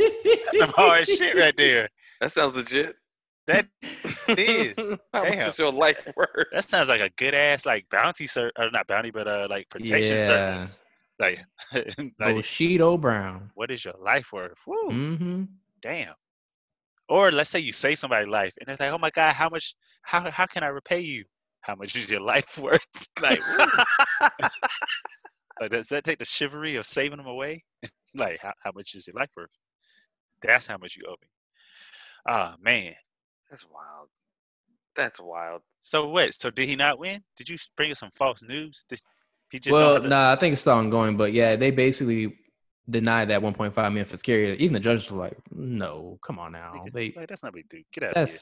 that's 0.44 0.58
some 0.58 0.70
hard 0.76 1.06
shit 1.08 1.36
right 1.36 1.56
there. 1.56 1.88
That 2.20 2.32
sounds 2.32 2.54
legit. 2.54 2.96
That 3.46 3.66
is. 4.28 4.94
How 5.12 5.24
much 5.24 5.38
is 5.48 5.58
your 5.58 5.72
life 5.72 5.96
worth? 6.16 6.46
that 6.52 6.64
sounds 6.64 6.88
like 6.88 7.00
a 7.00 7.10
good 7.16 7.34
ass 7.34 7.66
like 7.66 7.86
bounty 7.90 8.26
sir, 8.26 8.50
or 8.58 8.70
not 8.70 8.86
bounty, 8.86 9.10
but 9.10 9.26
uh 9.26 9.46
like 9.50 9.68
protection 9.70 10.16
Yeah. 10.18 10.24
service. 10.26 10.82
Like, 11.18 11.38
like 11.72 12.36
Bushido 12.36 12.96
Brown. 12.96 13.50
what 13.54 13.70
is 13.70 13.84
your 13.84 13.94
life 14.02 14.32
worth? 14.32 14.58
Woo, 14.66 14.90
Mm-hmm. 14.90 15.42
damn. 15.80 16.14
Or 17.08 17.30
let's 17.30 17.50
say 17.50 17.60
you 17.60 17.72
save 17.72 17.98
somebody's 17.98 18.28
life 18.28 18.54
and 18.60 18.68
it's 18.68 18.80
like, 18.80 18.90
oh 18.92 18.98
my 18.98 19.10
god, 19.10 19.34
how 19.34 19.48
much 19.48 19.74
how 20.02 20.28
how 20.30 20.46
can 20.46 20.62
I 20.64 20.68
repay 20.68 21.00
you? 21.00 21.24
How 21.64 21.74
much 21.74 21.96
is 21.96 22.10
your 22.10 22.20
life 22.20 22.58
worth? 22.62 22.86
like. 23.20 23.40
Like, 25.60 25.70
does 25.70 25.88
that 25.90 26.02
take 26.02 26.18
the 26.18 26.24
chivalry 26.24 26.74
of 26.74 26.84
saving 26.84 27.18
them 27.18 27.28
away? 27.28 27.62
like, 28.12 28.40
how, 28.40 28.52
how 28.64 28.72
much 28.74 28.96
is 28.96 29.06
your 29.06 29.14
life 29.14 29.30
worth? 29.36 29.50
That's 30.42 30.66
how 30.66 30.76
much 30.78 30.96
you 30.96 31.04
owe 31.06 31.12
me. 31.12 31.28
Ah, 32.28 32.56
man. 32.60 32.94
That's 33.48 33.64
wild. 33.64 34.08
That's 34.96 35.20
wild. 35.20 35.62
So 35.80 36.08
what? 36.08 36.34
So 36.34 36.50
did 36.50 36.68
he 36.68 36.74
not 36.74 36.98
win? 36.98 37.22
Did 37.36 37.48
you 37.48 37.56
bring 37.76 37.92
us 37.92 38.00
some 38.00 38.10
false 38.16 38.42
news? 38.42 38.84
Did 38.88 39.00
he 39.48 39.60
just 39.60 39.72
Well, 39.74 39.80
don't 39.80 39.94
have 39.94 40.02
the- 40.02 40.08
nah, 40.08 40.32
I 40.32 40.36
think 40.36 40.54
it's 40.54 40.60
still 40.62 40.72
ongoing, 40.72 41.16
but 41.16 41.32
yeah, 41.32 41.54
they 41.54 41.70
basically 41.70 42.36
denied 42.90 43.28
that 43.28 43.40
1.5 43.40 43.76
million 43.92 44.06
for 44.06 44.16
security. 44.16 44.60
Even 44.60 44.72
the 44.74 44.80
judges 44.80 45.08
were 45.08 45.20
like, 45.20 45.38
"No, 45.52 46.18
come 46.20 46.40
on 46.40 46.50
now." 46.50 46.72
Nigga, 46.74 46.92
They 46.92 47.12
like, 47.16 47.28
that's 47.28 47.44
not 47.44 47.50
a 47.50 47.52
big 47.52 47.68
deal. 47.68 47.82
Get 47.92 48.02
out 48.04 48.16
of 48.16 48.28
here. 48.28 48.38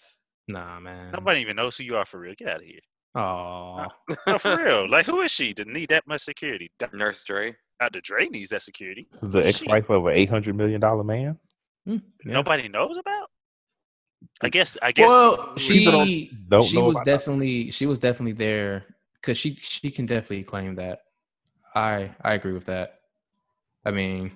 nah, 0.49 0.81
man. 0.81 1.11
Nobody 1.13 1.41
even 1.43 1.57
knows 1.57 1.77
who 1.77 1.85
you 1.85 1.99
are 1.99 2.07
for 2.07 2.21
real. 2.21 2.35
Get 2.39 2.49
out 2.49 2.61
of 2.61 2.67
here. 2.67 2.81
Oh, 3.15 3.87
No, 4.27 4.39
for 4.39 4.57
real. 4.57 4.89
Like, 4.91 5.07
who 5.07 5.21
is 5.21 5.31
she 5.31 5.53
to 5.55 5.65
need 5.65 5.91
that 5.91 6.07
much 6.07 6.23
security? 6.23 6.71
Doc- 6.79 6.95
Nurse 6.95 7.23
Dre. 7.25 7.55
Dr. 7.81 8.01
Dre 8.01 8.29
needs 8.29 8.51
that 8.51 8.63
security. 8.63 9.07
The 9.23 9.41
ex-wife 9.47 9.91
of 9.91 10.07
an 10.07 10.15
eight 10.17 10.31
hundred 10.31 10.55
million 10.57 10.81
dollar 10.81 11.03
man. 11.05 11.39
Hmm. 11.87 11.97
yeah. 12.25 12.33
Nobody 12.35 12.69
knows 12.69 12.97
about. 12.97 13.29
I 14.41 14.49
guess. 14.49 14.79
I 14.81 14.93
guess. 14.93 15.11
Well, 15.11 15.57
she 15.57 15.85
don't- 15.85 16.49
don't 16.49 16.63
she 16.65 16.77
know 16.77 16.85
was 16.85 16.95
about 16.97 17.05
that. 17.07 17.11
definitely 17.19 17.71
she 17.73 17.87
was 17.87 17.99
definitely 17.99 18.33
there 18.35 18.85
because 19.21 19.37
she 19.37 19.57
she 19.61 19.91
can 19.91 20.07
definitely 20.07 20.45
claim 20.45 20.77
that. 20.77 21.01
I 21.75 22.13
I 22.23 22.35
agree 22.35 22.53
with 22.53 22.67
that. 22.67 23.01
I 23.85 23.91
mean, 23.91 24.31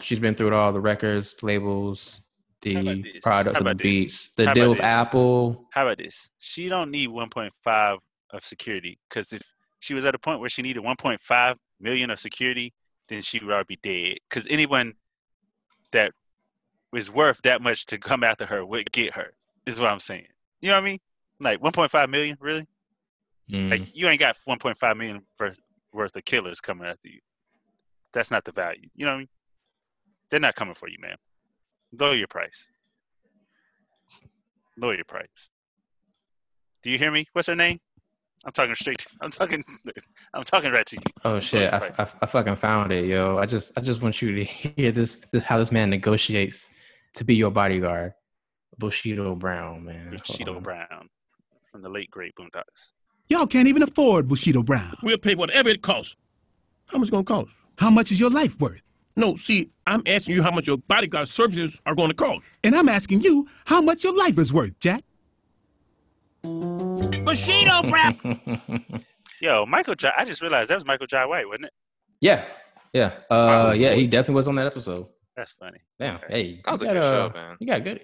she's 0.00 0.18
been 0.18 0.34
through 0.34 0.48
it 0.48 0.52
all 0.54 0.72
the 0.72 0.80
records, 0.80 1.36
labels, 1.42 2.00
How 2.12 2.16
about 2.16 2.27
the 2.62 3.20
products 3.22 3.58
of 3.58 3.66
the 3.66 3.74
beats, 3.74 4.32
the 4.34 4.46
How 4.46 4.54
deal 4.54 4.68
with 4.70 4.78
this? 4.78 4.86
Apple. 4.86 5.66
How 5.70 5.86
about 5.86 5.98
this? 5.98 6.28
She 6.38 6.68
don't 6.68 6.90
need 6.90 7.08
1.5 7.08 7.98
of 8.30 8.44
security 8.44 8.98
because 9.08 9.32
if 9.32 9.42
she 9.80 9.94
was 9.94 10.04
at 10.04 10.14
a 10.14 10.18
point 10.18 10.40
where 10.40 10.48
she 10.48 10.62
needed 10.62 10.82
1.5 10.82 11.56
million 11.80 12.10
of 12.10 12.18
security, 12.18 12.74
then 13.08 13.20
she 13.22 13.38
would 13.38 13.52
already 13.52 13.76
be 13.82 14.10
dead. 14.10 14.18
Because 14.28 14.46
anyone 14.50 14.94
that 15.92 16.12
was 16.92 17.10
worth 17.10 17.42
that 17.42 17.62
much 17.62 17.86
to 17.86 17.98
come 17.98 18.24
after 18.24 18.46
her 18.46 18.64
would 18.64 18.90
get 18.92 19.14
her. 19.14 19.34
Is 19.66 19.78
what 19.78 19.90
I'm 19.90 20.00
saying. 20.00 20.26
You 20.60 20.70
know 20.70 20.76
what 20.76 20.82
I 20.82 20.84
mean? 20.84 20.98
Like 21.40 21.60
1.5 21.60 22.08
million, 22.08 22.36
really? 22.40 22.66
Mm. 23.50 23.70
Like 23.70 23.94
you 23.94 24.08
ain't 24.08 24.20
got 24.20 24.36
1.5 24.48 24.96
million 24.96 25.22
for, 25.36 25.54
worth 25.92 26.16
of 26.16 26.24
killers 26.24 26.60
coming 26.60 26.86
after 26.86 27.08
you. 27.08 27.20
That's 28.12 28.30
not 28.30 28.44
the 28.44 28.52
value. 28.52 28.88
You 28.94 29.06
know 29.06 29.12
what 29.12 29.16
I 29.16 29.18
mean? 29.18 29.28
They're 30.30 30.40
not 30.40 30.54
coming 30.54 30.74
for 30.74 30.88
you, 30.88 30.98
man. 31.00 31.16
Lower 31.92 32.14
your 32.14 32.26
price. 32.26 32.66
Lower 34.76 34.94
your 34.94 35.04
price. 35.04 35.48
Do 36.82 36.90
you 36.90 36.98
hear 36.98 37.10
me? 37.10 37.26
What's 37.32 37.48
her 37.48 37.56
name? 37.56 37.80
I'm 38.44 38.52
talking 38.52 38.74
straight. 38.74 38.98
To, 38.98 39.08
I'm 39.20 39.30
talking. 39.30 39.64
I'm 40.32 40.44
talking 40.44 40.70
right 40.70 40.86
to 40.86 40.96
you. 40.96 41.02
Oh 41.24 41.40
shit! 41.40 41.72
I. 41.72 41.90
I, 41.98 42.06
I 42.22 42.26
fucking 42.26 42.56
found 42.56 42.92
it, 42.92 43.06
yo. 43.06 43.38
I 43.38 43.46
just 43.46 43.72
I 43.76 43.80
just 43.80 44.00
want 44.00 44.22
you 44.22 44.34
to 44.36 44.44
hear 44.76 44.92
this, 44.92 45.16
this 45.32 45.42
how 45.42 45.58
this 45.58 45.72
man 45.72 45.90
negotiates 45.90 46.70
to 47.14 47.24
be 47.24 47.34
your 47.34 47.50
bodyguard. 47.50 48.12
Bushido 48.78 49.34
Brown, 49.34 49.84
man. 49.84 50.10
Bushido. 50.10 50.60
Brown 50.60 51.08
from 51.64 51.82
the 51.82 51.88
late 51.88 52.10
great 52.10 52.34
Boondocks. 52.36 52.92
Y'all 53.28 53.46
can't 53.46 53.68
even 53.68 53.82
afford 53.82 54.28
Bushido 54.28 54.62
Brown. 54.62 54.96
We'll 55.02 55.18
pay 55.18 55.34
whatever 55.34 55.68
it 55.68 55.82
costs. 55.82 56.16
How 56.86 56.98
much 56.98 57.08
it's 57.08 57.10
gonna 57.10 57.24
cost? 57.24 57.50
How 57.76 57.90
much 57.90 58.12
is 58.12 58.20
your 58.20 58.30
life 58.30 58.58
worth? 58.60 58.80
No, 59.18 59.36
see, 59.36 59.68
I'm 59.84 60.02
asking 60.06 60.36
you 60.36 60.44
how 60.44 60.52
much 60.52 60.68
your 60.68 60.78
bodyguard 60.78 61.28
services 61.28 61.80
are 61.84 61.96
gonna 61.96 62.14
cost. 62.14 62.46
And 62.62 62.72
I'm 62.76 62.88
asking 62.88 63.22
you 63.22 63.48
how 63.64 63.82
much 63.82 64.04
your 64.04 64.16
life 64.16 64.38
is 64.38 64.52
worth, 64.54 64.78
Jack. 64.78 65.02
Bushido 66.44 67.82
Brown. 67.90 68.60
Yo, 69.42 69.66
Michael. 69.66 69.96
J- 69.96 70.12
I 70.16 70.24
just 70.24 70.40
realized 70.40 70.70
that 70.70 70.76
was 70.76 70.86
Michael 70.86 71.08
Jai 71.08 71.26
White, 71.26 71.48
wasn't 71.48 71.64
it? 71.66 71.72
Yeah, 72.20 72.44
yeah, 72.92 73.14
uh, 73.28 73.74
yeah. 73.76 73.94
He 73.94 74.06
definitely 74.06 74.36
was 74.36 74.46
on 74.46 74.54
that 74.54 74.66
episode. 74.66 75.06
That's 75.36 75.50
funny. 75.52 75.78
Damn, 75.98 76.20
hey, 76.28 76.60
That 76.64 76.72
was 76.72 76.82
you 76.82 76.88
a 76.88 76.92
good 76.92 77.00
got, 77.00 77.10
show, 77.10 77.30
man. 77.34 77.56
You 77.58 77.66
got 77.66 77.82
good. 77.84 78.00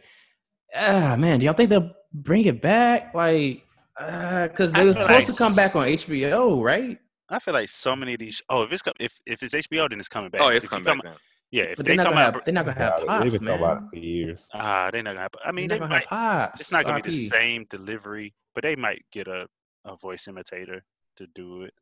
Ah, 0.74 1.14
man, 1.16 1.38
do 1.38 1.44
y'all 1.46 1.54
think 1.54 1.70
they'll 1.70 1.92
bring 2.12 2.44
it 2.44 2.60
back? 2.60 3.14
Like, 3.14 3.62
because 3.96 4.74
I 4.74 4.82
it 4.82 4.84
was 4.84 4.96
feel 4.96 5.06
supposed 5.06 5.10
like 5.10 5.26
to 5.26 5.32
come 5.34 5.54
back 5.54 5.76
on 5.76 5.86
HBO, 5.86 6.60
right? 6.60 6.98
I 7.30 7.38
feel 7.38 7.54
like 7.54 7.68
so 7.68 7.96
many 7.96 8.14
of 8.14 8.20
these. 8.20 8.42
Oh, 8.48 8.62
if 8.62 8.72
it's 8.72 8.82
com- 8.82 8.94
if 9.00 9.20
if 9.26 9.42
it's 9.42 9.54
HBO, 9.54 9.88
then 9.88 9.98
it's 9.98 10.08
coming 10.08 10.30
back. 10.30 10.40
Oh, 10.42 10.48
it's 10.48 10.64
If 10.64 10.70
coming 10.70 10.84
back 10.84 11.02
now. 11.04 11.16
Yeah, 11.50 11.64
if 11.64 11.76
But 11.76 11.86
they 11.86 11.90
they're 11.90 11.96
not 11.96 12.04
come 12.04 12.12
gonna 12.14 12.24
out, 12.26 12.34
have. 12.34 12.44
They're 12.44 12.54
not 12.54 12.64
gonna 12.66 12.78
have 12.78 12.96
They've 12.98 13.06
pops, 13.06 13.30
been 13.30 13.30
talking 13.44 13.48
about 13.48 13.76
man. 13.76 13.84
it 13.84 13.90
for 13.90 13.96
years. 13.96 14.48
ah, 14.54 14.90
they're 14.90 15.02
not 15.02 15.10
gonna. 15.10 15.20
Have, 15.20 15.30
I 15.44 15.52
mean, 15.52 15.68
They're 15.68 15.78
they 15.78 15.86
might. 15.86 16.00
have 16.00 16.08
pops. 16.50 16.60
It's 16.60 16.72
not 16.72 16.84
gonna 16.84 17.02
be 17.02 17.10
the 17.10 17.16
RP. 17.16 17.28
same 17.28 17.66
delivery, 17.70 18.34
but 18.54 18.62
they 18.64 18.76
might 18.76 19.04
get 19.12 19.28
a, 19.28 19.46
a 19.84 19.96
voice 19.96 20.26
imitator 20.28 20.84
to 21.16 21.26
do 21.34 21.62
it. 21.62 21.72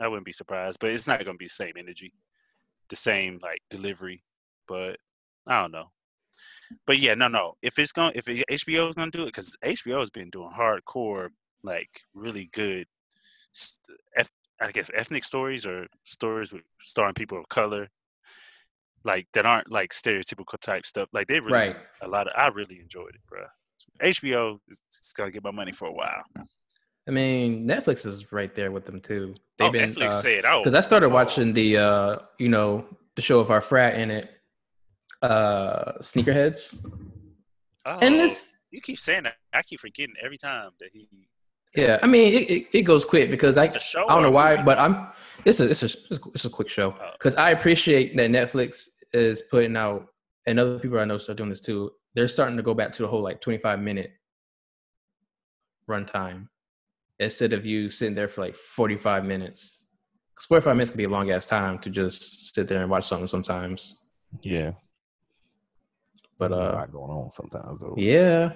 I 0.00 0.08
wouldn't 0.08 0.26
be 0.26 0.32
surprised, 0.32 0.78
but 0.80 0.90
it's 0.90 1.06
not 1.06 1.24
gonna 1.24 1.36
be 1.38 1.46
the 1.46 1.50
same 1.50 1.72
energy, 1.78 2.12
the 2.90 2.96
same 2.96 3.38
like 3.42 3.60
delivery. 3.70 4.22
But 4.68 4.98
I 5.46 5.62
don't 5.62 5.72
know. 5.72 5.90
But 6.86 6.98
yeah, 6.98 7.14
no, 7.14 7.28
no. 7.28 7.54
If 7.62 7.78
it's 7.78 7.92
going, 7.92 8.12
if 8.14 8.28
it, 8.28 8.44
HBO 8.50 8.88
is 8.90 8.94
gonna 8.94 9.10
do 9.10 9.22
it, 9.22 9.26
because 9.26 9.56
HBO 9.64 10.00
has 10.00 10.10
been 10.10 10.30
doing 10.30 10.50
hardcore, 10.56 11.28
like 11.62 12.02
really 12.14 12.50
good, 12.52 12.86
s- 13.54 13.78
eth- 14.16 14.30
I 14.62 14.70
guess 14.72 14.90
ethnic 14.94 15.24
stories 15.24 15.66
or 15.66 15.86
stories 16.04 16.52
with 16.52 16.62
starring 16.80 17.14
people 17.14 17.38
of 17.38 17.48
color, 17.48 17.88
like 19.04 19.26
that 19.34 19.44
aren't 19.46 19.70
like 19.70 19.92
stereotypical 19.92 20.60
type 20.60 20.86
stuff. 20.86 21.08
Like 21.12 21.26
they 21.26 21.40
really 21.40 21.52
Right. 21.52 21.76
a 22.02 22.08
lot 22.08 22.28
of. 22.28 22.34
I 22.36 22.48
really 22.48 22.78
enjoyed 22.80 23.14
it, 23.14 23.20
bro. 23.28 23.44
HBO 24.02 24.60
is 24.68 24.80
is 24.92 25.12
gonna 25.16 25.30
get 25.32 25.42
my 25.42 25.50
money 25.50 25.72
for 25.72 25.88
a 25.88 25.92
while. 25.92 26.22
I 27.08 27.10
mean, 27.10 27.66
Netflix 27.66 28.06
is 28.06 28.30
right 28.30 28.54
there 28.54 28.70
with 28.70 28.86
them 28.86 29.00
too. 29.00 29.34
They've 29.58 29.68
Oh, 29.68 29.72
been 29.72 29.90
Netflix 29.90 30.12
said, 30.22 30.44
"Oh, 30.44 30.60
because 30.60 30.74
I 30.74 30.80
started 30.80 31.06
oh." 31.06 31.14
watching 31.14 31.52
the 31.52 31.76
uh, 31.78 32.18
you 32.38 32.48
know, 32.48 32.86
the 33.16 33.22
show 33.22 33.40
of 33.40 33.50
our 33.50 33.60
frat 33.60 33.96
in 33.98 34.10
it, 34.12 34.30
uh, 35.22 35.94
Sneakerheads, 36.00 36.76
and 37.84 38.20
this 38.20 38.54
you 38.70 38.80
keep 38.80 38.98
saying 38.98 39.24
that. 39.24 39.36
I 39.52 39.62
keep 39.62 39.80
forgetting 39.80 40.14
every 40.22 40.38
time 40.38 40.70
that 40.78 40.90
he. 40.92 41.08
Yeah. 41.74 41.98
I 42.02 42.06
mean, 42.06 42.32
it, 42.32 42.50
it, 42.50 42.66
it 42.72 42.82
goes 42.82 43.04
quick 43.04 43.30
because 43.30 43.56
I 43.56 43.64
It's 43.64 43.76
a 43.76 43.80
show 43.80 44.04
I 44.08 44.14
don't 44.14 44.22
know 44.22 44.30
why, 44.30 44.62
but 44.62 44.78
I'm 44.78 45.08
it's 45.44 45.60
a 45.60 45.68
it's 45.70 45.82
a 45.82 45.88
it's 46.34 46.44
a 46.44 46.50
quick 46.50 46.68
show 46.68 46.94
Oh. 47.00 47.10
because 47.14 47.34
I 47.36 47.50
appreciate 47.50 48.16
that 48.16 48.30
Netflix 48.30 48.88
is 49.12 49.42
putting 49.42 49.76
out, 49.76 50.06
and 50.46 50.58
other 50.58 50.78
people 50.78 50.98
I 50.98 51.04
know 51.04 51.18
start 51.18 51.38
doing 51.38 51.50
this 51.50 51.60
too. 51.60 51.90
They're 52.14 52.28
starting 52.28 52.56
to 52.58 52.62
go 52.62 52.74
back 52.74 52.92
to 52.92 53.02
the 53.02 53.08
whole 53.08 53.22
like 53.22 53.40
25 53.40 53.80
minute 53.80 54.12
runtime 55.88 56.48
instead 57.18 57.52
of 57.52 57.64
you 57.66 57.88
sitting 57.88 58.14
there 58.14 58.28
for 58.28 58.40
like 58.42 58.56
45 58.56 59.24
minutes. 59.24 59.86
Because 60.34 60.46
45 60.46 60.76
minutes 60.76 60.90
can 60.90 60.98
be 60.98 61.04
a 61.04 61.08
long 61.08 61.30
ass 61.30 61.46
time 61.46 61.78
to 61.80 61.90
just 61.90 62.54
sit 62.54 62.68
there 62.68 62.80
and 62.82 62.90
watch 62.90 63.06
something 63.06 63.28
sometimes. 63.28 63.98
Yeah, 64.42 64.72
But 66.38 66.48
There's 66.48 66.60
a 66.60 66.70
uh, 66.70 66.74
lot 66.74 66.92
going 66.92 67.10
on 67.10 67.30
sometimes 67.30 67.80
though. 67.80 67.94
yeah. 67.98 68.52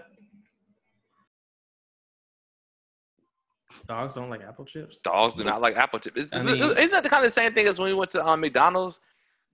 Dogs 3.86 4.14
don't 4.14 4.30
like 4.30 4.42
apple 4.42 4.64
chips. 4.64 5.00
Dogs 5.00 5.34
do 5.34 5.44
not 5.44 5.60
like 5.60 5.76
apple 5.76 5.98
chips. 5.98 6.16
It's, 6.16 6.32
I 6.34 6.42
mean- 6.42 6.62
isn't 6.62 6.90
that 6.90 7.02
the 7.02 7.08
kind 7.08 7.24
of 7.24 7.32
same 7.32 7.52
thing 7.54 7.66
as 7.66 7.78
when 7.78 7.88
we 7.88 7.94
went 7.94 8.10
to 8.12 8.24
um, 8.26 8.40
McDonald's 8.40 9.00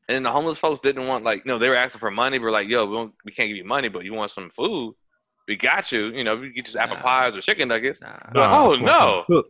and 0.09 0.25
the 0.25 0.31
homeless 0.31 0.59
folks 0.59 0.81
didn't 0.81 1.07
want 1.07 1.23
like, 1.25 1.45
you 1.45 1.51
know, 1.53 1.59
they 1.59 1.69
were 1.69 1.77
asking 1.77 1.99
for 2.01 2.11
money. 2.11 2.39
We're 2.39 2.51
like, 2.51 2.69
yo, 2.69 2.87
we, 2.87 2.97
don't, 2.97 3.15
we 3.25 3.33
can't 3.33 3.49
give 3.49 3.57
you 3.57 3.65
money, 3.65 3.89
but 3.89 4.05
you 4.05 4.15
want 4.15 4.31
some 4.31 4.51
food? 4.51 4.95
We 5.49 5.57
got 5.57 5.93
you. 5.93 6.07
You 6.07 6.25
know, 6.25 6.37
we 6.37 6.51
get 6.51 6.73
you 6.73 6.79
apple 6.81 6.97
Nah. 6.97 7.03
pies 7.03 7.37
or 7.37 7.41
chicken 7.41 7.69
nuggets. 7.69 8.01
Nah. 8.01 8.17
Nah, 8.35 8.65
Oh, 8.65 8.73
it's 8.73 8.81
supposed 8.81 9.27
to 9.29 9.33
no. 9.35 9.43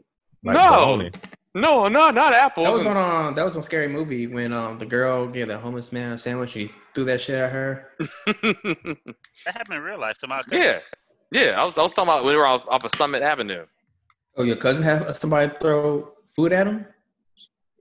like 0.44 0.56
No. 0.56 1.10
No, 1.54 1.86
no, 1.86 2.10
not 2.10 2.34
apples. 2.34 2.64
That 2.66 2.72
was 2.72 2.86
on 2.86 2.96
um, 2.96 3.34
that 3.34 3.44
was 3.44 3.54
on 3.56 3.62
Scary 3.62 3.86
Movie 3.86 4.26
when 4.26 4.54
um 4.54 4.78
the 4.78 4.86
girl 4.86 5.28
gave 5.28 5.48
the 5.48 5.58
homeless 5.58 5.92
man 5.92 6.12
a 6.12 6.18
sandwich. 6.18 6.54
He 6.54 6.72
threw 6.94 7.04
that 7.04 7.20
shit 7.20 7.34
at 7.36 7.52
her. 7.52 7.88
That 8.24 9.54
happened 9.56 9.76
in 9.76 9.82
real 9.82 9.98
life 10.00 10.16
to 10.20 10.26
my 10.28 10.42
cousin. 10.42 10.60
yeah, 10.62 10.78
yeah. 11.30 11.60
I 11.60 11.64
was, 11.64 11.76
I 11.76 11.82
was 11.82 11.92
talking 11.92 12.08
about 12.08 12.24
when 12.24 12.32
we 12.32 12.38
were 12.38 12.46
off, 12.46 12.66
off 12.68 12.84
of 12.84 12.90
Summit 12.96 13.22
Avenue. 13.22 13.66
Oh, 14.36 14.42
your 14.44 14.56
cousin 14.56 14.84
have 14.84 15.14
somebody 15.16 15.52
throw 15.52 16.12
food 16.34 16.52
at 16.52 16.66
him? 16.66 16.86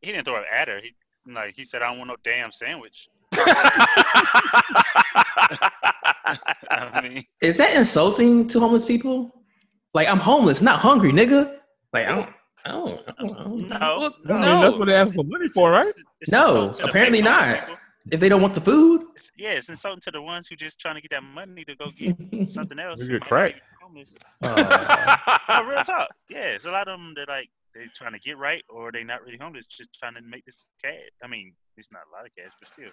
He 0.02 0.12
didn't 0.12 0.26
throw 0.26 0.38
it 0.38 0.46
at 0.52 0.68
her. 0.68 0.80
He 0.82 0.94
like 1.32 1.56
he 1.56 1.64
said, 1.64 1.82
"I 1.82 1.88
don't 1.90 2.00
want 2.00 2.10
no 2.10 2.16
damn 2.24 2.52
sandwich." 2.52 3.08
I 6.70 7.02
mean, 7.04 7.24
Is 7.42 7.58
that 7.58 7.76
insulting 7.76 8.48
to 8.48 8.60
homeless 8.60 8.86
people? 8.86 9.32
Like 9.94 10.08
I'm 10.08 10.20
homeless, 10.20 10.62
not 10.62 10.80
hungry, 10.80 11.12
nigga. 11.12 11.58
Like 11.94 12.08
I 12.08 12.16
don't, 12.16 12.30
I 12.66 12.72
don't, 12.72 13.00
I 13.08 13.12
don't, 13.22 13.32
I 13.36 13.44
don't 13.44 13.70
no, 13.70 14.12
Well, 14.26 14.44
I 14.44 14.52
mean, 14.54 14.62
that's 14.62 14.78
what 14.78 14.86
they 14.86 14.96
ask 14.96 15.14
for 15.14 15.24
money 15.24 15.48
for, 15.50 15.72
right? 15.72 15.94
It's 16.22 16.32
No, 16.32 16.40
insulting 16.40 16.72
to 16.74 16.82
the 16.84 16.90
apparently 16.90 17.22
not. 17.22 17.60
people. 17.60 17.76
If 18.12 18.20
they 18.20 18.30
don't 18.30 18.42
want 18.42 18.54
the 18.56 18.62
food, 18.62 19.02
It's- 19.02 19.32
yeah, 19.38 19.52
it's 19.52 19.70
insulting 19.70 20.02
to 20.02 20.12
the 20.12 20.22
ones 20.22 20.48
who 20.48 20.56
just 20.56 20.80
trying 20.80 20.96
to 20.96 21.02
get 21.02 21.12
that 21.12 21.24
money 21.24 21.64
to 21.66 21.76
go 21.76 21.92
get 21.92 22.16
something 22.48 22.80
else. 22.80 23.00
They 23.00 23.06
who 23.08 23.20
get 23.20 23.28
crack. 23.28 23.56
Homeless. 23.92 24.16
uh, 24.44 25.18
No, 25.50 25.64
real 25.66 25.84
talk. 25.84 26.10
Yeah, 26.30 26.56
it's 26.56 26.66
a 26.66 26.72
lot 26.72 26.88
of 26.88 27.00
them 27.00 27.14
that 27.16 27.28
like 27.28 27.50
they're 27.74 27.92
trying 27.94 28.14
to 28.14 28.20
get 28.20 28.38
right, 28.38 28.64
or 28.70 28.92
they're 28.92 29.04
not 29.04 29.24
really 29.24 29.38
homeless, 29.38 29.68
just 29.68 29.98
trying 30.00 30.16
to 30.16 30.22
make 30.22 30.46
this 30.46 30.72
cash. 30.84 30.94
I 31.24 31.28
mean, 31.28 31.54
it's 31.78 31.92
not 31.92 32.02
a 32.12 32.16
lot 32.16 32.26
of 32.26 32.36
cash, 32.36 32.52
but 32.60 32.68
still. 32.68 32.92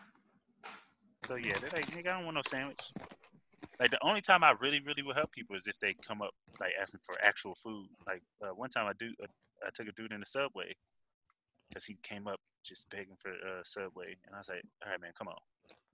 So 1.24 1.34
yeah, 1.36 1.54
they're 1.60 1.70
like, 1.72 1.90
nigga, 1.90 2.08
I 2.08 2.16
don't 2.16 2.24
want 2.24 2.36
no 2.36 2.42
sandwich. 2.46 2.80
Like 3.80 3.90
the 3.90 3.98
only 4.04 4.20
time 4.20 4.42
I 4.42 4.54
really, 4.60 4.80
really 4.80 5.02
will 5.02 5.14
help 5.14 5.32
people 5.32 5.56
is 5.56 5.66
if 5.66 5.78
they 5.80 5.94
come 6.06 6.22
up 6.22 6.30
like 6.60 6.72
asking 6.80 7.00
for 7.04 7.16
actual 7.22 7.54
food. 7.54 7.86
Like 8.06 8.22
uh, 8.42 8.54
one 8.54 8.70
time 8.70 8.86
I 8.86 8.92
do, 8.98 9.12
uh, 9.22 9.26
I 9.66 9.70
took 9.74 9.88
a 9.88 9.92
dude 9.92 10.12
in 10.12 10.20
the 10.20 10.26
subway 10.26 10.74
because 11.68 11.84
he 11.84 11.96
came 12.02 12.26
up 12.26 12.40
just 12.64 12.88
begging 12.90 13.16
for 13.18 13.30
uh, 13.30 13.62
subway, 13.64 14.16
and 14.26 14.34
I 14.34 14.38
was 14.38 14.48
like, 14.48 14.62
all 14.84 14.90
right, 14.90 15.00
man, 15.00 15.12
come 15.16 15.28
on. 15.28 15.36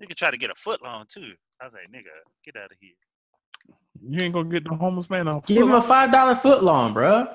You 0.00 0.06
Nigga 0.06 0.14
try 0.14 0.30
to 0.30 0.36
get 0.36 0.50
a 0.50 0.54
foot 0.54 0.82
long 0.82 1.04
too. 1.08 1.32
I 1.60 1.64
was 1.66 1.74
like, 1.74 1.88
nigga, 1.92 2.12
get 2.44 2.56
out 2.56 2.72
of 2.72 2.78
here. 2.80 2.92
You 4.06 4.20
ain't 4.22 4.34
gonna 4.34 4.48
get 4.50 4.64
the 4.64 4.74
homeless 4.74 5.08
man 5.08 5.28
off. 5.28 5.46
give 5.46 5.62
him 5.66 5.72
a 5.72 5.80
five 5.82 6.12
dollar 6.12 6.34
foot 6.34 6.62
long, 6.62 6.92
bruh. 6.94 7.26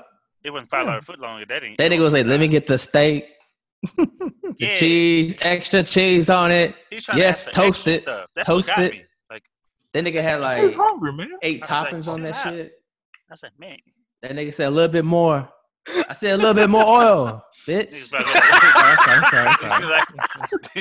It 0.43 0.51
wasn't 0.51 0.69
five 0.69 0.85
dollar 0.85 1.01
foot 1.01 1.19
long. 1.19 1.43
That 1.47 1.63
ain't. 1.63 1.77
That 1.77 1.91
nigga 1.91 1.99
was 1.99 2.13
like, 2.13 2.25
"Let 2.25 2.39
me 2.39 2.47
get 2.47 2.67
the 2.67 2.77
steak, 2.77 3.25
the 3.97 4.07
Yeah. 4.57 4.77
cheese, 4.77 5.35
extra 5.41 5.83
cheese 5.83 6.29
on 6.29 6.51
it." 6.51 6.75
He's 6.89 7.05
trying 7.05 7.17
to 7.17 7.23
Yes, 7.23 7.47
ask 7.47 7.55
for 7.55 7.61
toast 7.63 7.87
it, 7.87 7.99
Stuff. 8.01 8.27
That's 8.35 8.45
toast 8.47 8.69
it. 8.77 8.91
Me. 8.93 9.03
Like 9.31 9.43
That 9.93 10.05
nigga 10.05 10.21
had 10.21 10.41
like 10.41 10.75
hungry, 10.75 11.13
man. 11.13 11.29
eight 11.41 11.63
I 11.69 11.83
was 11.83 11.91
like, 11.91 11.93
toppings 12.03 12.07
on 12.07 12.21
that 12.23 12.35
out. 12.35 12.53
shit. 12.53 12.73
I 13.31 13.35
said, 13.35 13.51
man, 13.57 13.77
That 14.21 14.31
nigga 14.31 14.53
said 14.53 14.67
a 14.67 14.71
little 14.71 14.91
bit 14.91 15.05
more. 15.05 15.47
I 16.07 16.13
said 16.13 16.33
a 16.33 16.37
little 16.37 16.53
bit 16.53 16.69
more 16.69 16.83
oil, 16.83 17.41
bitch. 17.67 17.91
niggas 17.91 18.09
about 18.09 18.25
I'm 18.25 18.97
sorry, 19.03 19.17
I'm 19.17 19.25
sorry, 19.25 19.47
I'm 19.47 19.57
sorry. 19.57 19.85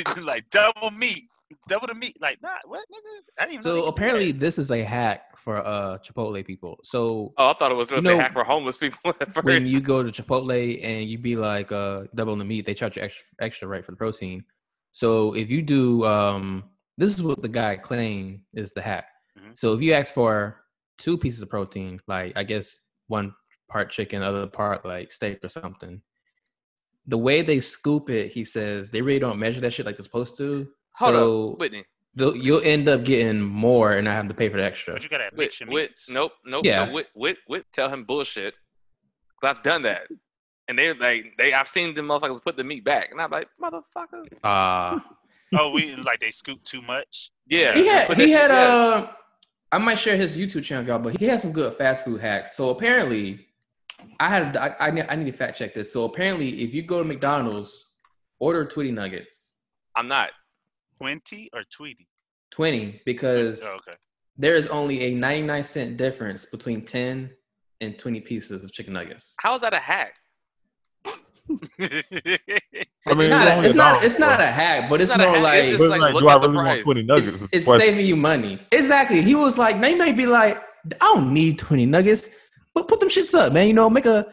like, 0.04 0.22
like 0.22 0.50
double 0.50 0.90
meat. 0.90 1.24
Double 1.68 1.86
the 1.86 1.94
meat. 1.94 2.16
Like, 2.20 2.40
nah, 2.42 2.50
what, 2.66 2.80
nigga? 2.80 3.22
I 3.38 3.42
didn't 3.44 3.52
even 3.54 3.62
So 3.62 3.82
could 3.82 3.88
apparently, 3.88 4.32
this 4.32 4.58
is 4.58 4.70
a 4.70 4.82
hack 4.82 5.38
for 5.38 5.58
uh 5.58 5.98
Chipotle 5.98 6.44
people. 6.46 6.78
So 6.84 7.32
Oh, 7.38 7.50
I 7.50 7.54
thought 7.58 7.72
it 7.72 7.74
was 7.74 7.88
going 7.88 8.02
to 8.02 8.08
say 8.08 8.14
know, 8.14 8.20
hack 8.20 8.32
for 8.32 8.44
homeless 8.44 8.76
people 8.76 8.98
at 9.20 9.32
first. 9.32 9.44
when 9.44 9.66
you 9.66 9.80
go 9.80 10.02
to 10.02 10.10
Chipotle 10.10 10.82
and 10.82 11.08
you 11.08 11.18
be 11.18 11.36
like 11.36 11.72
uh 11.72 12.02
double 12.14 12.36
the 12.36 12.44
meat, 12.44 12.66
they 12.66 12.74
charge 12.74 12.96
you 12.96 13.02
extra 13.02 13.24
extra 13.40 13.68
right 13.68 13.84
for 13.84 13.92
the 13.92 13.96
protein. 13.96 14.44
So 14.92 15.34
if 15.34 15.48
you 15.50 15.62
do 15.62 16.04
um 16.04 16.64
this 16.96 17.14
is 17.14 17.22
what 17.22 17.40
the 17.42 17.48
guy 17.48 17.76
claimed 17.76 18.40
is 18.54 18.72
the 18.72 18.82
hack. 18.82 19.06
Mhm. 19.38 19.58
So 19.58 19.72
if 19.74 19.80
you 19.80 19.92
ask 19.92 20.12
for 20.12 20.64
two 20.98 21.16
pieces 21.16 21.42
of 21.42 21.48
protein, 21.48 22.00
like 22.08 22.32
I 22.36 22.42
guess 22.44 22.80
one 23.06 23.34
part 23.68 23.90
chicken, 23.90 24.22
other 24.22 24.46
part 24.46 24.84
like 24.84 25.12
steak 25.12 25.38
or 25.44 25.48
something, 25.48 26.02
the 27.06 27.18
way 27.18 27.40
they 27.42 27.60
scoop 27.60 28.10
it, 28.10 28.32
he 28.32 28.44
says 28.44 28.90
they 28.90 29.00
really 29.00 29.18
don't 29.20 29.38
measure 29.38 29.60
that 29.60 29.72
shit 29.72 29.86
like 29.86 29.96
they're 29.96 30.04
supposed 30.04 30.36
to. 30.38 30.68
Hold 30.96 31.14
so 31.14 31.52
up, 31.52 31.58
Whitney. 31.60 31.84
they'll- 32.14 32.36
you'll 32.36 32.62
end 32.62 32.88
up 32.88 33.04
getting 33.04 33.40
more 33.40 33.92
and 33.92 34.08
I 34.08 34.14
have 34.14 34.28
to 34.28 34.34
pay 34.34 34.48
for 34.48 34.56
the 34.56 34.64
extra. 34.64 34.94
But 34.94 35.02
you 35.04 35.08
gotta 35.08 35.30
Wit, 35.36 35.54
mix 35.60 35.72
wit, 35.72 36.00
nope, 36.10 36.32
nope. 36.44 36.64
Yeah. 36.64 36.86
No, 36.86 36.92
wit, 36.92 37.06
wit, 37.14 37.38
wit. 37.48 37.66
Tell 37.72 37.88
him 37.88 38.04
bullshit. 38.04 38.54
Cause 39.40 39.56
I've 39.56 39.62
done 39.62 39.82
that, 39.82 40.02
and 40.66 40.76
they're 40.78 40.94
like 40.96 41.34
they. 41.38 41.52
I've 41.52 41.68
seen 41.68 41.94
them 41.94 42.08
motherfuckers 42.08 42.42
put 42.42 42.56
the 42.56 42.64
meat 42.64 42.84
back, 42.84 43.10
and 43.12 43.20
I'm 43.20 43.30
like, 43.30 43.48
motherfucker. 43.62 44.24
Uh 44.42 44.98
Oh, 45.58 45.70
we 45.70 45.94
like 45.96 46.20
they 46.20 46.30
scoop 46.30 46.62
too 46.64 46.82
much. 46.82 47.30
Yeah, 47.46 47.72
he 47.74 47.86
had 47.86 48.08
he 48.08 48.14
that 48.14 48.16
shit- 48.18 48.30
had 48.30 48.50
yes. 48.50 48.68
uh 48.68 49.12
I 49.70 49.78
might 49.78 49.94
share 49.96 50.16
his 50.16 50.36
YouTube 50.36 50.64
channel, 50.64 50.84
y'all, 50.86 50.98
but 50.98 51.18
he 51.18 51.26
had 51.26 51.40
some 51.40 51.52
good 51.52 51.76
fast 51.76 52.04
food 52.04 52.20
hacks. 52.20 52.56
So 52.56 52.70
apparently, 52.70 53.46
I 54.18 54.28
had 54.28 54.56
I, 54.56 54.74
I 54.80 54.90
need 54.90 55.06
I 55.08 55.14
need 55.14 55.26
to 55.30 55.32
fact 55.32 55.56
check 55.58 55.72
this. 55.74 55.92
So 55.92 56.04
apparently, 56.04 56.62
if 56.62 56.74
you 56.74 56.82
go 56.82 56.98
to 56.98 57.04
McDonald's, 57.04 57.92
order 58.40 58.64
Tweety 58.66 58.90
Nuggets, 58.90 59.54
I'm 59.94 60.08
not. 60.08 60.30
Twenty 60.98 61.50
or 61.52 61.62
Tweety? 61.70 62.08
twenty, 62.50 63.00
because 63.04 63.62
Oh, 63.64 63.76
okay. 63.76 63.96
there 64.36 64.54
is 64.56 64.66
only 64.68 65.02
a 65.02 65.14
ninety 65.14 65.46
nine 65.46 65.64
cent 65.64 65.96
difference 65.96 66.44
between 66.46 66.84
ten 66.84 67.30
and 67.80 67.98
twenty 67.98 68.20
pieces 68.20 68.64
of 68.64 68.72
chicken 68.72 68.92
nuggets. 68.94 69.34
How 69.40 69.54
is 69.54 69.60
that 69.60 69.74
a 69.74 69.78
hack? 69.78 70.14
I 71.80 73.14
mean, 73.14 73.30
It's 73.30 73.30
not, 73.30 73.48
a, 73.48 73.54
only 73.54 73.66
it's, 73.68 73.74
not, 73.74 74.04
it's 74.04 74.18
not 74.18 74.40
a 74.40 74.46
hack, 74.46 74.90
but 74.90 75.00
it's, 75.00 75.10
It's 75.10 75.18
not 75.18 75.26
a 75.26 75.30
more 75.30 75.36
hack, 75.36 75.42
like 75.44 75.64
it's 75.64 75.72
But 75.72 75.78
just 75.78 75.82
it's 75.82 75.90
like, 75.90 76.14
like, 76.14 76.22
do 76.22 76.28
I 76.28 76.36
really 76.36 76.56
want 76.56 76.84
20 76.84 77.02
nuggets? 77.04 77.42
it's, 77.42 77.52
it's 77.52 77.66
saving 77.66 78.04
you 78.06 78.16
money. 78.16 78.60
Exactly. 78.72 79.22
He 79.22 79.34
was 79.34 79.56
like, 79.56 79.80
they 79.80 79.94
may 79.94 80.12
be 80.12 80.26
like, 80.26 80.60
I 81.00 81.14
don't 81.14 81.32
need 81.32 81.58
20 81.58 81.86
nuggets, 81.86 82.28
but 82.74 82.86
put 82.88 83.00
them 83.00 83.08
shits 83.08 83.32
up, 83.38 83.52
man. 83.52 83.66
You 83.66 83.72
know, 83.74 83.88
make 83.88 84.04
a 84.06 84.26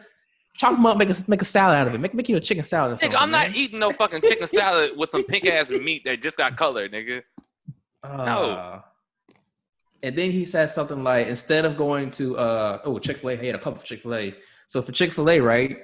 chop 0.56 0.72
them 0.72 0.86
up, 0.86 0.96
make 0.96 1.10
a 1.10 1.16
make 1.28 1.42
a 1.42 1.44
salad 1.44 1.76
out 1.76 1.86
of 1.86 1.94
it. 1.94 1.98
Make 2.00 2.14
make 2.14 2.28
you 2.28 2.36
a 2.36 2.40
chicken 2.40 2.64
salad 2.64 2.92
or. 2.92 2.96
Nigga, 2.96 3.16
I'm 3.18 3.30
not 3.30 3.48
man. 3.48 3.56
eating 3.56 3.78
no 3.78 3.90
fucking 3.92 4.22
chicken 4.22 4.46
salad 4.46 4.92
with 4.96 5.10
some 5.10 5.24
pink 5.24 5.46
ass 5.46 5.70
meat 5.70 6.02
that 6.04 6.22
just 6.22 6.36
got 6.36 6.56
colored, 6.56 6.92
nigga. 6.92 7.22
Uh, 8.02 8.80
And 10.02 10.16
then 10.16 10.30
he 10.30 10.44
said 10.44 10.70
something 10.70 11.02
like, 11.02 11.26
instead 11.26 11.64
of 11.64 11.76
going 11.76 12.10
to 12.12 12.36
uh 12.38 12.78
oh 12.84 12.98
Chick 12.98 13.18
Fil 13.18 13.30
A, 13.30 13.36
he 13.36 13.46
had 13.46 13.56
a 13.56 13.58
couple 13.58 13.80
for 13.80 13.86
Chick 13.86 14.02
Fil 14.02 14.14
A. 14.14 14.34
So 14.68 14.82
for 14.82 14.92
Chick 14.92 15.12
Fil 15.12 15.28
A, 15.30 15.40
right? 15.40 15.76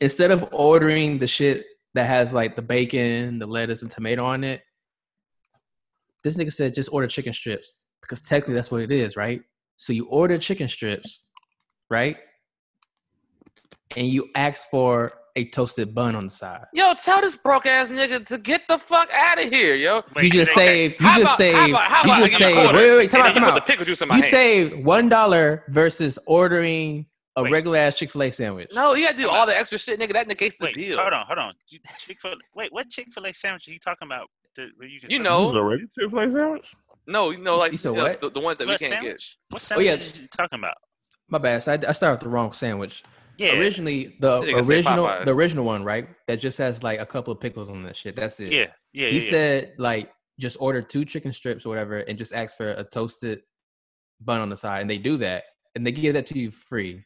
Instead 0.00 0.30
of 0.30 0.48
ordering 0.52 1.18
the 1.18 1.26
shit 1.26 1.64
that 1.94 2.06
has 2.06 2.32
like 2.32 2.54
the 2.54 2.62
bacon, 2.62 3.38
the 3.38 3.46
lettuce, 3.46 3.82
and 3.82 3.90
tomato 3.90 4.24
on 4.24 4.44
it, 4.44 4.62
this 6.22 6.36
nigga 6.36 6.52
said 6.52 6.74
just 6.74 6.92
order 6.92 7.08
chicken 7.08 7.32
strips 7.32 7.86
because 8.02 8.20
technically 8.22 8.54
that's 8.54 8.70
what 8.70 8.82
it 8.82 8.92
is, 8.92 9.16
right? 9.16 9.40
So 9.76 9.92
you 9.92 10.06
order 10.06 10.38
chicken 10.38 10.68
strips, 10.68 11.26
right? 11.88 12.16
And 13.96 14.06
you 14.06 14.28
ask 14.34 14.68
for 14.70 15.12
a 15.36 15.44
toasted 15.46 15.94
bun 15.94 16.14
on 16.16 16.24
the 16.26 16.30
side. 16.30 16.64
Yo, 16.72 16.92
tell 16.94 17.20
this 17.20 17.36
broke 17.36 17.66
ass 17.66 17.88
nigga 17.88 18.24
to 18.26 18.38
get 18.38 18.62
the 18.68 18.78
fuck 18.78 19.08
out 19.12 19.42
of 19.42 19.50
here, 19.50 19.74
yo. 19.74 20.02
Wait, 20.14 20.24
you 20.24 20.30
just 20.30 20.52
okay. 20.52 20.88
saved. 20.90 21.00
You 21.00 21.06
How 21.06 21.18
just 21.18 21.22
about- 21.28 21.38
saved. 21.38 21.58
how 21.58 21.68
about- 21.68 21.82
how 21.90 22.04
You 22.04 22.10
about 22.12 22.18
just 22.28 22.38
give 22.38 22.40
you 22.40 22.46
a 22.46 22.62
saved. 22.64 22.74
Wait, 22.76 22.90
wait, 22.90 22.96
wait. 22.96 23.10
Time 23.10 23.20
and 23.20 23.28
out. 23.28 23.34
then 23.34 23.42
Time 23.42 23.52
out. 23.52 23.54
the 23.54 23.60
pickle 23.72 23.84
juice 23.84 24.02
in 24.02 24.08
my 24.08 24.16
You 24.16 24.22
hand. 24.22 24.30
saved 24.30 24.84
one 24.84 25.08
dollar 25.08 25.64
versus 25.68 26.18
ordering 26.26 27.06
a 27.36 27.42
Wait. 27.44 27.52
regular 27.52 27.78
ass 27.78 27.96
Chick 27.96 28.10
Fil 28.10 28.22
A 28.24 28.30
sandwich. 28.30 28.70
No, 28.74 28.94
you 28.94 29.04
gotta 29.06 29.16
do 29.16 29.22
Hold 29.24 29.34
all 29.36 29.40
on. 29.42 29.48
the 29.48 29.56
extra 29.56 29.78
shit, 29.78 29.98
nigga. 30.00 30.12
That 30.12 30.26
negates 30.28 30.56
the 30.58 30.66
Wait, 30.66 30.74
deal. 30.74 30.98
hold 30.98 31.12
on, 31.12 31.26
hold 31.26 31.38
on. 31.38 31.54
Chick 31.98 32.20
Fil. 32.20 32.34
Wait, 32.54 32.72
what 32.72 32.88
Chick 32.90 33.06
Fil 33.12 33.26
A 33.26 33.32
sandwich 33.32 33.68
are 33.68 33.72
you 33.72 33.78
talking 33.78 34.06
about? 34.06 34.28
The- 34.56 34.70
you 34.80 34.98
just 34.98 35.12
You 35.12 35.20
know, 35.20 35.46
This 35.52 35.56
a 35.56 35.62
regular 35.62 35.88
Chick-fil-A 35.98 36.32
sandwich? 36.32 36.66
No, 37.06 37.30
you 37.30 37.38
know, 37.38 37.56
like 37.56 37.70
you 37.72 37.78
said 37.78 37.92
know, 37.94 38.02
what? 38.02 38.20
The, 38.20 38.30
the 38.30 38.40
ones 38.40 38.58
that 38.58 38.66
we 38.66 38.76
can't 38.76 38.92
sandwich? 38.92 39.38
What 39.48 39.62
sandwich 39.62 39.86
Oh, 39.88 39.90
yeah. 39.90 39.96
are 39.96 40.22
you 40.22 40.28
talking 40.36 40.58
about? 40.58 40.74
My 41.28 41.38
bad. 41.38 41.62
So 41.62 41.72
I, 41.72 41.78
I 41.88 41.92
started 41.92 42.14
with 42.16 42.20
the 42.22 42.28
wrong 42.28 42.52
sandwich. 42.52 43.04
Yeah, 43.40 43.58
Originally, 43.58 44.16
the 44.20 44.42
original, 44.42 45.06
the 45.24 45.32
original 45.32 45.64
one, 45.64 45.82
right? 45.82 46.06
That 46.28 46.40
just 46.40 46.58
has 46.58 46.82
like 46.82 47.00
a 47.00 47.06
couple 47.06 47.32
of 47.32 47.40
pickles 47.40 47.70
on 47.70 47.82
that 47.84 47.96
shit. 47.96 48.14
That's 48.14 48.38
it. 48.38 48.52
yeah, 48.52 48.66
yeah. 48.92 49.08
He 49.08 49.16
yeah, 49.16 49.22
yeah. 49.22 49.30
said 49.30 49.72
like 49.78 50.10
just 50.38 50.58
order 50.60 50.82
two 50.82 51.06
chicken 51.06 51.32
strips 51.32 51.64
or 51.64 51.70
whatever, 51.70 52.00
and 52.00 52.18
just 52.18 52.34
ask 52.34 52.58
for 52.58 52.72
a 52.72 52.84
toasted 52.84 53.40
bun 54.20 54.42
on 54.42 54.50
the 54.50 54.58
side, 54.58 54.82
and 54.82 54.90
they 54.90 54.98
do 54.98 55.16
that, 55.16 55.44
and 55.74 55.86
they 55.86 55.90
give 55.90 56.12
that 56.12 56.26
to 56.26 56.38
you 56.38 56.50
free. 56.50 57.02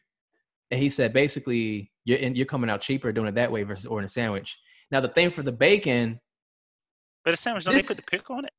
And 0.71 0.81
he 0.81 0.89
said 0.89 1.13
basically 1.13 1.89
you're 2.03 2.17
in, 2.17 2.35
you're 2.35 2.45
coming 2.45 2.69
out 2.69 2.81
cheaper 2.81 3.13
doing 3.13 3.27
it 3.27 3.35
that 3.35 3.49
way 3.49 3.63
versus 3.63 3.85
ordering 3.85 4.07
a 4.07 4.09
sandwich. 4.09 4.59
Now 4.91 4.99
the 4.99 5.07
thing 5.07 5.31
for 5.31 5.41
the 5.41 5.53
bacon, 5.53 6.19
But 7.23 7.31
the 7.31 7.37
sandwich, 7.37 7.63
don't 7.63 7.75
This- 7.75 7.87
they 7.87 7.95
put 7.95 7.97
the 8.05 8.11
pickle 8.11 8.35
on 8.35 8.43
it? 8.43 8.51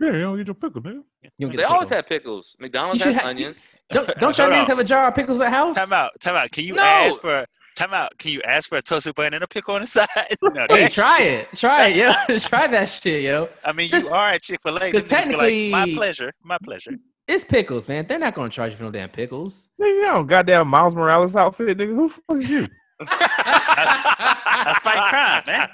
Yeah, 0.00 0.12
you 0.12 0.20
don't 0.20 0.36
get 0.36 0.46
your 0.48 0.54
pickle, 0.54 0.82
nigga. 0.82 1.02
you 1.22 1.30
don't 1.40 1.50
get 1.50 1.56
They 1.58 1.62
the 1.62 1.68
always 1.68 1.88
pickle. 1.88 1.96
have 1.98 2.06
pickles. 2.08 2.56
McDonald's 2.58 3.02
has 3.02 3.16
ha- 3.16 3.26
onions. 3.28 3.62
Don't, 3.90 4.06
don't 4.18 4.36
y'all 4.36 4.50
Hold 4.50 4.58
niggas 4.64 4.66
have 4.68 4.78
a 4.78 4.84
jar 4.84 5.08
of 5.08 5.14
pickles 5.14 5.40
at 5.40 5.50
house? 5.50 5.74
Time 5.76 5.92
out, 5.92 6.10
time 6.20 6.34
out. 6.34 6.50
Can 6.50 6.64
you 6.64 6.74
No. 6.74 6.82
ask 6.82 7.20
for 7.20 7.44
time 7.76 7.94
out? 7.94 8.16
Can 8.18 8.32
you 8.32 8.42
ask 8.42 8.68
for 8.68 8.78
a 8.78 8.82
toasted 8.82 9.14
bun 9.14 9.32
and 9.34 9.44
a 9.44 9.46
pickle 9.46 9.74
on 9.74 9.82
the 9.82 9.86
side? 9.98 10.08
no, 10.42 10.66
Hey, 10.68 10.88
try 10.88 11.18
shit- 11.18 11.48
it. 11.52 11.56
Try 11.56 11.86
it, 11.88 11.96
yo. 12.28 12.38
try 12.40 12.66
that 12.66 12.88
shit, 12.88 13.22
yo. 13.22 13.48
I 13.64 13.72
mean, 13.72 13.88
Just- 13.88 14.08
you 14.08 14.14
are 14.14 14.30
at 14.30 14.42
Chick 14.42 14.60
Fil 14.62 14.76
A. 14.78 14.90
Like, 14.92 15.08
technically- 15.08 15.70
my 15.70 15.86
pleasure, 15.94 16.32
my 16.42 16.58
pleasure. 16.62 16.92
It's 17.26 17.42
pickles, 17.44 17.88
man. 17.88 18.06
They're 18.06 18.18
not 18.18 18.34
gonna 18.34 18.50
charge 18.50 18.72
you 18.72 18.76
for 18.76 18.84
no 18.84 18.90
damn 18.90 19.08
pickles. 19.08 19.68
Nigga, 19.80 19.86
you 19.94 20.02
got 20.04 20.20
a 20.20 20.24
goddamn 20.24 20.68
Miles 20.68 20.94
Morales 20.94 21.34
outfit, 21.36 21.78
nigga. 21.78 21.94
Who 21.94 22.08
the 22.08 22.14
fuck 22.14 22.42
is 22.42 22.50
you? 22.50 22.66
That's 23.00 24.78
fight 24.80 25.08
crime, 25.10 25.42
man. 25.46 25.68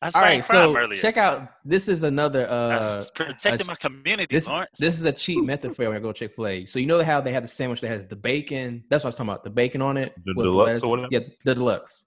That's 0.00 0.14
All 0.14 0.22
fight 0.22 0.28
right, 0.28 0.44
so 0.44 0.76
earlier. 0.76 1.00
check 1.00 1.16
out. 1.16 1.48
This 1.64 1.88
is 1.88 2.04
another. 2.04 2.48
Uh, 2.48 2.68
That's 2.68 3.10
protecting 3.10 3.62
a- 3.66 3.70
my 3.70 3.74
community, 3.74 4.32
this 4.32 4.46
Lawrence. 4.46 4.78
this 4.78 4.96
is 4.96 5.04
a 5.04 5.10
cheap 5.12 5.44
method 5.44 5.74
for 5.74 5.82
you 5.82 5.88
when 5.88 5.96
I 5.98 6.00
go 6.00 6.12
Chick 6.12 6.36
Fil 6.36 6.46
A. 6.46 6.66
So 6.66 6.78
you 6.78 6.86
know 6.86 7.02
how 7.02 7.20
they 7.20 7.32
have 7.32 7.42
the 7.42 7.48
sandwich 7.48 7.80
that 7.80 7.88
has 7.88 8.06
the 8.06 8.14
bacon. 8.14 8.84
That's 8.90 9.02
what 9.02 9.08
I 9.08 9.10
was 9.10 9.16
talking 9.16 9.30
about. 9.30 9.42
The 9.42 9.50
bacon 9.50 9.82
on 9.82 9.96
it. 9.96 10.14
The 10.24 10.34
with 10.36 10.44
deluxe 10.44 10.66
lettuce. 10.68 10.84
or 10.84 10.90
whatever? 10.90 11.08
Yeah, 11.10 11.20
the 11.44 11.54
deluxe. 11.56 12.04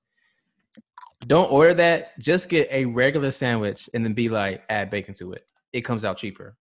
Don't 1.27 1.51
order 1.51 1.73
that. 1.75 2.17
Just 2.19 2.47
get 2.47 2.69
a 2.71 2.85
regular 2.85 3.29
sandwich 3.29 3.89
and 3.93 4.05
then 4.05 4.13
be 4.13 4.29
like, 4.29 4.63
add 4.69 4.89
bacon 4.89 5.13
to 5.15 5.33
it. 5.33 5.45
It 5.73 5.81
comes 5.81 6.05
out 6.05 6.17
cheaper. 6.17 6.55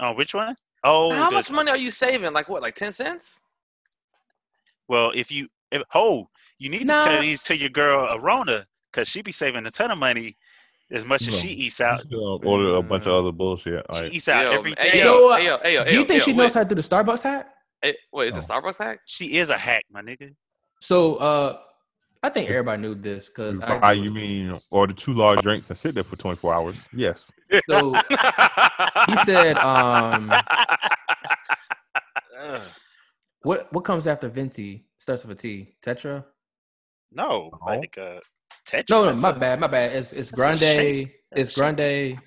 oh, 0.00 0.12
which 0.14 0.34
one? 0.34 0.56
Oh, 0.84 1.12
How 1.12 1.28
the- 1.28 1.36
much 1.36 1.50
money 1.50 1.70
are 1.70 1.76
you 1.76 1.90
saving? 1.90 2.32
Like 2.32 2.48
what? 2.48 2.62
Like 2.62 2.74
ten 2.76 2.92
cents? 2.92 3.40
Well, 4.88 5.12
if 5.14 5.30
you 5.30 5.48
if, 5.70 5.82
oh, 5.94 6.30
you 6.58 6.70
need 6.70 6.86
Nah. 6.86 7.00
to 7.00 7.08
tell 7.10 7.20
these 7.20 7.42
to 7.44 7.56
your 7.56 7.68
girl 7.68 8.08
Arona 8.18 8.66
because 8.94 9.08
she 9.08 9.22
be 9.22 9.32
saving 9.32 9.66
a 9.66 9.70
ton 9.70 9.90
of 9.90 9.98
money 9.98 10.36
as 10.90 11.04
much 11.04 11.22
as 11.22 11.28
No. 11.34 11.34
she 11.40 11.48
eats 11.48 11.80
out. 11.80 12.02
Just 12.02 12.14
order 12.14 12.76
a 12.76 12.82
bunch 12.82 13.06
of 13.06 13.14
other 13.14 13.32
bullshit. 13.32 13.84
She 13.94 14.06
eats 14.06 14.28
out 14.28 14.44
Yo, 14.44 14.50
every 14.52 14.74
hey, 14.78 14.90
day. 14.92 14.98
yo, 15.00 15.04
You 15.04 15.04
know 15.04 15.22
what? 15.26 15.40
hey, 15.40 15.46
yo, 15.46 15.58
hey, 15.62 15.74
yo, 15.74 15.84
Do 15.84 15.94
you 15.96 16.04
think 16.04 16.22
she 16.22 16.32
knows 16.32 16.54
how 16.54 16.62
to 16.62 16.68
do 16.68 16.74
the 16.76 16.80
Starbucks 16.82 17.22
hack? 17.22 17.48
Hey, 17.82 17.96
wait, 18.12 18.32
is 18.36 18.44
it 18.44 18.48
Starbucks 18.50 18.78
hack? 18.78 19.00
She 19.06 19.36
is 19.36 19.50
a 19.50 19.58
hack, 19.58 19.84
my 19.90 20.00
nigga. 20.02 20.34
So 20.80 21.16
uh, 21.16 21.58
I 22.22 22.28
think 22.28 22.48
everybody 22.48 22.80
knew 22.80 22.94
this 22.94 23.28
because 23.28 23.58
by 23.58 23.92
you 23.94 24.10
mean 24.12 24.58
order 24.70 24.94
two 24.94 25.12
large 25.14 25.40
drinks 25.42 25.68
and 25.70 25.76
sit 25.76 25.94
there 25.94 26.04
for 26.04 26.16
24 26.16 26.54
hours? 26.54 26.76
Yes. 26.92 27.32
so 27.68 27.94
he 29.08 29.16
said 29.24 29.58
um 29.58 30.32
what 33.42 33.72
what 33.72 33.84
comes 33.84 34.06
after 34.06 34.28
venti 34.28 34.84
starts 34.98 35.24
with 35.24 35.38
a 35.38 35.40
T 35.42 35.76
tetra 35.84 36.24
no, 37.12 37.50
No. 37.52 37.58
like 37.66 37.96
uh, 37.98 38.18
Tetra. 38.66 38.90
no 38.90 39.10
no 39.10 39.16
my 39.20 39.30
a- 39.30 39.38
bad 39.38 39.60
my 39.60 39.66
bad 39.66 39.92
it's 39.94 40.12
it's 40.12 40.30
grande 40.30 40.58
shake. 40.60 41.14
That's 41.30 41.42
a 41.42 41.46
it's 41.46 41.58
grande 41.58 42.18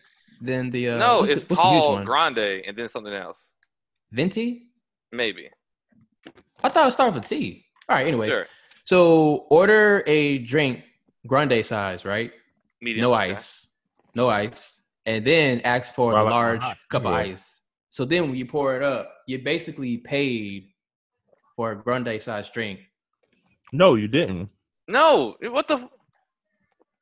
then 0.41 0.69
the 0.69 0.89
uh 0.89 0.97
no, 0.97 1.23
it's 1.23 1.43
the, 1.45 1.55
what's 1.55 1.61
the 1.61 1.69
huge 1.69 1.83
tall 1.83 2.03
grande 2.05 2.37
and 2.67 2.77
then 2.77 2.87
something 2.89 3.13
else. 3.13 3.45
venti 4.11 4.63
Maybe. 5.11 5.49
I 6.63 6.69
thought 6.69 6.87
it 6.87 6.91
started 6.91 7.15
with 7.15 7.25
a 7.25 7.27
T 7.27 7.65
all 7.89 7.97
right 7.97 8.07
anyways 8.07 8.33
Sure. 8.33 8.47
so 8.83 9.47
order 9.49 10.03
a 10.07 10.39
drink 10.39 10.83
grande 11.25 11.65
size 11.65 12.05
right 12.05 12.31
Medium. 12.81 13.01
no 13.03 13.13
okay. 13.15 13.31
ice 13.31 13.67
no 14.13 14.29
ice 14.29 14.81
and 15.05 15.25
then 15.25 15.61
ask 15.61 15.93
for 15.95 16.13
Well, 16.13 16.17
I 16.17 16.21
a 16.21 16.23
like 16.23 16.31
mine 16.31 16.39
large 16.39 16.61
hot, 16.61 16.77
cup 16.89 17.05
of 17.05 17.13
ice 17.13 17.61
so 17.89 18.05
then 18.05 18.23
when 18.27 18.35
you 18.35 18.45
pour 18.45 18.75
it 18.77 18.83
up 18.83 19.09
you 19.27 19.39
basically 19.39 19.97
paid 19.97 20.69
for 21.55 21.71
a 21.71 21.75
grande 21.75 22.21
size 22.21 22.49
drink 22.51 22.79
No, 23.73 23.95
you 23.95 24.07
didn't. 24.07 24.49
No, 24.87 25.35
what 25.41 25.67
the? 25.67 25.89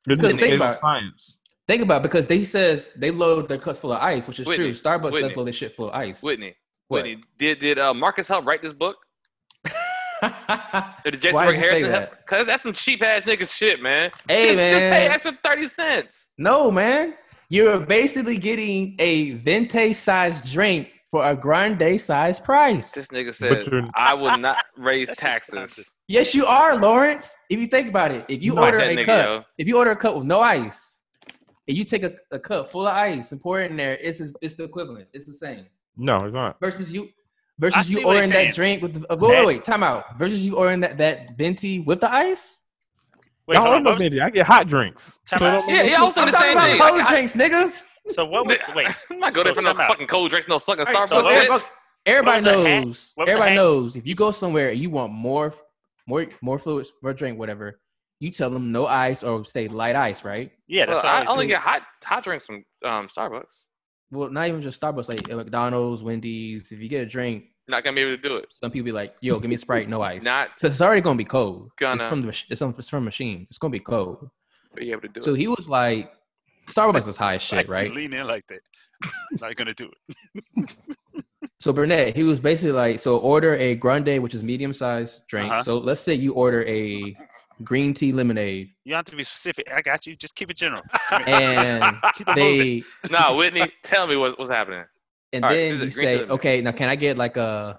Because 0.06 0.38
think 0.38 0.54
about 0.54 0.78
science. 0.78 1.36
Think 1.68 1.82
about 1.82 1.96
it, 1.96 2.02
because 2.04 2.26
they 2.28 2.44
says 2.44 2.90
they 2.96 3.10
load 3.10 3.48
their 3.48 3.58
cups 3.58 3.80
full 3.80 3.92
of 3.92 4.00
ice, 4.00 4.28
which 4.28 4.38
is 4.38 4.46
Whitney, 4.46 4.66
true. 4.66 4.72
Starbucks 4.72 5.12
Whitney. 5.12 5.28
does 5.28 5.36
load 5.36 5.44
their 5.46 5.52
shit 5.52 5.74
full 5.74 5.88
of 5.88 5.94
ice. 5.94 6.22
Whitney, 6.22 6.54
What? 6.88 7.02
Whitney, 7.02 7.22
did 7.38 7.58
did 7.58 7.78
uh, 7.78 7.92
Marcus 7.92 8.28
help 8.28 8.46
write 8.46 8.62
this 8.62 8.72
book? 8.72 8.96
Did 11.04 11.20
Jason 11.20 11.34
Why 11.34 11.52
did 11.52 11.56
you 11.56 11.62
say 11.62 11.82
that? 11.82 11.90
help? 12.08 12.26
Cause 12.26 12.46
that's 12.46 12.62
some 12.62 12.72
cheap 12.72 13.02
ass 13.02 13.22
nigga 13.22 13.46
shit, 13.48 13.82
man. 13.82 14.10
Hey 14.26 14.46
just, 14.48 14.58
just 14.58 14.80
pay 14.80 15.06
extra 15.08 15.38
thirty 15.44 15.68
cents. 15.68 16.30
no 16.38 16.70
man. 16.70 17.14
You're 17.48 17.78
basically 17.78 18.38
getting 18.38 18.96
a 18.98 19.32
venti 19.32 19.92
sized 19.92 20.50
drink 20.50 20.88
for 21.16 21.30
a 21.30 21.34
grande 21.34 21.98
size 22.00 22.38
price. 22.38 22.92
This 22.92 23.08
nigga 23.08 23.34
said, 23.34 23.66
"I 23.94 24.12
will 24.14 24.36
not 24.36 24.64
raise 24.76 25.10
taxes." 25.12 25.94
Yes, 26.08 26.34
you 26.34 26.44
are, 26.46 26.76
Lawrence. 26.76 27.34
If 27.48 27.58
you 27.58 27.66
think 27.66 27.88
about 27.88 28.10
it, 28.10 28.24
if 28.28 28.42
you 28.42 28.54
Not 28.54 28.64
order 28.64 28.78
that 28.78 28.90
a 28.90 28.96
nigga, 28.96 29.04
cup, 29.06 29.24
yo. 29.26 29.44
if 29.58 29.66
you 29.66 29.78
order 29.78 29.92
a 29.92 29.96
cup 29.96 30.14
with 30.16 30.26
no 30.26 30.40
ice, 30.40 31.00
and 31.66 31.76
you 31.76 31.84
take 31.84 32.02
a, 32.02 32.12
a 32.30 32.38
cup 32.38 32.70
full 32.70 32.86
of 32.86 32.94
ice 32.94 33.32
and 33.32 33.40
pour 33.40 33.60
it 33.62 33.70
in 33.70 33.76
there, 33.76 33.96
it's 34.00 34.20
it's 34.42 34.54
the 34.56 34.64
equivalent. 34.64 35.08
It's 35.14 35.24
the 35.24 35.32
same. 35.32 35.66
No, 35.96 36.16
it's 36.18 36.34
not. 36.34 36.60
Versus 36.60 36.92
you, 36.92 37.04
I 37.04 37.08
versus 37.58 37.86
see 37.86 38.00
you 38.00 38.06
what 38.06 38.16
he's 38.16 38.24
ordering 38.26 38.30
saying. 38.30 38.48
that 38.48 38.54
drink 38.54 38.82
with 38.82 38.92
the 39.00 39.12
uh, 39.12 39.16
wait, 39.16 39.30
wait, 39.30 39.46
wait, 39.46 39.64
time 39.64 39.82
out. 39.82 40.18
Versus 40.18 40.40
you 40.44 40.56
ordering 40.56 40.80
that 40.80 40.98
that 40.98 41.38
venti 41.38 41.80
with 41.80 42.00
the 42.00 42.12
ice. 42.12 42.62
Wait, 43.46 43.56
I 43.56 43.60
hold 43.60 43.66
don't 43.70 43.76
on. 43.78 43.84
know, 43.84 43.90
what 43.90 44.00
was- 44.02 44.12
Benji. 44.12 44.22
I 44.22 44.28
get 44.30 44.44
hot 44.46 44.66
drinks. 44.68 45.18
Time 45.30 45.38
So 45.38 45.46
out. 45.46 45.62
Yeah, 45.68 45.82
make 45.82 45.90
yeah, 45.92 45.98
I 45.98 46.04
was 46.04 46.08
I'm 46.08 46.12
saying 46.14 46.26
the 46.26 46.32
talking 46.32 46.48
same 46.48 46.56
about 46.58 46.68
thing. 46.68 46.80
cold 46.80 46.98
Like, 46.98 47.06
I- 47.06 47.10
drinks, 47.10 47.32
niggas. 47.34 47.82
So 48.08 48.24
what 48.24 48.46
was 48.46 48.60
the 48.62 48.72
wait? 48.74 48.86
I'm 49.10 49.18
not 49.20 49.34
going 49.34 49.44
there 49.44 49.54
So 49.54 49.60
for 49.60 49.64
no 49.74 49.80
out. 49.82 49.88
fucking 49.88 50.06
cold 50.06 50.30
drinks, 50.30 50.48
no 50.48 50.58
fucking 50.58 50.84
Right, 50.84 50.94
Starbucks. 50.94 51.08
so 51.08 51.22
what 51.22 51.44
bitch. 51.44 51.48
was- 51.50 51.64
Everybody 52.06 52.36
was 52.36 52.44
knows. 52.44 53.12
What 53.16 53.26
was 53.26 53.34
the 53.34 53.40
Everybody 53.40 53.54
knows. 53.56 53.96
If 53.96 54.06
you 54.06 54.14
go 54.14 54.30
somewhere 54.30 54.70
and 54.70 54.78
you 54.78 54.90
want 54.90 55.12
more, 55.12 55.52
more, 56.06 56.26
more 56.40 56.56
fluids, 56.58 56.92
more 57.02 57.12
drink, 57.12 57.36
whatever, 57.36 57.80
you 58.20 58.30
tell 58.30 58.48
them 58.48 58.70
no 58.70 58.86
ice 58.86 59.24
or 59.24 59.44
say 59.44 59.66
light 59.66 59.96
ice, 59.96 60.24
right? 60.24 60.52
Yeah, 60.68 60.86
that's 60.86 61.02
Well, 61.02 61.14
what 61.14 61.22
I 61.28 61.30
I 61.30 61.32
only 61.32 61.46
get 61.48 61.60
hot 61.60 61.82
hot 62.04 62.22
drinks 62.22 62.46
from 62.46 62.64
um, 62.84 63.08
Starbucks. 63.08 63.64
Well, 64.12 64.30
not 64.30 64.46
even 64.46 64.62
just 64.62 64.80
Starbucks, 64.80 65.08
like 65.08 65.26
McDonald's, 65.28 66.04
Wendy's. 66.04 66.70
If 66.70 66.78
you 66.78 66.88
get 66.88 67.02
a 67.02 67.06
drink, 67.06 67.46
Not 67.66 67.82
gonna 67.82 67.96
be 67.96 68.02
able 68.02 68.16
to 68.16 68.22
do 68.22 68.36
it. 68.36 68.46
some 68.54 68.70
people 68.70 68.84
be 68.84 68.92
like, 68.92 69.16
"Yo, 69.20 69.40
give 69.40 69.48
me 69.48 69.56
a 69.56 69.58
Sprite, 69.58 69.88
no 69.88 70.00
ice." 70.14 70.22
Not 70.22 70.54
because 70.54 70.74
it's 70.74 70.80
already 70.80 71.00
gonna 71.00 71.16
be 71.18 71.24
cold. 71.24 71.66
It's 71.66 71.80
gonna 71.80 72.08
from 72.08 72.22
the 72.22 72.28
it's, 72.28 72.60
from, 72.60 72.72
it's 72.78 72.88
from 72.88 73.04
machine. 73.04 73.48
It's 73.50 73.58
gonna 73.58 73.72
be 73.72 73.80
cold. 73.80 74.30
be 74.76 74.92
able 74.92 75.00
to 75.02 75.08
do 75.08 75.20
So 75.20 75.34
it. 75.34 75.38
he 75.38 75.48
was 75.48 75.68
like, 75.68 76.12
"Starbucks 76.66 77.08
is 77.08 77.16
high 77.16 77.36
as 77.36 77.42
shit, 77.42 77.68
right?" 77.68 77.92
Lean 77.92 78.12
in 78.12 78.26
like 78.26 78.46
that. 78.48 78.60
Not 79.40 79.54
gonna 79.56 79.74
do 79.74 79.90
it. 80.08 80.70
So 81.58 81.72
Burnett, 81.72 82.14
he 82.14 82.22
was 82.22 82.38
basically 82.38 82.72
like, 82.72 83.00
"So 83.00 83.16
order 83.16 83.56
a 83.56 83.74
grande, 83.74 84.22
which 84.22 84.34
is 84.34 84.44
medium 84.44 84.72
sized 84.72 85.26
drink. 85.26 85.50
Uh-huh. 85.50 85.62
So 85.62 85.78
let's 85.78 86.00
say 86.00 86.14
you 86.14 86.32
order 86.34 86.64
a 86.66 87.16
green 87.62 87.94
tea 87.94 88.12
lemonade, 88.12 88.70
You 88.84 88.92
don't 88.92 88.98
have 88.98 89.04
to 89.06 89.16
be 89.16 89.24
specific. 89.24 89.68
I 89.72 89.82
got 89.82 90.06
you. 90.06 90.16
Just 90.16 90.34
keep 90.34 90.50
it 90.50 90.56
general. 90.56 90.82
and 91.10 91.96
keep 92.14 92.28
it 92.28 92.36
moving. 92.36 92.84
they 93.02 93.10
Nah, 93.10 93.34
Whitney, 93.34 93.72
tell 93.82 94.06
me 94.06 94.16
what, 94.16 94.38
what's 94.38 94.50
happening. 94.50 94.84
and 95.32 95.44
All 95.44 95.50
right, 95.50 95.56
then 95.56 95.74
is 95.74 95.80
it 95.80 95.86
you 95.86 95.92
say, 95.92 96.20
okay, 96.20 96.60
now 96.60 96.72
can 96.72 96.88
I 96.88 96.96
get 96.96 97.16
like 97.16 97.36
a 97.36 97.78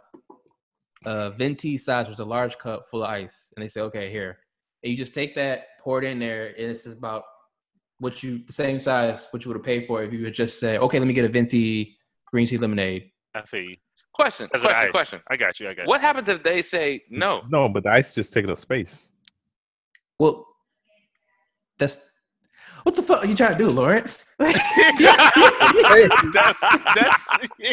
a 1.06 1.32
venti 1.32 1.78
size, 1.78 2.08
which 2.08 2.16
is 2.16 2.20
a 2.20 2.26
large 2.26 2.58
cup 2.58 2.88
full 2.90 3.04
of 3.04 3.10
ice? 3.10 3.52
And 3.56 3.64
they 3.64 3.68
say, 3.68 3.82
okay, 3.82 4.12
here. 4.12 4.40
And 4.84 4.92
you 4.92 4.98
just 4.98 5.14
take 5.14 5.36
that, 5.36 5.68
pour 5.82 6.02
it 6.02 6.06
in 6.06 6.20
there, 6.20 6.48
and 6.48 6.70
it's 6.72 6.84
just 6.84 6.98
about 6.98 7.24
what 8.00 8.22
you 8.24 8.40
the 8.46 8.54
same 8.54 8.80
size 8.80 9.28
what 9.32 9.44
you 9.44 9.50
would 9.50 9.58
have 9.58 9.66
paid 9.66 9.86
for 9.86 10.04
if 10.04 10.14
you 10.14 10.24
would 10.24 10.34
just 10.34 10.60
say, 10.60 10.78
okay, 10.78 11.00
let 11.00 11.08
me 11.08 11.14
get 11.14 11.26
a 11.26 11.30
venti 11.30 11.98
green 12.26 12.48
tea 12.48 12.58
lemonade. 12.58 13.12
I 13.34 13.42
feel 13.44 13.62
you. 13.62 13.76
Question, 14.14 14.48
Because 14.48 14.64
of 14.64 14.72
question, 14.72 14.92
question. 14.92 15.22
I 15.28 15.38
got 15.38 15.60
you. 15.60 15.70
I 15.70 15.74
got 15.74 15.84
you. 15.84 15.88
What 15.88 16.02
happens 16.02 16.30
if 16.30 16.44
they 16.44 16.62
say 16.62 17.04
no? 17.10 17.42
No, 17.50 17.70
but 17.70 17.84
the 17.84 17.90
ice 17.90 18.16
just 18.16 18.34
taking 18.34 18.50
up 18.50 18.58
space. 18.58 19.10
Well, 20.20 20.46
that's 21.78 21.98
what 22.84 22.96
the 22.96 23.02
fuck 23.02 23.24
are 23.24 23.28
you 23.28 23.36
trying 23.36 23.54
to 23.54 23.58
do, 23.58 23.70
Lawrence? 23.70 24.26
that's, 24.38 24.54
that's, 26.96 27.28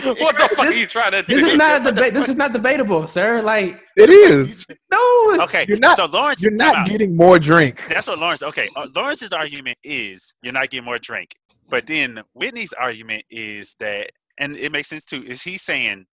What 0.04 0.36
the 0.38 0.48
fuck 0.56 0.66
are 0.66 0.72
you 0.72 0.86
trying 0.86 1.12
to 1.12 1.22
do? 1.22 1.40
This 1.40 1.52
is 1.52 1.58
not 1.58 1.84
debate. 1.84 2.14
This 2.14 2.28
is 2.28 2.36
not 2.36 2.52
debatable, 2.52 3.06
sir. 3.06 3.42
Like, 3.42 3.80
It 3.96 4.10
is. 4.10 4.66
no, 4.90 4.98
it's, 5.32 5.42
okay. 5.44 5.66
You're 5.68 5.78
not- 5.78 5.96
So 5.96 6.06
Lawrence, 6.06 6.42
You're 6.42 6.56
time 6.56 6.58
not 6.58 6.76
out. 6.78 6.86
getting 6.86 7.16
more 7.16 7.38
drink. 7.38 7.82
That's 7.88 8.06
what 8.06 8.18
Lawrence. 8.18 8.42
Okay, 8.42 8.68
uh, 8.76 8.86
Lawrence's 8.94 9.32
argument 9.32 9.78
is 9.84 10.32
you're 10.42 10.52
not 10.52 10.70
getting 10.70 10.84
more 10.84 10.98
drink, 10.98 11.34
but 11.68 11.86
then 11.86 12.22
Whitney's 12.34 12.72
argument 12.72 13.24
is 13.30 13.76
that, 13.80 14.10
and 14.38 14.56
it 14.56 14.72
makes 14.72 14.88
sense 14.88 15.04
too. 15.04 15.22
Is 15.24 15.42
he 15.42 15.58
saying, 15.58 16.06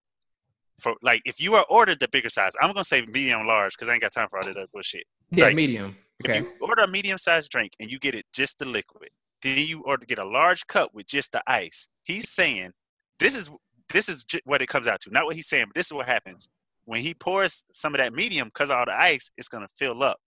for 0.80 0.94
like, 1.02 1.22
if 1.24 1.40
you 1.40 1.54
are 1.54 1.64
ordered 1.68 2.00
the 2.00 2.08
bigger 2.08 2.28
size, 2.28 2.52
I'm 2.60 2.72
gonna 2.72 2.84
say 2.84 3.04
medium 3.06 3.46
large 3.46 3.74
because 3.76 3.88
I 3.88 3.94
ain't 3.94 4.02
got 4.02 4.12
time 4.12 4.28
for 4.28 4.38
all 4.38 4.44
that 4.44 4.72
bullshit. 4.72 5.04
It's 5.30 5.38
yeah, 5.38 5.46
like, 5.46 5.56
medium. 5.56 5.96
Okay. 6.24 6.38
If 6.38 6.44
you 6.44 6.52
order 6.60 6.82
a 6.82 6.88
medium 6.88 7.18
sized 7.18 7.50
drink 7.50 7.72
and 7.80 7.90
you 7.90 7.98
get 7.98 8.14
it 8.14 8.26
just 8.32 8.58
the 8.58 8.64
liquid, 8.64 9.10
then 9.42 9.58
you 9.58 9.82
order 9.82 10.00
to 10.00 10.06
get 10.06 10.18
a 10.18 10.24
large 10.24 10.66
cup 10.66 10.90
with 10.94 11.06
just 11.06 11.32
the 11.32 11.42
ice. 11.46 11.88
He's 12.04 12.28
saying 12.28 12.72
this 13.18 13.36
is 13.36 13.50
this 13.90 14.08
is 14.08 14.24
what 14.44 14.62
it 14.62 14.68
comes 14.68 14.86
out 14.86 15.00
to. 15.02 15.10
Not 15.10 15.24
what 15.26 15.36
he's 15.36 15.48
saying, 15.48 15.66
but 15.68 15.74
this 15.74 15.86
is 15.86 15.92
what 15.92 16.06
happens 16.06 16.48
when 16.84 17.00
he 17.00 17.14
pours 17.14 17.64
some 17.72 17.94
of 17.94 17.98
that 17.98 18.12
medium 18.12 18.48
because 18.48 18.70
all 18.70 18.84
the 18.84 18.92
ice, 18.92 19.30
it's 19.36 19.48
gonna 19.48 19.68
fill 19.78 20.02
up. 20.02 20.18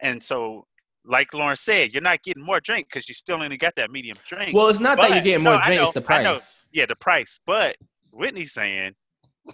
And 0.00 0.22
so, 0.22 0.66
like 1.04 1.32
Lauren 1.34 1.56
said, 1.56 1.92
you're 1.92 2.02
not 2.02 2.22
getting 2.22 2.42
more 2.42 2.60
drink 2.60 2.88
because 2.88 3.08
you 3.08 3.14
still 3.14 3.42
only 3.42 3.56
got 3.56 3.74
that 3.76 3.90
medium 3.90 4.16
drink. 4.26 4.54
Well, 4.54 4.68
it's 4.68 4.80
not 4.80 4.98
that 4.98 5.10
you're 5.10 5.22
getting 5.22 5.44
more 5.44 5.54
I 5.54 5.66
drink; 5.66 5.82
it's 5.82 5.94
know, 5.94 6.00
the 6.00 6.12
I 6.12 6.22
know. 6.22 6.34
price. 6.34 6.66
yeah, 6.72 6.86
the 6.86 6.96
price. 6.96 7.40
But 7.46 7.76
Whitney's 8.12 8.52
saying 8.52 8.94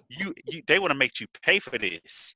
you, 0.09 0.35
you 0.47 0.63
they 0.67 0.79
want 0.79 0.91
to 0.91 0.99
make 0.99 1.21
you 1.21 1.27
pay 1.43 1.59
for 1.59 1.79
this. 1.79 2.35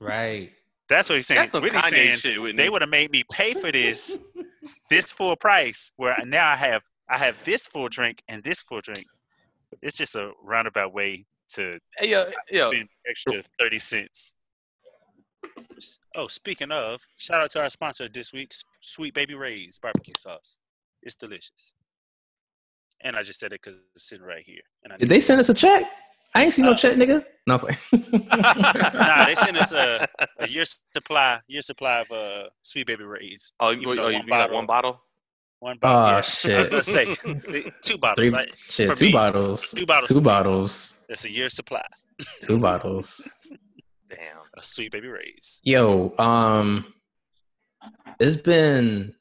Right. 0.00 0.52
That's 0.88 1.08
what 1.08 1.16
he's 1.16 1.26
saying. 1.26 1.40
That's 1.40 1.52
some 1.52 1.62
Whitney's 1.62 1.82
Kanye 1.82 1.90
saying 1.90 2.18
shit, 2.18 2.40
Whitney. 2.40 2.62
they 2.62 2.70
would 2.70 2.82
have 2.82 2.90
made 2.90 3.10
me 3.10 3.24
pay 3.30 3.54
for 3.54 3.70
this, 3.70 4.18
this 4.90 5.12
full 5.12 5.36
price. 5.36 5.92
Where 5.96 6.16
now 6.24 6.48
I 6.48 6.56
have 6.56 6.82
I 7.08 7.18
have 7.18 7.42
this 7.44 7.66
full 7.66 7.88
drink 7.88 8.22
and 8.28 8.42
this 8.42 8.60
full 8.60 8.80
drink. 8.80 9.06
It's 9.82 9.96
just 9.96 10.14
a 10.16 10.32
roundabout 10.42 10.94
way 10.94 11.26
to 11.50 11.78
Hey, 11.98 12.10
yo, 12.10 12.30
yo, 12.50 12.72
spend 12.72 12.88
extra 13.08 13.42
thirty 13.58 13.78
cents. 13.78 14.32
Oh, 16.16 16.26
speaking 16.26 16.70
of, 16.70 17.06
shout 17.16 17.40
out 17.40 17.50
to 17.52 17.60
our 17.60 17.70
sponsor 17.70 18.08
this 18.08 18.32
week's 18.32 18.64
Sweet 18.80 19.14
Baby 19.14 19.34
Ray's 19.34 19.78
barbecue 19.78 20.14
sauce. 20.18 20.56
It's 21.02 21.16
delicious. 21.16 21.74
And 23.00 23.14
I 23.14 23.22
just 23.22 23.38
said 23.38 23.52
it 23.52 23.60
because 23.62 23.78
it's 23.94 24.08
sitting 24.08 24.26
right 24.26 24.42
here. 24.44 24.62
And 24.82 24.92
I 24.92 24.96
Did 24.96 25.08
they 25.08 25.20
send 25.20 25.40
us 25.40 25.48
a 25.48 25.54
check? 25.54 25.84
I 26.34 26.44
ain't 26.44 26.54
seen 26.54 26.64
no 26.64 26.72
Uh, 26.72 26.76
check, 26.76 26.96
nigga. 26.96 27.24
No. 27.46 27.54
I'm 27.54 27.60
playing. 27.60 27.78
nah, 28.94 29.26
they 29.26 29.34
sent 29.34 29.56
us 29.56 29.72
a, 29.72 30.06
a 30.38 30.48
year 30.48 30.64
supply, 30.64 31.40
year 31.48 31.62
supply 31.62 32.00
of 32.00 32.10
uh, 32.10 32.48
Sweet 32.62 32.86
Baby 32.86 33.04
Ray's. 33.04 33.52
oh, 33.60 33.70
you, 33.70 33.80
Even 33.80 33.96
though 33.96 34.04
oh, 34.04 34.08
you 34.08 34.18
one 34.18 34.28
got 34.28 34.52
one 34.52 34.66
bottle? 34.66 35.00
One 35.60 35.78
bottle. 35.78 36.02
Oh, 36.02 36.08
yeah. 36.10 36.16
I 36.18 36.20
shit. 36.20 36.58
was 36.58 36.68
gonna 36.68 36.82
say 36.82 37.72
two 37.82 37.98
bottles. 37.98 38.30
Three, 38.30 38.38
right? 38.38 38.54
shit, 38.68 38.96
two 38.96 39.06
me, 39.06 39.12
bottles. 39.12 39.70
Two 39.72 39.86
bottles. 39.86 40.08
Two 40.08 40.20
bottles. 40.20 41.04
That's 41.08 41.24
a 41.24 41.30
year 41.30 41.48
supply 41.48 41.82
Two 42.42 42.60
bottles. 42.60 43.28
Damn. 44.10 44.38
A 44.56 44.62
Sweet 44.62 44.92
Baby 44.92 45.08
Ray's. 45.08 45.60
Yo, 45.64 46.14
um, 46.18 46.92
it's 48.20 48.36
been 48.36 49.14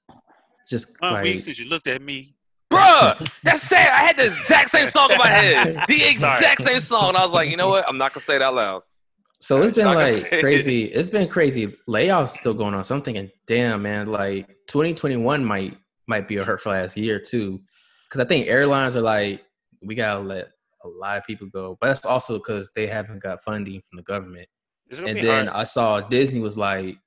just 0.69 0.99
One 0.99 1.13
like 1.13 1.23
week 1.23 1.39
since 1.39 1.59
you 1.59 1.69
looked 1.69 1.87
at 1.87 2.01
me. 2.01 2.35
Bruh, 2.71 3.29
that's 3.43 3.63
sad. 3.63 3.91
I 3.93 3.99
had 3.99 4.17
the 4.17 4.25
exact 4.25 4.69
same 4.71 4.87
song 4.87 5.11
in 5.11 5.17
my 5.17 5.27
head. 5.27 5.75
The 5.87 5.97
Sorry. 5.99 6.09
exact 6.09 6.61
same 6.61 6.79
song. 6.81 7.09
And 7.09 7.17
I 7.17 7.23
was 7.23 7.33
like, 7.33 7.49
you 7.49 7.57
know 7.57 7.69
what? 7.69 7.85
I'm 7.87 7.97
not 7.97 8.13
going 8.13 8.19
to 8.21 8.25
say 8.25 8.35
it 8.35 8.41
out 8.41 8.55
loud. 8.55 8.81
So 9.39 9.61
it's 9.61 9.77
been 9.77 9.85
like 9.93 10.13
say 10.13 10.29
it. 10.31 10.41
crazy. 10.41 10.85
It's 10.85 11.09
been 11.09 11.27
crazy. 11.27 11.67
Layoffs 11.87 12.29
still 12.29 12.53
going 12.55 12.73
on. 12.73 12.83
So 12.83 12.95
I'm 12.95 13.03
thinking, 13.03 13.29
damn, 13.47 13.83
man, 13.83 14.07
like 14.07 14.47
2021 14.67 15.45
might 15.45 15.77
might 16.07 16.27
be 16.27 16.37
a 16.37 16.43
hurtful 16.43 16.71
ass 16.71 16.97
year 16.97 17.19
too, 17.19 17.59
because 18.07 18.19
I 18.19 18.25
think 18.27 18.47
airlines 18.47 18.95
are 18.95 19.01
like, 19.01 19.43
we 19.83 19.93
gotta 19.93 20.21
let 20.21 20.47
a 20.83 20.87
lot 20.87 21.17
of 21.17 21.23
people 21.25 21.47
go, 21.53 21.77
but 21.79 21.87
that's 21.87 22.03
also 22.05 22.37
because 22.39 22.71
they 22.75 22.87
haven't 22.87 23.21
got 23.21 23.43
funding 23.43 23.81
from 23.89 23.97
the 23.97 24.03
government. 24.03 24.47
And 25.05 25.17
then 25.17 25.47
hard. 25.47 25.49
I 25.49 25.65
saw 25.65 25.99
Disney 26.01 26.39
was 26.39 26.57
like 26.57 26.97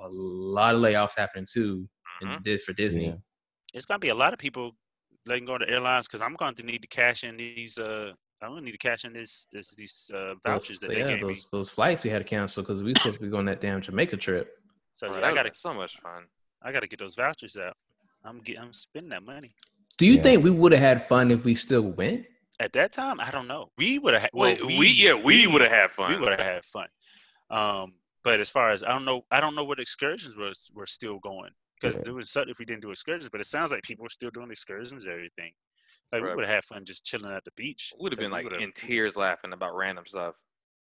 a 0.00 0.08
lot 0.08 0.74
of 0.76 0.80
layoffs 0.80 1.16
happening 1.16 1.46
too, 1.52 1.86
Mhm. 2.22 2.36
and 2.36 2.44
did 2.44 2.62
for 2.62 2.72
Disney. 2.72 3.06
Yeah. 3.08 3.14
It's 3.74 3.84
gonna 3.84 3.98
be 3.98 4.08
a 4.10 4.14
lot 4.14 4.32
of 4.32 4.38
people 4.38 4.72
letting 5.26 5.44
go 5.44 5.58
to 5.58 5.68
airlines 5.68 6.06
because 6.06 6.20
I'm 6.20 6.34
going 6.34 6.54
to 6.54 6.62
need 6.62 6.82
to 6.82 6.88
cash 6.88 7.24
in 7.24 7.36
these. 7.36 7.78
Uh, 7.78 8.12
I'm 8.42 8.50
gonna 8.50 8.60
need 8.62 8.72
to 8.72 8.78
cash 8.78 9.04
in 9.04 9.12
this, 9.12 9.46
this 9.50 9.70
these 9.74 10.10
uh, 10.14 10.34
vouchers 10.44 10.78
Those, 10.78 10.80
that 10.80 10.90
they 10.90 10.98
yeah, 10.98 11.08
gave 11.08 11.20
those 11.22 11.36
me. 11.36 11.42
those 11.52 11.70
flights 11.70 12.04
we 12.04 12.10
had 12.10 12.18
to 12.18 12.24
cancel 12.24 12.62
because 12.62 12.82
we 12.82 12.94
supposed 12.94 13.16
to 13.16 13.22
be 13.22 13.30
going 13.30 13.46
that 13.46 13.60
damn 13.60 13.80
Jamaica 13.80 14.18
trip. 14.18 14.52
So 14.94 15.08
Bro, 15.08 15.20
yeah, 15.20 15.26
I 15.26 15.34
gotta, 15.34 15.50
so 15.54 15.72
much 15.74 15.98
fun. 16.00 16.24
I 16.62 16.70
gotta 16.70 16.86
get 16.86 16.98
those 16.98 17.14
vouchers 17.14 17.56
out. 17.56 17.76
I'm 18.24 18.40
get, 18.40 18.60
I'm 18.60 18.72
spending 18.72 19.10
that 19.10 19.24
money. 19.24 19.54
Do 19.98 20.06
you 20.06 20.14
Yeah. 20.16 20.22
think 20.22 20.44
we 20.44 20.50
would 20.50 20.72
have 20.72 20.80
had 20.80 21.08
fun 21.08 21.30
if 21.30 21.44
we 21.44 21.54
still 21.54 21.82
went? 21.92 22.26
At 22.60 22.72
that 22.74 22.92
time, 22.92 23.20
I 23.20 23.30
don't 23.30 23.46
know. 23.46 23.70
We 23.78 23.98
would 23.98 24.14
have. 24.14 24.22
Ha- 24.22 24.28
well, 24.32 24.54
Wait, 24.54 24.78
we, 24.78 24.88
yeah, 24.88 25.14
we, 25.14 25.46
would 25.46 25.60
have 25.62 25.70
had 25.70 25.90
fun. 25.92 26.12
we 26.12 26.18
would 26.18 26.32
have 26.32 26.40
had 26.40 26.64
fun. 26.64 26.88
Um, 27.50 27.94
but 28.24 28.40
as 28.40 28.50
far 28.50 28.70
as 28.70 28.82
I 28.82 28.88
don't 28.88 29.04
know, 29.04 29.24
I 29.30 29.40
don't 29.40 29.54
know 29.54 29.64
what 29.64 29.78
excursions 29.78 30.36
were 30.36 30.52
were 30.74 30.86
still 30.86 31.18
going 31.18 31.52
because 31.80 31.96
Yeah. 31.96 32.02
doing 32.02 32.24
something 32.24 32.50
if 32.50 32.58
we 32.58 32.64
didn't 32.64 32.82
do 32.82 32.90
excursions. 32.90 33.28
But 33.30 33.40
it 33.40 33.46
sounds 33.46 33.72
like 33.72 33.82
people 33.82 34.02
were 34.04 34.08
still 34.08 34.30
doing 34.30 34.50
excursions 34.50 35.06
and 35.06 35.14
everything. 35.14 35.52
Like 36.12 36.22
we 36.22 36.34
would 36.34 36.44
have 36.44 36.54
had 36.54 36.64
fun 36.64 36.84
just 36.84 37.04
chilling 37.04 37.32
at 37.32 37.44
the 37.44 37.50
beach. 37.56 37.92
Would 37.98 38.12
have 38.12 38.18
been 38.20 38.30
like 38.30 38.46
in 38.60 38.72
tears 38.72 39.16
laughing 39.16 39.52
about 39.52 39.74
random 39.74 40.04
stuff. 40.06 40.34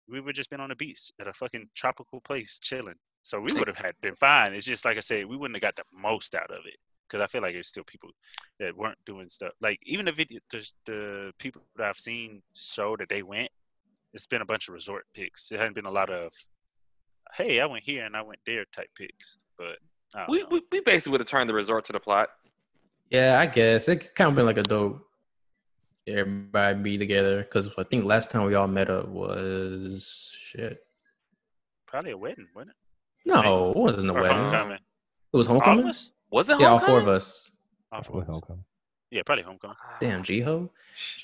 we 0.07 0.21
would 0.21 0.35
just 0.35 0.49
been 0.51 0.59
on 0.61 0.69
the 0.69 0.75
beach 0.75 1.11
at 1.19 1.27
a 1.27 1.33
fucking 1.33 1.69
tropical 1.75 2.21
place 2.21 2.59
chilling. 2.59 2.95
So 3.23 3.39
we 3.41 3.51
would 3.53 3.67
have 3.71 3.77
had 3.77 3.95
been 4.01 4.15
fine. 4.15 4.53
It's 4.53 4.65
just 4.65 4.85
like 4.85 4.97
I 4.97 5.01
said, 5.01 5.25
we 5.25 5.35
wouldn't 5.35 5.55
have 5.55 5.61
got 5.61 5.75
the 5.75 5.83
most 5.99 6.35
out 6.35 6.51
of 6.51 6.65
it 6.65 6.77
because 7.07 7.23
I 7.23 7.27
feel 7.27 7.41
like 7.41 7.53
there's 7.53 7.67
still 7.69 7.83
people 7.83 8.11
that 8.59 8.77
weren't 8.77 8.99
doing 9.05 9.29
stuff. 9.29 9.53
Like 9.61 9.79
even 9.83 10.05
the 10.05 10.11
video, 10.11 10.39
the, 10.51 10.71
the 10.85 11.33
people 11.39 11.63
that 11.75 11.87
I've 11.89 11.97
seen 11.97 12.43
show 12.55 12.95
that 12.97 13.09
they 13.09 13.23
went, 13.23 13.49
it's 14.13 14.27
been 14.27 14.41
a 14.43 14.45
bunch 14.45 14.67
of 14.67 14.75
resort 14.75 15.05
pics. 15.15 15.51
It 15.51 15.57
hadn't 15.57 15.73
been 15.75 15.85
a 15.87 15.91
lot 15.91 16.09
of, 16.11 16.31
hey, 17.35 17.59
I 17.59 17.65
went 17.65 17.83
here 17.83 18.05
and 18.05 18.15
I 18.15 18.21
went 18.21 18.39
there 18.45 18.63
type 18.73 18.89
pics. 18.95 19.37
But 19.57 19.77
We, 20.29 20.41
know. 20.41 20.47
we, 20.51 20.61
we 20.71 20.79
basically 20.81 21.11
would 21.11 21.21
have 21.21 21.27
turned 21.27 21.49
the 21.49 21.53
resort 21.53 21.85
to 21.85 21.93
the 21.93 21.99
plot. 21.99 22.29
Yeah, 23.09 23.39
I 23.39 23.45
guess 23.45 23.87
it 23.87 24.15
kind 24.15 24.29
of 24.29 24.35
been 24.35 24.45
like 24.45 24.57
a 24.57 24.63
dope. 24.63 25.01
Everybody 26.07 26.79
be 26.79 26.97
together 26.97 27.41
because 27.43 27.69
I 27.77 27.83
think 27.83 28.05
last 28.05 28.29
time 28.29 28.43
we 28.45 28.53
all 28.55 28.67
met 28.67 28.89
up 28.89 29.07
was 29.07 30.31
shit. 30.37 30.79
Probably 31.87 32.11
a 32.11 32.17
wedding, 32.17 32.47
wasn't 32.55 32.71
it? 32.71 32.77
No, 33.31 33.71
it 33.71 33.77
wasn't 33.77 34.09
a 34.09 34.13
Or 34.13 34.21
wedding. 34.21 34.37
homecoming. 34.37 34.77
It 35.33 35.37
was 35.37 35.47
homecoming. 35.47 35.91
Was 36.31 36.49
it 36.49 36.59
Yeah, 36.59 36.67
all 36.67 36.79
four 36.79 36.99
of 36.99 37.07
us. 37.07 37.49
All 37.91 37.99
That's 37.99 38.07
four 38.07 38.21
of 38.21 38.29
us. 38.29 38.33
homecoming. 38.33 38.63
Yeah, 39.11 39.21
probably 39.25 39.43
homecoming. 39.43 39.77
Damn, 39.99 40.21
GHOE. 40.23 40.69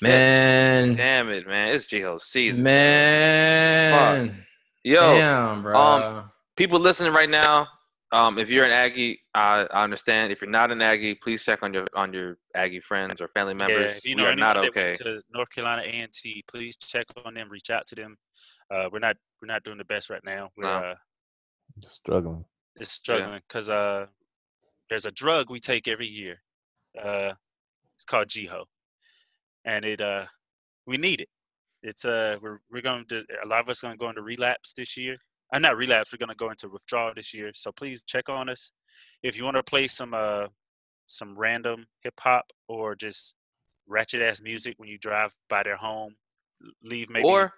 Man, 0.00 0.94
Damn 0.96 1.28
it, 1.30 1.46
man. 1.46 1.74
It's 1.74 1.86
GHOE 1.86 2.18
season. 2.18 2.62
man. 2.64 4.44
Yo, 4.84 4.96
Damn, 5.00 5.62
bro. 5.62 5.78
um, 5.80 6.30
people 6.56 6.80
listening 6.80 7.12
right 7.12 7.30
now, 7.30 7.68
um, 8.12 8.38
if 8.38 8.50
you're 8.50 8.64
an 8.64 8.70
Aggie, 8.70 9.20
I, 9.34 9.66
I 9.70 9.84
understand. 9.84 10.32
If 10.32 10.42
you're 10.42 10.50
not 10.50 10.70
an 10.70 10.82
Aggie, 10.82 11.14
please 11.14 11.42
check 11.42 11.62
on 11.62 11.72
your 11.72 11.86
on 11.94 12.12
your 12.12 12.38
Aggie 12.54 12.80
friends 12.80 13.20
or 13.20 13.28
family 13.28 13.54
members. 13.54 13.92
Yeah, 13.92 13.96
if 13.96 14.04
you 14.04 14.14
know 14.16 14.24
we 14.24 14.28
are 14.30 14.36
not 14.36 14.58
okay. 14.58 14.88
went 14.88 14.98
to 14.98 15.22
North 15.32 15.50
Carolina 15.50 15.82
A 15.82 15.86
and 15.90 16.12
T, 16.12 16.44
please 16.46 16.76
check 16.76 17.06
on 17.24 17.34
them. 17.34 17.48
Reach 17.48 17.70
out 17.70 17.86
to 17.88 17.94
them. 17.94 18.16
Uh, 18.70 18.88
we're 18.92 18.98
not 18.98 19.16
we're 19.40 19.46
not 19.46 19.64
doing 19.64 19.78
the 19.78 19.84
best 19.84 20.10
right 20.10 20.24
now. 20.24 20.50
We're 20.56 20.64
No. 20.64 20.70
uh, 20.90 20.94
Just 21.80 21.96
struggling. 21.96 22.44
just 22.78 22.92
struggling 22.92 23.40
because 23.48 23.70
uh, 23.70 24.06
there's 24.90 25.06
a 25.06 25.12
drug 25.12 25.50
we 25.50 25.58
take 25.58 25.88
every 25.88 26.06
year. 26.06 26.42
Uh, 27.02 27.32
it's 27.96 28.04
called 28.04 28.28
GHOE, 28.28 28.64
and 29.64 29.84
it 29.84 30.00
uh, 30.02 30.26
we 30.86 30.98
need 30.98 31.22
it. 31.22 31.28
It's 31.82 32.04
uh, 32.04 32.36
we're 32.42 32.60
we're 32.70 32.82
going 32.82 33.06
to 33.06 33.24
a 33.42 33.46
lot 33.46 33.60
of 33.60 33.70
us 33.70 33.80
going 33.80 33.94
to 33.94 33.98
go 33.98 34.10
into 34.10 34.22
relapse 34.22 34.74
this 34.74 34.96
year. 34.96 35.16
Uh, 35.52 35.58
not 35.58 35.76
relapse. 35.76 36.12
We're 36.12 36.18
going 36.18 36.30
to 36.30 36.34
go 36.34 36.50
into 36.50 36.68
withdrawal 36.68 37.12
this 37.14 37.34
year. 37.34 37.50
So 37.54 37.70
please 37.72 38.02
check 38.02 38.28
on 38.28 38.48
us. 38.48 38.72
If 39.22 39.36
you 39.36 39.44
want 39.44 39.56
to 39.56 39.62
play 39.62 39.86
some 39.88 40.14
uh, 40.14 40.48
some 41.06 41.36
random 41.38 41.86
hip 42.00 42.14
hop 42.18 42.46
or 42.68 42.94
just 42.94 43.34
ratchet 43.86 44.22
ass 44.22 44.40
music 44.40 44.74
when 44.78 44.88
you 44.88 44.98
drive 44.98 45.34
by 45.48 45.62
their 45.62 45.76
home, 45.76 46.14
leave 46.82 47.10
maybe 47.10 47.28
Or 47.28 47.52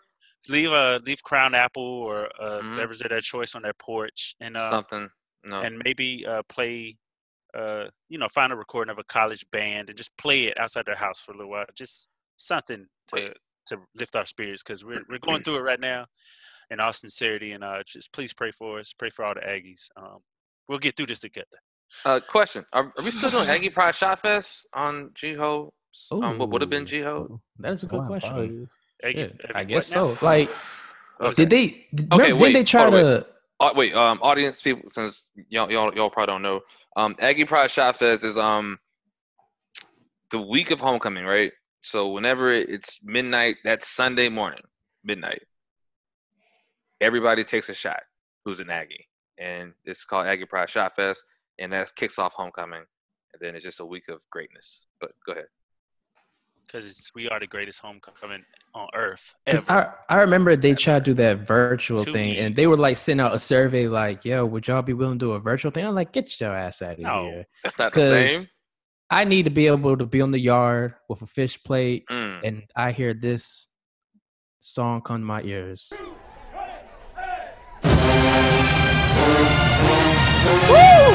leave 0.49 0.73
a 0.73 1.01
leave 1.05 1.23
Crown 1.23 1.55
Apple 1.55 1.83
or 1.83 2.29
uh, 2.43 2.61
Mhm. 2.63 2.77
beverage 2.77 3.01
of 3.03 3.11
their 3.11 3.21
choice 3.21 3.55
on 3.55 3.63
their 3.63 3.75
porch, 3.75 4.35
and 4.41 4.57
uh, 4.57 4.71
something. 4.71 5.09
No. 5.45 5.61
and 5.61 5.79
maybe 5.85 6.25
uh, 6.27 6.43
play, 6.49 6.97
uh, 7.53 7.85
you 8.09 8.17
know, 8.19 8.29
find 8.29 8.51
a 8.53 8.57
recording 8.57 8.91
of 8.91 8.99
a 8.99 9.05
college 9.05 9.45
band 9.51 9.91
and 9.91 9.97
just 9.99 10.17
play 10.17 10.47
it 10.47 10.59
outside 10.59 10.87
their 10.87 10.97
house 10.97 11.21
for 11.21 11.33
a 11.33 11.37
little 11.37 11.51
while. 11.51 11.67
Just 11.75 12.09
something 12.37 12.87
to 13.09 13.15
Wait. 13.15 13.37
to 13.67 13.79
lift 13.95 14.17
our 14.17 14.27
spirits 14.27 14.63
because 14.63 14.85
we're 14.85 15.05
we're 15.09 15.19
going 15.19 15.43
through 15.45 15.57
it 15.59 15.61
right 15.63 15.81
now. 15.81 16.07
In 16.71 16.81
all 16.81 16.93
sincerity, 16.93 17.53
and 17.53 17.63
uh, 17.63 17.83
just 17.87 18.13
please 18.13 18.33
pray 18.33 18.51
for 18.51 18.79
us. 18.81 18.93
Pray 18.93 19.11
for 19.11 19.25
all 19.25 19.35
the 19.35 19.41
Aggies. 19.41 19.89
Um, 19.97 20.19
we'll 20.69 20.79
get 20.79 20.97
through 20.97 21.07
this 21.07 21.21
together. 21.21 21.47
Uh, 22.05 22.21
question: 22.27 22.65
Are, 22.73 22.93
are 22.97 23.05
we 23.05 23.11
still 23.11 23.31
doing 23.31 23.49
Aggie 23.49 23.69
Pride 23.79 23.95
Shot 23.95 24.21
Fest 24.21 24.67
on 24.73 25.11
GHOE? 25.21 25.73
Um, 26.11 26.39
what 26.39 26.51
would 26.51 26.61
have 26.63 26.71
been 26.71 26.85
Ooh, 26.85 26.87
GHOE? 27.29 27.41
That 27.61 27.73
is 27.73 27.83
a 27.85 27.87
good 27.87 28.01
Wow, 28.01 28.07
question. 28.07 28.69
Aggie, 29.05 29.19
Shit, 29.25 29.41
Aggie 29.45 29.55
I 29.55 29.61
what 29.61 29.67
guess 29.67 29.91
now? 29.95 30.15
so. 30.15 30.19
Like, 30.25 30.51
Okay. 31.21 31.35
did 31.35 31.51
they? 31.51 31.87
Did, 31.95 32.13
Okay, 32.13 32.23
remember- 32.33 32.43
wait, 32.43 32.49
didn't 32.53 32.67
they 32.67 32.71
try 32.71 32.83
hold 32.85 32.95
on, 32.95 33.01
to? 33.05 33.27
Uh, 33.61 33.73
wait, 33.77 33.95
um, 33.95 34.19
audience 34.23 34.61
people, 34.61 34.91
since 34.91 35.29
y'all, 35.49 35.71
y'all, 35.71 35.95
y'all 35.95 36.11
probably 36.11 36.33
don't 36.33 36.43
know, 36.43 36.61
um, 36.97 37.15
Aggie 37.21 37.45
Pride 37.45 37.71
Shot 37.71 37.97
Fest 37.97 38.25
is 38.25 38.37
um 38.37 38.79
the 40.31 40.41
week 40.41 40.71
of 40.71 40.81
homecoming, 40.81 41.25
right? 41.25 41.53
So 41.83 42.11
whenever 42.11 42.51
it's 42.51 42.99
midnight, 43.05 43.57
that's 43.63 43.87
Sunday 43.89 44.29
morning, 44.29 44.63
midnight. 45.05 45.43
Everybody 47.01 47.45
takes 47.45 47.69
a 47.69 47.75
shot. 47.75 48.01
Who's 48.45 48.61
an 48.61 48.71
Aggie? 48.71 49.09
And 49.39 49.73
it's 49.85 50.05
called 50.05 50.27
Aggie 50.27 50.45
Pride 50.47 50.71
Shot 50.71 50.95
Fest, 50.97 51.25
and 51.59 51.73
that 51.73 51.95
kicks 51.97 52.19
off 52.19 52.33
homecoming, 52.35 52.83
and 53.33 53.41
then 53.41 53.55
it's 53.57 53.65
just 53.65 53.81
a 53.81 53.85
week 53.87 54.09
of 54.09 54.21
greatness. 54.31 54.87
But 55.01 55.13
go 55.27 55.33
ahead. 55.33 55.47
Because 56.67 57.11
we 57.15 57.29
are 57.29 57.39
the 57.39 57.47
greatest 57.47 57.81
homecoming 57.81 58.43
on 58.75 58.89
earth 58.95 59.35
'cause 59.47 59.69
ever. 59.69 59.95
I, 60.09 60.15
I 60.15 60.21
remember 60.21 60.57
they 60.57 60.75
tried 60.75 61.05
to 61.05 61.11
do 61.11 61.15
that 61.15 61.47
virtual 61.47 62.05
Two 62.05 62.13
thing, 62.13 62.37
and 62.39 62.57
they 62.57 62.67
were 62.67 62.77
like 62.77 62.97
sending 62.97 63.25
out 63.25 63.35
a 63.35 63.39
survey, 63.39 63.87
like, 63.87 64.25
"Yo, 64.25 64.47
would 64.47 64.67
y'all 64.67 64.81
be 64.83 64.95
willing 64.95 65.19
to 65.19 65.27
do 65.27 65.33
a 65.33 65.41
virtual 65.41 65.71
thing?" 65.71 65.85
I'm 65.85 65.95
like, 65.95 66.13
"Get 66.13 66.41
your 66.41 66.55
ass 66.57 66.81
out 66.81 66.93
of 66.93 66.99
No. 67.01 67.25
here!" 67.25 67.47
That's 67.63 67.79
not 67.79 67.93
the 67.93 68.27
same. 68.29 68.47
I 69.11 69.25
need 69.25 69.43
to 69.45 69.51
be 69.51 69.67
able 69.67 69.97
to 69.99 70.07
be 70.07 70.23
on 70.23 70.31
the 70.31 70.39
yard 70.41 70.95
with 71.09 71.21
a 71.23 71.27
fish 71.27 71.63
plate, 71.63 72.07
Mm. 72.11 72.41
and 72.45 72.63
I 72.75 72.93
hear 72.93 73.13
this 73.13 73.69
song 74.61 75.03
come 75.03 75.21
to 75.21 75.25
my 75.27 75.43
ears. 75.43 75.93
That, 80.45 81.14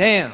damn, 0.00 0.32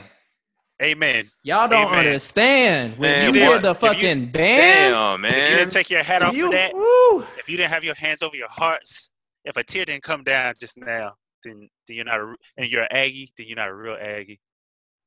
Amen. 0.81 1.29
y'all 1.43 1.67
don't 1.67 1.89
Amen. 1.89 2.07
understand. 2.07 2.89
When 2.99 3.11
Man, 3.11 3.35
you 3.35 3.41
hear 3.41 3.59
the 3.59 3.71
if 3.73 3.83
you- 3.83 3.89
fucking 3.89 4.31
band, 4.31 4.93
Damn, 4.95 5.25
If 5.25 5.33
you 5.51 5.57
didn't 5.57 5.71
take 5.73 5.91
your 5.91 6.03
hat 6.05 6.23
off 6.23 6.37
you, 6.37 6.47
for 6.47 6.53
that, 6.53 6.73
woo, 6.73 7.23
if 7.37 7.49
you 7.49 7.57
didn't 7.57 7.71
have 7.73 7.83
your 7.83 7.97
hands 7.97 8.23
over 8.23 8.37
your 8.37 8.49
hearts, 8.49 9.11
if 9.45 9.57
a 9.57 9.65
tear 9.65 9.85
didn't 9.85 10.05
come 10.05 10.23
down 10.23 10.55
just 10.61 10.77
now, 10.77 11.15
then 11.43 11.69
then 11.89 11.97
you're 11.97 12.05
not 12.05 12.21
a 12.21 12.25
r- 12.25 12.37
and 12.57 12.69
you're 12.69 12.83
an 12.83 12.89
Aggie, 12.93 13.33
then 13.37 13.49
you're 13.49 13.57
not 13.57 13.69
a 13.69 13.75
real 13.75 13.97
Aggie. 14.01 14.39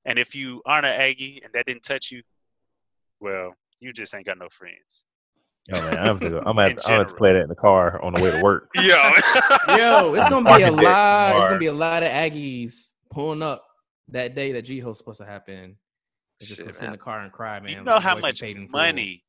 And 0.06 0.20
if 0.20 0.36
you 0.36 0.62
aren't 0.66 0.86
an 0.86 1.00
Aggie 1.00 1.42
and 1.44 1.54
that 1.54 1.66
didn't 1.66 1.84
touch 1.84 2.12
you, 2.12 2.22
well, 3.22 3.54
you 3.80 3.94
just 3.94 4.14
ain't 4.14 4.26
got 4.26 4.38
no 4.40 4.50
friends. 4.50 5.06
Oh 5.72 5.80
man, 5.82 5.98
I'm 6.00 6.18
gonna, 6.18 6.38
I'm 6.40 6.44
gonna, 6.44 6.62
have 6.64 6.72
In 6.72 6.78
to, 6.78 6.84
I'm 6.84 6.90
gonna 6.90 6.98
have 7.00 7.08
to 7.08 7.14
play 7.14 7.32
that 7.34 7.44
in 7.44 7.48
the 7.50 7.56
car 7.56 8.02
on 8.04 8.14
the 8.14 8.22
way 8.22 8.32
to 8.32 8.42
work. 8.44 8.70
Yo. 8.76 8.82
Yo, 9.78 10.14
it's 10.16 10.28
gonna 10.30 10.58
be 10.58 10.64
a 10.64 10.72
lot. 10.72 11.36
It's 11.38 11.46
gonna 11.46 11.60
be 11.60 11.68
a 11.68 11.74
lot 11.74 12.04
of 12.04 12.10
Aggies 12.10 12.88
pulling 13.12 13.42
up 13.42 13.64
that 14.12 14.36
day 14.36 14.52
that 14.54 14.66
GHOE's 14.66 14.98
supposed 14.98 15.20
to 15.20 15.26
happen. 15.26 15.76
They're 16.40 16.48
just 16.48 16.60
Shit, 16.60 16.66
gonna 16.68 16.74
sit 16.74 16.86
in 16.86 16.92
the 16.94 16.98
car 16.98 17.22
and 17.22 17.32
cry, 17.32 17.60
man. 17.60 17.70
you 17.70 17.84
know 17.84 18.00
how 18.00 18.18
much 18.18 18.42
paid 18.42 18.56
in 18.58 18.70
money 18.72 19.24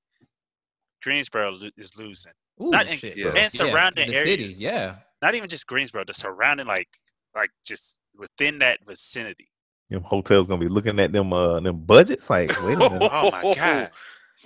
Greensboro 1.03 1.53
lo- 1.53 1.71
is 1.77 1.99
losing. 1.99 2.33
Ooh, 2.63 2.71
not 2.71 2.87
in- 2.87 2.99
shit, 2.99 3.17
yeah. 3.17 3.25
bro. 3.31 3.33
and 3.41 3.53
surrounding 3.53 4.09
the 4.09 4.15
city, 4.15 4.31
areas. 4.43 4.63
yeah. 4.63 4.97
Not 5.23 5.35
even 5.35 5.49
just 5.49 5.67
Greensboro, 5.67 6.05
the 6.07 6.13
surrounding 6.13 6.67
like 6.67 6.89
like 7.35 7.51
just 7.65 7.99
within 8.17 8.59
that 8.61 8.81
vicinity. 8.87 9.49
Them 9.89 10.03
hotels 10.03 10.47
gonna 10.47 10.61
be 10.61 10.69
looking 10.69 10.99
at 11.01 11.13
them 11.13 11.33
uh 11.33 11.61
them 11.61 11.79
budgets. 11.85 12.31
Like, 12.31 12.51
wait 12.63 12.75
a 12.75 12.79
minute. 12.79 13.03
Oh 13.13 13.31
my 13.31 13.55
god. 13.55 13.91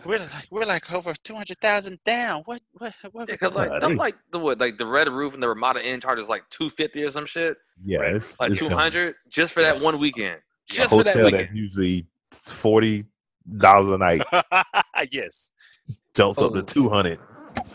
We're 0.04 0.18
like 0.18 0.46
we're 0.50 0.64
like 0.64 0.92
over 0.92 1.12
two 1.22 1.34
hundred 1.34 1.58
thousand 1.60 1.98
down. 2.04 2.42
What 2.46 2.60
what 2.72 2.92
what? 3.12 3.26
Because 3.28 3.54
like, 3.54 3.68
God, 3.68 3.82
them, 3.82 3.92
they- 3.92 3.96
like 3.98 4.16
the 4.32 4.38
what, 4.38 4.58
like 4.58 4.76
the 4.76 4.86
Red 4.86 5.08
Roof 5.08 5.34
and 5.34 5.42
the 5.42 5.48
Ramada 5.48 5.86
Inn 5.86 6.00
is 6.18 6.28
like 6.28 6.42
two 6.50 6.68
fifty 6.68 7.02
or 7.04 7.10
some 7.10 7.26
shit, 7.26 7.56
Yeah, 7.84 7.98
Right. 7.98 8.16
it's 8.16 8.38
like 8.40 8.50
it's 8.50 8.58
two 8.58 8.68
dumb. 8.68 8.78
hundred 8.78 9.14
just 9.28 9.52
for 9.52 9.62
that 9.62 9.80
one 9.82 9.94
Yes. 9.94 10.00
weekend, 10.00 10.34
A 10.36 10.72
just 10.72 10.90
for 10.90 11.02
that 11.04 11.16
weekend. 11.16 11.34
that's 11.48 11.54
usually 11.54 12.06
forty 12.32 13.04
dollars 13.58 13.90
a 13.90 13.98
night 13.98 14.22
yes. 15.12 15.50
jumps 16.14 16.38
up 16.38 16.52
Oh. 16.52 16.54
to 16.56 16.62
two 16.62 16.88
hundred, 16.88 17.20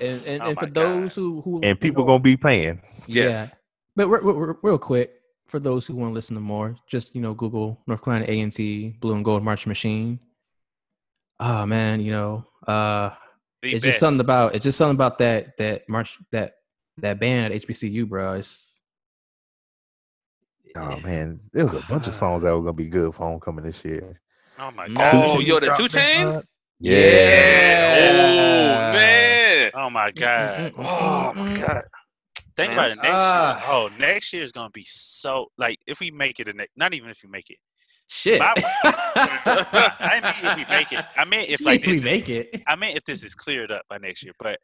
And 0.02 0.22
and, 0.26 0.42
Oh 0.42 0.48
and 0.50 0.60
for 0.60 0.66
my 0.66 0.72
those 0.72 1.16
who 1.16 1.42
who 1.42 1.62
and 1.64 1.80
people 1.80 2.04
you 2.04 2.08
know- 2.08 2.14
gonna 2.14 2.24
be 2.24 2.36
paying. 2.38 2.82
yeah. 3.08 3.24
Yes. 3.24 3.56
But 3.96 4.08
re- 4.08 4.20
re- 4.22 4.34
re- 4.48 4.54
real 4.62 4.78
quick, 4.78 5.12
for 5.48 5.60
those 5.60 5.86
who 5.86 5.96
want 5.96 6.12
to 6.12 6.14
listen 6.14 6.36
to 6.36 6.42
more, 6.42 6.76
just 6.88 7.16
you 7.16 7.22
know, 7.22 7.34
Google 7.34 7.82
North 7.88 8.04
Carolina 8.04 8.26
A 8.30 8.40
and 8.42 8.54
T 8.54 8.96
Blue 9.00 9.14
and 9.14 9.24
Gold 9.26 9.44
March 9.44 9.66
Machine. 9.66 10.20
Oh 11.40 11.66
man, 11.66 12.02
you 12.02 12.12
know, 12.12 12.46
uh, 12.68 13.12
The 13.62 13.74
it's 13.74 13.84
just 13.84 14.00
something 14.00 14.20
about 14.20 14.56
it's 14.56 14.64
just 14.64 14.78
something 14.78 14.96
about 14.96 15.18
that 15.20 15.58
that 15.58 15.88
march 15.88 16.18
that 16.32 16.56
that 16.98 17.20
band 17.20 17.54
at 17.54 17.62
HBCU, 17.62 18.08
bro. 18.08 18.34
It's 18.34 18.82
Oh 20.76 20.94
eh, 20.94 21.00
man, 21.02 21.40
there 21.52 21.64
was 21.64 21.74
a 21.74 21.82
bunch 21.82 22.08
of 22.08 22.14
ah. 22.14 22.18
songs 22.18 22.44
that 22.44 22.54
were 22.54 22.62
gonna 22.62 22.74
be 22.74 22.86
good 22.88 23.14
for 23.16 23.26
homecoming 23.26 23.66
this 23.66 23.84
year. 23.84 24.22
Oh 24.60 24.72
my 24.72 24.88
Mm. 24.88 24.96
god. 24.98 25.14
Oh, 25.16 25.40
Chainz 25.40 25.48
yo, 25.48 25.60
the 25.60 25.74
two 25.76 25.88
that 25.88 25.90
chains. 25.90 26.48
yeah. 26.80 27.96
Oh 27.96 28.94
man. 28.94 29.72
Oh 29.74 29.90
my 29.90 30.12
god. 30.12 30.60
Mm, 30.60 30.76
mm, 30.76 30.84
mm, 30.84 30.86
oh 30.86 31.34
my 31.34 31.60
god. 31.60 31.84
Think 32.56 32.70
Man, 32.72 32.78
about 32.78 32.92
it. 32.92 32.96
Next 32.98 33.08
ah. 33.08 33.56
year. 33.58 33.74
Oh, 33.74 33.90
next 34.00 34.34
year 34.34 34.44
is 34.44 34.52
gonna 34.52 34.70
be 34.70 34.84
so 34.84 35.48
like 35.58 35.80
if 35.88 36.00
we 36.02 36.12
make 36.12 36.40
it 36.40 36.48
a 36.50 36.54
next 36.54 36.72
not 36.76 36.94
even 36.94 37.10
if 37.10 37.24
we 37.24 37.30
make 37.30 37.50
it. 37.50 37.58
Shit. 38.12 38.40
My- 38.40 38.54
I 39.24 40.20
mean 40.22 40.52
if 40.52 40.58
we 40.58 40.66
make 40.76 40.92
it. 40.92 41.06
I 41.16 41.26
mean 41.26 41.46
if 41.48 41.62
like 41.62 41.82
If 41.82 41.86
we 41.88 41.92
this 41.94 41.98
is- 42.00 42.06
make 42.06 42.30
it. 42.30 42.64
I 42.68 42.76
mean 42.76 42.98
if 42.98 43.04
this 43.06 43.24
is 43.24 43.36
cleared 43.36 43.72
up 43.72 43.84
by 43.90 43.98
next 43.98 44.24
year, 44.24 44.34
but 44.40 44.60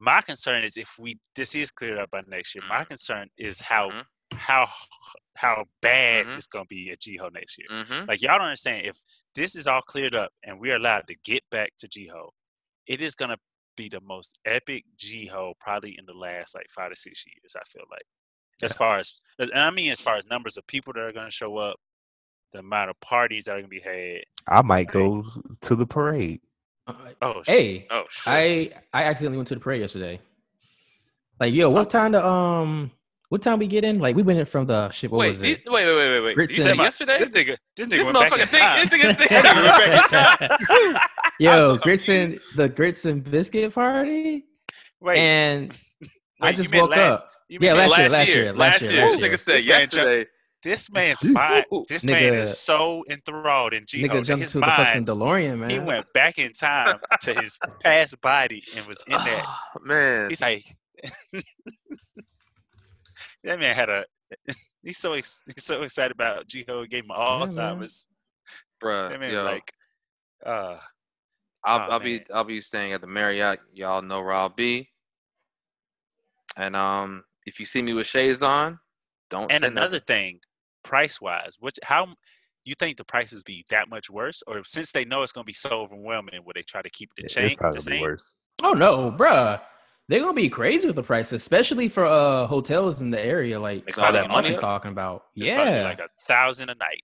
My 0.00 0.20
concern 0.20 0.64
is 0.64 0.76
if 0.76 0.90
we 0.98 1.18
this 1.34 1.54
is 1.54 1.70
cleared 1.70 1.98
up 1.98 2.10
by 2.10 2.22
next 2.28 2.54
year. 2.54 2.62
Mm-hmm. 2.62 2.72
My 2.72 2.84
concern 2.84 3.28
is 3.38 3.60
how 3.60 3.90
how 4.34 4.68
how 5.36 5.64
bad 5.82 6.26
it's 6.28 6.46
gonna 6.46 6.64
be 6.68 6.90
at 6.90 6.98
GHOE 7.00 7.30
next 7.32 7.56
year. 7.58 7.68
Mhm. 7.70 8.08
Like 8.08 8.20
y'all 8.20 8.38
don't 8.38 8.48
understand. 8.48 8.86
If 8.86 8.96
this 9.34 9.56
is 9.56 9.66
all 9.66 9.82
cleared 9.82 10.14
up 10.14 10.30
and 10.44 10.60
we're 10.60 10.76
allowed 10.76 11.06
to 11.08 11.14
get 11.24 11.42
back 11.50 11.70
to 11.78 11.88
GHOE, 11.88 12.30
it 12.86 13.00
is 13.00 13.14
gonna 13.14 13.38
be 13.76 13.88
the 13.88 14.00
most 14.00 14.38
epic 14.44 14.84
GHOE 14.98 15.54
probably 15.58 15.96
in 15.98 16.04
the 16.06 16.12
last 16.14 16.54
like 16.54 16.66
five 16.74 16.90
to 16.90 16.96
six 16.96 17.24
years. 17.26 17.54
I 17.56 17.64
feel 17.64 17.84
like, 17.90 18.04
as 18.62 18.72
far 18.74 18.98
as 18.98 19.20
and 19.38 19.52
I 19.54 19.70
mean, 19.70 19.90
as 19.90 20.00
far 20.00 20.16
as 20.16 20.26
numbers 20.26 20.56
of 20.56 20.66
people 20.66 20.92
that 20.92 21.00
are 21.00 21.12
gonna 21.12 21.30
show 21.30 21.56
up, 21.56 21.76
the 22.54 22.60
amount 22.60 22.88
of 22.88 22.98
parties 23.00 23.44
that 23.44 23.52
are 23.52 23.56
gonna 23.58 23.68
be 23.68 23.80
had. 23.80 24.22
I 24.48 24.62
might 24.62 24.90
go 24.90 25.24
to 25.62 25.74
the 25.76 25.84
parade. 25.86 26.40
Oh, 27.20 27.42
sh- 27.42 27.48
Hey, 27.48 27.86
oh, 27.90 28.04
I 28.26 28.70
I 28.92 29.04
accidentally 29.04 29.36
went 29.38 29.48
to 29.48 29.54
the 29.54 29.60
parade 29.60 29.80
yesterday. 29.82 30.20
Like, 31.40 31.52
yo, 31.52 31.68
what 31.68 31.90
time 31.90 32.12
to 32.12 32.24
um, 32.24 32.90
what 33.28 33.42
time 33.42 33.58
we 33.58 33.66
get 33.66 33.82
in? 33.84 33.98
Like, 33.98 34.14
we 34.14 34.22
went 34.22 34.38
in 34.38 34.46
from 34.46 34.66
the 34.66 34.88
shit. 34.90 35.10
What 35.10 35.18
Wait, 35.18 35.28
was 35.30 35.42
you- 35.42 35.52
it? 35.54 35.62
wait, 35.66 35.84
wait, 35.84 35.96
wait, 35.96 36.20
wait, 36.22 36.36
wait. 36.36 36.50
You 36.52 36.62
said 36.62 36.70
and- 36.72 36.80
yesterday? 36.80 37.18
This 37.18 37.30
nigga, 37.30 37.56
this 37.76 37.86
nigga 37.88 37.90
This 37.90 38.06
went 38.06 38.18
back 38.18 38.32
in 38.32 38.38
motherfucker 38.38 38.58
time. 38.58 38.88
this 38.88 39.00
nigga 39.00 39.18
This 39.18 39.28
nigga 39.28 39.54
went 39.62 40.08
back 40.08 40.40
in 40.40 40.92
time. 40.94 41.00
Yo, 41.40 41.60
so 41.60 41.76
grits 41.78 42.08
and 42.08 42.38
the 42.56 42.68
grits 42.68 43.04
and 43.04 43.24
biscuit 43.28 43.74
party. 43.74 44.44
Wait, 45.00 45.18
and 45.18 45.76
I 46.40 46.46
wait, 46.46 46.50
you 46.52 46.56
just 46.58 46.70
meant 46.70 46.82
woke 46.82 46.90
last- 46.92 47.22
up. 47.24 47.30
you 47.48 47.58
Yeah, 47.60 47.74
meant 47.74 47.90
last 47.90 47.98
year, 47.98 48.08
last 48.08 48.12
last 48.12 48.28
year, 48.28 48.36
year, 48.44 48.52
last 48.52 48.58
last 48.58 48.82
year, 48.82 48.92
year. 48.92 49.00
last 49.02 49.10
This 49.10 49.18
year. 49.20 49.28
nigga 49.30 49.38
said 49.38 49.54
This 49.58 49.66
man 49.66 49.80
yesterday. 49.80 50.30
This 50.64 50.90
man's 50.90 51.22
mind, 51.22 51.66
this 51.88 52.06
man 52.06 52.32
is 52.32 52.58
so 52.58 53.04
enthralled 53.10 53.74
in 53.74 53.84
GHOE. 53.84 53.98
Nigga 53.98 54.12
that 54.14 54.24
jumped 54.24 54.42
his 54.44 54.52
to 54.52 54.60
the 54.60 54.66
fucking 54.66 55.04
DeLorean, 55.04 55.58
man. 55.58 55.68
He 55.68 55.78
went 55.78 56.10
back 56.14 56.38
in 56.38 56.52
time 56.52 56.98
to 57.20 57.34
his 57.34 57.58
past 57.84 58.18
body 58.22 58.64
and 58.74 58.86
was 58.86 59.04
in 59.06 59.12
that. 59.12 59.46
man. 59.84 60.30
He's 60.30 60.40
like, 60.40 60.64
that 63.44 63.58
man 63.60 63.76
had 63.76 63.90
a. 63.90 64.06
He's 64.82 64.98
so 64.98 65.12
ex, 65.14 65.42
he's 65.54 65.64
so 65.64 65.80
excited 65.82 66.12
about 66.12 66.46
GHOE. 66.46 66.82
It 66.82 66.90
gave 66.90 67.04
him 67.04 67.08
man. 67.08 67.18
Alzheimer's. 67.18 68.06
Bruh, 68.82 69.10
That 69.10 69.18
man's 69.20 69.38
yo. 69.38 69.44
like, 69.44 69.72
uh, 70.44 70.76
I'll, 71.64 71.78
oh, 71.78 71.92
I'll 71.92 72.00
be 72.00 72.22
I'll 72.34 72.44
be 72.44 72.60
staying 72.60 72.92
at 72.92 73.00
the 73.00 73.06
Marriott. 73.06 73.60
Y'all 73.72 74.02
know 74.02 74.20
where 74.20 74.32
I'll 74.34 74.50
be. 74.50 74.90
And 76.56 76.76
um, 76.76 77.24
if 77.46 77.58
you 77.58 77.64
see 77.64 77.80
me 77.80 77.94
with 77.94 78.06
shades 78.06 78.42
on, 78.42 78.78
don't. 79.30 79.50
and 79.50 79.62
say 79.62 79.68
another 79.68 79.96
nothing. 79.96 80.06
thing, 80.06 80.40
price 80.84 81.20
wise, 81.20 81.56
which 81.60 81.76
how 81.82 82.06
you 82.64 82.74
think 82.78 82.96
the 82.96 83.04
prices 83.04 83.42
be 83.42 83.64
that 83.70 83.88
much 83.88 84.08
worse, 84.08 84.42
or 84.46 84.62
since 84.64 84.92
they 84.92 85.04
know 85.04 85.22
it's 85.22 85.32
gonna 85.32 85.44
be 85.44 85.52
so 85.52 85.70
overwhelming, 85.70 86.40
would 86.44 86.56
they 86.56 86.62
try 86.62 86.80
to 86.82 86.90
keep 86.90 87.10
the 87.16 87.24
It's 87.24 87.34
chain 87.34 87.56
probably 87.56 87.78
the 87.78 87.82
same? 87.82 88.00
worse. 88.00 88.34
Oh 88.62 88.72
no, 88.72 89.10
bruh. 89.10 89.60
They're 90.08 90.20
gonna 90.20 90.34
be 90.34 90.48
crazy 90.50 90.86
with 90.86 90.96
the 90.96 91.02
prices, 91.02 91.32
especially 91.42 91.88
for 91.88 92.04
uh 92.04 92.46
hotels 92.46 93.00
in 93.02 93.10
the 93.10 93.20
area, 93.20 93.58
like 93.58 93.84
It's 93.86 93.98
all 93.98 94.12
that 94.12 94.28
money 94.28 94.48
money 94.50 94.54
up. 94.54 94.60
talking 94.60 94.90
about. 94.92 95.24
It's 95.34 95.48
yeah, 95.48 95.82
like 95.82 95.98
a 95.98 96.08
thousand 96.28 96.68
a 96.70 96.74
night 96.74 97.02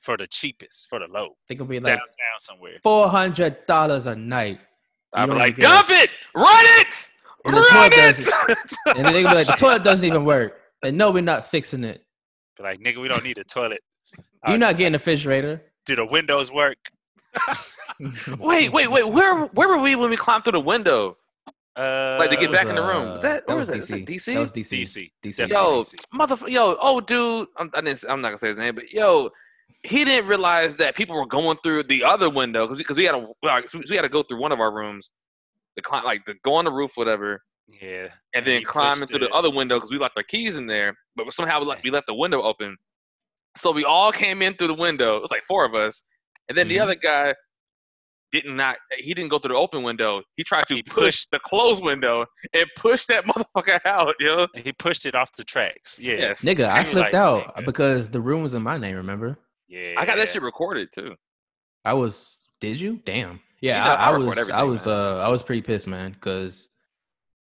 for 0.00 0.16
the 0.16 0.26
cheapest, 0.26 0.88
for 0.88 0.98
the 0.98 1.06
low. 1.06 1.36
they 1.48 1.54
gonna 1.54 1.68
be 1.68 1.76
like 1.76 1.84
downtown 1.84 2.38
somewhere. 2.38 2.78
four 2.82 3.08
hundred 3.08 3.66
dollars 3.66 4.06
a 4.06 4.16
night. 4.16 4.58
I'm 5.12 5.28
like, 5.30 5.58
even 5.58 5.60
get 5.60 5.70
a- 5.70 5.74
dump 5.74 5.90
it, 5.90 6.10
run 6.34 6.64
it, 6.80 7.10
and 7.44 7.54
run 7.54 7.64
toilet 7.72 7.92
it. 7.92 7.96
doesn't, 7.96 8.76
and 8.96 9.06
then 9.06 9.12
they 9.12 9.22
gonna 9.22 9.34
be 9.34 9.38
like, 9.44 9.46
the 9.48 9.52
toilet 9.54 9.82
doesn't 9.84 10.04
even 10.06 10.24
work. 10.24 10.54
And 10.82 10.96
no, 10.96 11.10
we're 11.10 11.20
not 11.22 11.50
fixing 11.50 11.84
it. 11.84 12.02
Be 12.60 12.64
like, 12.64 12.80
nigga, 12.80 13.00
we 13.00 13.08
don't 13.08 13.24
need 13.24 13.38
a 13.38 13.44
toilet. 13.44 13.82
You're 14.48 14.58
not 14.58 14.76
getting 14.76 14.94
a 14.94 14.98
refrigerator. 14.98 15.62
Do 15.86 15.96
the 15.96 16.04
windows 16.04 16.52
work? 16.52 16.76
wait, 18.38 18.70
wait, 18.70 18.90
wait. 18.90 19.08
Where 19.08 19.46
where 19.46 19.68
were 19.68 19.78
we 19.78 19.96
when 19.96 20.10
we 20.10 20.16
climbed 20.16 20.44
through 20.44 20.52
the 20.52 20.60
window? 20.60 21.16
Uh, 21.76 22.16
Like 22.18 22.30
to 22.30 22.36
get 22.36 22.50
was, 22.50 22.58
back 22.58 22.68
in 22.68 22.74
the 22.74 22.82
room. 22.82 23.12
Was 23.12 23.20
uh, 23.20 23.22
that, 23.22 23.46
that 23.46 23.48
where 23.48 23.56
was 23.56 23.70
was 23.70 23.88
that? 23.88 24.00
Was 24.00 24.06
that 24.06 24.06
DC. 24.06 24.16
DC? 24.16 24.34
That 24.34 24.40
was 24.40 24.52
DC. 24.52 24.82
DC. 24.82 25.10
DC. 25.24 25.48
Yo, 25.48 25.82
DC. 25.82 25.94
motherfucker, 26.14 26.50
yo, 26.50 26.76
oh, 26.80 27.00
dude, 27.00 27.48
I'm, 27.56 27.70
I 27.74 27.80
didn't, 27.80 28.04
I'm 28.08 28.20
not 28.20 28.28
gonna 28.28 28.38
say 28.38 28.48
his 28.48 28.58
name, 28.58 28.74
but 28.74 28.90
yo, 28.90 29.30
he 29.84 30.04
didn't 30.04 30.28
realize 30.28 30.76
that 30.76 30.94
people 30.96 31.16
were 31.16 31.26
going 31.26 31.56
through 31.62 31.84
the 31.84 32.04
other 32.04 32.28
window 32.28 32.66
because 32.66 32.96
we 32.96 33.04
had 33.04 33.12
to, 33.12 33.26
like, 33.42 33.70
so 33.70 33.80
we 33.88 33.96
had 33.96 34.02
to 34.02 34.08
go 34.10 34.22
through 34.22 34.40
one 34.40 34.52
of 34.52 34.60
our 34.60 34.74
rooms, 34.74 35.10
to 35.76 35.82
climb, 35.82 36.04
like 36.04 36.24
to 36.26 36.34
go 36.44 36.54
on 36.54 36.64
the 36.66 36.72
roof, 36.72 36.92
whatever, 36.96 37.42
Yeah. 37.80 38.08
and 38.34 38.46
then 38.46 38.58
he 38.58 38.64
climb 38.64 39.00
pushed 39.00 39.12
into 39.12 39.18
the 39.26 39.32
other 39.32 39.50
window 39.50 39.76
because 39.76 39.90
we 39.90 39.98
locked 39.98 40.16
our 40.16 40.22
keys 40.22 40.56
in 40.56 40.66
there, 40.66 40.96
but 41.16 41.32
somehow 41.34 41.60
we 41.60 41.66
left, 41.66 41.84
we 41.84 41.90
left 41.90 42.06
the 42.06 42.14
window 42.14 42.42
open, 42.42 42.76
so 43.56 43.70
we 43.72 43.84
all 43.84 44.12
came 44.12 44.42
in 44.42 44.54
through 44.54 44.68
the 44.68 44.74
window. 44.74 45.16
It 45.16 45.22
was 45.22 45.30
like 45.30 45.42
four 45.44 45.64
of 45.64 45.74
us, 45.74 46.02
and 46.48 46.56
then 46.56 46.68
the 46.68 46.76
Mm-hmm. 46.76 46.80
Mhm. 46.80 46.84
other 46.84 46.94
guy 46.96 47.34
did 48.32 48.44
not, 48.46 48.54
not 48.56 48.76
he 48.98 49.12
didn't 49.12 49.28
go 49.30 49.38
through 49.40 49.54
the 49.54 49.58
open 49.58 49.82
window. 49.82 50.22
He 50.36 50.44
tried 50.44 50.66
to 50.68 50.74
He 50.74 50.82
push 50.84 50.94
pushed- 50.94 51.30
the 51.32 51.40
closed 51.40 51.82
window 51.82 52.26
and 52.52 52.64
push 52.76 53.04
that 53.06 53.24
motherfucker 53.26 53.80
out, 53.84 54.14
yo. 54.20 54.46
And 54.54 54.64
he 54.64 54.72
pushed 54.72 55.04
it 55.04 55.16
off 55.16 55.34
the 55.34 55.42
tracks. 55.42 55.98
Yeah. 56.00 56.14
Yes. 56.14 56.42
Nigga, 56.42 56.68
I 56.68 56.84
flipped 56.84 57.12
like, 57.12 57.14
out 57.14 57.56
nigga. 57.56 57.64
because 57.66 58.08
the 58.08 58.20
room 58.20 58.42
was 58.44 58.54
in 58.54 58.62
my 58.62 58.78
name. 58.78 58.94
Remember? 58.96 59.36
Yeah. 59.66 59.94
I 59.98 60.06
got 60.06 60.16
that 60.16 60.28
shit 60.28 60.42
recorded 60.42 60.90
too. 60.94 61.16
I 61.84 61.94
was. 61.94 62.36
Did 62.60 62.78
you? 62.80 63.00
Damn. 63.04 63.40
Yeah, 63.60 63.82
know, 63.84 63.90
I, 63.90 63.94
I 63.94 64.10
I 64.10 64.16
was. 64.16 64.50
I 64.50 64.62
was. 64.62 64.86
man. 64.86 64.94
Uh, 64.96 65.16
I 65.16 65.28
was 65.28 65.42
pretty 65.42 65.62
pissed, 65.62 65.86
man. 65.88 66.12
Because 66.12 66.68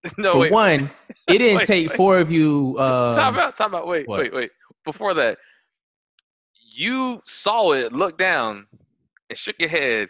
no, 0.17 0.33
for 0.33 0.39
wait. 0.39 0.51
one, 0.51 0.91
it 1.27 1.37
didn't 1.37 1.57
Wait, 1.57 1.67
take 1.67 1.89
wait. 1.89 1.97
four 1.97 2.17
of 2.17 2.31
you. 2.31 2.75
Uh, 2.77 3.15
time 3.15 3.37
out, 3.37 3.55
time 3.55 3.75
out. 3.75 3.87
Wait, 3.87 4.07
what? 4.07 4.19
wait, 4.19 4.33
wait. 4.33 4.51
Before 4.83 5.13
that, 5.13 5.37
you 6.71 7.21
saw 7.25 7.71
it, 7.71 7.93
looked 7.93 8.19
down, 8.19 8.67
and 9.29 9.37
shook 9.37 9.55
your 9.59 9.69
head, 9.69 10.09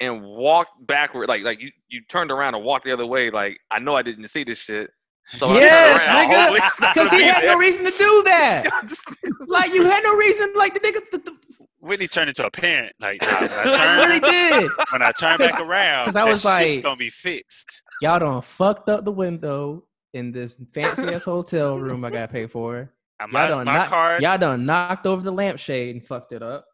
and 0.00 0.22
walked 0.22 0.86
backward. 0.86 1.28
Like, 1.28 1.42
like 1.42 1.60
you, 1.60 1.70
you 1.88 2.02
turned 2.08 2.30
around 2.30 2.54
and 2.54 2.64
walked 2.64 2.84
the 2.84 2.92
other 2.92 3.06
way. 3.06 3.30
Like, 3.30 3.58
I 3.70 3.78
know 3.78 3.96
I 3.96 4.02
didn't 4.02 4.28
see 4.28 4.44
this 4.44 4.58
shit. 4.58 4.90
So 5.26 5.54
yes, 5.54 6.00
nigga. 6.02 6.36
Hopefully 6.36 6.60
it's 6.64 6.80
not 6.80 6.94
Because 6.94 7.10
he 7.10 7.22
had 7.22 7.44
no 7.44 7.56
reason 7.56 7.84
to 7.84 7.90
do 7.92 8.22
that. 8.24 8.66
like 9.46 9.72
you 9.72 9.84
had 9.84 10.02
no 10.02 10.16
reason. 10.16 10.52
Like 10.56 10.74
the 10.74 10.80
nigga. 10.80 11.00
The, 11.10 11.18
the, 11.18 11.36
Whitney 11.82 12.06
turned 12.08 12.28
into 12.28 12.46
a 12.46 12.50
parent. 12.50 12.92
Like, 13.00 13.20
nah, 13.22 13.40
when 13.40 13.50
I 13.50 13.62
I 13.66 13.70
turn, 13.76 14.08
really 14.08 14.20
did. 14.20 14.70
when 14.90 15.02
I 15.02 15.12
turn 15.12 15.36
back 15.38 15.60
around, 15.60 16.06
'cause 16.06 16.16
I 16.16 16.24
that 16.24 16.30
was 16.30 16.40
shit's 16.42 16.76
like- 16.76 16.82
gonna 16.82 16.96
be 16.96 17.10
fixed. 17.10 17.82
Y'all 18.00 18.18
done 18.18 18.40
fucked 18.40 18.88
up 18.88 19.04
the 19.04 19.12
window 19.12 19.84
in 20.14 20.32
this 20.32 20.58
fancy 20.72 21.02
ass 21.08 21.24
hotel 21.24 21.78
room 21.78 22.04
I 22.04 22.10
got 22.10 22.30
paid 22.30 22.50
for. 22.50 22.90
I 23.20 23.24
Y'all 23.24 23.32
might 23.32 23.48
done, 23.48 23.64
my 23.66 23.74
knock- 23.78 23.88
card. 23.88 24.22
y'all 24.22 24.38
done 24.38 24.64
knocked 24.64 25.06
over 25.06 25.22
the 25.22 25.30
lampshade 25.32 25.94
and 25.96 26.06
fucked 26.06 26.32
it 26.32 26.42
up. 26.42 26.64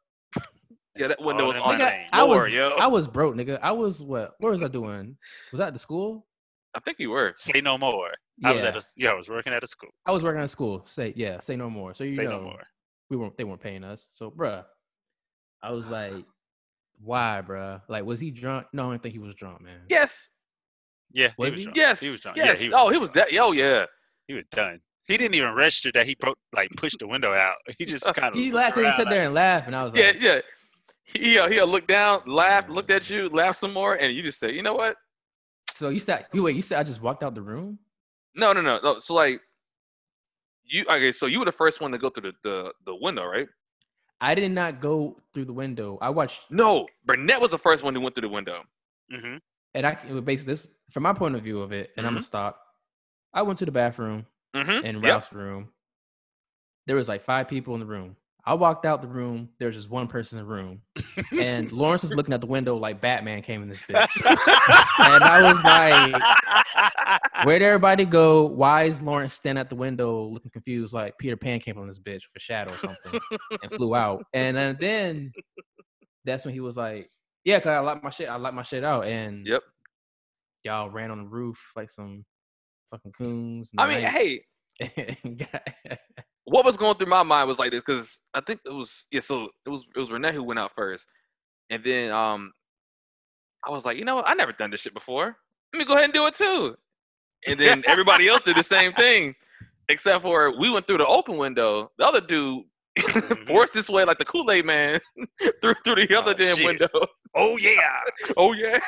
Yeah, 0.97 1.06
that 1.09 1.12
It's 1.18 1.22
window 1.22 1.47
was 1.47 1.56
on 1.56 1.78
my 1.78 1.78
the. 1.78 2.16
I 2.16 2.22
was, 2.24 2.36
floor, 2.39 2.48
yo. 2.48 2.70
I 2.70 2.86
was 2.89 3.06
broke, 3.06 3.35
nigga. 3.36 3.59
I 3.62 3.70
was 3.72 4.02
what? 4.02 4.35
What 4.40 4.52
was 4.52 4.62
I 4.62 4.68
doing? 4.68 5.16
Was 5.52 5.60
I 5.60 5.68
at 5.68 5.72
the 5.72 5.78
school? 5.78 6.26
I 6.74 6.80
think 6.80 6.98
you 6.98 7.10
were. 7.10 7.32
Say 7.35 7.60
no 7.60 7.78
more. 7.78 8.10
I 8.44 8.52
was 8.52 8.64
at 8.64 8.76
a 8.76 8.82
yeah, 8.97 9.10
I 9.10 9.14
was 9.14 9.28
working 9.28 9.52
at 9.52 9.62
a 9.62 9.66
school. 9.66 9.90
I 10.06 10.10
was 10.12 10.22
working 10.22 10.40
at 10.40 10.44
a 10.44 10.48
school. 10.48 10.82
Say 10.86 11.12
yeah, 11.16 11.39
say 11.40 11.55
no 11.56 11.70
more. 11.70 11.94
So 11.94 12.05
you 12.05 12.14
Say 12.14 12.24
know 12.24 12.39
no 12.39 12.43
more. 12.43 12.62
we 13.10 13.16
weren't 13.16 13.36
they 13.39 13.44
weren't 13.44 13.60
paying 13.60 13.85
us. 13.85 14.06
So 14.10 14.30
bruh, 14.30 14.64
I 15.62 15.72
was 15.72 15.86
like, 15.86 16.24
why, 17.02 17.43
bruh? 17.47 17.80
Like, 17.89 18.05
was 18.05 18.20
he 18.20 18.30
drunk? 18.30 18.66
No, 18.72 18.86
I 18.89 18.90
don't 18.90 19.02
think 19.02 19.12
he 19.14 19.18
was 19.18 19.35
drunk, 19.35 19.60
man. 19.60 19.80
Yes, 19.89 20.30
Yeah, 21.12 21.32
Was 21.39 21.48
he 21.48 21.51
was 21.51 21.59
he? 21.59 21.64
drunk. 21.64 21.76
yes, 21.76 22.01
he 22.01 22.10
was 22.10 22.20
drunk. 22.20 22.36
Yes. 22.36 22.47
Yeah, 22.59 22.62
he 22.64 22.68
was, 22.70 22.78
oh, 22.80 22.90
he 22.90 22.98
was 22.98 23.10
that. 23.10 23.32
Yo, 23.32 23.52
yeah. 23.52 23.85
he 24.26 24.35
was 24.35 24.44
done. 24.51 24.80
He 25.06 25.16
didn't 25.16 25.35
even 25.36 25.55
register 25.55 25.90
that 25.93 26.06
he 26.06 26.14
broke 26.16 26.36
like 26.55 26.68
pushed 26.76 26.98
the 26.98 27.06
window 27.09 27.32
out. 27.32 27.56
He 27.78 27.85
just 27.85 28.05
kind 28.14 28.35
of 28.35 28.35
He 28.35 28.52
laughed. 28.52 28.76
He 28.76 28.82
sat 28.93 29.09
there 29.09 29.22
and 29.24 29.35
laughed, 29.35 29.66
and 29.66 29.74
I 29.74 29.85
was 29.85 29.93
like, 29.94 30.02
Yeah, 30.02 30.12
yeah. 30.20 30.40
He 31.05 31.39
uh, 31.39 31.48
he 31.48 31.59
uh, 31.59 31.64
looked 31.64 31.89
down, 31.89 32.20
laughed, 32.26 32.68
looked 32.68 32.90
at 32.90 33.09
you, 33.09 33.28
laughed 33.30 33.59
some 33.59 33.72
more, 33.72 33.94
and 33.94 34.14
you 34.14 34.22
just 34.22 34.39
said, 34.39 34.55
you 34.55 34.62
know 34.62 34.74
what? 34.74 34.97
So 35.74 35.89
you 35.89 35.98
said 35.98 36.26
you 36.35 36.43
wait. 36.43 36.55
You 36.56 36.60
said 36.62 36.78
I 36.78 36.82
just 36.82 37.01
walked 37.01 37.22
out 37.22 37.35
the 37.35 37.40
room. 37.40 37.78
No, 38.35 38.52
no, 38.52 38.60
no, 38.60 38.78
no. 38.82 38.98
So 38.98 39.14
like, 39.14 39.40
you 40.64 40.85
okay? 40.90 41.12
So 41.12 41.24
you 41.24 41.39
were 41.39 41.47
the 41.47 41.52
first 41.52 41.80
one 41.80 41.93
to 41.93 41.98
go 41.98 42.10
through 42.10 42.32
the 42.32 42.35
the, 42.44 42.72
the 42.85 42.94
window, 42.94 43.24
right? 43.24 43.48
I 44.20 44.35
did 44.35 44.51
not 44.53 44.81
go 44.81 45.20
through 45.32 45.45
the 45.47 45.53
window. 45.53 45.99
I 46.01 46.11
watched, 46.11 46.51
No, 46.51 46.89
Burnett 47.05 47.40
was 47.40 47.51
the 47.51 47.59
first 47.59 47.82
one 47.85 47.95
who 47.95 48.01
went 48.01 48.15
through 48.15 48.23
the 48.28 48.35
window. 48.35 48.62
hmm 49.12 49.36
and 49.74 49.86
I 49.86 49.95
basically 50.24 50.53
this 50.55 50.69
from 50.90 51.03
my 51.05 51.12
point 51.12 51.35
of 51.36 51.43
view 51.43 51.61
of 51.61 51.73
it, 51.73 51.90
and 51.97 52.07
I'm 52.07 52.15
gonna 52.15 52.23
stop. 52.23 52.61
I 53.32 53.43
went 53.43 53.59
to 53.61 53.66
the 53.66 53.73
bathroom 53.73 54.27
Mm-hmm. 54.57 54.85
in 54.86 54.97
Yep. 54.97 55.05
Ralph's 55.05 55.32
room. 55.32 55.69
There 56.86 56.97
was 56.97 57.07
like 57.09 57.23
five 57.23 57.49
people 57.49 57.74
in 57.74 57.81
the 57.81 57.86
room. 57.86 58.16
I 58.49 58.55
walked 58.55 58.87
out 58.87 59.03
the 59.03 59.09
room. 59.09 59.51
There 59.59 59.66
was 59.66 59.77
just 59.77 59.91
one 59.91 60.09
person 60.09 60.39
in 60.39 60.47
the 60.47 60.51
room, 60.51 60.81
and 61.39 61.70
Lawrence 61.73 62.03
was 62.03 62.15
looking 62.15 62.33
at 62.33 62.41
the 62.41 62.47
window 62.47 62.77
like 62.77 62.99
Batman 62.99 63.43
came 63.43 63.62
in 63.62 63.69
this 63.69 63.83
bitch. 63.89 64.09
and 65.05 65.23
I 65.23 65.43
was 65.43 65.62
like, 65.62 67.45
"Where'd 67.45 67.61
everybody 67.61 68.07
go? 68.07 68.47
Why 68.47 68.85
is 68.85 69.03
Lawrence 69.03 69.35
standing 69.35 69.61
at 69.61 69.69
the 69.69 69.77
window 69.77 70.23
looking 70.23 70.51
confused, 70.51 70.95
like 70.95 71.19
Peter 71.19 71.37
Pan 71.37 71.61
came 71.61 71.77
on 71.77 71.89
this 71.89 71.99
bitch 71.99 72.23
with 72.23 72.37
a 72.37 72.41
shadow 72.41 72.73
or 72.73 72.79
something, 72.79 73.20
and 73.62 73.70
flew 73.75 73.95
out?" 73.95 74.25
And 74.33 74.57
then, 74.57 74.79
then 74.81 75.33
that's 76.25 76.47
when 76.47 76.55
he 76.55 76.61
was 76.61 76.79
like, 76.79 77.11
"Yeah, 77.45 77.61
cause 77.61 77.69
I 77.69 77.81
locked 77.81 78.03
my 78.03 78.09
shit. 78.09 78.31
I 78.31 78.37
locked 78.37 78.57
my 78.57 78.62
shit 78.62 78.83
out." 78.83 79.07
And 79.07 79.47
Yep. 79.47 79.61
y'all 80.65 80.89
ran 80.89 81.11
on 81.11 81.19
the 81.19 81.29
roof 81.29 81.59
like 81.77 81.91
some 81.91 82.25
fucking 82.93 83.12
coons. 83.12 83.73
I 83.77 83.87
mean, 83.87 84.07
hey, 84.07 84.43
hey, 84.81 85.19
what 86.51 86.65
was 86.65 86.77
going 86.77 86.97
through 86.97 87.09
my 87.09 87.23
mind 87.23 87.49
was 87.49 87.59
like 87.59 87.70
this 87.70 87.83
because 87.85 88.20
I 88.35 88.41
think 88.41 88.61
it 88.65 88.73
was 88.73 89.07
yeah. 89.11 89.20
So 89.20 89.49
it 89.66 89.69
was 89.69 89.85
it 89.95 89.99
was 89.99 90.11
Renee 90.11 90.33
who 90.33 90.43
went 90.43 90.59
out 90.59 90.73
first, 90.75 91.07
and 91.70 91.83
then 91.85 92.11
um, 92.11 92.53
I 93.66 93.70
was 93.70 93.85
like, 93.85 93.97
you 93.99 94.05
know 94.05 94.16
what? 94.16 94.29
I 94.29 94.35
never 94.35 94.53
done 94.53 94.70
this 94.70 94.81
shit 94.81 94.95
before. 94.95 95.37
Let 95.73 95.79
me 95.79 95.85
go 95.85 95.93
ahead 95.95 96.05
and 96.05 96.12
do 96.12 96.27
it 96.27 96.35
too. 96.35 96.77
and 97.47 97.59
then 97.59 97.83
everybody 97.87 98.29
else 98.29 98.43
did 98.43 98.57
the 98.57 98.62
same 98.62 98.93
thing, 98.95 99.35
except 99.89 100.23
for 100.23 100.59
we 100.59 100.70
went 100.70 100.87
through 100.87 100.99
the 100.99 101.07
open 101.07 101.37
window. 101.37 101.91
The 101.99 102.05
other 102.07 102.20
dude 102.20 102.65
forced 103.47 103.75
his 103.75 103.89
way 103.91 104.05
like 104.05 104.19
the 104.19 104.25
Kool 104.25 104.51
Aid 104.51 104.65
Man 104.65 105.01
through 105.61 105.75
through 105.85 106.07
the 106.07 106.16
other 106.16 106.35
damn 106.35 106.57
shit. 106.57 106.65
window. 106.66 106.89
Oh 107.37 107.57
yeah. 107.59 108.01
Oh 108.37 108.53
yeah. 108.53 108.79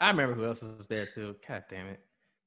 I 0.00 0.08
remember 0.10 0.34
who 0.34 0.46
else 0.46 0.62
was 0.62 0.86
there 0.88 1.06
too. 1.06 1.36
God 1.46 1.64
damn 1.70 1.86
it. 1.88 2.00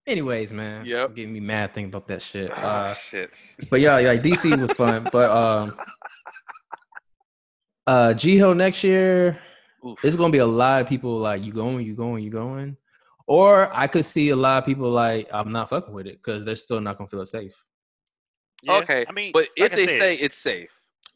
Anyways, 0.05 0.51
man. 0.51 0.85
Yep. 0.85 1.15
Getting 1.15 1.33
me 1.33 1.39
mad 1.39 1.73
thinking 1.73 1.89
about 1.89 2.07
that 2.07 2.21
shit. 2.21 2.51
oh 2.51 2.55
Uh, 2.55 2.93
shit. 2.93 3.37
but 3.69 3.79
yeah, 3.79 3.97
like 3.99 4.21
DC 4.21 4.59
was 4.59 4.73
fun. 4.73 5.07
But 5.11 5.31
um 5.31 5.77
uh 7.87 8.13
GHOE 8.13 8.53
next 8.55 8.83
year, 8.83 9.39
Oof. 9.85 9.97
it's 10.03 10.15
gonna 10.15 10.31
be 10.31 10.39
a 10.39 10.45
lot 10.45 10.81
of 10.81 10.87
people 10.89 11.19
like 11.19 11.41
you 11.41 11.53
going, 11.53 11.85
you 11.85 11.95
going, 11.95 12.23
you 12.23 12.31
going. 12.31 12.75
Or 13.27 13.73
I 13.73 13.87
could 13.87 14.03
see 14.03 14.29
a 14.29 14.35
lot 14.35 14.57
of 14.57 14.65
people 14.65 14.89
like 14.91 15.29
I'm 15.31 15.53
not 15.53 15.69
fucking 15.69 15.93
with 15.93 16.07
it 16.07 16.17
because 16.17 16.43
they're 16.43 16.55
still 16.57 16.81
not 16.81 16.97
gonna 16.97 17.09
feel 17.09 17.21
it 17.21 17.27
safe. 17.27 17.53
Yeah, 18.63 18.73
okay, 18.77 19.05
I 19.07 19.11
mean, 19.13 19.31
but 19.33 19.47
if 19.55 19.63
like 19.63 19.73
I 19.73 19.75
they 19.77 19.85
said, 19.85 19.99
say 19.99 20.15
it's 20.15 20.37
safe, 20.37 20.69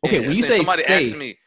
Okay, 0.06 0.20
yeah, 0.22 0.28
when 0.28 0.36
you 0.36 0.44
say 0.44 0.58
somebody 0.58 0.84
safe, 0.84 1.08
asked 1.08 1.18
me, 1.18 1.38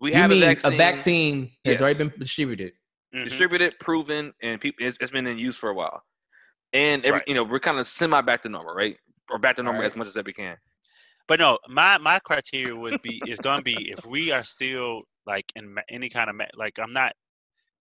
we 0.00 0.10
you 0.10 0.16
have 0.16 0.30
mean 0.30 0.42
a 0.42 0.46
vaccine, 0.46 0.72
a 0.72 0.76
vaccine 0.76 1.42
has 1.64 1.74
Yes. 1.74 1.80
already 1.80 1.98
been 1.98 2.12
distributed. 2.18 2.72
mhm. 3.14 3.24
distributed, 3.24 3.74
proven, 3.80 4.32
and 4.42 4.60
people 4.60 4.84
it's, 4.86 4.96
it's 5.00 5.10
been 5.12 5.26
in 5.26 5.38
use 5.38 5.56
for 5.56 5.70
a 5.70 5.74
while. 5.74 6.02
And 6.72 7.04
every, 7.04 7.18
Right. 7.20 7.28
you 7.28 7.34
know 7.34 7.44
we're 7.44 7.60
kind 7.60 7.78
of 7.78 7.86
semi 7.86 8.20
back 8.20 8.42
to 8.42 8.48
normal, 8.48 8.74
right? 8.74 8.96
Or 9.30 9.38
back 9.38 9.56
to 9.56 9.62
normal 9.62 9.82
Right. 9.82 9.90
as 9.90 9.96
much 9.96 10.08
as 10.08 10.14
that 10.14 10.26
we 10.26 10.32
can. 10.32 10.56
But 11.28 11.40
no, 11.40 11.58
my 11.68 11.98
my 11.98 12.18
criteria 12.20 12.74
would 12.76 13.00
be 13.02 13.20
is 13.26 13.38
gonna 13.38 13.62
be 13.62 13.90
if 13.90 14.04
we 14.06 14.30
are 14.30 14.44
still 14.44 15.02
like 15.26 15.50
in 15.56 15.74
ma- 15.74 15.82
any 15.88 16.08
kind 16.08 16.30
of 16.30 16.36
ma- 16.36 16.44
like 16.54 16.78
I'm 16.78 16.92
not 16.92 17.12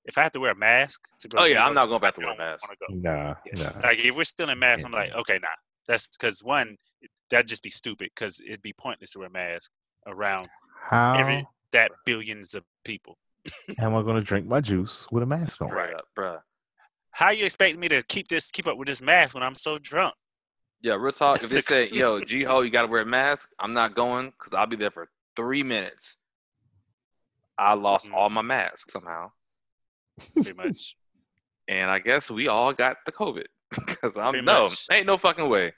if 0.06 0.18
I 0.18 0.24
have 0.24 0.32
to 0.34 0.40
wear 0.40 0.52
a 0.52 0.56
mask 0.56 1.02
to 1.20 1.28
go. 1.28 1.40
Oh 1.40 1.44
to 1.44 1.50
yeah, 1.50 1.56
GHOE, 1.58 1.68
I'm 1.68 1.74
not 1.74 1.88
going 1.88 2.02
back 2.02 2.16
to 2.16 2.22
I 2.22 2.26
wear 2.26 2.34
a 2.36 2.38
mask. 2.38 2.64
go. 2.80 2.94
Nah, 2.96 3.36
Yeah. 3.46 3.72
nah. 3.76 3.80
Like 3.88 4.00
if 4.00 4.16
we're 4.16 4.24
still 4.24 4.50
in 4.50 4.60
masks, 4.60 4.84
I'm 4.86 4.92
like, 4.92 5.14
okay, 5.14 5.40
nah. 5.42 5.48
That's 5.88 6.08
because 6.10 6.44
one, 6.44 6.78
that'd 7.30 7.48
just 7.48 7.62
be 7.64 7.70
stupid 7.70 8.10
because 8.16 8.40
it'd 8.40 8.62
be 8.64 8.74
pointless 8.74 9.12
to 9.12 9.20
wear 9.20 9.28
a 9.28 9.32
mask 9.32 9.72
around 10.08 10.48
How 10.90 11.14
every 11.16 11.46
that 11.72 11.92
billions 12.06 12.54
of 12.56 12.64
people. 12.84 13.18
How 13.78 13.86
am 13.88 13.96
I 13.96 14.02
going 14.02 14.16
to 14.16 14.22
drink 14.24 14.48
my 14.48 14.62
juice 14.62 15.08
with 15.12 15.22
a 15.22 15.26
mask 15.28 15.62
on? 15.62 15.70
Right. 15.70 15.92
Bruh, 16.18 16.24
bruh. 16.24 16.40
How 17.16 17.30
you 17.30 17.46
expect 17.46 17.78
me 17.78 17.88
to 17.88 18.04
keep 18.04 18.28
this 18.28 18.52
keep 18.52 18.68
up 18.68 18.78
with 18.78 18.90
this 18.90 19.02
mask 19.02 19.34
when 19.34 19.42
I'm 19.42 19.56
so 19.56 19.80
drunk? 19.80 20.14
Yeah, 20.82 20.96
real 20.96 21.12
talk. 21.14 21.42
If 21.42 21.50
they 21.50 21.62
say, 21.62 21.90
"Yo, 21.90 22.20
GHOE, 22.20 22.62
you 22.66 22.70
got 22.70 22.82
to 22.82 22.88
wear 22.90 23.02
a 23.04 23.06
mask," 23.06 23.50
I'm 23.58 23.74
not 23.74 23.96
going 23.96 24.32
because 24.32 24.54
I'll 24.54 24.68
be 24.68 24.76
there 24.76 24.92
for 24.92 25.08
three 25.38 25.64
minutes. 25.64 26.18
I 27.58 27.74
lost 27.76 28.06
Mhm. 28.06 28.14
all 28.14 28.30
my 28.30 28.42
masks 28.42 28.92
somehow, 28.92 29.32
Pretty 30.34 30.52
much. 30.54 30.98
and 31.70 31.90
I 31.90 32.00
guess 32.00 32.30
we 32.30 32.50
all 32.50 32.74
got 32.74 32.98
the 33.06 33.14
COVID 33.14 33.46
because 33.88 34.18
I'm 34.18 34.32
Pretty 34.34 34.46
no, 34.46 34.64
much. 34.64 34.86
ain't 34.92 35.06
no 35.08 35.18
fucking 35.18 35.48
way. 35.48 35.74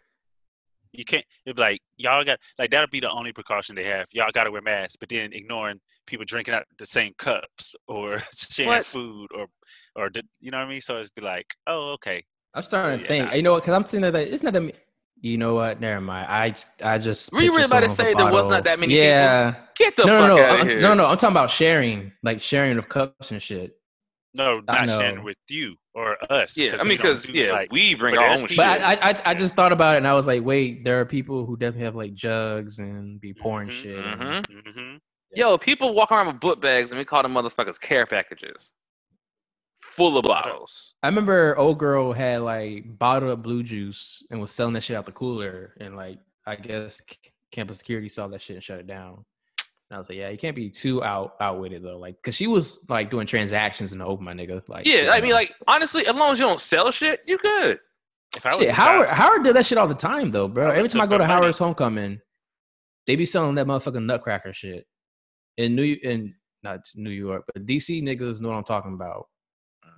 You 0.91 1.05
can't. 1.05 1.25
It'd 1.45 1.55
be 1.55 1.61
like 1.61 1.81
y'all 1.97 2.23
got 2.23 2.39
like 2.57 2.71
that'll 2.71 2.87
be 2.87 2.99
the 2.99 3.09
only 3.09 3.33
precaution 3.33 3.75
they 3.75 3.83
have. 3.85 4.07
Y'all 4.11 4.31
got 4.33 4.45
to 4.45 4.51
wear 4.51 4.61
masks, 4.61 4.95
but 4.95 5.09
then 5.09 5.33
ignoring 5.33 5.79
people 6.05 6.25
drinking 6.25 6.53
out 6.53 6.63
the 6.77 6.85
same 6.85 7.13
cups 7.17 7.75
or 7.87 8.19
sharing 8.33 8.69
What? 8.69 8.85
food 8.85 9.27
or 9.35 9.47
or 9.95 10.09
the, 10.09 10.23
you 10.39 10.51
know 10.51 10.57
what 10.59 10.67
I 10.67 10.69
mean. 10.69 10.81
So 10.81 10.97
it's 10.97 11.09
be 11.09 11.21
like, 11.21 11.53
oh 11.67 11.91
okay, 11.93 12.23
I'm 12.53 12.63
starting 12.63 12.89
So, 12.89 12.97
to 12.97 13.03
yeah, 13.03 13.07
think, 13.07 13.25
nah. 13.29 13.35
you 13.35 13.43
know 13.43 13.53
what? 13.53 13.63
Because 13.63 13.73
I'm 13.73 13.85
seeing 13.85 14.01
that 14.03 14.15
it's 14.15 14.43
not 14.43 14.53
that. 14.53 14.61
many- 14.61 14.73
You 15.19 15.37
know 15.37 15.55
what? 15.55 15.81
Never 15.81 15.99
mind. 15.99 16.27
I 16.29 16.55
I 16.83 16.97
just. 16.99 17.31
Were 17.33 17.41
you 17.41 17.51
really 17.51 17.63
about 17.65 17.81
to 17.83 17.89
say 17.89 18.09
with 18.09 18.17
there 18.19 18.31
was 18.31 18.45
not 18.47 18.63
that 18.65 18.79
many 18.79 18.93
people? 18.93 19.05
Yeah. 19.07 19.55
Get 19.75 19.95
the 19.95 20.05
no, 20.05 20.19
fuck 20.19 20.29
no, 20.29 20.35
no, 20.37 20.43
out 20.43 20.57
I'm- 20.59 20.67
here. 20.69 20.79
no, 20.81 20.93
no. 20.93 21.05
I'm 21.07 21.17
talking 21.17 21.33
about 21.33 21.49
sharing, 21.49 22.11
like 22.23 22.39
sharing 22.41 22.77
of 22.77 22.87
cups 22.87 23.31
and 23.31 23.41
shit. 23.41 23.73
no, 24.35 24.61
not 24.67 24.87
sharing 24.89 25.23
with 25.23 25.37
you 25.49 25.75
or 25.97 26.17
us. 26.31 26.57
Yeah, 26.57 26.75
I 26.79 26.83
mean, 26.83 26.97
because 26.97 27.23
do, 27.23 27.33
yeah, 27.33 27.51
like, 27.51 27.71
we 27.71 27.95
bring 27.95 28.15
but 28.15 28.23
our 28.23 28.29
own 28.29 28.41
people- 28.41 28.55
But 28.57 28.81
I, 28.81 28.93
I, 28.93 29.09
I, 29.09 29.21
I 29.25 29.33
just 29.33 29.55
thought 29.55 29.71
about 29.71 29.95
it 29.95 29.97
and 29.97 30.07
I 30.07 30.13
was 30.13 30.27
like, 30.27 30.43
wait, 30.45 30.83
there 30.83 30.99
are 31.01 31.05
people 31.05 31.45
who 31.45 31.57
definitely 31.57 31.85
have 31.85 31.95
like 31.95 32.13
jugs 32.13 32.77
and 32.79 33.19
be 33.19 33.33
pouring 33.33 33.69
Mhm, 33.69 33.71
shit. 33.81 33.97
mhm. 33.97 34.45
mhm. 34.45 34.99
Yo, 35.33 35.57
people 35.57 35.93
walk 35.95 36.11
around 36.11 36.27
with 36.27 36.39
book 36.39 36.61
bags 36.61 36.91
and 36.91 36.99
we 36.99 37.03
call 37.05 37.23
them 37.23 37.33
motherfuckers 37.33 37.79
care 37.81 38.05
packages, 38.05 38.71
full 39.81 40.17
of 40.17 40.23
bottles. 40.23 40.93
I 41.03 41.07
remember 41.07 41.57
old 41.57 41.79
girl 41.79 42.13
had 42.13 42.41
like 42.41 42.85
bottled 42.97 43.31
up 43.31 43.41
blue 43.43 43.63
juice 43.63 44.23
and 44.29 44.39
was 44.39 44.51
selling 44.51 44.73
that 44.75 44.83
shit 44.83 44.95
out 44.95 45.05
the 45.05 45.11
cooler, 45.11 45.73
and 45.81 45.95
like 45.95 46.19
I 46.45 46.55
guess 46.55 47.01
campus 47.51 47.79
security 47.79 48.07
saw 48.09 48.27
that 48.29 48.41
shit 48.41 48.55
and 48.55 48.63
shut 48.63 48.79
it 48.79 48.87
down. 48.87 49.25
And 49.89 49.95
I 49.95 49.99
was 49.99 50.09
like, 50.09 50.17
yeah, 50.17 50.29
you 50.29 50.37
can't 50.37 50.55
be 50.55 50.69
too 50.69 51.01
out 51.03 51.35
out 51.39 51.59
with 51.61 51.71
it 51.71 51.81
though, 51.81 51.97
like 51.97 52.17
because 52.17 52.35
she 52.35 52.47
was 52.47 52.79
like 52.89 53.09
doing 53.09 53.25
transactions 53.25 53.93
in 53.93 53.99
the 53.99 54.05
open, 54.05 54.25
my 54.25 54.33
nigga. 54.33 54.61
Like, 54.67 54.85
Yeah, 54.85 55.03
you 55.03 55.09
I 55.11 55.21
mean, 55.21 55.29
know. 55.29 55.35
like 55.35 55.53
honestly, 55.67 56.05
as 56.07 56.15
long 56.15 56.33
as 56.33 56.39
you 56.39 56.45
don't 56.45 56.59
sell 56.59 56.91
shit, 56.91 57.21
you 57.25 57.37
good. 57.37 57.79
If 58.35 58.45
I 58.45 58.55
was 58.55 58.65
shit, 58.65 58.75
Howard 58.75 59.07
John's- 59.07 59.17
Howard 59.17 59.43
did 59.45 59.55
that 59.55 59.65
shit 59.65 59.77
all 59.77 59.87
the 59.87 59.95
time 59.95 60.29
though, 60.29 60.47
bro. 60.49 60.69
Every 60.71 60.89
time 60.89 61.01
I 61.01 61.05
go 61.05 61.11
the 61.11 61.19
to 61.19 61.27
money. 61.27 61.33
Howard's 61.33 61.57
homecoming, 61.57 62.19
they 63.05 63.15
be 63.15 63.25
selling 63.25 63.55
that 63.55 63.65
motherfucking 63.65 64.03
nutcracker 64.05 64.53
shit 64.53 64.85
in 65.55 65.75
New 65.75 65.97
in 66.03 66.35
not 66.63 66.81
New 66.95 67.09
York, 67.11 67.45
but 67.53 67.65
DC 67.65 68.03
niggas 68.03 68.41
know 68.41 68.49
what 68.49 68.55
I'm 68.57 68.63
talking 68.65 68.93
about. 68.93 69.27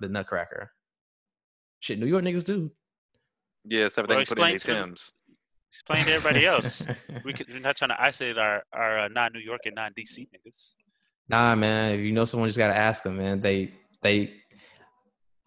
The 0.00 0.08
nutcracker. 0.08 0.70
Shit, 1.80 1.98
New 1.98 2.06
York 2.06 2.22
niggas 2.22 2.44
do. 2.44 2.70
Yeah, 3.64 3.86
except 3.86 4.08
Well, 4.08 4.18
they 4.18 4.24
can 4.24 4.36
put 4.36 4.38
in 4.48 4.54
explain 4.54 4.74
their 4.76 4.82
to- 4.84 4.86
Tim's. 4.88 5.12
Explain 5.72 6.04
to 6.04 6.12
everybody 6.12 6.46
else. 6.46 6.86
we 7.24 7.32
could, 7.32 7.48
we're 7.48 7.60
not 7.60 7.76
trying 7.76 7.90
to 7.90 8.02
isolate 8.02 8.38
our 8.38 8.62
our 8.72 9.00
uh, 9.00 9.08
non 9.08 9.32
New 9.32 9.40
York 9.40 9.62
and 9.66 9.74
non 9.74 9.92
DC 9.92 10.28
niggas. 10.28 10.74
Nah, 11.28 11.54
man. 11.54 11.92
If 11.92 12.00
you 12.00 12.12
know 12.12 12.24
someone, 12.24 12.48
just 12.48 12.58
gotta 12.58 12.76
ask 12.76 13.02
them, 13.02 13.16
man. 13.16 13.40
They 13.40 13.70
they. 14.02 14.32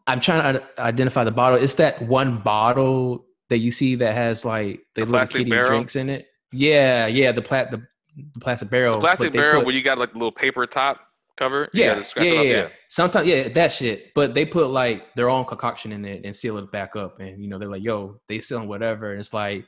I'm 0.08 0.20
trying 0.20 0.56
to 0.56 0.64
identify 0.80 1.24
the 1.24 1.32
bottle. 1.32 1.58
It's 1.58 1.76
that 1.76 2.02
one 2.02 2.40
bottle 2.40 3.26
that 3.50 3.60
you 3.60 3.72
see 3.72 3.96
that 3.96 4.16
has 4.16 4.44
like 4.44 4.82
the, 4.96 5.02
The 5.02 5.02
little 5.02 5.14
plastic 5.14 5.38
kitty 5.40 5.50
barrel? 5.50 5.70
drinks 5.70 5.96
in 5.96 6.10
it. 6.10 6.28
Yeah, 6.52 7.08
yeah. 7.08 7.32
The 7.32 7.42
plat 7.42 7.72
the, 7.72 7.86
the 8.18 8.40
plastic 8.40 8.70
barrel. 8.70 8.96
The 8.96 9.02
plastic 9.02 9.34
barrel 9.34 9.62
put- 9.62 9.68
where 9.68 9.76
you 9.76 9.84
got 9.84 9.98
like 9.98 10.12
the 10.12 10.18
little 10.18 10.32
paper 10.32 10.66
top 10.66 11.00
cover. 11.38 11.70
Yeah, 11.74 11.96
gotta 11.96 12.26
yeah, 12.26 12.34
yeah, 12.34 12.42
yeah. 12.42 12.68
Sometimes, 12.90 13.28
yeah, 13.28 13.50
that 13.50 13.72
shit. 13.72 14.14
But 14.14 14.34
they 14.34 14.46
put 14.46 14.70
like 14.70 15.14
their 15.16 15.30
own 15.30 15.46
concoction 15.46 15.92
in 15.92 16.06
it 16.06 16.26
and 16.26 16.36
seal 16.36 16.58
it 16.58 16.72
back 16.72 16.96
up. 16.96 17.20
And 17.20 17.42
you 17.42 17.50
know, 17.50 17.58
they're 17.58 17.70
like, 17.70 17.84
"Yo, 17.84 18.20
they 18.28 18.40
selling 18.40 18.68
whatever." 18.68 19.12
And 19.12 19.20
it's 19.20 19.34
like, 19.34 19.66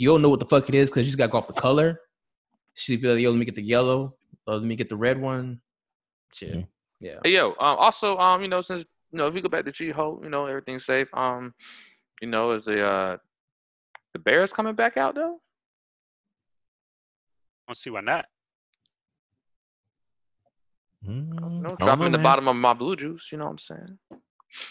you 0.00 0.08
don't 0.08 0.22
know 0.22 0.30
what 0.30 0.40
the 0.40 0.46
fuck 0.46 0.66
it 0.66 0.74
is 0.74 0.88
because 0.88 1.04
you 1.04 1.10
just 1.10 1.18
got 1.18 1.26
to 1.26 1.32
go 1.32 1.36
off 1.36 1.46
the 1.46 1.52
color. 1.52 2.00
She'd 2.72 3.02
be 3.02 3.08
like, 3.08 3.20
"Yo, 3.20 3.28
let 3.30 3.38
me 3.38 3.44
get 3.44 3.54
the 3.54 3.60
yellow. 3.62 4.16
Or 4.46 4.54
let 4.54 4.62
me 4.64 4.74
get 4.74 4.88
the 4.88 4.96
red 4.96 5.20
one." 5.20 5.60
Shit, 6.32 6.54
Mhm. 6.56 6.66
yeah. 7.00 7.18
Hey, 7.22 7.32
yo, 7.32 7.50
um, 7.50 7.54
also, 7.58 8.16
um, 8.16 8.40
you 8.40 8.48
know, 8.48 8.62
since 8.62 8.82
you 9.12 9.18
know, 9.18 9.26
if 9.26 9.34
we 9.34 9.42
go 9.42 9.50
back 9.50 9.66
to 9.66 9.72
GHOE, 9.72 10.20
you 10.22 10.30
know, 10.30 10.46
everything's 10.46 10.86
safe. 10.86 11.08
Um, 11.12 11.52
you 12.22 12.28
know, 12.28 12.52
is 12.52 12.64
the 12.64 12.82
uh, 12.82 13.16
the 14.14 14.20
Bears 14.20 14.54
coming 14.54 14.74
back 14.74 14.96
out 14.96 15.16
though? 15.16 15.34
I 15.34 15.38
don't 17.68 17.74
see 17.76 17.90
why 17.90 18.00
not. 18.00 18.24
Mm, 21.06 21.34
No, 21.34 21.46
I 21.46 21.50
don't 21.60 21.78
drop 21.80 21.98
know, 21.98 22.06
in 22.06 22.12
the 22.12 22.18
man. 22.18 22.24
bottom 22.24 22.48
of 22.48 22.56
my 22.56 22.72
blue 22.72 22.96
juice. 22.96 23.28
You 23.30 23.36
know 23.36 23.44
what 23.44 23.50
I'm 23.50 23.58
saying? 23.58 23.98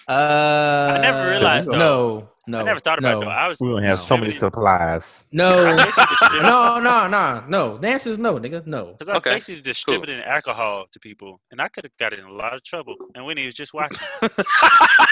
Uh, 0.07 0.93
I 0.97 1.01
never 1.01 1.29
realized, 1.29 1.71
though. 1.71 1.77
No, 1.77 2.29
no. 2.47 2.59
I 2.59 2.63
never 2.63 2.79
thought 2.79 2.97
about 2.99 3.11
no, 3.15 3.21
it 3.21 3.25
though. 3.25 3.31
I 3.31 3.47
was 3.47 3.59
We 3.61 3.69
don't 3.69 3.83
have 3.83 3.99
so 3.99 4.17
many 4.17 4.35
supplies. 4.35 5.27
No, 5.31 5.49
I 5.49 5.65
was 5.67 5.77
basically 5.77 6.05
distributing- 6.09 6.43
no, 6.49 6.79
no, 6.79 7.07
no, 7.07 7.43
no. 7.47 7.77
The 7.77 7.87
answer 7.89 8.09
is 8.09 8.17
no, 8.19 8.39
nigga. 8.39 8.65
No. 8.65 8.85
Because 8.93 9.09
I 9.09 9.13
was 9.13 9.21
Okay, 9.21 9.29
basically 9.35 9.61
distributing 9.61 10.19
alcohol 10.21 10.87
to 10.91 10.99
people, 10.99 11.41
and 11.51 11.61
I 11.61 11.67
could 11.67 11.83
have 11.83 11.95
got 11.97 12.13
in 12.13 12.25
a 12.25 12.31
lot 12.31 12.53
of 12.55 12.63
trouble. 12.63 12.95
And 13.15 13.25
Winnie 13.25 13.45
was 13.45 13.53
just 13.55 13.73
watching. 13.73 13.99
I 14.21 14.29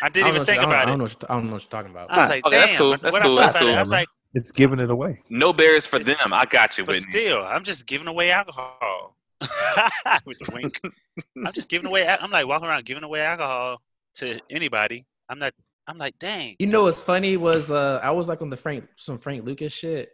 I 0.03 0.09
didn't 0.09 0.27
don't 0.27 0.35
even 0.35 0.45
think 0.45 0.61
you- 0.61 0.61
I 0.61 0.65
don't- 0.65 0.71
about 0.71 0.79
I 0.79 0.81
it. 0.83 0.85
don't 0.87 0.97
know. 0.97 1.03
What 1.05 1.23
I 1.29 1.33
don't 1.35 1.45
know 1.47 1.51
what 1.53 1.61
you're 1.63 1.69
talking 1.69 1.91
about. 1.91 2.11
I 2.11 2.17
was 2.17 2.29
like, 2.29 2.45
Okay, 2.45 2.57
damn. 2.57 2.67
that's 2.67 2.77
cool, 2.77 2.91
that's 2.97 3.03
I 3.15 3.21
cool, 3.21 3.35
thought 3.35 3.41
that's 3.41 3.53
about 3.55 3.63
it, 3.63 3.69
I 3.69 3.73
cool. 3.73 3.79
was 3.81 3.91
like, 3.91 4.07
It's 4.33 4.51
giving 4.51 4.79
it 4.79 4.89
away. 4.89 5.21
no 5.29 5.53
Bears 5.53 5.85
for 5.85 5.97
It's- 5.97 6.17
them. 6.17 6.33
I 6.33 6.45
got 6.45 6.77
you, 6.77 6.85
but 6.85 6.95
Whitney. 6.95 7.11
still, 7.11 7.43
I'm 7.45 7.63
just 7.63 7.85
giving 7.87 8.07
away 8.07 8.31
alcohol. 8.31 9.15
With 10.25 10.39
the 10.39 10.49
wink. 10.51 10.81
I'm 11.45 11.53
just 11.53 11.69
giving 11.69 11.85
away. 11.85 12.07
I'm 12.07 12.31
like 12.31 12.47
walking 12.47 12.67
around 12.67 12.85
giving 12.85 13.03
away 13.03 13.21
alcohol 13.21 13.79
to 14.17 14.39
anybody. 14.49 15.05
I'm 15.29 15.39
not. 15.39 15.53
I'm 15.87 15.97
like, 15.97 16.19
dang. 16.19 16.55
You 16.59 16.67
know 16.67 16.83
what's 16.83 17.01
funny 17.01 17.37
was 17.37 17.71
uh 17.71 17.99
I 18.03 18.11
was 18.11 18.27
like 18.27 18.41
on 18.41 18.49
the 18.49 18.57
Frank 18.57 18.85
some 18.97 19.17
Frank 19.19 19.45
Lucas 19.45 19.73
shit. 19.73 20.09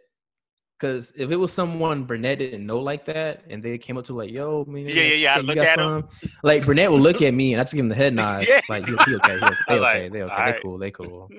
Cause 0.80 1.12
if 1.16 1.30
it 1.30 1.36
was 1.36 1.52
someone 1.52 2.04
Burnett 2.04 2.40
didn't 2.40 2.66
know 2.66 2.80
like 2.80 3.06
that, 3.06 3.44
and 3.48 3.62
they 3.62 3.78
came 3.78 3.96
up 3.96 4.04
to 4.06 4.12
like, 4.12 4.30
"Yo, 4.30 4.64
man, 4.66 4.86
Yeah, 4.86 4.94
yeah, 4.94 5.14
yeah, 5.14 5.34
I 5.36 5.38
look 5.38 5.56
at 5.56 5.76
some?" 5.76 6.08
Like 6.42 6.66
Burnett 6.66 6.90
will 6.90 7.00
look 7.00 7.22
at 7.22 7.32
me, 7.32 7.54
and 7.54 7.60
I 7.60 7.64
just 7.64 7.74
give 7.74 7.84
him 7.84 7.88
the 7.88 7.94
head 7.94 8.12
nod. 8.14 8.44
Yeah. 8.46 8.60
Like, 8.68 8.84
he, 8.86 8.90
he 9.06 9.14
okay, 9.14 9.38
he, 9.38 9.44
I 9.68 9.74
they 9.74 9.80
like, 9.80 9.96
okay, 9.96 10.08
they 10.08 10.22
okay, 10.24 10.52
they 10.52 10.60
cool, 10.60 10.78
they 10.78 10.90
cool. 10.90 11.30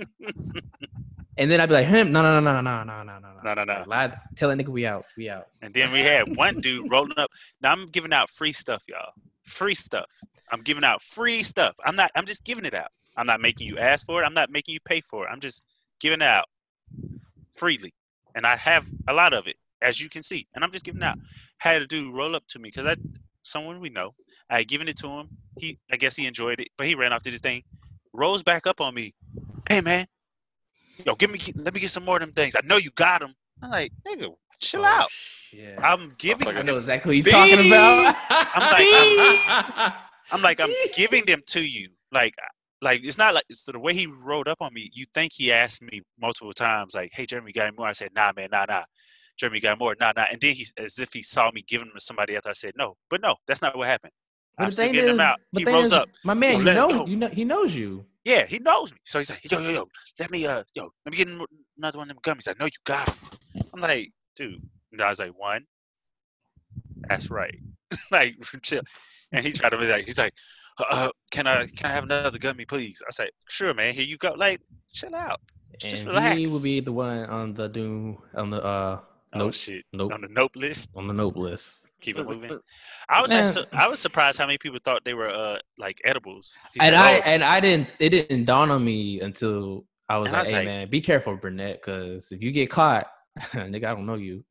and 1.37 1.51
then 1.51 1.59
I'd 1.59 1.67
be 1.67 1.73
like, 1.73 1.85
"Him, 1.85 2.13
no, 2.13 2.21
no, 2.21 2.39
no, 2.39 2.61
no, 2.61 2.61
no, 2.61 2.83
no, 2.83 3.03
no, 3.03 3.19
no, 3.19 3.33
No, 3.43 3.53
no, 3.53 3.63
no. 3.65 3.83
Lie, 3.85 4.17
tell 4.35 4.49
that 4.49 4.57
nigga 4.57 4.69
we 4.69 4.85
out, 4.85 5.05
we 5.17 5.29
out." 5.29 5.47
And 5.61 5.73
then 5.73 5.91
we 5.91 5.99
had 5.99 6.35
one 6.37 6.61
dude 6.61 6.89
rolling 6.89 7.17
up. 7.17 7.29
Now 7.61 7.73
I'm 7.73 7.87
giving 7.87 8.13
out 8.13 8.29
free 8.29 8.53
stuff, 8.53 8.83
y'all. 8.87 9.11
Free 9.43 9.75
stuff. 9.75 10.09
I'm 10.51 10.61
giving 10.61 10.83
out 10.83 11.01
free 11.01 11.43
stuff. 11.43 11.75
I'm 11.85 11.95
not. 11.95 12.11
I'm 12.15 12.25
just 12.25 12.43
giving 12.43 12.65
it 12.65 12.73
out. 12.73 12.89
I'm 13.17 13.25
not 13.25 13.41
making 13.41 13.67
you 13.67 13.77
ask 13.77 14.05
for 14.05 14.21
it. 14.21 14.25
I'm 14.25 14.33
not 14.33 14.49
making 14.51 14.73
you 14.73 14.79
pay 14.85 15.01
for 15.01 15.25
it. 15.25 15.29
I'm 15.31 15.39
just 15.39 15.63
giving 15.99 16.21
it 16.21 16.27
out 16.27 16.45
freely, 17.53 17.93
and 18.35 18.45
I 18.45 18.55
have 18.55 18.85
a 19.07 19.13
lot 19.13 19.33
of 19.33 19.47
it, 19.47 19.55
as 19.81 19.99
you 20.01 20.09
can 20.09 20.23
see. 20.23 20.47
And 20.55 20.63
I'm 20.63 20.71
just 20.71 20.85
giving 20.85 21.03
out. 21.03 21.17
Had 21.57 21.81
a 21.81 21.87
dude 21.87 22.13
roll 22.13 22.35
up 22.35 22.43
to 22.49 22.59
me 22.59 22.69
because 22.69 22.85
I, 22.85 22.95
someone 23.41 23.79
we 23.79 23.89
know. 23.89 24.13
I 24.49 24.57
had 24.59 24.67
given 24.67 24.87
it 24.87 24.97
to 24.97 25.07
him. 25.07 25.29
He, 25.57 25.79
I 25.91 25.95
guess 25.95 26.15
he 26.15 26.27
enjoyed 26.27 26.59
it, 26.59 26.67
but 26.77 26.85
he 26.85 26.95
ran 26.95 27.13
off 27.13 27.23
to 27.23 27.31
this 27.31 27.41
thing. 27.41 27.63
Rolls 28.13 28.43
back 28.43 28.67
up 28.67 28.81
on 28.81 28.93
me. 28.93 29.13
Hey 29.69 29.81
man, 29.81 30.05
yo, 31.05 31.15
give 31.15 31.31
me, 31.31 31.39
let 31.55 31.73
me 31.73 31.79
get 31.79 31.89
some 31.89 32.05
more 32.05 32.17
of 32.17 32.21
them 32.21 32.31
things. 32.31 32.55
I 32.55 32.65
know 32.65 32.77
you 32.77 32.91
got 32.91 33.21
them. 33.21 33.33
I'm 33.63 33.71
like, 33.71 33.91
nigga, 34.05 34.33
chill 34.61 34.81
Oh, 34.81 34.85
out. 34.85 35.09
shit. 35.09 35.79
I'm 35.81 36.13
giving 36.17 36.47
I 36.47 36.61
know 36.61 36.77
exactly 36.77 37.17
what 37.21 37.25
you're 37.25 37.33
talking 37.33 37.65
about. 37.65 38.15
I'm 38.29 38.71
like, 38.71 38.87
I'm, 38.91 39.93
I'm 40.31 40.41
like, 40.41 40.59
I'm 40.59 40.71
giving 40.93 41.25
them 41.27 41.41
to 41.47 41.61
you. 41.61 41.89
Like, 42.11 42.33
like 42.81 43.01
it's 43.03 43.17
not 43.17 43.33
like 43.33 43.45
so 43.51 43.71
the 43.71 43.79
way 43.79 43.93
he 43.93 44.07
rolled 44.07 44.47
up 44.47 44.57
on 44.61 44.73
me. 44.73 44.89
You 44.93 45.05
think 45.13 45.33
he 45.33 45.51
asked 45.51 45.81
me 45.81 46.01
multiple 46.19 46.53
times, 46.53 46.93
like, 46.93 47.11
"Hey, 47.13 47.25
Jeremy, 47.25 47.51
got 47.51 47.67
any 47.67 47.75
more?" 47.75 47.87
I 47.87 47.93
said, 47.93 48.11
"Nah, 48.15 48.31
man, 48.35 48.49
nah, 48.51 48.65
nah." 48.67 48.83
Jeremy 49.37 49.59
got 49.59 49.77
more, 49.77 49.95
nah, 49.99 50.13
nah. 50.15 50.27
And 50.31 50.39
then 50.39 50.55
he, 50.55 50.65
as 50.77 50.97
if 50.97 51.11
he 51.11 51.21
saw 51.21 51.51
me 51.51 51.61
giving 51.67 51.87
them 51.87 51.95
to 51.95 52.01
somebody 52.01 52.35
else. 52.35 52.45
I 52.45 52.53
said, 52.53 52.73
"No," 52.77 52.95
but 53.09 53.21
no, 53.21 53.35
that's 53.47 53.61
not 53.61 53.77
what 53.77 53.87
happened. 53.87 54.13
But 54.57 54.65
I'm 54.65 54.71
still 54.71 54.85
getting 54.85 55.01
is, 55.01 55.17
them 55.17 55.19
out. 55.19 55.39
He 55.51 55.65
rose 55.65 55.87
is, 55.87 55.93
up. 55.93 56.09
my 56.23 56.33
man, 56.33 56.59
you 56.59 56.63
know, 56.63 57.05
you 57.05 57.17
know, 57.17 57.27
he 57.27 57.43
knows 57.43 57.75
you. 57.75 58.05
Yeah, 58.23 58.45
he 58.45 58.59
knows 58.59 58.91
me. 58.91 58.99
So 59.03 59.19
he's 59.19 59.29
like, 59.29 59.51
yo, 59.51 59.59
yo, 59.59 59.69
yo, 59.69 59.87
let 60.19 60.31
me, 60.31 60.45
uh, 60.47 60.63
yo, 60.73 60.89
let 61.05 61.11
me 61.11 61.17
get 61.17 61.27
another 61.77 61.97
one 61.97 62.09
of 62.09 62.15
them 62.15 62.17
gummies. 62.23 62.47
I 62.47 62.55
know 62.59 62.65
you 62.65 62.71
got 62.85 63.05
them. 63.05 63.15
I'm 63.73 63.81
like, 63.81 64.11
dude. 64.35 64.61
And 64.91 65.01
I 65.01 65.09
was 65.09 65.19
like, 65.19 65.37
one. 65.37 65.65
That's 67.07 67.29
right. 67.29 67.59
like, 68.11 68.35
chill. 68.63 68.81
And 69.31 69.45
he 69.45 69.51
tried 69.51 69.69
to 69.69 69.77
be 69.77 69.87
like, 69.87 70.05
he's 70.05 70.17
like, 70.17 70.33
uh, 70.91 71.09
can 71.31 71.47
I, 71.47 71.67
can 71.67 71.85
I 71.89 71.93
have 71.93 72.03
another 72.03 72.37
gummy, 72.37 72.65
please? 72.65 73.01
I 73.07 73.11
said, 73.11 73.29
sure, 73.49 73.73
man. 73.73 73.93
Here 73.93 74.03
you 74.05 74.17
go. 74.17 74.33
Like, 74.35 74.61
chill 74.93 75.15
out. 75.15 75.39
Just 75.79 76.03
and 76.05 76.13
relax. 76.13 76.37
he 76.37 76.47
will 76.47 76.63
be 76.63 76.79
the 76.79 76.91
one 76.93 77.25
on 77.25 77.53
the 77.53 77.67
doom 77.67 78.17
on 78.33 78.49
the 78.49 78.63
uh 78.63 78.99
Oh 79.33 79.39
nope, 79.39 79.53
shit! 79.53 79.83
nope 79.91 80.13
On 80.13 80.21
the 80.21 80.29
nope 80.29 80.55
list. 80.55 80.91
on 80.95 81.07
the 81.09 81.13
nope 81.13 81.35
list. 81.35 81.85
Keep 81.99 82.19
it 82.19 82.25
moving. 82.25 82.57
I 83.09 83.19
was 83.21 83.29
like, 83.29 83.47
su- 83.49 83.65
I 83.73 83.85
was 83.89 83.99
surprised 83.99 84.37
how 84.37 84.45
many 84.45 84.57
people 84.57 84.79
thought 84.81 85.03
they 85.03 85.13
were 85.13 85.29
uh 85.29 85.57
like 85.77 85.99
edibles. 86.05 86.57
He 86.73 86.79
And 86.79 86.93
said, 86.95 87.03
I 87.03 87.17
"Oh." 87.17 87.21
and 87.25 87.43
I 87.43 87.59
didn't 87.59 87.89
it 87.99 88.11
didn't 88.11 88.45
dawn 88.45 88.71
on 88.71 88.85
me 88.85 89.19
until 89.19 89.83
I 90.07 90.17
was 90.17 90.27
And 90.31 90.37
I 90.37 90.39
like, 90.39 90.45
was 90.45 90.51
hey 90.51 90.57
like- 90.59 90.65
man, 90.67 90.89
be 90.89 91.01
careful, 91.01 91.35
Burnett, 91.35 91.81
because 91.81 92.31
if 92.31 92.41
you 92.41 92.51
get 92.53 92.69
caught, 92.69 93.07
nigga, 93.51 93.83
I 93.87 93.93
don't 93.95 94.05
know 94.05 94.15
you. 94.15 94.45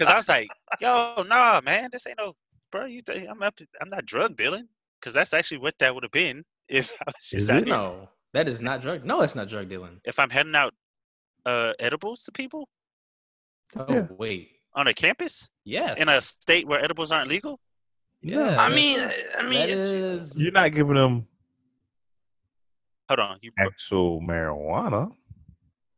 Because 0.00 0.14
I 0.14 0.16
was 0.16 0.28
like, 0.30 0.48
yo, 0.80 1.24
nah, 1.28 1.60
man, 1.62 1.90
this 1.92 2.06
ain't 2.06 2.16
no, 2.16 2.32
bro. 2.72 2.86
You, 2.86 3.02
think 3.02 3.28
I'm 3.28 3.42
up. 3.42 3.54
To, 3.56 3.66
I'm 3.82 3.90
not 3.90 4.06
drug 4.06 4.34
dealing. 4.34 4.66
Because 4.98 5.12
that's 5.12 5.34
actually 5.34 5.58
what 5.58 5.74
that 5.78 5.94
would 5.94 6.04
have 6.04 6.10
been 6.10 6.42
if 6.70 6.90
I 7.02 7.04
was 7.06 7.16
just 7.16 7.34
Is 7.34 7.50
out 7.50 7.66
No, 7.66 8.08
that 8.32 8.48
is 8.48 8.62
not 8.62 8.80
drug. 8.80 9.04
No, 9.04 9.20
it's 9.20 9.34
not 9.34 9.50
drug 9.50 9.68
dealing. 9.68 10.00
If 10.04 10.18
I'm 10.18 10.30
heading 10.30 10.54
out 10.54 10.72
uh 11.44 11.72
edibles 11.78 12.22
to 12.24 12.32
people 12.32 12.68
Oh 13.76 13.86
Yeah. 13.88 14.06
wait, 14.10 14.50
on 14.74 14.86
a 14.88 14.94
campus 14.94 15.48
yes, 15.64 15.98
in 15.98 16.08
a 16.08 16.20
state 16.20 16.66
where 16.66 16.82
edibles 16.82 17.12
aren't 17.12 17.28
legal, 17.28 17.58
yeah. 18.20 18.60
I 18.60 18.68
mean, 18.68 19.00
I 19.38 19.42
mean, 19.42 19.70
is 19.70 20.36
You're 20.36 20.52
not 20.52 20.74
giving 20.74 20.94
them 20.94 21.26
hold 23.08 23.20
on. 23.20 23.38
You 23.42 23.52
actual 23.58 24.20
marijuana. 24.20 25.12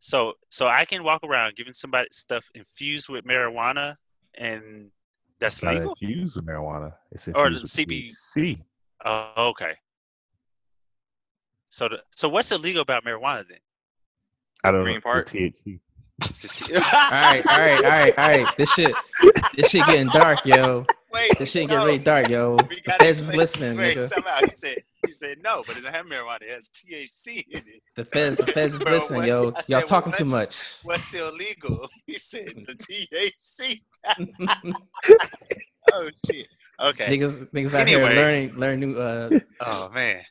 So 0.05 0.33
so 0.51 0.67
I 0.67 0.85
can 0.85 1.05
walk 1.05 1.23
around 1.23 1.55
giving 1.55 1.73
somebody 1.73 2.09
stuff 2.11 2.51
infused 2.57 3.09
with 3.09 3.25
marijuana, 3.25 3.95
and 4.35 4.91
that's 5.39 5.57
It's 5.59 5.63
not 5.63 5.75
legal. 5.75 5.91
infused 6.01 6.35
with 6.37 6.45
marijuana. 6.47 6.93
It's 7.13 7.29
Or 7.29 7.47
infused 7.47 7.77
the 7.77 7.83
with 7.85 7.89
CB 7.89 8.11
THC. 8.37 8.63
Oh, 9.05 9.49
okay. 9.51 9.75
So 11.69 11.89
the, 11.89 12.03
so 12.17 12.29
what's 12.29 12.51
illegal 12.51 12.83
about 12.83 13.05
marijuana 13.05 13.47
then? 13.49 13.59
I 14.65 14.73
don't 14.73 14.83
Green 14.83 14.97
know. 14.97 15.01
part? 15.03 15.29
The 15.29 15.51
THC. 15.51 15.79
The 16.41 16.49
t- 16.49 16.75
all 16.75 16.81
right, 16.81 17.43
all 17.49 17.59
right, 17.59 17.85
all 17.85 17.91
right, 17.91 18.19
all 18.19 18.29
right. 18.29 18.57
This 18.57 18.71
shit, 18.73 18.95
this 19.57 19.71
shit 19.71 19.87
getting 19.87 20.09
dark, 20.09 20.45
yo. 20.45 20.87
Wait, 21.13 21.39
This 21.39 21.51
shit 21.51 21.69
getting 21.69 21.85
really 21.85 21.99
dark, 21.99 22.29
yo. 22.29 22.57
We 22.71 22.77
The 22.77 22.83
gotta 22.87 23.05
feds 23.05 23.21
is 23.21 23.35
listening, 23.35 23.77
wait, 23.77 23.97
nigga. 23.99 24.09
somehow 24.09 24.39
he 24.41 24.51
said 24.51 24.79
he 25.05 25.13
said 25.13 25.39
no, 25.43 25.63
but 25.67 25.77
it 25.77 25.83
don't 25.83 25.93
have 25.93 26.07
marijuana. 26.07 26.43
It 26.43 26.51
has 26.55 26.69
THC 26.71 27.45
in 27.51 27.59
it. 27.59 27.83
The 27.97 28.05
feds, 28.07 28.37
the 28.37 28.47
feds 28.47 28.75
is 28.75 28.83
Bro, 28.83 28.93
listening, 28.93 29.19
what- 29.19 29.29
yo. 29.29 29.41
I 29.41 29.45
Y'all 29.45 29.63
said, 29.63 29.75
well, 29.75 29.83
talking 29.83 30.13
too 30.13 30.25
what's- 30.31 30.31
much. 30.31 30.57
What's 30.85 31.15
illegal? 31.15 31.87
He 32.07 32.17
said 32.19 32.49
the 32.67 32.75
THC. 32.75 33.83
oh 35.93 36.11
shit. 36.27 36.47
Okay. 36.81 37.19
niggas, 37.19 37.49
niggas 37.51 37.75
out 37.75 37.87
here 37.87 37.99
Anyway. 38.05 38.15
learning, 38.17 38.55
learn 38.57 38.81
new 38.81 38.99
uh 38.99 39.31
Oh 39.61 39.91
man. 39.91 40.23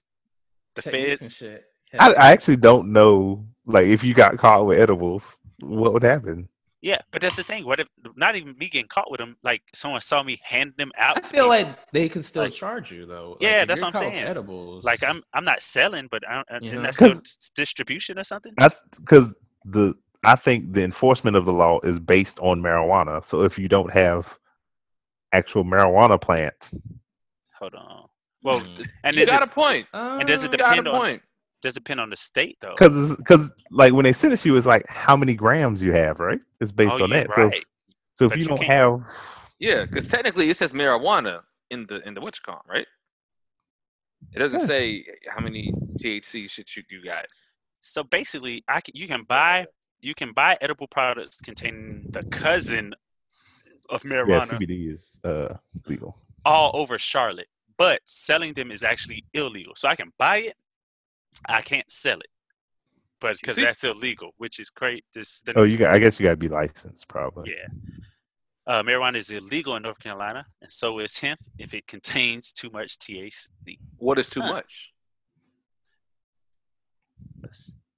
The 0.75 0.81
techniques 0.81 1.37
feds. 1.37 1.63
I, 1.99 2.13
I 2.13 2.31
actually 2.31 2.55
don't 2.57 2.91
know. 2.93 3.45
Like, 3.65 3.85
if 3.87 4.03
you 4.03 4.13
got 4.13 4.37
caught 4.37 4.65
with 4.65 4.79
edibles, 4.79 5.39
what 5.61 5.93
would 5.93 6.03
happen? 6.03 6.49
Yeah, 6.83 6.97
but 7.11 7.21
that's 7.21 7.35
the 7.35 7.43
thing. 7.43 7.63
What 7.65 7.79
if 7.79 7.87
not 8.15 8.35
even 8.35 8.57
me 8.57 8.67
getting 8.67 8.87
caught 8.87 9.11
with 9.11 9.19
them? 9.19 9.37
Like 9.43 9.61
someone 9.73 10.01
saw 10.01 10.23
me 10.23 10.39
hand 10.43 10.73
them 10.77 10.91
out. 10.97 11.17
I 11.17 11.19
to 11.21 11.27
feel 11.29 11.35
people. 11.43 11.49
like 11.49 11.91
they 11.91 12.09
can 12.09 12.23
still 12.23 12.43
Like- 12.43 12.53
charge 12.53 12.91
you 12.91 13.05
though. 13.05 13.37
Yeah, 13.39 13.61
if 13.61 13.67
that's 13.67 13.81
what 13.83 13.95
I'm 13.95 14.01
saying. 14.01 14.23
Edibles, 14.23 14.83
Like 14.83 15.03
I'm 15.03 15.21
I'm 15.33 15.45
not 15.45 15.61
selling, 15.61 16.07
but 16.09 16.27
I 16.27 16.33
don't, 16.35 16.51
uh, 16.51 16.57
You 16.61 16.69
isn't 16.71 16.81
know? 16.81 16.87
that 16.87 16.95
still 16.95 17.09
'Cause- 17.11 17.51
distribution 17.55 18.17
or 18.17 18.23
something? 18.23 18.53
Because 18.97 19.35
the 19.65 19.93
I 20.23 20.35
think 20.35 20.73
the 20.73 20.83
enforcement 20.83 21.35
of 21.37 21.45
the 21.45 21.53
law 21.53 21.79
is 21.83 21.99
based 21.99 22.39
on 22.39 22.61
marijuana. 22.61 23.23
So 23.23 23.43
if 23.43 23.59
you 23.59 23.67
don't 23.67 23.91
have 23.93 24.37
actual 25.33 25.63
marijuana 25.63 26.19
plants, 26.19 26.73
Hold 27.59 27.75
on. 27.75 28.07
Well, 28.43 28.61
th- 28.61 28.87
and 29.03 29.15
you 29.15 29.21
does 29.21 29.29
got 29.29 29.43
it 29.43 29.49
a 29.49 29.51
point. 29.51 29.85
and 29.93 30.27
does 30.27 30.43
it 30.43 30.51
You 30.51 30.57
got 30.57 30.73
a 30.73 30.75
depend 30.77 30.87
on 30.87 30.99
point. 30.99 31.21
Does 31.61 31.73
it 31.77 31.83
depend 31.83 31.99
on 31.99 32.09
the 32.09 32.17
state 32.17 32.57
though? 32.61 32.73
because 32.77 33.15
because 33.17 33.51
like 33.71 33.93
when 33.93 34.03
they 34.03 34.13
sentence 34.13 34.45
you, 34.45 34.55
it's 34.55 34.65
like 34.65 34.85
how 34.87 35.15
many 35.15 35.33
grams 35.33 35.81
you 35.83 35.91
have, 35.93 36.19
right? 36.19 36.39
It's 36.59 36.71
based 36.71 36.99
Oh, 36.99 37.03
on 37.03 37.09
yeah, 37.09 37.23
that. 37.23 37.33
So 37.33 37.41
if, 37.47 37.51
right. 37.53 37.65
so 38.15 38.25
if 38.25 38.35
you 38.35 38.43
you 38.43 38.47
don't 38.47 38.57
can't- 38.59 38.71
have 38.71 39.07
Yeah, 39.59 39.85
because 39.85 40.07
technically 40.07 40.49
it 40.49 40.57
says 40.57 40.73
marijuana 40.73 41.41
in 41.69 41.85
the 41.87 42.05
in 42.07 42.13
the 42.13 42.21
witch 42.21 42.41
con, 42.43 42.59
right? 42.67 42.87
It 44.33 44.39
doesn't 44.39 44.59
Yeah. 44.59 44.65
say 44.65 45.05
how 45.33 45.41
many 45.41 45.71
THC 45.99 46.49
shit 46.49 46.75
you, 46.75 46.83
you 46.89 47.03
got. 47.03 47.25
So 47.79 48.03
basically, 48.03 48.63
I 48.67 48.81
can, 48.81 48.93
you 48.95 49.07
can 49.07 49.23
buy 49.23 49.65
you 49.99 50.13
can 50.15 50.31
buy 50.33 50.57
edible 50.61 50.87
products 50.87 51.37
containing 51.43 52.05
the 52.09 52.23
cousin 52.23 52.93
of 53.89 54.01
marijuana. 54.03 54.27
yeah, 54.27 54.39
marijuana 54.39 54.59
CBD 54.59 54.91
is 54.91 55.19
uh 55.23 55.55
legal. 55.87 56.17
all 56.45 56.71
over 56.73 56.97
Charlotte, 56.97 57.47
but 57.77 58.01
selling 58.05 58.53
them 58.53 58.71
is 58.71 58.83
actually 58.83 59.25
illegal. 59.33 59.73
So 59.75 59.87
I 59.89 59.95
can 59.95 60.11
buy 60.17 60.37
it, 60.37 60.55
I 61.47 61.61
can't 61.61 61.89
sell 61.89 62.19
it, 62.19 62.27
but 63.19 63.37
because 63.39 63.57
that's 63.57 63.83
illegal, 63.83 64.31
which 64.37 64.59
is 64.59 64.69
great. 64.69 65.05
This 65.13 65.43
Oh, 65.55 65.63
you 65.63 65.77
got. 65.77 65.93
I 65.93 65.99
guess 65.99 66.19
you 66.19 66.23
got 66.25 66.31
to 66.31 66.37
be 66.37 66.47
licensed, 66.49 67.07
probably. 67.07 67.51
yeah. 67.51 67.67
Uh, 68.67 68.83
marijuana 68.83 69.15
is 69.15 69.29
illegal 69.31 69.75
in 69.75 69.81
North 69.83 69.97
Carolina, 69.99 70.45
and 70.61 70.71
so 70.71 70.99
is 70.99 71.17
hemp 71.17 71.39
if 71.57 71.73
it 71.73 71.87
contains 71.87 72.51
too 72.51 72.69
much 72.69 72.97
THC. 72.99 73.79
What 73.97 74.19
is 74.19 74.29
too 74.29 74.41
Huh. 74.41 74.53
much? 74.53 74.91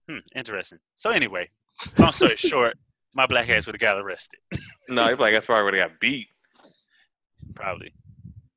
Hmm, 0.10 0.18
interesting. 0.36 0.80
So 0.96 1.10
anyway, 1.12 1.50
long 1.98 2.12
story 2.12 2.36
short, 2.38 2.78
my 3.14 3.26
black 3.28 3.50
ass 3.50 3.66
would 3.66 3.76
have 3.76 3.82
got 3.82 3.98
arrested, 4.02 4.40
No, 4.90 5.08
it's 5.08 5.20
like 5.20 5.34
that's 5.34 5.46
probably 5.46 5.64
where 5.64 5.72
they 5.74 5.78
got 5.90 6.00
beat. 6.00 6.28
probably. 7.56 7.94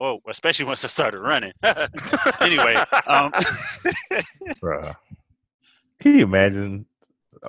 Oh, 0.00 0.20
especially 0.28 0.66
once 0.66 0.84
I 0.84 0.88
started 0.88 1.20
running. 1.20 1.52
anyway, 2.40 2.74
um, 3.06 3.32
Bruh. 4.62 4.94
Can 6.00 6.18
you 6.18 6.24
imagine? 6.24 6.86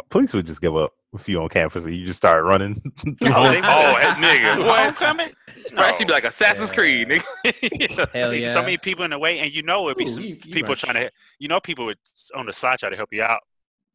Police 0.09 0.33
would 0.33 0.45
just 0.45 0.61
give 0.61 0.75
up 0.75 0.93
if 1.13 1.27
you 1.27 1.41
on 1.41 1.49
campus 1.49 1.85
and 1.85 1.95
you 1.95 2.05
just 2.05 2.17
start 2.17 2.43
running. 2.43 2.81
Oh, 3.25 3.43
the- 3.43 3.51
they 3.51 3.61
would. 3.61 3.63
that 3.63 4.17
nigga, 4.19 4.53
Through 4.53 4.65
what? 4.65 4.79
homecoming? 4.97 5.29
Right, 5.75 5.95
she'd 5.95 6.07
be 6.07 6.13
like 6.13 6.23
Assassin's 6.23 6.69
Yeah. 6.69 6.75
Creed, 6.75 7.07
nigga. 7.09 8.09
hell 8.13 8.31
Be 8.31 8.39
yeah. 8.41 8.53
So 8.53 8.61
many 8.61 8.77
people 8.77 9.03
in 9.05 9.11
the 9.11 9.19
way, 9.19 9.39
and 9.39 9.53
you 9.53 9.63
know 9.63 9.85
it'd 9.87 9.97
be 9.97 10.03
Ooh, 10.05 10.07
some 10.07 10.23
you- 10.23 10.29
you 10.43 10.53
people 10.53 10.69
run 10.69 10.77
trying 10.77 10.93
to, 10.95 11.11
you 11.39 11.47
know, 11.47 11.59
people 11.59 11.85
would 11.85 11.97
on 12.35 12.45
the 12.45 12.53
slide 12.53 12.79
try 12.79 12.89
to 12.89 12.95
help 12.95 13.09
you 13.11 13.23
out. 13.23 13.41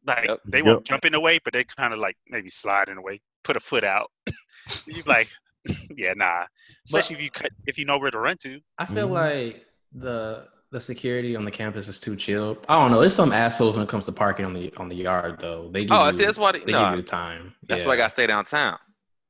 Like 0.05 0.27
Yep. 0.27 0.39
they 0.45 0.57
Yep. 0.59 0.65
won't 0.65 0.85
jump 0.85 1.05
in 1.05 1.13
the 1.13 1.19
way, 1.19 1.39
but 1.43 1.53
they 1.53 1.63
kind 1.63 1.93
of 1.93 1.99
like 1.99 2.17
maybe 2.27 2.49
slide 2.49 2.89
in 2.89 2.95
the 2.95 3.01
way, 3.01 3.21
put 3.43 3.55
a 3.55 3.59
foot 3.59 3.83
out. 3.83 4.11
you 4.85 5.01
be 5.03 5.09
like, 5.09 5.29
yeah, 5.95 6.13
nah. 6.15 6.45
Especially 6.85 7.15
if 7.15 7.21
you 7.21 7.31
cut, 7.31 7.49
if 7.67 7.77
you 7.77 7.85
know 7.85 7.97
where 7.97 8.11
to 8.11 8.19
run 8.19 8.37
to. 8.37 8.59
I 8.77 8.85
feel 8.85 9.07
Mhm. 9.07 9.11
like 9.11 9.65
the 9.93 10.47
the 10.71 10.81
security 10.81 11.35
on 11.35 11.45
the 11.45 11.51
campus 11.51 11.87
is 11.87 11.99
too 11.99 12.15
chill. 12.15 12.57
I 12.67 12.79
don't 12.81 12.89
know. 12.91 12.99
There's 12.99 13.13
some 13.15 13.31
assholes 13.31 13.75
when 13.75 13.83
it 13.83 13.89
comes 13.89 14.05
to 14.07 14.11
parking 14.11 14.43
on 14.45 14.53
the 14.53 14.73
on 14.77 14.89
the 14.89 14.95
yard 14.95 15.37
though. 15.39 15.69
They 15.71 15.81
give 15.81 15.91
Oh, 15.91 16.07
you, 16.07 16.13
see, 16.13 16.25
that's 16.25 16.37
why 16.37 16.51
they, 16.53 16.59
they 16.59 16.71
no, 16.71 16.89
give 16.89 16.97
you 16.97 17.03
time. 17.03 17.53
that's 17.67 17.81
yeah. 17.81 17.87
why 17.87 17.93
I 17.93 17.97
got 17.97 18.05
to 18.05 18.09
stay 18.09 18.25
downtown 18.27 18.77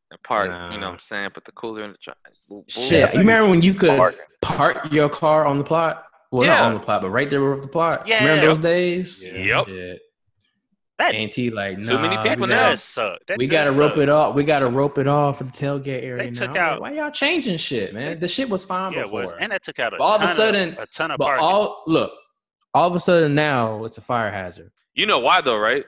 and 0.09 0.23
park. 0.23 0.45
You 0.71 0.79
know 0.79 0.87
what 0.87 0.93
I'm 0.93 0.99
saying? 0.99 1.31
Put 1.31 1.43
the 1.45 1.51
cooler 1.51 1.83
in 1.83 1.91
the 1.91 1.97
truck. 1.97 2.17
Boop, 2.49 2.65
boop. 2.65 2.69
Shit, 2.89 3.13
you 3.13 3.19
remember 3.19 3.49
when 3.49 3.61
you 3.61 3.73
could 3.73 3.97
Parking. 3.97 4.19
park 4.41 4.91
your 4.91 5.09
car 5.09 5.45
on 5.45 5.57
the 5.57 5.63
plot? 5.65 6.05
Well, 6.31 6.47
not 6.49 6.61
on 6.63 6.73
the 6.75 6.79
plot, 6.79 7.01
but 7.03 7.09
right 7.11 7.29
there 7.29 7.47
with 7.47 7.61
the 7.61 7.67
plot. 7.67 8.07
Yeah. 8.07 8.23
Remember 8.23 8.47
those 8.47 8.59
days? 8.59 9.23
Yep. 9.23 9.67
Shit. 9.67 10.01
That 11.11 11.15
Ain't 11.15 11.53
like 11.53 11.81
Too 11.81 11.99
many 11.99 12.17
people 12.17 12.45
we 12.45 12.47
now. 12.47 12.63
gotta- 12.67 12.77
suck. 12.77 13.19
That 13.27 13.37
we 13.37 13.45
gotta 13.47 13.71
rope 13.71 13.97
it 13.97 14.09
off. 14.09 14.35
We 14.35 14.43
gotta 14.43 14.67
rope 14.67 14.97
it 14.97 15.07
off 15.07 15.39
for 15.39 15.43
the 15.43 15.51
tailgate 15.51 16.03
area. 16.03 16.17
They 16.25 16.29
took 16.31 16.49
I'm 16.49 16.53
like, 16.55 16.59
out- 16.61 16.81
Why 16.81 16.91
y'all 16.93 17.11
changing 17.11 17.57
shit, 17.57 17.93
man? 17.93 18.19
The 18.19 18.27
shit 18.27 18.49
was 18.49 18.63
fine 18.63 18.93
Yeah, 18.93 18.99
it 18.99 19.03
before. 19.03 19.21
was, 19.21 19.35
and 19.39 19.51
that 19.51 19.63
took 19.63 19.79
out 19.79 19.93
a 19.93 19.97
But 19.97 20.03
all 20.03 20.15
of 20.15 20.21
a 20.21 20.25
ton 20.27 20.35
sudden- 20.35 20.75
a 20.79 20.85
ton 20.85 21.11
of 21.11 21.17
but 21.17 21.25
parking. 21.25 21.45
all 21.45 21.83
look, 21.87 22.11
all 22.73 22.87
of 22.87 22.95
a 22.95 22.99
sudden 22.99 23.35
now 23.35 23.83
it's 23.85 23.97
a 23.97 24.01
fire 24.01 24.31
hazard. 24.31 24.71
You 24.93 25.05
know 25.05 25.19
why 25.19 25.41
though, 25.41 25.57
right? 25.57 25.85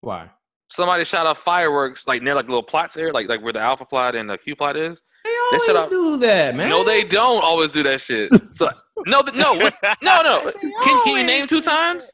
Why? 0.00 0.30
Somebody 0.70 1.04
shot 1.04 1.26
off 1.26 1.38
fireworks 1.38 2.06
like 2.06 2.22
near 2.22 2.34
like 2.34 2.46
little 2.46 2.62
plots 2.62 2.94
there, 2.94 3.12
like 3.12 3.28
like 3.28 3.42
where 3.42 3.52
the 3.52 3.58
alpha 3.60 3.84
plot 3.84 4.14
and 4.14 4.28
the 4.30 4.38
Q 4.38 4.54
plot 4.56 4.76
is. 4.76 5.02
They 5.24 5.30
They 5.30 5.36
always 5.56 5.64
shut 5.64 5.76
up- 5.76 5.88
do 5.90 6.16
that, 6.18 6.54
man. 6.54 6.68
No, 6.68 6.84
they 6.84 7.04
don't 7.04 7.42
always 7.42 7.70
do 7.70 7.82
that 7.84 8.00
shit. 8.00 8.30
So 8.52 8.68
no, 9.06 9.20
no, 9.34 9.54
no, 10.02 10.22
no. 10.22 10.52
Can 10.82 11.02
can 11.04 11.16
you 11.16 11.24
name 11.24 11.46
two 11.46 11.60
times? 11.62 12.12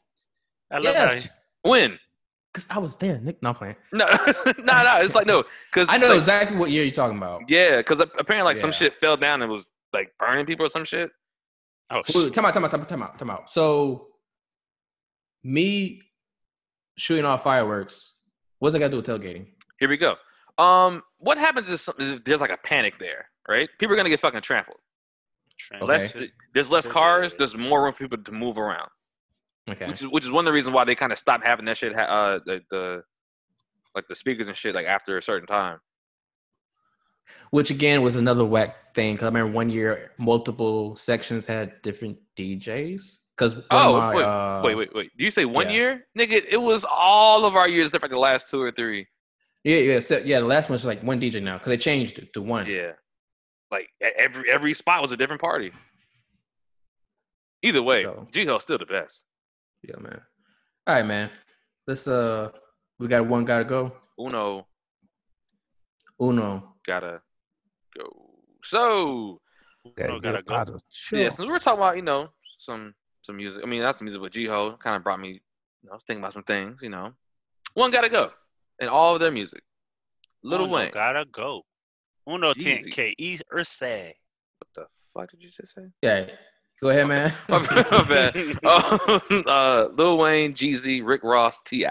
I 0.71 0.79
love 0.79 0.95
Yes. 0.95 1.29
When? 1.63 1.99
Cause 2.55 2.65
I 2.69 2.79
was 2.79 2.95
there. 2.95 3.19
Nick, 3.19 3.43
not 3.43 3.57
playing. 3.57 3.75
No, 3.91 4.05
no, 4.45 4.53
no. 4.83 5.01
It's 5.01 5.13
like 5.13 5.27
no, 5.27 5.43
because 5.73 5.87
I 5.89 5.97
know 5.97 6.13
exactly 6.13 6.55
what 6.55 6.71
year 6.71 6.83
you're 6.85 6.93
talking 6.93 7.17
about. 7.17 7.41
Yeah, 7.49 7.77
because 7.77 7.99
apparently 7.99 8.43
like 8.43 8.57
some 8.57 8.71
shit 8.71 8.93
fell 9.01 9.17
down 9.17 9.41
and 9.41 9.51
was 9.51 9.65
like 9.91 10.13
burning 10.17 10.45
people 10.45 10.65
or 10.65 10.69
some 10.69 10.85
shit. 10.85 11.11
Oh, 11.91 12.01
Wait, 12.15 12.33
time 12.33 12.45
out, 12.45 12.53
time 12.53 12.63
out, 12.63 12.71
time 12.71 12.81
out, 12.81 12.87
time 12.89 13.03
out, 13.03 13.19
time 13.19 13.29
out. 13.29 13.51
So, 13.51 14.07
me 15.43 16.01
shooting 16.97 17.25
off 17.25 17.43
fireworks. 17.43 18.13
What's 18.59 18.73
that 18.73 18.79
got 18.79 18.85
to 18.91 18.91
do 18.91 18.97
with 18.97 19.05
tailgating? 19.05 19.47
Here 19.79 19.89
we 19.89 19.97
go. 19.97 20.15
Um, 20.57 21.03
what 21.17 21.37
happens 21.37 21.69
if 21.69 21.81
some- 21.81 21.95
if 21.99 22.23
there's 22.23 22.39
like 22.41 22.49
a 22.51 22.57
panic 22.57 22.93
there, 22.99 23.29
right? 23.49 23.69
People 23.79 23.93
are 23.93 23.97
gonna 23.97 24.07
get 24.09 24.21
fucking 24.21 24.41
trampled. 24.41 24.77
Less, 25.81 26.13
there's 26.53 26.71
less 26.71 26.87
cars. 26.87 27.35
There's 27.35 27.55
more 27.57 27.83
room 27.83 27.91
for 27.93 27.99
people 28.07 28.17
to 28.23 28.31
move 28.31 28.57
around. 28.57 28.89
Okay. 29.69 29.87
Which 29.87 30.01
is 30.01 30.07
which 30.07 30.23
is 30.23 30.31
one 30.31 30.45
of 30.45 30.49
the 30.49 30.53
reasons 30.53 30.73
why 30.75 30.83
they 30.83 30.95
kind 30.95 31.11
of 31.11 31.17
stopped 31.17 31.43
having 31.43 31.65
that 31.65 31.77
shit. 31.77 31.93
ha- 31.95 32.01
Uh, 32.35 32.39
the, 32.45 32.61
the 32.69 33.03
like 33.95 34.05
the 34.07 34.15
speakers 34.15 34.47
and 34.47 34.55
shit 34.55 34.75
like 34.75 34.85
after 34.85 35.17
a 35.17 35.23
certain 35.23 35.47
time. 35.47 35.79
Which 37.49 37.71
again 37.71 38.01
was 38.03 38.15
another 38.15 38.45
whack 38.45 38.93
thing. 38.93 39.15
Cause 39.17 39.23
I 39.23 39.27
remember 39.27 39.51
one 39.53 39.69
year 39.69 40.11
multiple 40.17 40.95
sections 40.95 41.45
had 41.45 41.81
different 41.81 42.17
DJs. 42.37 43.17
Cause 43.37 43.55
oh 43.71 43.97
my, 43.97 44.15
wait, 44.15 44.23
uh, 44.23 44.61
wait, 44.63 44.75
wait, 44.75 44.95
wait. 44.95 45.11
Do 45.17 45.23
you 45.25 45.31
say 45.31 45.45
one 45.45 45.67
yeah. 45.67 45.73
year, 45.75 46.07
nigga? 46.17 46.45
It 46.49 46.61
was 46.61 46.85
all 46.89 47.45
of 47.45 47.55
our 47.55 47.67
years 47.67 47.87
except 47.87 48.03
for 48.03 48.07
the 48.07 48.17
last 48.19 48.49
two 48.49 48.61
or 48.61 48.71
three. 48.71 49.07
Yeah, 49.63 49.77
yeah, 49.77 49.99
so, 49.99 50.19
yeah. 50.19 50.39
The 50.39 50.45
last 50.45 50.69
one's 50.69 50.85
like 50.85 51.01
one 51.01 51.19
DJ 51.19 51.41
now 51.41 51.57
because 51.57 51.69
they 51.69 51.77
changed 51.77 52.19
it 52.19 52.31
to 52.33 52.41
one. 52.41 52.67
Yeah, 52.67 52.91
like 53.71 53.89
every 53.99 54.49
every 54.51 54.73
spot 54.75 55.01
was 55.01 55.11
a 55.11 55.17
different 55.17 55.41
party. 55.41 55.71
Either 57.63 57.81
way, 57.81 58.03
So- 58.03 58.25
GHOE's 58.31 58.61
still 58.61 58.77
the 58.77 58.85
best. 58.85 59.23
Yeah, 59.87 59.99
man. 59.99 60.21
All 60.87 60.95
right, 60.95 61.05
man. 61.05 61.29
Let's 61.87 62.07
uh, 62.07 62.49
we 62.99 63.07
got 63.07 63.25
one 63.27 63.45
gotta 63.45 63.65
go. 63.65 63.91
Uno 64.19 64.65
Uno. 66.19 66.75
gotta 66.85 67.21
go. 67.97 68.09
So 68.63 69.41
Gotta 69.95 70.19
gotta 70.19 70.41
go. 70.41 70.53
yeah, 70.55 70.65
chill. 70.89 71.31
since 71.31 71.39
we 71.39 71.47
were 71.47 71.59
talking 71.59 71.79
about 71.79 71.95
you 71.95 72.01
know 72.01 72.29
some 72.59 72.93
some 73.23 73.37
music. 73.37 73.61
I 73.63 73.67
mean, 73.67 73.81
not 73.81 73.97
some 73.97 74.05
music, 74.05 74.21
with 74.21 74.33
GHOE 74.33 74.77
kind 74.79 74.95
of 74.95 75.03
brought 75.03 75.19
me. 75.19 75.29
You 75.29 75.39
know, 75.83 75.91
I 75.91 75.95
was 75.95 76.03
thinking 76.07 76.23
about 76.23 76.33
some 76.33 76.43
things. 76.43 76.79
You 76.81 76.89
know, 76.89 77.11
one 77.73 77.91
gotta 77.91 78.09
go, 78.09 78.31
and 78.79 78.89
all 78.89 79.13
of 79.13 79.19
their 79.19 79.31
music. 79.31 79.61
Little 80.43 80.65
Uno 80.67 80.75
Wayne. 80.75 80.91
gotta 80.93 81.25
go. 81.31 81.61
Uno 82.27 82.53
Jeezy. 82.53 82.87
10K. 82.87 83.13
E 83.19 83.39
Ursa. 83.53 84.13
What 84.57 84.67
the 84.75 84.85
fuck 85.13 85.29
did 85.31 85.41
you 85.41 85.49
just 85.51 85.75
say? 85.75 85.83
Yeah. 86.01 86.25
Go 86.81 86.89
ahead, 86.89 87.07
man. 87.07 87.33
My 87.47 87.59
bad. 87.65 87.91
my 87.91 88.03
bad. 88.03 88.35
Um, 89.29 89.43
uh, 89.47 89.85
Lil 89.95 90.17
Wayne, 90.17 90.53
Jeezy, 90.53 91.01
Rick 91.05 91.23
Ross, 91.23 91.61
Ti. 91.65 91.85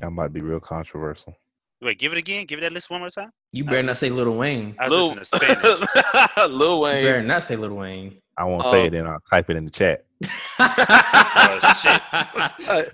That 0.00 0.10
might 0.10 0.32
be 0.32 0.40
real 0.40 0.60
controversial. 0.60 1.36
Wait, 1.80 1.98
give 1.98 2.12
it 2.12 2.18
again. 2.18 2.46
Give 2.46 2.58
it 2.58 2.62
that 2.62 2.72
list 2.72 2.90
one 2.90 3.00
more 3.00 3.10
time. 3.10 3.30
You 3.52 3.64
better 3.66 3.82
not 3.82 3.96
say 3.96 4.10
Lil 4.10 4.34
Wayne. 4.34 4.74
I 4.78 4.84
was 4.88 4.92
Lil, 4.92 5.14
listening 5.14 5.18
to 5.20 5.24
Spanish. 5.24 6.48
Lil 6.50 6.74
You 6.76 6.82
Wayne. 6.82 7.04
better 7.04 7.22
not 7.22 7.44
say 7.44 7.56
Little 7.56 7.76
Wayne. 7.76 8.18
I 8.36 8.44
won't 8.44 8.64
say 8.64 8.86
it, 8.86 8.90
then 8.90 9.06
I'll 9.06 9.20
type 9.30 9.48
it 9.50 9.56
in 9.56 9.64
the 9.64 9.70
chat. 9.70 10.04
oh 10.58 11.58
shit. 11.80 12.02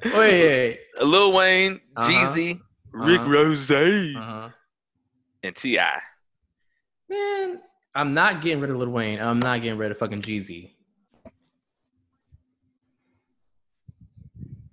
wait, 0.04 0.12
wait. 0.14 0.78
Lil 1.00 1.32
Wayne, 1.32 1.80
Uh-huh. 1.96 2.10
Jeezy, 2.10 2.60
Rick 2.92 3.20
Uh-huh. 3.22 3.30
Ross, 3.30 3.70
Uh-huh. 3.70 4.48
and 5.42 5.56
Ti. 5.56 5.78
Man, 7.08 7.60
I'm 7.94 8.14
not 8.14 8.40
getting 8.42 8.60
rid 8.60 8.70
of 8.70 8.76
Little 8.76 8.94
Wayne. 8.94 9.20
I'm 9.20 9.38
not 9.40 9.62
getting 9.62 9.78
rid 9.78 9.90
of 9.90 9.98
fucking 9.98 10.22
Jeezy. 10.22 10.72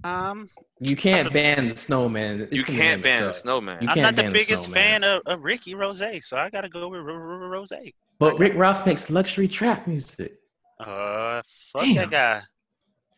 Um, 0.04 0.50
You 0.80 0.96
can't 0.96 1.34
ban 1.34 1.70
the 1.70 1.76
snowman. 1.76 2.42
It's 2.42 2.54
You 2.54 2.64
can't 2.64 3.02
ban 3.04 3.24
the 3.24 3.34
snowman. 3.34 3.82
You 3.82 3.90
I'm 3.90 3.94
can't 3.96 4.16
not 4.18 4.26
the 4.26 4.32
biggest 4.32 4.66
snowman. 4.66 5.02
fan 5.02 5.04
of, 5.04 5.22
of 5.26 5.44
Ricky 5.44 5.76
Rose, 5.76 6.02
so 6.22 6.38
I 6.38 6.50
gotta 6.50 6.70
go 6.70 6.88
with 6.88 7.02
Rose. 7.02 7.72
But 8.20 8.38
Rick 8.40 8.54
Ross 8.56 8.86
makes 8.86 9.10
luxury 9.10 9.48
trap 9.48 9.88
music. 9.88 10.40
Uh, 10.80 11.42
fuck 11.46 11.82
Damn. 11.84 11.96
that 11.96 12.12
guy. 12.12 12.42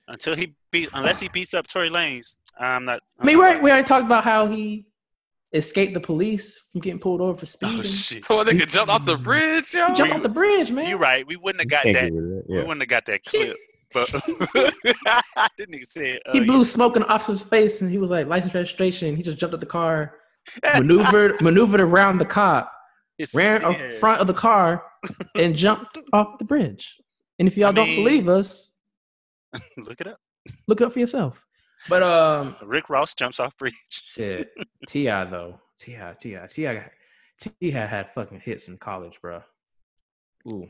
Until 0.08 0.36
he 0.36 0.56
beat, 0.72 0.90
unless 0.94 1.20
he 1.20 1.30
beats 1.30 1.54
up 1.54 1.68
Tory 1.68 1.90
Lanez, 1.90 2.36
I'm 2.60 2.86
not. 2.86 3.02
I 3.20 3.26
mean, 3.26 3.38
we 3.38 3.44
already, 3.44 3.60
we 3.60 3.70
already 3.70 3.86
talked 3.86 4.06
about 4.06 4.24
how 4.24 4.48
he 4.48 4.86
escaped 5.54 5.94
the 5.94 6.00
police 6.00 6.60
from 6.72 6.82
getting 6.82 7.00
pulled 7.00 7.22
over 7.22 7.38
for 7.38 7.46
speeding. 7.46 7.80
Oh 7.80 7.84
shit. 7.84 8.26
So 8.26 8.44
they 8.44 8.58
could 8.58 8.70
jump 8.70 8.90
off 8.90 9.06
the 9.06 9.18
bridge, 9.30 9.74
yo. 9.74 9.94
Jump 9.94 10.14
off 10.16 10.24
the 10.24 10.30
bridge, 10.30 10.72
man. 10.72 10.88
You're 10.90 10.98
right. 11.00 11.26
We 11.26 11.36
wouldn't 11.36 11.62
have 11.62 11.70
got 11.70 11.84
Can't 11.84 11.96
that. 11.96 12.04
get 12.06 12.14
rid 12.14 12.24
of 12.32 12.38
it. 12.40 12.46
We 12.50 12.58
wouldn't 12.62 12.82
have 12.82 12.90
got 12.90 13.06
that 13.08 13.24
clip. 13.26 13.58
But 13.92 14.10
I 15.36 15.48
didn't 15.58 15.74
even 15.76 15.86
say 15.88 16.12
it. 16.12 16.22
He 16.32 16.42
uh, 16.42 16.44
blew 16.44 16.60
you- 16.60 16.64
smoke 16.66 16.96
in 16.96 17.02
the 17.02 17.08
officer's 17.08 17.42
face, 17.42 17.82
and 17.82 17.90
he 17.92 17.98
was 17.98 18.12
like, 18.12 18.28
"License 18.28 18.54
registration." 18.54 19.16
He 19.16 19.24
just 19.24 19.40
jumped 19.40 19.56
out 19.56 19.60
the 19.60 19.66
car, 19.66 20.14
maneuvered, 20.76 21.42
maneuvered 21.42 21.82
around 21.82 22.20
the 22.20 22.26
cop, 22.26 22.72
It's- 23.18 23.34
ran 23.34 23.64
in 23.64 24.00
front 24.00 24.22
of 24.22 24.28
the 24.28 24.34
car, 24.36 24.84
and 25.36 25.56
jumped 25.56 25.98
off 26.14 26.38
the 26.38 26.46
bridge. 26.46 26.96
And 27.40 27.48
if 27.48 27.58
y'all 27.58 27.70
I 27.70 27.72
don't 27.72 27.96
believe 27.96 28.30
us, 28.30 28.74
Look 29.78 30.00
it 30.02 30.06
up. 30.06 30.18
look 30.68 30.82
it 30.82 30.86
up 30.86 30.94
for 30.94 31.00
yourself. 31.00 31.44
But 31.88 32.04
um, 32.04 32.56
Rick 32.66 32.90
Ross 32.90 33.14
jumps 33.14 33.40
off 33.40 33.58
bridge. 33.58 33.76
shit, 33.90 34.52
T.I. 34.88 35.26
though, 35.26 35.60
T.I., 35.80 36.14
T.I., 36.20 36.48
T.I., 36.48 36.92
T.I. 37.40 37.86
had 37.86 38.10
fucking 38.14 38.42
hits 38.42 38.68
in 38.68 38.78
college, 38.78 39.20
bro. 39.22 39.42
Ooh, 40.48 40.68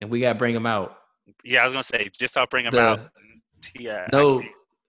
and 0.00 0.10
we 0.10 0.20
gotta 0.20 0.38
bring 0.38 0.54
him 0.54 0.66
out. 0.66 0.96
Yeah, 1.44 1.60
I 1.60 1.64
was 1.64 1.72
gonna 1.72 1.82
say 1.84 2.08
just 2.18 2.36
I'll 2.36 2.46
bring 2.46 2.64
him 2.66 2.72
The- 2.74 2.80
out. 2.80 3.00
Yeah, 3.78 4.08
No, 4.12 4.42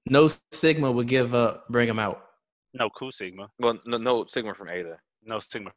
no 0.07 0.29
Sigma 0.51 0.91
would 0.91 1.07
give 1.07 1.35
up. 1.35 1.67
Bring 1.69 1.87
him 1.87 1.99
out. 1.99 2.23
no 2.73 2.89
cool 2.89 3.11
Sigma, 3.11 3.49
Well, 3.59 3.75
no, 3.85 3.97
no 3.97 4.25
Sigma 4.25 4.55
from 4.55 4.69
Ada. 4.69 4.97
no 5.23 5.37
Sigma. 5.39 5.71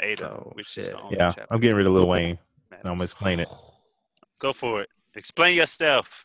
Ada, 0.00 0.30
Oh, 0.30 0.52
which 0.54 0.78
is 0.78 0.90
the 0.90 1.00
only 1.00 1.16
Yeah, 1.16 1.32
chapter. 1.34 1.52
I'm 1.52 1.60
getting 1.60 1.76
rid 1.76 1.86
of 1.86 1.92
Lil 1.92 2.06
Wayne. 2.06 2.38
Man, 2.70 2.80
I'm 2.84 2.92
gonna 2.92 3.02
explain 3.02 3.40
it. 3.40 3.48
Go 4.38 4.52
for 4.52 4.82
it. 4.82 4.88
Explain 5.16 5.56
yourself. 5.56 6.24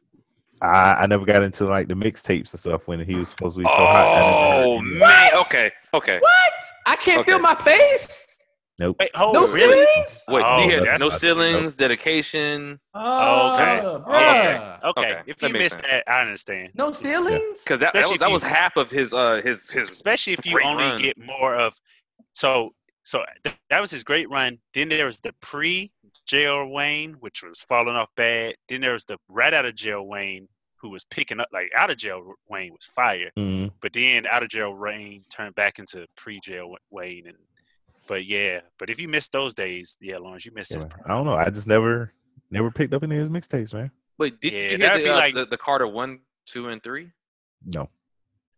I, 0.63 0.93
I 1.03 1.05
never 1.07 1.25
got 1.25 1.43
into 1.43 1.65
like 1.65 1.87
the 1.87 1.93
mixtapes 1.93 2.51
and 2.53 2.59
stuff 2.59 2.83
when 2.87 2.99
he 3.01 3.15
was 3.15 3.29
supposed 3.29 3.57
to 3.57 3.63
be 3.63 3.69
so 3.69 3.75
hot. 3.75 4.07
I 4.07 4.19
never 4.19 4.31
heard 4.31 4.63
Oh 4.65 4.77
any 4.79 4.89
of 4.89 4.95
it. 4.95 4.99
man. 4.99 5.33
Okay. 5.41 5.71
Okay. 5.93 6.19
What? 6.19 6.53
I 6.87 6.95
can't 6.95 7.25
feel 7.25 7.39
my 7.39 7.55
face. 7.55 8.27
Nope. 8.79 8.95
Wait, 8.99 9.15
hold 9.15 9.35
No 9.35 9.47
really? 9.47 9.85
ceilings? 9.85 10.23
Wait. 10.29 10.43
Oh, 10.45 10.63
he 10.63 10.71
had 10.73 10.99
no 10.99 11.09
not- 11.09 11.19
ceilings, 11.19 11.75
dedication. 11.75 12.79
Oh, 12.95 13.53
Okay. 13.53 13.81
bruh. 13.85 14.19
Yeah. 14.19 14.77
Okay. 14.83 15.01
Okay, 15.11 15.21
If 15.27 15.37
that 15.37 15.47
you 15.49 15.53
missed 15.59 15.75
sense. 15.75 15.87
that, 15.87 16.03
I 16.11 16.21
understand. 16.21 16.71
No 16.73 16.91
ceilings. 16.91 17.61
Because 17.63 17.79
that, 17.81 17.93
that 17.93 18.09
was 18.09 18.19
that 18.19 18.27
you- 18.29 18.33
was 18.33 18.41
half 18.43 18.75
of 18.77 18.89
his 18.89 19.13
uh 19.13 19.41
his 19.43 19.69
his 19.69 19.89
Especially 19.89 20.33
if 20.33 20.45
you 20.45 20.59
only 20.63 20.85
run. 20.85 20.99
get 21.01 21.17
more 21.23 21.55
of. 21.55 21.75
So, 22.33 22.73
so 23.03 23.23
that 23.69 23.79
was 23.81 23.91
his 23.91 24.03
great 24.03 24.27
run. 24.29 24.57
Then 24.73 24.89
there 24.89 25.05
was 25.05 25.19
the 25.19 25.33
pre 25.39 25.91
jail 26.25 26.67
Wayne, 26.69 27.13
which 27.19 27.43
was 27.43 27.61
falling 27.61 27.95
off 27.95 28.09
bad. 28.15 28.55
Then 28.69 28.81
there 28.81 28.93
was 28.93 29.05
the 29.05 29.17
right 29.29 29.53
out 29.53 29.65
of 29.65 29.75
jail 29.75 30.05
Wayne, 30.05 30.47
who 30.77 30.89
was 30.89 31.03
picking 31.05 31.39
up 31.39 31.47
like 31.53 31.69
out 31.77 31.89
of 31.89 31.97
jail 31.97 32.33
Wayne 32.49 32.71
was 32.71 32.85
fire. 32.85 33.31
Mhm. 33.37 33.71
But 33.81 33.93
then 33.93 34.25
out 34.27 34.43
of 34.43 34.49
jail 34.49 34.73
Wayne 34.75 35.23
turned 35.29 35.55
back 35.55 35.79
into 35.79 36.05
pre 36.15 36.39
jail 36.41 36.75
Wayne, 36.89 37.27
and 37.27 37.37
but 38.07 38.25
yeah. 38.25 38.61
But 38.79 38.89
if 38.89 38.99
you 38.99 39.07
missed 39.07 39.31
those 39.31 39.53
days, 39.53 39.97
yeah, 40.01 40.17
Lawrence, 40.17 40.45
you 40.45 40.51
missed 40.53 40.71
Yeah, 40.71 40.77
his. 40.77 40.85
man. 40.85 40.99
I 41.05 41.09
don't 41.09 41.25
know. 41.25 41.35
I 41.35 41.49
just 41.49 41.67
never 41.67 42.13
never 42.51 42.69
picked 42.71 42.93
up 42.93 43.03
any 43.03 43.15
of 43.15 43.19
his 43.21 43.29
mixtapes, 43.29 43.73
man. 43.73 43.91
Wait, 44.17 44.39
did, 44.39 44.53
Yeah, 44.53 44.59
did 44.59 44.71
you 44.71 44.77
that'd 44.79 44.97
get 44.97 45.03
be 45.03 45.09
the, 45.09 45.13
uh, 45.13 45.17
like- 45.17 45.33
the 45.35 45.45
the 45.45 45.57
Carter 45.57 45.87
one, 45.87 46.19
two, 46.45 46.67
and 46.69 46.83
three? 46.83 47.11
No. 47.65 47.89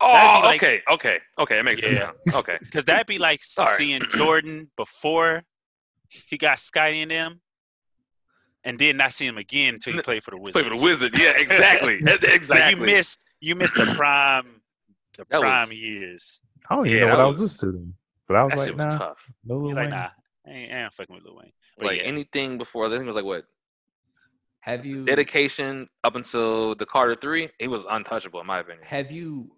Oh, 0.02 0.42
like- 0.44 0.62
okay, 0.62 0.82
okay, 0.90 1.20
okay. 1.40 1.60
It 1.60 1.64
makes 1.64 1.82
Yeah. 1.82 2.08
sense. 2.08 2.18
now. 2.26 2.40
Okay. 2.40 2.58
Because 2.62 2.86
that'd 2.86 3.08
be 3.08 3.18
like 3.18 3.42
seeing 3.44 4.02
Jordan 4.14 4.70
before 4.76 5.44
he 6.10 6.38
got 6.38 6.60
Scottie 6.60 7.02
in 7.02 7.10
them, 7.10 7.40
and 8.66 8.78
then 8.78 8.98
not 8.98 9.14
see 9.14 9.26
him 9.28 9.38
again 9.38 9.76
until 9.76 9.94
he 9.94 10.02
played 10.02 10.24
for 10.24 10.32
the 10.32 10.38
Wizards. 10.38 10.54
Play 10.62 10.70
for 10.72 10.76
the 10.78 10.84
Wizard. 10.84 11.18
Yeah, 11.18 11.34
exactly. 11.38 12.00
Exactly. 12.06 12.60
Like 12.60 12.76
you 12.78 12.86
missed, 12.86 13.20
you 13.40 13.56
missed 13.56 13.76
the 13.76 13.86
prime, 13.96 14.62
the 15.18 15.26
That 15.30 15.40
prime 15.40 15.70
was- 15.70 15.78
years. 15.78 16.42
I 16.70 16.76
don't 16.76 16.88
even 16.88 16.98
Yeah, 16.98 17.06
know 17.06 17.12
what 17.12 17.18
that 17.18 17.24
I 17.24 17.28
was 17.28 17.40
was- 17.40 17.54
listening 17.54 17.72
to 17.74 17.78
then. 17.80 17.94
But 18.28 18.36
I 18.38 18.44
was 18.44 18.52
that 18.54 18.58
like, 18.58 18.68
shit 18.68 18.78
was 18.78 18.96
tough. 18.96 19.32
no 19.46 19.56
Lil 19.58 19.68
You're 19.68 19.76
like, 19.76 19.90
nah, 19.90 20.10
I 20.48 20.50
ain't, 20.50 20.74
I 20.74 20.84
ain't 20.84 20.94
fucking 20.94 21.16
with 21.16 21.24
Lil 21.24 21.36
Wayne. 21.36 21.52
But 21.78 21.86
Like 21.86 21.98
yeah, 21.98 22.04
anything 22.04 22.58
before, 22.58 22.88
I 22.88 22.90
think 22.90 23.04
it 23.04 23.06
was 23.06 23.16
like 23.16 23.24
what 23.26 23.46
Have 24.62 24.84
you 24.84 25.06
dedication 25.06 25.88
up 26.04 26.16
until 26.16 26.74
the 26.76 26.86
Carter 26.88 27.16
three. 27.16 27.50
He 27.60 27.68
was 27.68 27.86
untouchable 27.88 28.42
in 28.42 28.48
my 28.48 28.60
opinion. 28.62 28.84
have 28.86 29.12
you 29.12 29.52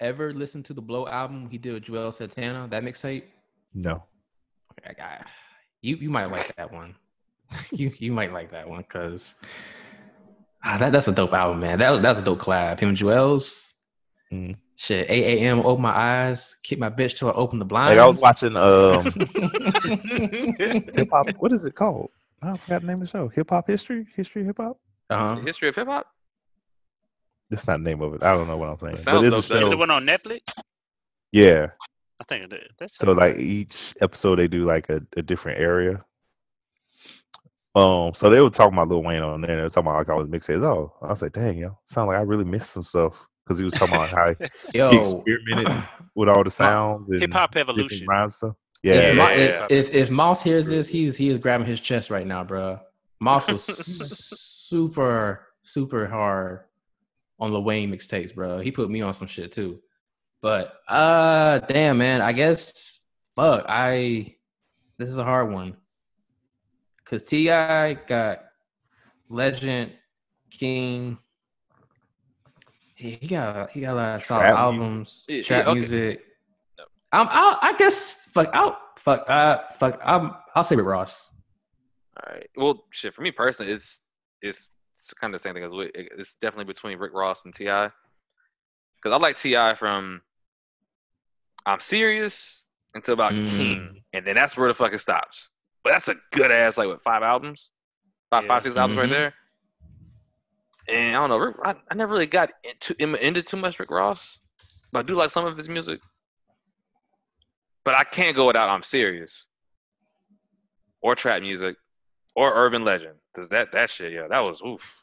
ever 0.00 0.32
listened 0.34 0.64
to 0.66 0.74
the 0.74 0.82
Blow 0.82 1.06
album 1.06 1.48
he 1.50 1.56
did 1.58 1.72
with 1.74 1.84
Juelz 1.84 2.14
Santana? 2.14 2.68
That 2.68 2.82
mixtape. 2.82 3.22
No. 3.72 4.02
Okay, 4.86 5.00
I- 5.00 5.24
you 5.80 5.96
you 5.96 6.10
might 6.10 6.30
like 6.30 6.54
that 6.56 6.70
one. 6.70 6.94
you 7.72 7.92
you 7.98 8.12
might 8.12 8.32
like 8.32 8.50
that 8.52 8.68
one 8.68 8.82
because 8.82 9.34
ah, 10.64 10.76
that 10.78 10.92
that's 10.92 11.08
a 11.08 11.12
dope 11.12 11.32
album, 11.32 11.60
man. 11.60 11.78
That 11.78 11.92
was 11.92 12.00
that's 12.00 12.18
a 12.18 12.22
dope 12.22 12.38
collab. 12.40 12.80
Him 12.80 12.90
and 12.90 12.98
Juelz'. 12.98 13.74
Mhm. 14.32 14.56
Shit, 14.76 15.10
8 15.10 15.24
a.m. 15.42 15.60
Open 15.60 15.82
my 15.82 15.94
eyes, 15.94 16.56
keep 16.62 16.78
my 16.78 16.88
bitch 16.88 17.18
till 17.18 17.28
I 17.28 17.32
open 17.32 17.58
the 17.58 17.66
blinds. 17.66 17.90
Like 17.90 17.98
I 17.98 18.06
was 18.06 18.20
watching 18.20 18.56
um 18.56 19.04
hip 20.94 21.08
hop. 21.12 21.28
What 21.38 21.52
is 21.52 21.66
it 21.66 21.74
called? 21.74 22.10
I 22.40 22.56
forgot 22.56 22.80
the 22.80 22.86
name 22.86 23.02
of 23.02 23.02
the 23.02 23.06
show. 23.08 23.28
Hip 23.28 23.50
hop 23.50 23.66
history, 23.66 24.06
history 24.16 24.42
hip 24.44 24.56
hop. 24.56 24.78
Uh-huh. 25.10 25.36
History 25.42 25.68
of 25.68 25.74
hip 25.74 25.86
hop. 25.86 26.06
That's 27.50 27.66
not 27.66 27.78
the 27.78 27.82
name 27.82 28.00
of 28.00 28.14
it. 28.14 28.22
I 28.22 28.34
don't 28.34 28.46
know 28.46 28.56
what 28.56 28.70
I'm 28.70 28.78
saying. 28.78 28.96
sounds 28.98 29.28
But 29.28 29.38
it's 29.38 29.50
a 29.50 29.52
dope. 29.52 29.58
Is 29.58 29.64
show. 29.66 29.70
the 29.70 29.76
one 29.76 29.90
on 29.90 30.06
Netflix? 30.06 30.40
Yeah. 31.32 31.66
I 32.20 32.24
think 32.24 32.44
it 32.44 32.52
is. 32.52 32.70
That's 32.78 32.96
So 32.96 33.12
like 33.12 33.36
each 33.38 33.94
episode 34.00 34.36
they 34.36 34.48
do 34.48 34.64
like 34.64 34.88
a, 34.88 35.02
a 35.16 35.22
different 35.22 35.60
area. 35.60 36.04
Um, 37.74 38.12
so 38.14 38.28
they 38.28 38.40
were 38.40 38.50
talking 38.50 38.74
about 38.76 38.88
Lil 38.88 39.02
Wayne 39.02 39.22
on 39.22 39.40
there. 39.42 39.56
They 39.56 39.62
were 39.62 39.68
talking 39.68 39.88
about 39.88 39.98
like 39.98 40.08
all 40.08 40.18
his 40.18 40.28
mixtapes. 40.28 40.62
Oh, 40.64 40.92
I 41.02 41.08
was 41.08 41.22
like, 41.22 41.32
dang, 41.32 41.56
yo, 41.58 41.78
sound 41.84 42.08
like 42.08 42.18
I 42.18 42.22
really 42.22 42.44
missed 42.44 42.72
some 42.72 42.82
stuff 42.82 43.26
because 43.44 43.58
he 43.58 43.64
was 43.64 43.74
talking 43.74 43.94
about 43.94 44.10
how 44.10 44.34
he 44.72 44.78
Yo. 44.78 44.90
experimented 45.00 45.84
with 46.16 46.28
all 46.28 46.42
the 46.42 46.50
sounds 46.50 47.08
and 47.10 47.20
Hip 47.20 47.32
Hop 47.32 47.56
Evolution. 47.56 48.06
rhyme 48.08 48.30
stuff. 48.30 48.54
Yeah, 48.82 49.08
Yeah, 49.08 49.12
Ma- 49.12 49.30
yeah, 49.30 49.66
if, 49.68 49.88
if 49.88 49.94
if 49.94 50.10
Moss 50.10 50.42
hears 50.42 50.66
this, 50.66 50.88
he's 50.88 51.16
he 51.16 51.28
is 51.28 51.38
grabbing 51.38 51.66
his 51.66 51.80
chest 51.80 52.10
right 52.10 52.26
now, 52.26 52.42
bro. 52.44 52.80
Moss 53.20 53.48
was 53.48 53.62
super 54.34 55.46
super 55.62 56.06
hard 56.08 56.60
on 57.38 57.52
the 57.52 57.60
Wayne 57.60 57.92
mixtapes, 57.92 58.34
bro. 58.34 58.58
He 58.58 58.70
put 58.72 58.90
me 58.90 59.00
on 59.02 59.14
some 59.14 59.28
shit 59.28 59.52
too. 59.52 59.80
But 60.42 60.72
uh, 60.88 61.58
damn 61.60 61.98
man, 61.98 62.22
I 62.22 62.32
guess 62.32 63.04
fuck. 63.36 63.66
I 63.68 64.34
this 64.98 65.08
is 65.08 65.18
a 65.18 65.24
hard 65.24 65.52
one 65.52 65.76
because 67.10 67.24
T.I. 67.24 67.94
got 68.06 68.44
Legend 69.28 69.92
King. 70.50 71.18
He, 72.94 73.12
he 73.20 73.26
got 73.28 73.70
he 73.70 73.80
got 73.80 73.92
a 73.92 73.94
lot 73.94 74.16
of 74.16 74.24
solid 74.24 74.42
Trap 74.42 74.54
albums, 74.58 75.24
music. 75.28 75.50
Yeah, 75.50 75.56
trap 75.56 75.66
okay. 75.68 75.78
music. 75.80 76.20
I'm, 77.12 77.26
I'll, 77.30 77.58
I 77.62 77.74
guess 77.76 78.26
fuck 78.26 78.50
out 78.52 78.98
fuck 78.98 79.24
uh 79.28 79.62
fuck 79.72 80.00
I'm 80.04 80.32
I'll 80.54 80.62
say 80.64 80.76
with 80.76 80.84
Ross. 80.84 81.32
All 82.16 82.34
right. 82.34 82.48
Well, 82.56 82.84
shit. 82.90 83.14
For 83.14 83.22
me 83.22 83.32
personally, 83.32 83.72
it's 83.72 83.98
it's, 84.42 84.68
it's 84.98 85.12
kind 85.14 85.34
of 85.34 85.40
the 85.40 85.42
same 85.42 85.54
thing 85.54 85.64
as 85.64 85.70
Wi- 85.70 85.90
it's 85.94 86.36
definitely 86.40 86.66
between 86.72 86.98
Rick 86.98 87.12
Ross 87.14 87.44
and 87.44 87.54
Ti. 87.54 87.64
Because 87.64 89.12
I 89.12 89.16
like 89.16 89.36
T.I. 89.36 89.74
from 89.74 90.20
I'm 91.66 91.80
serious 91.80 92.64
until 92.94 93.14
about 93.14 93.32
Mm. 93.32 93.56
King, 93.56 94.02
and 94.12 94.26
then 94.26 94.34
that's 94.34 94.56
where 94.56 94.68
the 94.68 94.74
fuck 94.74 94.92
it 94.92 95.00
stops. 95.00 95.48
But 95.82 95.92
that's 95.92 96.08
a 96.08 96.16
good 96.32 96.50
ass 96.50 96.76
like 96.78 96.88
what 96.88 97.02
five 97.02 97.22
albums, 97.22 97.70
five 98.30 98.46
five 98.46 98.62
six 98.62 98.76
albums 98.76 98.98
right 98.98 99.08
Mhm. 99.08 99.12
there. 99.12 99.34
And 100.88 101.16
I 101.16 101.20
don't 101.20 101.28
know, 101.30 101.38
Rick, 101.38 101.56
I, 101.64 101.74
I 101.90 101.94
never 101.94 102.12
really 102.12 102.26
got 102.26 102.50
into 102.64 102.94
into 103.02 103.42
too 103.42 103.56
much 103.56 103.78
Rick 103.78 103.90
Ross, 103.90 104.40
but 104.92 105.00
I 105.00 105.02
do 105.02 105.14
like 105.14 105.30
some 105.30 105.46
of 105.46 105.56
his 105.56 105.68
music. 105.68 106.00
But 107.84 107.96
I 107.98 108.04
can't 108.04 108.36
go 108.36 108.46
without 108.46 108.68
I'm 108.68 108.82
serious. 108.82 109.46
Or 111.00 111.14
trap 111.14 111.40
music. 111.42 111.76
Or 112.36 112.52
urban 112.54 112.84
legend. 112.84 113.14
Because 113.32 113.48
that 113.50 113.72
that 113.72 113.88
shit 113.90 114.12
yeah 114.12 114.26
that 114.28 114.40
was 114.40 114.60
oof. 114.62 114.98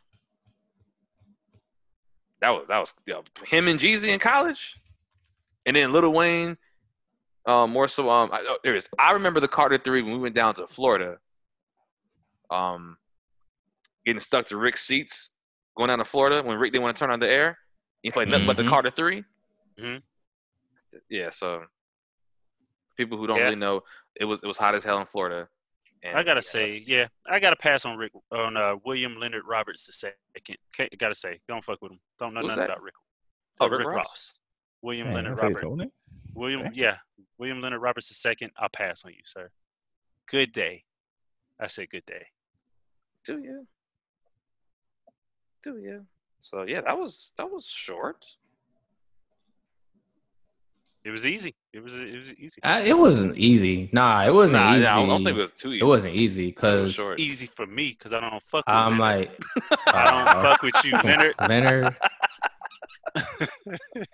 That 2.42 2.50
was 2.52 2.66
that 2.68 2.78
was 2.78 2.94
yeah, 3.08 3.22
him 3.46 3.68
and 3.68 3.80
Jeezy 3.80 4.10
in 4.10 4.20
college? 4.20 4.76
And 5.66 5.76
then 5.76 5.92
Little 5.92 6.14
Wayne 6.14 6.58
um 7.48 7.72
more 7.72 7.88
so 7.88 8.10
um 8.10 8.30
I, 8.32 8.44
oh, 8.48 8.58
there 8.64 8.76
it 8.76 8.80
is 8.80 8.90
I 9.00 9.12
remember 9.14 9.40
the 9.40 9.48
Carter 9.48 9.78
three 9.78 10.02
when 10.04 10.14
we 10.14 10.20
went 10.20 10.36
down 10.36 10.54
to 10.56 10.68
Florida 10.68 11.18
um 12.52 12.98
getting 14.06 14.20
stuck 14.20 14.46
to 14.48 14.58
Rick's 14.58 14.84
seats 14.86 15.30
going 15.76 15.88
down 15.90 15.98
to 16.00 16.06
Florida 16.06 16.42
when 16.44 16.58
Rick 16.58 16.74
didn't 16.74 16.84
want 16.84 16.96
to 16.96 17.00
turn 17.00 17.12
on 17.12 17.20
the 17.20 17.28
air 17.30 17.58
he 18.04 18.12
played 18.12 18.28
nothing 18.28 18.46
but 18.48 18.58
the 18.58 18.64
Mhm. 18.64 18.70
Carter 18.70 18.90
3 18.92 19.24
Mhm. 19.80 20.02
yeah 21.10 21.30
so 21.30 21.64
people 22.96 23.18
who 23.18 23.28
don't 23.28 23.38
Yeah. 23.38 23.44
really 23.46 23.56
know 23.56 23.82
it 24.16 24.26
was 24.26 24.40
it 24.44 24.48
was 24.48 24.58
hot 24.58 24.76
as 24.76 24.84
hell 24.84 25.00
in 25.00 25.08
Florida 25.08 25.48
and 26.04 26.16
I 26.18 26.22
gotta 26.24 26.38
yeah, 26.38 26.42
say, 26.42 26.84
yeah, 26.86 27.08
I 27.28 27.40
gotta 27.40 27.56
pass 27.56 27.84
on 27.84 27.98
Rick 27.98 28.12
on 28.32 28.56
uh, 28.56 28.76
William 28.86 29.18
Leonard 29.20 29.46
Roberts 29.48 29.88
the 29.88 29.92
second. 29.92 30.58
Can't, 30.72 30.96
gotta 31.00 31.16
say, 31.16 31.42
don't 31.48 31.64
fuck 31.64 31.82
with 31.82 31.92
him. 31.92 32.00
Don't 32.20 32.36
know 32.36 32.42
Who's 32.42 32.50
nothing 32.50 32.60
that? 32.62 32.70
about 32.70 32.84
Rick. 32.84 32.94
Oh, 33.60 33.66
uh, 33.66 33.70
Rick 33.70 33.80
Rick 33.80 33.88
Ross? 33.88 33.98
Ross. 34.08 34.40
William 34.84 35.08
Dang, 35.08 35.16
Leonard 35.16 35.32
that's 35.34 35.42
how 35.42 35.48
you 35.48 35.56
Roberts. 35.56 35.92
Told 36.40 36.52
it? 36.52 36.56
William, 36.56 36.64
Dang. 36.64 36.74
yeah, 36.76 36.98
William 37.38 37.62
Leonard 37.62 37.82
Roberts 37.82 38.10
the 38.10 38.16
second. 38.16 38.52
I'll 38.58 38.70
pass 38.70 39.04
on 39.06 39.12
you, 39.12 39.22
sir. 39.26 39.50
Good 40.30 40.52
day. 40.52 40.84
I 41.60 41.68
say 41.68 41.86
good 41.86 42.06
day. 42.06 42.28
Do 43.26 43.40
you? 43.40 43.68
Do 45.64 45.78
you? 45.80 46.06
So 46.40 46.64
yeah, 46.68 46.82
that 46.82 46.98
was 46.98 47.32
that 47.38 47.50
was 47.50 47.66
short. 47.66 48.24
It 51.04 51.12
was 51.12 51.26
easy. 51.26 51.56
It 51.74 51.82
was 51.84 51.98
it 51.98 52.16
was 52.16 52.34
easy. 52.34 52.62
Uh, 52.62 52.82
it 52.86 52.98
wasn't 52.98 53.38
easy. 53.38 53.90
Nah, 53.94 54.26
it 54.28 54.34
wasn't 54.34 54.62
Nah, 54.64 54.74
easy. 54.76 54.84
yeah, 54.84 54.98
I 55.00 55.06
don't 55.06 55.24
think 55.24 55.38
it 55.38 55.42
was 55.42 55.52
too 55.52 55.70
easy. 55.70 55.80
It 55.82 55.86
wasn't 55.86 56.16
easy 56.16 56.44
It 56.50 56.62
was 56.62 56.96
because 56.96 57.20
easy 57.20 57.48
for 57.48 57.66
me 57.66 57.96
because 57.98 58.14
I 58.14 58.20
don't 58.20 58.44
fuck 58.44 58.66
with 58.68 58.76
I'm 58.76 59.00
Leonard. 59.00 59.30
like 59.30 59.80
I 59.88 60.12
don't 60.12 60.44
fuck 60.44 60.62
with 60.62 60.86
you, 60.86 60.92
Leonard. 61.04 61.36
Leonard. 61.48 61.96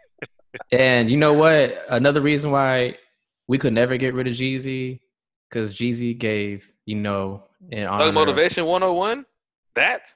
and 0.72 1.10
you 1.10 1.18
know 1.18 1.34
what? 1.34 1.76
Another 1.90 2.22
reason 2.22 2.52
why 2.52 2.98
we 3.48 3.58
could 3.58 3.74
never 3.74 3.98
get 3.98 4.14
rid 4.14 4.28
of 4.28 4.34
Jeezy 4.34 5.00
because 5.50 5.74
Jeezy 5.74 6.18
gave 6.18 6.72
you 6.86 6.96
know 6.96 7.44
in 7.70 7.86
honor 7.86 8.02
Thug 8.02 8.10
of- 8.10 8.16
Motivation 8.16 8.66
101. 8.66 9.26
That 9.76 10.10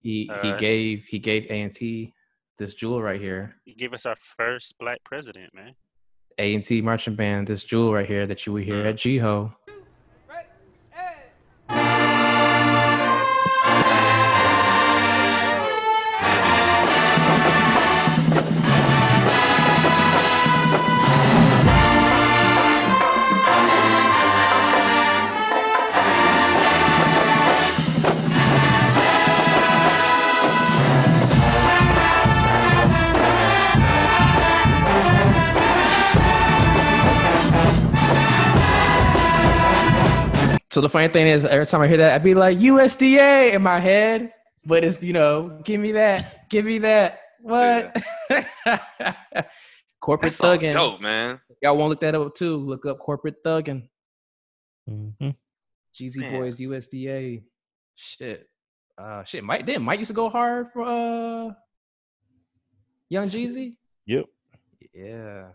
he 0.00 0.24
he 0.24 0.30
Alright. 0.30 0.58
gave 0.58 1.04
he 1.08 1.18
gave 1.18 1.44
A 1.50 1.62
and 1.62 1.74
T 1.74 2.14
this 2.58 2.74
jewel 2.74 3.02
right 3.02 3.20
here. 3.20 3.56
You 3.64 3.74
gave 3.74 3.94
us 3.94 4.06
our 4.06 4.16
first 4.16 4.78
black 4.78 5.02
president, 5.04 5.52
man. 5.54 5.74
A 6.38 6.54
and 6.54 6.64
T 6.64 6.80
marching 6.80 7.16
band, 7.16 7.46
this 7.46 7.64
jewel 7.64 7.92
right 7.92 8.06
here 8.06 8.26
that 8.26 8.46
you 8.46 8.52
will 8.52 8.62
hear 8.62 8.84
mm. 8.84 8.88
at 8.88 8.96
GHOE. 8.96 9.52
So 40.70 40.80
the 40.80 40.88
funny 40.88 41.08
thing 41.08 41.26
is, 41.26 41.44
every 41.44 41.66
time 41.66 41.80
I 41.80 41.88
hear 41.88 41.96
that, 41.96 42.14
I'd 42.14 42.22
be 42.22 42.34
like 42.34 42.58
USDA 42.58 43.54
in 43.54 43.62
my 43.62 43.80
head, 43.80 44.32
but 44.64 44.84
it's 44.84 45.02
you 45.02 45.12
know, 45.12 45.60
give 45.64 45.80
me 45.80 45.92
that, 45.92 46.48
give 46.48 46.64
me 46.64 46.78
that. 46.78 47.20
What? 47.42 47.96
corporate 50.00 50.32
that 50.32 50.36
song 50.36 50.58
thugging. 50.58 50.72
dope, 50.72 51.00
man. 51.00 51.40
Y'all 51.62 51.76
want 51.76 51.86
to 51.86 51.90
look 51.90 52.00
that 52.00 52.14
up 52.14 52.34
too? 52.34 52.56
Look 52.56 52.86
up 52.86 52.98
corporate 52.98 53.42
thugging. 53.44 53.88
Mhm. 54.88 55.34
GZ 55.94 56.16
Man. 56.16 56.32
Boys 56.40 56.58
USDA. 56.60 57.42
Shit. 57.96 58.46
Uh 58.96 59.24
shit. 59.24 59.42
Mike 59.42 59.66
did 59.66 59.78
Mike 59.80 59.98
used 59.98 60.10
to 60.10 60.14
go 60.14 60.28
hard 60.28 60.68
for 60.72 60.82
uh 60.82 61.52
Young 63.08 63.26
Jeezy? 63.26 63.76
Yep. 64.06 64.26
Yeah. 64.94 65.48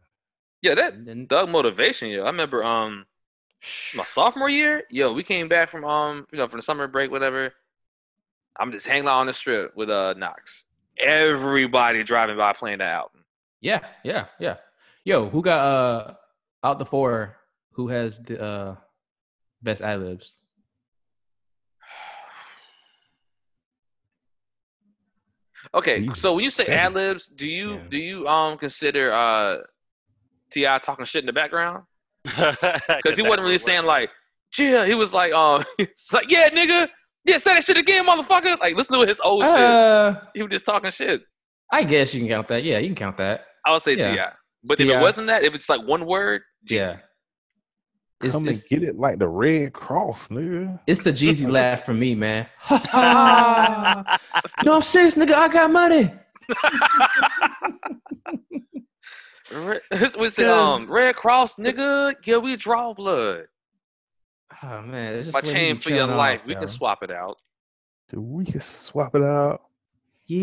Yeah, 0.61 0.75
that 0.75 0.93
And 0.93 1.07
then 1.07 1.27
Thug 1.27 1.49
Motivation. 1.49 2.09
Yeah, 2.09 2.21
I 2.21 2.27
remember 2.27 2.63
um 2.63 3.05
my 3.95 4.03
sophomore 4.03 4.49
year. 4.49 4.83
Yo, 4.89 5.13
we 5.13 5.23
came 5.23 5.47
back 5.47 5.69
from 5.69 5.85
um 5.85 6.25
you 6.31 6.37
know 6.37 6.47
from 6.47 6.59
the 6.59 6.63
summer 6.63 6.87
break, 6.87 7.11
whatever. 7.11 7.53
I'm 8.59 8.71
just 8.71 8.87
hanging 8.87 9.07
out 9.07 9.19
on 9.19 9.27
the 9.27 9.33
strip 9.33 9.75
with 9.75 9.89
uh 9.89 10.13
Knox. 10.17 10.65
Everybody 10.97 12.03
driving 12.03 12.37
by 12.37 12.53
playing 12.53 12.79
that 12.79 12.93
album. 12.93 13.23
yeah, 13.61 13.79
yeah, 14.03 14.25
yeah. 14.39 14.55
Yo, 15.03 15.29
who 15.29 15.41
got 15.41 15.59
uh 15.59 16.13
out 16.63 16.79
the 16.79 16.85
four 16.85 17.35
who 17.73 17.87
has 17.89 18.19
the 18.19 18.41
uh 18.41 18.75
best 19.61 19.81
ad 19.81 20.01
libs? 20.01 20.37
Okay, 25.73 26.07
so 26.15 26.33
when 26.35 26.43
you 26.43 26.51
say 26.51 26.67
ad 26.67 26.93
libs, 26.93 27.27
do 27.27 27.47
you 27.47 27.75
Yeah. 27.75 27.87
do 27.89 27.97
you 27.97 28.27
um 28.27 28.57
consider 28.57 29.11
uh 29.11 29.57
T.I. 30.51 30.79
talking 30.79 31.05
shit 31.05 31.23
in 31.23 31.25
the 31.25 31.33
background? 31.33 31.83
Because 32.25 32.57
Because 32.87 33.17
he 33.17 33.21
wasn't 33.23 33.41
really 33.41 33.57
saying 33.57 33.85
like, 33.85 34.09
yeah, 34.57 34.85
he 34.85 34.95
was 34.95 35.13
like, 35.13 35.33
um, 35.43 35.63
he's 35.77 36.09
like, 36.11 36.29
yeah, 36.29 36.49
nigga, 36.49 36.89
yeah, 37.23 37.37
say 37.37 37.55
that 37.55 37.63
shit 37.63 37.77
again, 37.77 38.05
motherfucker. 38.05 38.59
Like, 38.59 38.75
listen 38.75 38.99
to 38.99 39.05
his 39.05 39.19
old 39.23 39.43
shit. 39.43 39.53
Uh 39.53 40.15
He 40.33 40.41
was 40.41 40.51
just 40.51 40.65
talking 40.65 40.91
shit. 40.91 41.21
I 41.71 41.83
guess 41.83 42.13
you 42.13 42.19
can 42.21 42.29
count 42.29 42.47
that. 42.49 42.63
Yeah, 42.63 42.77
you 42.79 42.87
can 42.87 42.95
count 42.95 43.17
that. 43.17 43.45
I 43.65 43.71
would 43.71 43.81
say 43.81 43.95
Yeah. 43.95 44.15
Ti. 44.15 44.21
But 44.63 44.79
if 44.79 44.87
it 44.89 44.99
wasn't 44.99 45.27
that, 45.27 45.43
if 45.43 45.53
it's 45.55 45.69
like 45.69 45.81
one 45.87 46.05
word, 46.05 46.41
Yeah. 46.69 46.97
It's, 48.23 48.33
Come 48.33 48.47
it's, 48.47 48.61
and 48.61 48.69
get 48.69 48.89
it 48.89 48.97
like 48.97 49.19
the 49.19 49.27
Red 49.27 49.73
Cross, 49.73 50.29
nigga. 50.29 50.79
it's 50.87 51.03
the 51.03 51.11
Jeezy 51.11 51.49
laugh 51.59 51.83
for 51.83 51.93
me, 51.93 52.15
man. 52.15 52.47
Ha 52.59 52.77
ha. 52.89 54.17
no, 54.63 54.75
I'm 54.75 54.81
serious, 54.81 55.15
nigga. 55.15 55.33
I 55.33 55.47
got 55.49 55.69
money. 55.69 56.11
Re- 59.51 59.79
what's 60.15 60.39
it, 60.39 60.47
um, 60.47 60.89
Red 60.89 61.15
Cross, 61.15 61.55
nigga, 61.57 62.15
yeah, 62.25 62.37
we 62.37 62.55
draw 62.55 62.93
blood. 62.93 63.45
Oh 64.63 64.81
man, 64.81 65.15
it's 65.15 65.25
just 65.27 65.33
My 65.33 65.41
the 65.41 65.47
way 65.47 65.53
he 65.53 65.59
chain 65.59 65.79
for 65.79 65.89
your 65.89 65.99
trailing 65.99 66.17
life, 66.17 66.41
off, 66.41 66.47
we 66.47 66.53
yo. 66.53 66.59
can 66.59 66.67
swap 66.67 67.03
it 67.03 67.11
out. 67.11 67.37
So 68.09 68.19
we 68.19 68.45
can 68.45 68.59
swap 68.61 69.15
it 69.15 69.23
out. 69.23 69.61
Yeah. 70.27 70.41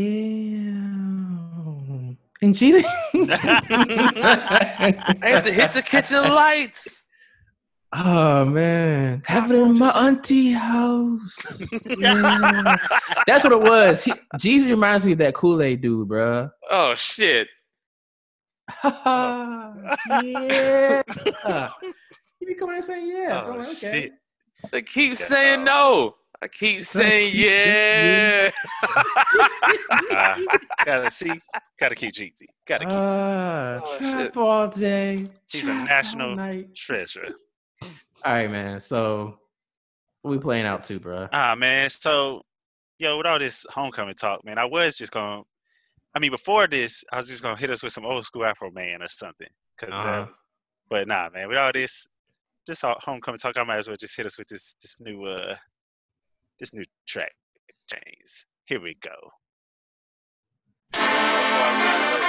And 2.42 2.54
Jesus. 2.54 2.84
I 3.14 4.94
had 5.22 5.44
to 5.44 5.52
hit 5.52 5.72
the 5.72 5.82
kitchen 5.82 6.22
lights. 6.22 7.06
Oh 7.94 8.46
man, 8.46 9.22
have 9.26 9.50
it 9.52 9.54
in 9.54 9.78
my 9.78 9.90
auntie 9.90 10.52
house. 10.52 11.36
That's 13.26 13.44
what 13.44 13.52
it 13.52 13.60
was. 13.60 14.02
He, 14.02 14.14
Jesus 14.38 14.70
reminds 14.70 15.04
me 15.04 15.12
of 15.12 15.18
that 15.18 15.34
Kool 15.34 15.60
Aid 15.60 15.82
dude, 15.82 16.08
bro. 16.08 16.48
Oh 16.70 16.94
shit. 16.94 17.48
yeah. 20.22 21.02
You 22.40 22.48
be 22.48 22.54
coming 22.54 22.74
and 22.74 22.84
saying 22.84 23.06
yeah. 23.06 23.40
so 23.40 23.46
I'm 23.50 23.52
Oh, 23.54 23.56
like, 23.58 23.66
okay. 23.68 23.92
shit. 24.02 24.12
I 24.72 24.80
keep 24.80 25.16
saying 25.16 25.62
no. 25.62 26.16
I 26.42 26.48
keep 26.48 26.84
saying 26.84 27.30
keep 27.30 27.40
yeah. 27.46 28.50
Uh, 30.10 30.36
gotta 30.84 31.08
see, 31.12 31.40
gotta 31.78 31.94
keep 31.94 32.12
GT. 32.12 32.46
Gotta 32.66 32.84
keep. 32.86 32.94
Ah, 32.96 33.80
Oh, 33.84 33.96
trap 33.98 34.20
shit. 34.20 34.36
all 34.36 34.66
day. 34.66 35.24
He's 35.46 35.68
a 35.68 35.74
national 35.74 36.64
treasure. 36.74 37.28
All 37.80 37.88
right, 38.24 38.50
man. 38.50 38.80
So 38.80 39.38
we 40.24 40.38
playing 40.38 40.66
out 40.66 40.82
too, 40.82 40.98
bro. 40.98 41.28
Ah 41.32 41.54
man, 41.54 41.90
so 41.90 42.42
yo, 42.98 43.18
with 43.18 43.26
all 43.26 43.38
this 43.38 43.64
homecoming 43.70 44.16
talk, 44.16 44.44
man, 44.44 44.58
I 44.58 44.64
was 44.64 44.96
just 44.96 45.12
gonna. 45.12 45.42
I 46.14 46.18
mean, 46.18 46.30
before 46.30 46.66
this, 46.66 47.04
I 47.12 47.16
was 47.16 47.28
just 47.28 47.42
gonna 47.42 47.56
hit 47.58 47.70
us 47.70 47.82
with 47.82 47.92
some 47.92 48.04
old 48.04 48.24
school 48.26 48.42
Afroman 48.42 49.00
or 49.00 49.08
something. 49.08 49.48
Cause, 49.78 49.88
uh, 49.92 49.94
Uh-huh. 49.94 50.26
but 50.90 51.08
nah, 51.08 51.30
man, 51.32 51.48
with 51.48 51.56
all 51.58 51.72
this, 51.72 52.06
this 52.66 52.84
all 52.84 52.96
homecoming 53.00 53.38
talk, 53.38 53.56
I 53.56 53.64
might 53.64 53.78
as 53.78 53.88
well 53.88 53.96
just 53.96 54.16
hit 54.16 54.26
us 54.26 54.38
with 54.38 54.48
this 54.48 54.76
this 54.82 54.98
new 55.00 55.24
uh 55.24 55.56
this 56.60 56.72
new 56.74 56.84
track, 57.06 57.32
James. 57.90 58.44
Here 58.66 58.80
we 58.80 58.94
go. 59.00 59.10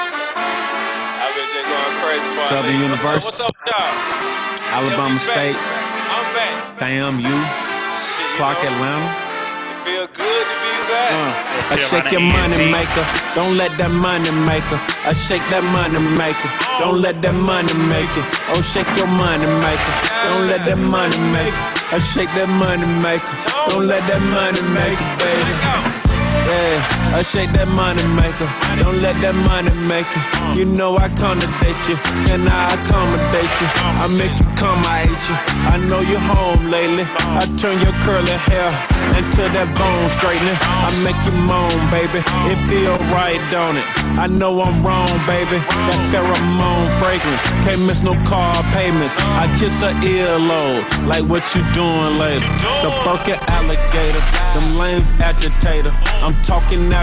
I've 0.05 1.35
been 1.35 1.49
just 1.53 1.67
going 1.67 1.95
crazy. 2.01 2.23
for 2.35 2.41
a 2.41 2.47
Southern. 2.49 2.79
University. 2.79 3.25
What's 3.27 3.39
up, 3.39 3.51
what's 3.51 3.71
up 3.73 3.79
y'all? 3.79 4.73
Alabama 4.73 5.07
Yo, 5.09 5.13
we 5.13 5.19
State. 5.19 5.53
back. 5.53 5.85
I'm 6.15 6.25
back. 6.35 6.79
Damn 6.79 7.15
you. 7.19 7.29
Shit, 7.29 7.35
you 7.35 8.35
Clark 8.37 8.57
know, 8.63 8.69
Atlanta. 8.73 9.05
It 9.05 9.77
feel 9.85 10.07
good 10.15 10.32
Uh, 10.93 11.73
I 11.73 11.75
shake 11.75 12.11
your 12.11 12.21
money 12.21 12.69
maker. 12.71 13.03
Don't 13.35 13.57
let 13.57 13.71
that 13.77 13.91
money 13.91 14.31
maker. 14.45 14.77
I 15.09 15.13
shake 15.13 15.43
that 15.49 15.63
money 15.73 15.99
maker. 16.17 16.49
Don't 16.79 17.01
let 17.01 17.21
that 17.21 17.33
money 17.35 17.73
make 17.89 18.11
it. 18.13 18.25
Oh, 18.53 18.61
shake 18.61 18.89
your 18.97 19.07
money 19.07 19.47
maker. 19.65 19.93
Don't 20.27 20.45
let 20.47 20.61
that 20.69 20.77
money 20.77 21.17
make 21.33 21.53
it. 21.53 21.93
I 21.93 21.99
shake 21.99 22.29
that 22.37 22.49
money 22.49 22.87
maker. 23.01 23.33
Don't 23.69 23.87
let 23.87 24.01
that 24.09 24.21
money 24.33 24.61
make 24.77 24.97
it, 24.97 25.11
baby. 25.21 25.53
Yeah, 26.49 26.77
I 27.13 27.21
shake 27.21 27.53
that 27.53 27.69
money 27.69 28.01
maker. 28.17 28.49
Don't 28.81 28.97
let 29.05 29.13
that 29.21 29.37
money 29.45 29.69
make 29.85 30.09
it. 30.09 30.57
You 30.57 30.65
know 30.65 30.97
I 30.97 31.13
accommodate 31.13 31.77
you. 31.85 31.93
Can 32.25 32.41
I 32.49 32.73
accommodate 32.73 33.53
you? 33.61 33.69
I 34.01 34.09
make 34.17 34.33
you 34.33 34.49
come, 34.57 34.81
I 34.81 35.05
hate 35.05 35.25
you. 35.29 35.37
I 35.69 35.77
know 35.77 36.01
you're 36.01 36.17
home 36.25 36.73
lately. 36.73 37.05
I 37.37 37.45
turn 37.53 37.77
your 37.85 37.93
curly 38.01 38.33
hair 38.49 38.65
into 39.13 39.45
that 39.45 39.69
bone 39.77 40.09
straightening. 40.17 40.57
I 40.57 40.89
make 41.05 41.17
you 41.29 41.37
moan, 41.45 41.77
baby. 41.93 42.17
It 42.49 42.57
feel 42.65 42.97
right, 43.13 43.37
don't 43.53 43.77
it? 43.77 43.85
I 44.17 44.25
know 44.25 44.65
I'm 44.65 44.81
wrong, 44.81 45.13
baby. 45.29 45.61
That 45.61 46.01
pheromone 46.09 46.89
fragrance. 46.97 47.45
Can't 47.61 47.85
miss 47.85 48.01
no 48.01 48.17
car 48.25 48.57
payments. 48.73 49.13
I 49.37 49.45
kiss 49.61 49.85
her 49.85 49.93
earlobe. 50.01 50.81
Like 51.05 51.29
what 51.29 51.45
you 51.53 51.61
doing 51.77 52.17
later? 52.17 52.49
The 52.81 52.89
Birkin 53.05 53.37
alligator. 53.53 54.23
Them 54.57 54.81
lames 54.81 55.13
agitator. 55.21 55.93
I'm 56.25 56.33
talking 56.41 56.89
out 56.93 57.02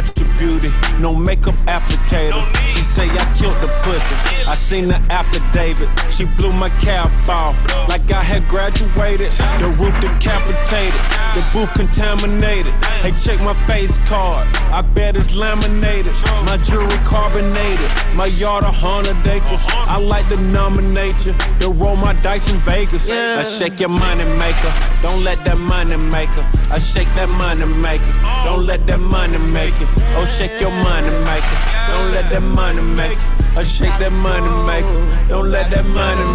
No 1.00 1.14
makeup 1.14 1.54
applicator. 1.66 2.44
She 2.64 2.82
say 2.82 3.04
I 3.04 3.24
killed 3.34 3.60
the 3.60 3.68
pussy. 3.82 4.14
I 4.46 4.54
seen 4.54 4.88
the 4.88 4.96
affidavit. 5.10 5.88
She 6.10 6.24
blew 6.36 6.52
my 6.52 6.70
cap 6.80 7.10
off. 7.28 7.56
Like 7.88 8.10
I 8.10 8.22
had 8.22 8.46
graduated. 8.48 9.30
The 9.60 9.68
roof 9.80 9.94
decapitated. 10.00 11.00
The 11.36 11.42
booth 11.52 11.72
contaminated. 11.74 12.72
Hey, 13.04 13.12
check 13.12 13.40
my 13.40 13.54
face 13.66 13.98
card. 14.08 14.46
I 14.72 14.82
bet 14.82 15.16
it's 15.16 15.34
laminated. 15.34 16.12
My 16.44 16.56
jewelry 16.56 17.00
carbonated. 17.04 17.90
My 18.14 18.26
yard 18.26 18.64
a 18.64 18.72
hundred 18.72 19.16
acres. 19.28 19.64
I 19.68 19.98
like 19.98 20.28
to 20.28 20.40
nominate 20.40 21.26
you. 21.26 21.34
To 21.60 21.70
roll 21.70 21.96
my 21.96 22.14
dice 22.22 22.50
in 22.50 22.58
Vegas. 22.60 23.10
I 23.10 23.42
shake 23.42 23.80
your 23.80 23.90
money 23.90 24.24
maker. 24.38 24.72
Don't 25.02 25.22
let 25.22 25.44
that 25.44 25.58
money 25.58 25.96
maker. 25.96 26.44
I 26.70 26.78
shake 26.78 27.08
that 27.14 27.28
money 27.28 27.66
maker. 27.66 28.12
Don't 28.44 28.66
let 28.66 28.86
that 28.86 29.00
money 29.00 29.38
make 29.52 29.80
it. 29.80 29.88
Oh, 30.18 30.26
shake 30.26 30.60
your 30.60 30.70
money 30.70 31.10
maker. 31.10 31.58
Don't 31.88 32.10
let 32.12 32.30
that 32.32 32.42
money 32.42 32.80
make 32.82 33.18
it. 33.18 33.24
I 33.56 33.62
shake 33.64 33.96
that 33.98 34.12
money 34.12 34.50
maker. 34.66 35.28
Don't 35.28 35.50
let 35.50 35.70
that 35.70 35.84
money. 35.86 36.34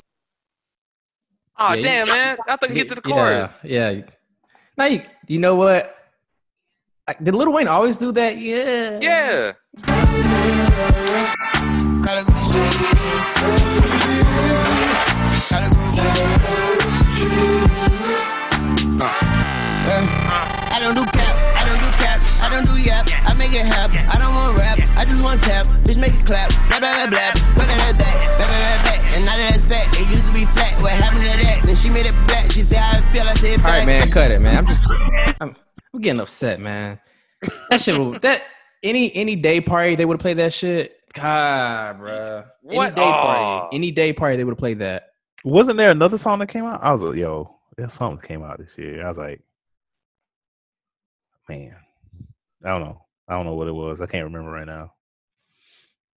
Oh 1.58 1.70
Yeah, 1.70 1.76
you- 1.76 1.84
damn, 1.84 2.08
man! 2.08 2.38
I 2.48 2.56
thought 2.58 2.70
you 2.70 2.76
get 2.76 2.90
to 2.90 2.96
the 2.96 3.02
chorus. 3.02 3.64
Yeah. 3.64 4.02
Now 4.78 4.86
you, 4.86 5.04
you 5.28 5.40
know 5.40 5.56
what? 5.56 5.96
I- 7.08 7.16
Did 7.22 7.34
Lil 7.36 7.52
Wayne 7.54 7.68
always 7.68 7.98
do 7.98 8.12
that? 8.14 8.38
Yeah. 8.38 9.00
Yeah. 9.02 9.54
Uh. 19.02 19.16
I 19.88 19.90
don't 19.92 19.96
do 19.96 20.02
cap, 20.26 20.64
I 20.72 20.80
don't 20.80 20.96
do 20.96 21.06
cap, 21.06 21.16
I 21.18 21.25
don't 22.56 22.68
do 22.72 22.82
yap, 22.82 23.08
I 23.28 23.34
make 23.36 23.52
it 23.54 23.66
happen. 23.66 24.00
I 24.08 24.16
don't 24.18 24.34
want 24.34 24.58
rap, 24.58 24.80
I 24.96 25.04
just 25.06 25.22
want 25.24 25.42
tap, 25.42 25.66
bitch 25.84 26.00
make 26.00 26.14
it 26.16 26.26
clap, 26.26 26.50
blah 26.72 26.80
blah 26.80 27.08
blah 27.08 27.12
blah, 27.12 27.32
put 27.60 27.68
that 27.68 27.96
back, 28.00 28.18
back 28.40 28.48
back 28.48 28.64
back 28.64 28.80
back, 28.86 29.02
and 29.16 29.26
now 29.26 29.36
that 29.36 29.52
it's 29.56 29.66
back, 29.66 29.88
it 30.00 30.08
used 30.10 30.26
to 30.28 30.34
be 30.34 30.46
flat. 30.56 30.80
What 30.82 30.92
happened 30.94 31.22
to 31.24 31.36
that? 31.46 31.62
Then 31.66 31.76
she 31.76 31.90
made 31.90 32.06
it 32.06 32.16
black. 32.28 32.52
She 32.52 32.64
said 32.64 32.80
how 32.80 33.00
I 33.00 33.02
feel, 33.12 33.24
I 33.24 33.34
said 33.36 33.60
All 33.60 33.64
back. 33.66 33.78
right, 33.80 33.86
man, 33.86 34.12
cut 34.12 34.32
it, 34.32 34.40
man. 34.42 34.56
I'm 34.58 34.66
just, 34.66 34.88
I'm, 35.42 35.56
I'm 35.94 36.02
getting 36.02 36.20
upset, 36.22 36.60
man. 36.60 37.00
That 37.70 37.82
shit, 37.82 37.98
will- 37.98 38.20
that 38.20 38.44
any 38.84 39.14
any 39.16 39.36
day 39.36 39.60
party 39.62 39.96
they 39.96 40.06
would 40.06 40.16
have 40.16 40.22
played 40.22 40.38
that 40.38 40.54
shit. 40.54 40.94
God, 41.14 42.00
bruh. 42.00 42.46
Any 42.68 42.78
What? 42.78 42.96
day 42.96 43.02
Aw. 43.04 43.24
party, 43.26 43.44
oh. 43.44 43.70
any 43.76 43.92
day 43.92 44.12
party 44.14 44.38
they 44.38 44.44
would 44.44 44.52
have 44.52 44.58
played 44.60 44.80
that. 44.80 45.10
Wasn't 45.44 45.78
there 45.78 45.92
another 45.92 46.18
song 46.18 46.40
that 46.40 46.48
came 46.48 46.66
out? 46.66 46.84
I 46.84 46.92
was 46.92 47.02
like, 47.02 47.16
yo, 47.18 47.56
there's 47.78 47.94
something 47.94 48.26
came 48.26 48.44
out 48.44 48.58
this 48.58 48.78
year. 48.78 49.04
I 49.06 49.08
was 49.08 49.18
like, 49.18 49.42
man, 51.48 51.76
I 52.66 52.70
don't 52.70 52.82
know. 52.82 53.02
I 53.28 53.34
don't 53.34 53.46
know 53.46 53.54
what 53.54 53.68
it 53.68 53.74
was. 53.74 54.02
I 54.02 54.08
can't 54.08 54.26
remember 54.26 54.52
right 54.52 54.68
now. 54.68 54.92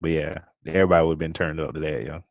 But 0.01 0.11
yeah, 0.11 0.39
everybody 0.67 1.05
would 1.05 1.13
have 1.15 1.19
been 1.19 1.33
turned 1.33 1.61
up 1.61 1.75
to 1.75 1.81
that, 1.81 2.05
yo. 2.05 2.23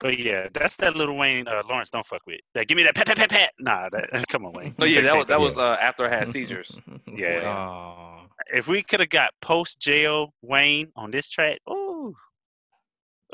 But 0.00 0.18
yeah, 0.18 0.48
that's 0.52 0.76
that 0.76 0.96
little 0.96 1.16
Wayne 1.16 1.46
uh, 1.46 1.62
Lawrence 1.68 1.90
don't 1.90 2.04
fuck 2.04 2.22
with. 2.26 2.40
That 2.54 2.66
give 2.66 2.76
me 2.76 2.82
that 2.82 2.94
pat 2.94 3.06
pat 3.06 3.16
pat 3.16 3.30
pat. 3.30 3.50
Nah, 3.58 3.88
that 3.90 4.24
come 4.28 4.44
on 4.44 4.52
Wayne. 4.52 4.74
Oh 4.78 4.84
yeah, 4.84 5.02
that 5.02 5.16
was 5.16 5.26
that 5.26 5.40
was 5.40 5.58
uh, 5.58 5.76
after 5.80 6.06
I 6.06 6.10
had 6.10 6.28
seizures. 6.28 6.78
Yeah. 7.16 8.22
If 8.52 8.66
we 8.66 8.82
could 8.82 8.98
have 8.98 9.08
got 9.08 9.30
post 9.40 9.80
jail 9.80 10.34
Wayne 10.42 10.90
on 10.96 11.12
this 11.12 11.28
track, 11.28 11.60
ooh, 11.70 12.12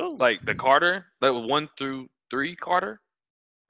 ooh. 0.00 0.16
Like 0.18 0.44
the 0.44 0.54
Carter, 0.54 1.06
like 1.22 1.32
one 1.32 1.70
through 1.78 2.08
three 2.30 2.54
Carter, 2.54 3.00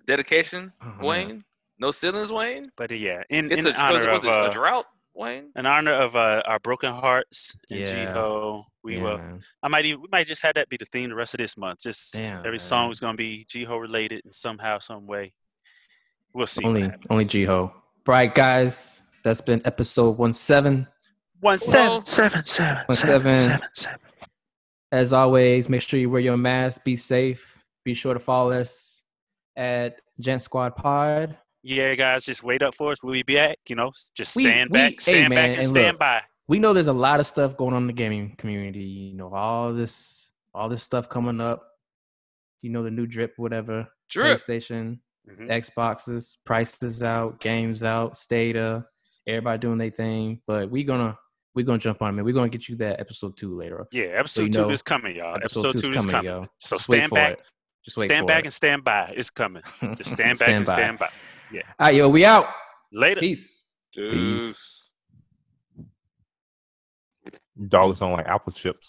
dedication 0.09 0.73
Uh-huh. 0.83 1.07
Wayne, 1.07 1.45
no 1.79 1.93
ceilings 1.93 2.33
Wayne. 2.33 2.65
But 2.77 2.91
uh, 2.91 2.97
yeah, 2.97 3.23
in, 3.31 3.53
It's 3.53 3.61
in 3.61 3.67
a, 3.69 3.79
honor 3.79 4.13
was 4.13 4.19
of 4.19 4.25
it 4.25 4.29
a 4.29 4.33
uh, 4.33 4.53
drought 4.53 4.87
Wayne. 5.15 5.51
in 5.57 5.67
honor 5.67 5.93
of 5.93 6.15
uh, 6.17 6.43
our 6.47 6.59
broken 6.61 6.93
hearts 6.93 7.57
and 7.71 7.81
Yeah. 7.81 8.13
GHOE, 8.15 8.65
we 8.83 8.97
Yeah, 8.97 9.03
will. 9.03 9.19
man. 9.19 9.43
I 9.63 9.69
might 9.69 9.85
even, 9.87 10.01
we 10.03 10.09
might 10.11 10.27
just 10.27 10.43
have 10.43 10.55
that 10.55 10.69
be 10.69 10.77
the 10.77 10.87
theme 10.87 11.11
the 11.11 11.17
rest 11.17 11.35
of 11.35 11.39
this 11.39 11.57
month. 11.57 11.81
Just 11.81 12.13
Damn, 12.15 12.39
every 12.39 12.53
man. 12.53 12.59
song 12.61 12.91
is 12.91 13.01
gonna 13.01 13.17
be 13.17 13.45
GHOE 13.53 13.77
related 13.77 14.23
in 14.25 14.33
somehow, 14.33 14.79
some 14.79 15.07
way. 15.07 15.33
We'll 16.33 16.47
see. 16.47 16.65
Only, 16.65 16.85
what 16.89 17.01
only 17.11 17.25
GHOE. 17.25 17.73
Right, 18.07 18.35
guys. 18.35 19.01
That's 19.23 19.41
been 19.41 19.61
episode 19.65 20.17
one 20.17 20.33
seven. 20.33 20.87
one 21.41 21.53
Well- 21.53 21.59
seven 21.59 22.05
seven 22.05 22.45
seven 22.45 22.85
One 22.87 22.97
seven 22.97 23.37
seven. 23.37 23.37
seven 23.37 23.69
seven. 23.75 23.99
As 24.93 25.13
always, 25.13 25.69
make 25.69 25.83
sure 25.83 26.01
you 26.01 26.09
wear 26.11 26.21
your 26.21 26.37
mask. 26.37 26.83
Be 26.85 26.97
safe. 26.97 27.59
Be 27.85 27.95
sure 27.95 28.15
to 28.15 28.21
follow 28.21 28.53
us 28.53 29.03
at 29.57 30.01
Jant 30.21 30.43
Squad 30.43 30.75
Pod. 30.77 31.37
Yeah, 31.63 31.95
guys, 31.95 32.25
just 32.25 32.43
wait 32.43 32.63
up 32.63 32.75
for 32.75 32.93
us. 32.93 33.03
We'll 33.03 33.13
be 33.13 33.23
back. 33.23 33.59
You 33.69 33.77
know, 33.77 33.93
just 34.15 34.33
stand 34.33 34.71
we- 34.71 34.79
back, 34.79 34.93
hey, 34.93 34.99
stand 34.99 35.35
man, 35.35 35.37
back, 35.37 35.51
and 35.51 35.59
and 35.61 35.69
stand 35.69 35.87
look, 35.89 35.99
by. 35.99 36.23
We 36.49 36.59
know 36.59 36.73
there's 36.73 36.87
a 36.89 36.93
lot 36.93 37.21
of 37.21 37.27
stuff 37.27 37.57
going 37.57 37.75
on 37.75 37.83
in 37.83 37.87
the 37.87 37.93
gaming 37.93 38.35
community. 38.39 38.81
You 38.81 39.17
know, 39.17 39.33
all 39.35 39.73
this, 39.73 40.31
all 40.55 40.69
this 40.69 40.83
stuff 40.83 41.09
coming 41.09 41.41
up. 41.41 41.63
You 42.63 42.71
know, 42.71 42.83
the 42.83 42.91
new 42.91 43.07
drip, 43.07 43.35
whatever. 43.37 43.87
Drip. 44.11 44.39
PlayStation, 44.39 44.99
Mhm. 45.31 45.49
Xboxes, 45.49 46.37
prices 46.45 47.03
out, 47.03 47.41
games 47.41 47.83
out, 47.85 48.19
Stadia, 48.19 48.85
everybody 49.27 49.59
doing 49.61 49.79
their 49.79 49.91
thing. 49.91 50.41
But 50.47 50.71
we 50.71 50.83
gonna 50.83 51.17
we 51.55 51.63
gonna 51.63 51.79
jump 51.79 52.01
on 52.03 52.11
it, 52.11 52.13
man. 52.13 52.25
We're 52.25 52.35
gonna 52.35 52.49
get 52.49 52.69
you 52.69 52.77
that 52.77 53.01
episode 53.01 53.37
two 53.37 53.57
later. 53.57 53.87
Yeah, 53.93 54.05
episode 54.07 54.43
you 54.43 54.49
two 54.51 54.63
know, 54.63 54.71
is 54.71 54.83
coming, 54.83 55.17
y'all. 55.17 55.37
episode 55.37 55.67
Episode, 55.67 55.83
two 55.83 55.91
is 55.91 55.97
coming, 55.97 56.11
coming. 56.11 56.31
yo. 56.31 56.47
So 56.59 56.77
Just 56.77 56.89
wait 56.89 56.97
stand 56.99 57.09
for 57.11 57.15
back, 57.17 57.33
it. 57.35 57.41
Just 57.85 57.97
wait 57.97 58.07
stand 58.07 58.27
back, 58.27 58.41
it. 58.41 58.47
and 58.47 58.55
stand 58.55 58.85
by. 58.85 59.13
It's 59.17 59.31
coming. 59.31 59.63
Just 59.97 60.11
stand 60.11 60.39
back 60.39 60.47
Stand 60.49 60.57
and 60.57 60.67
by. 60.67 60.73
stand 60.73 60.99
by. 60.99 61.11
Yeah. 61.53 61.63
All 61.79 61.87
right, 61.87 61.95
yo, 61.95 62.09
we 62.09 62.25
out. 62.25 62.47
Later. 62.93 63.21
Peace. 63.21 63.63
Deuce. 63.93 64.43
Peace. 64.43 64.59
Dogs 67.69 67.99
don't 67.99 68.13
like 68.13 68.27
apple 68.27 68.53
chips. 68.53 68.89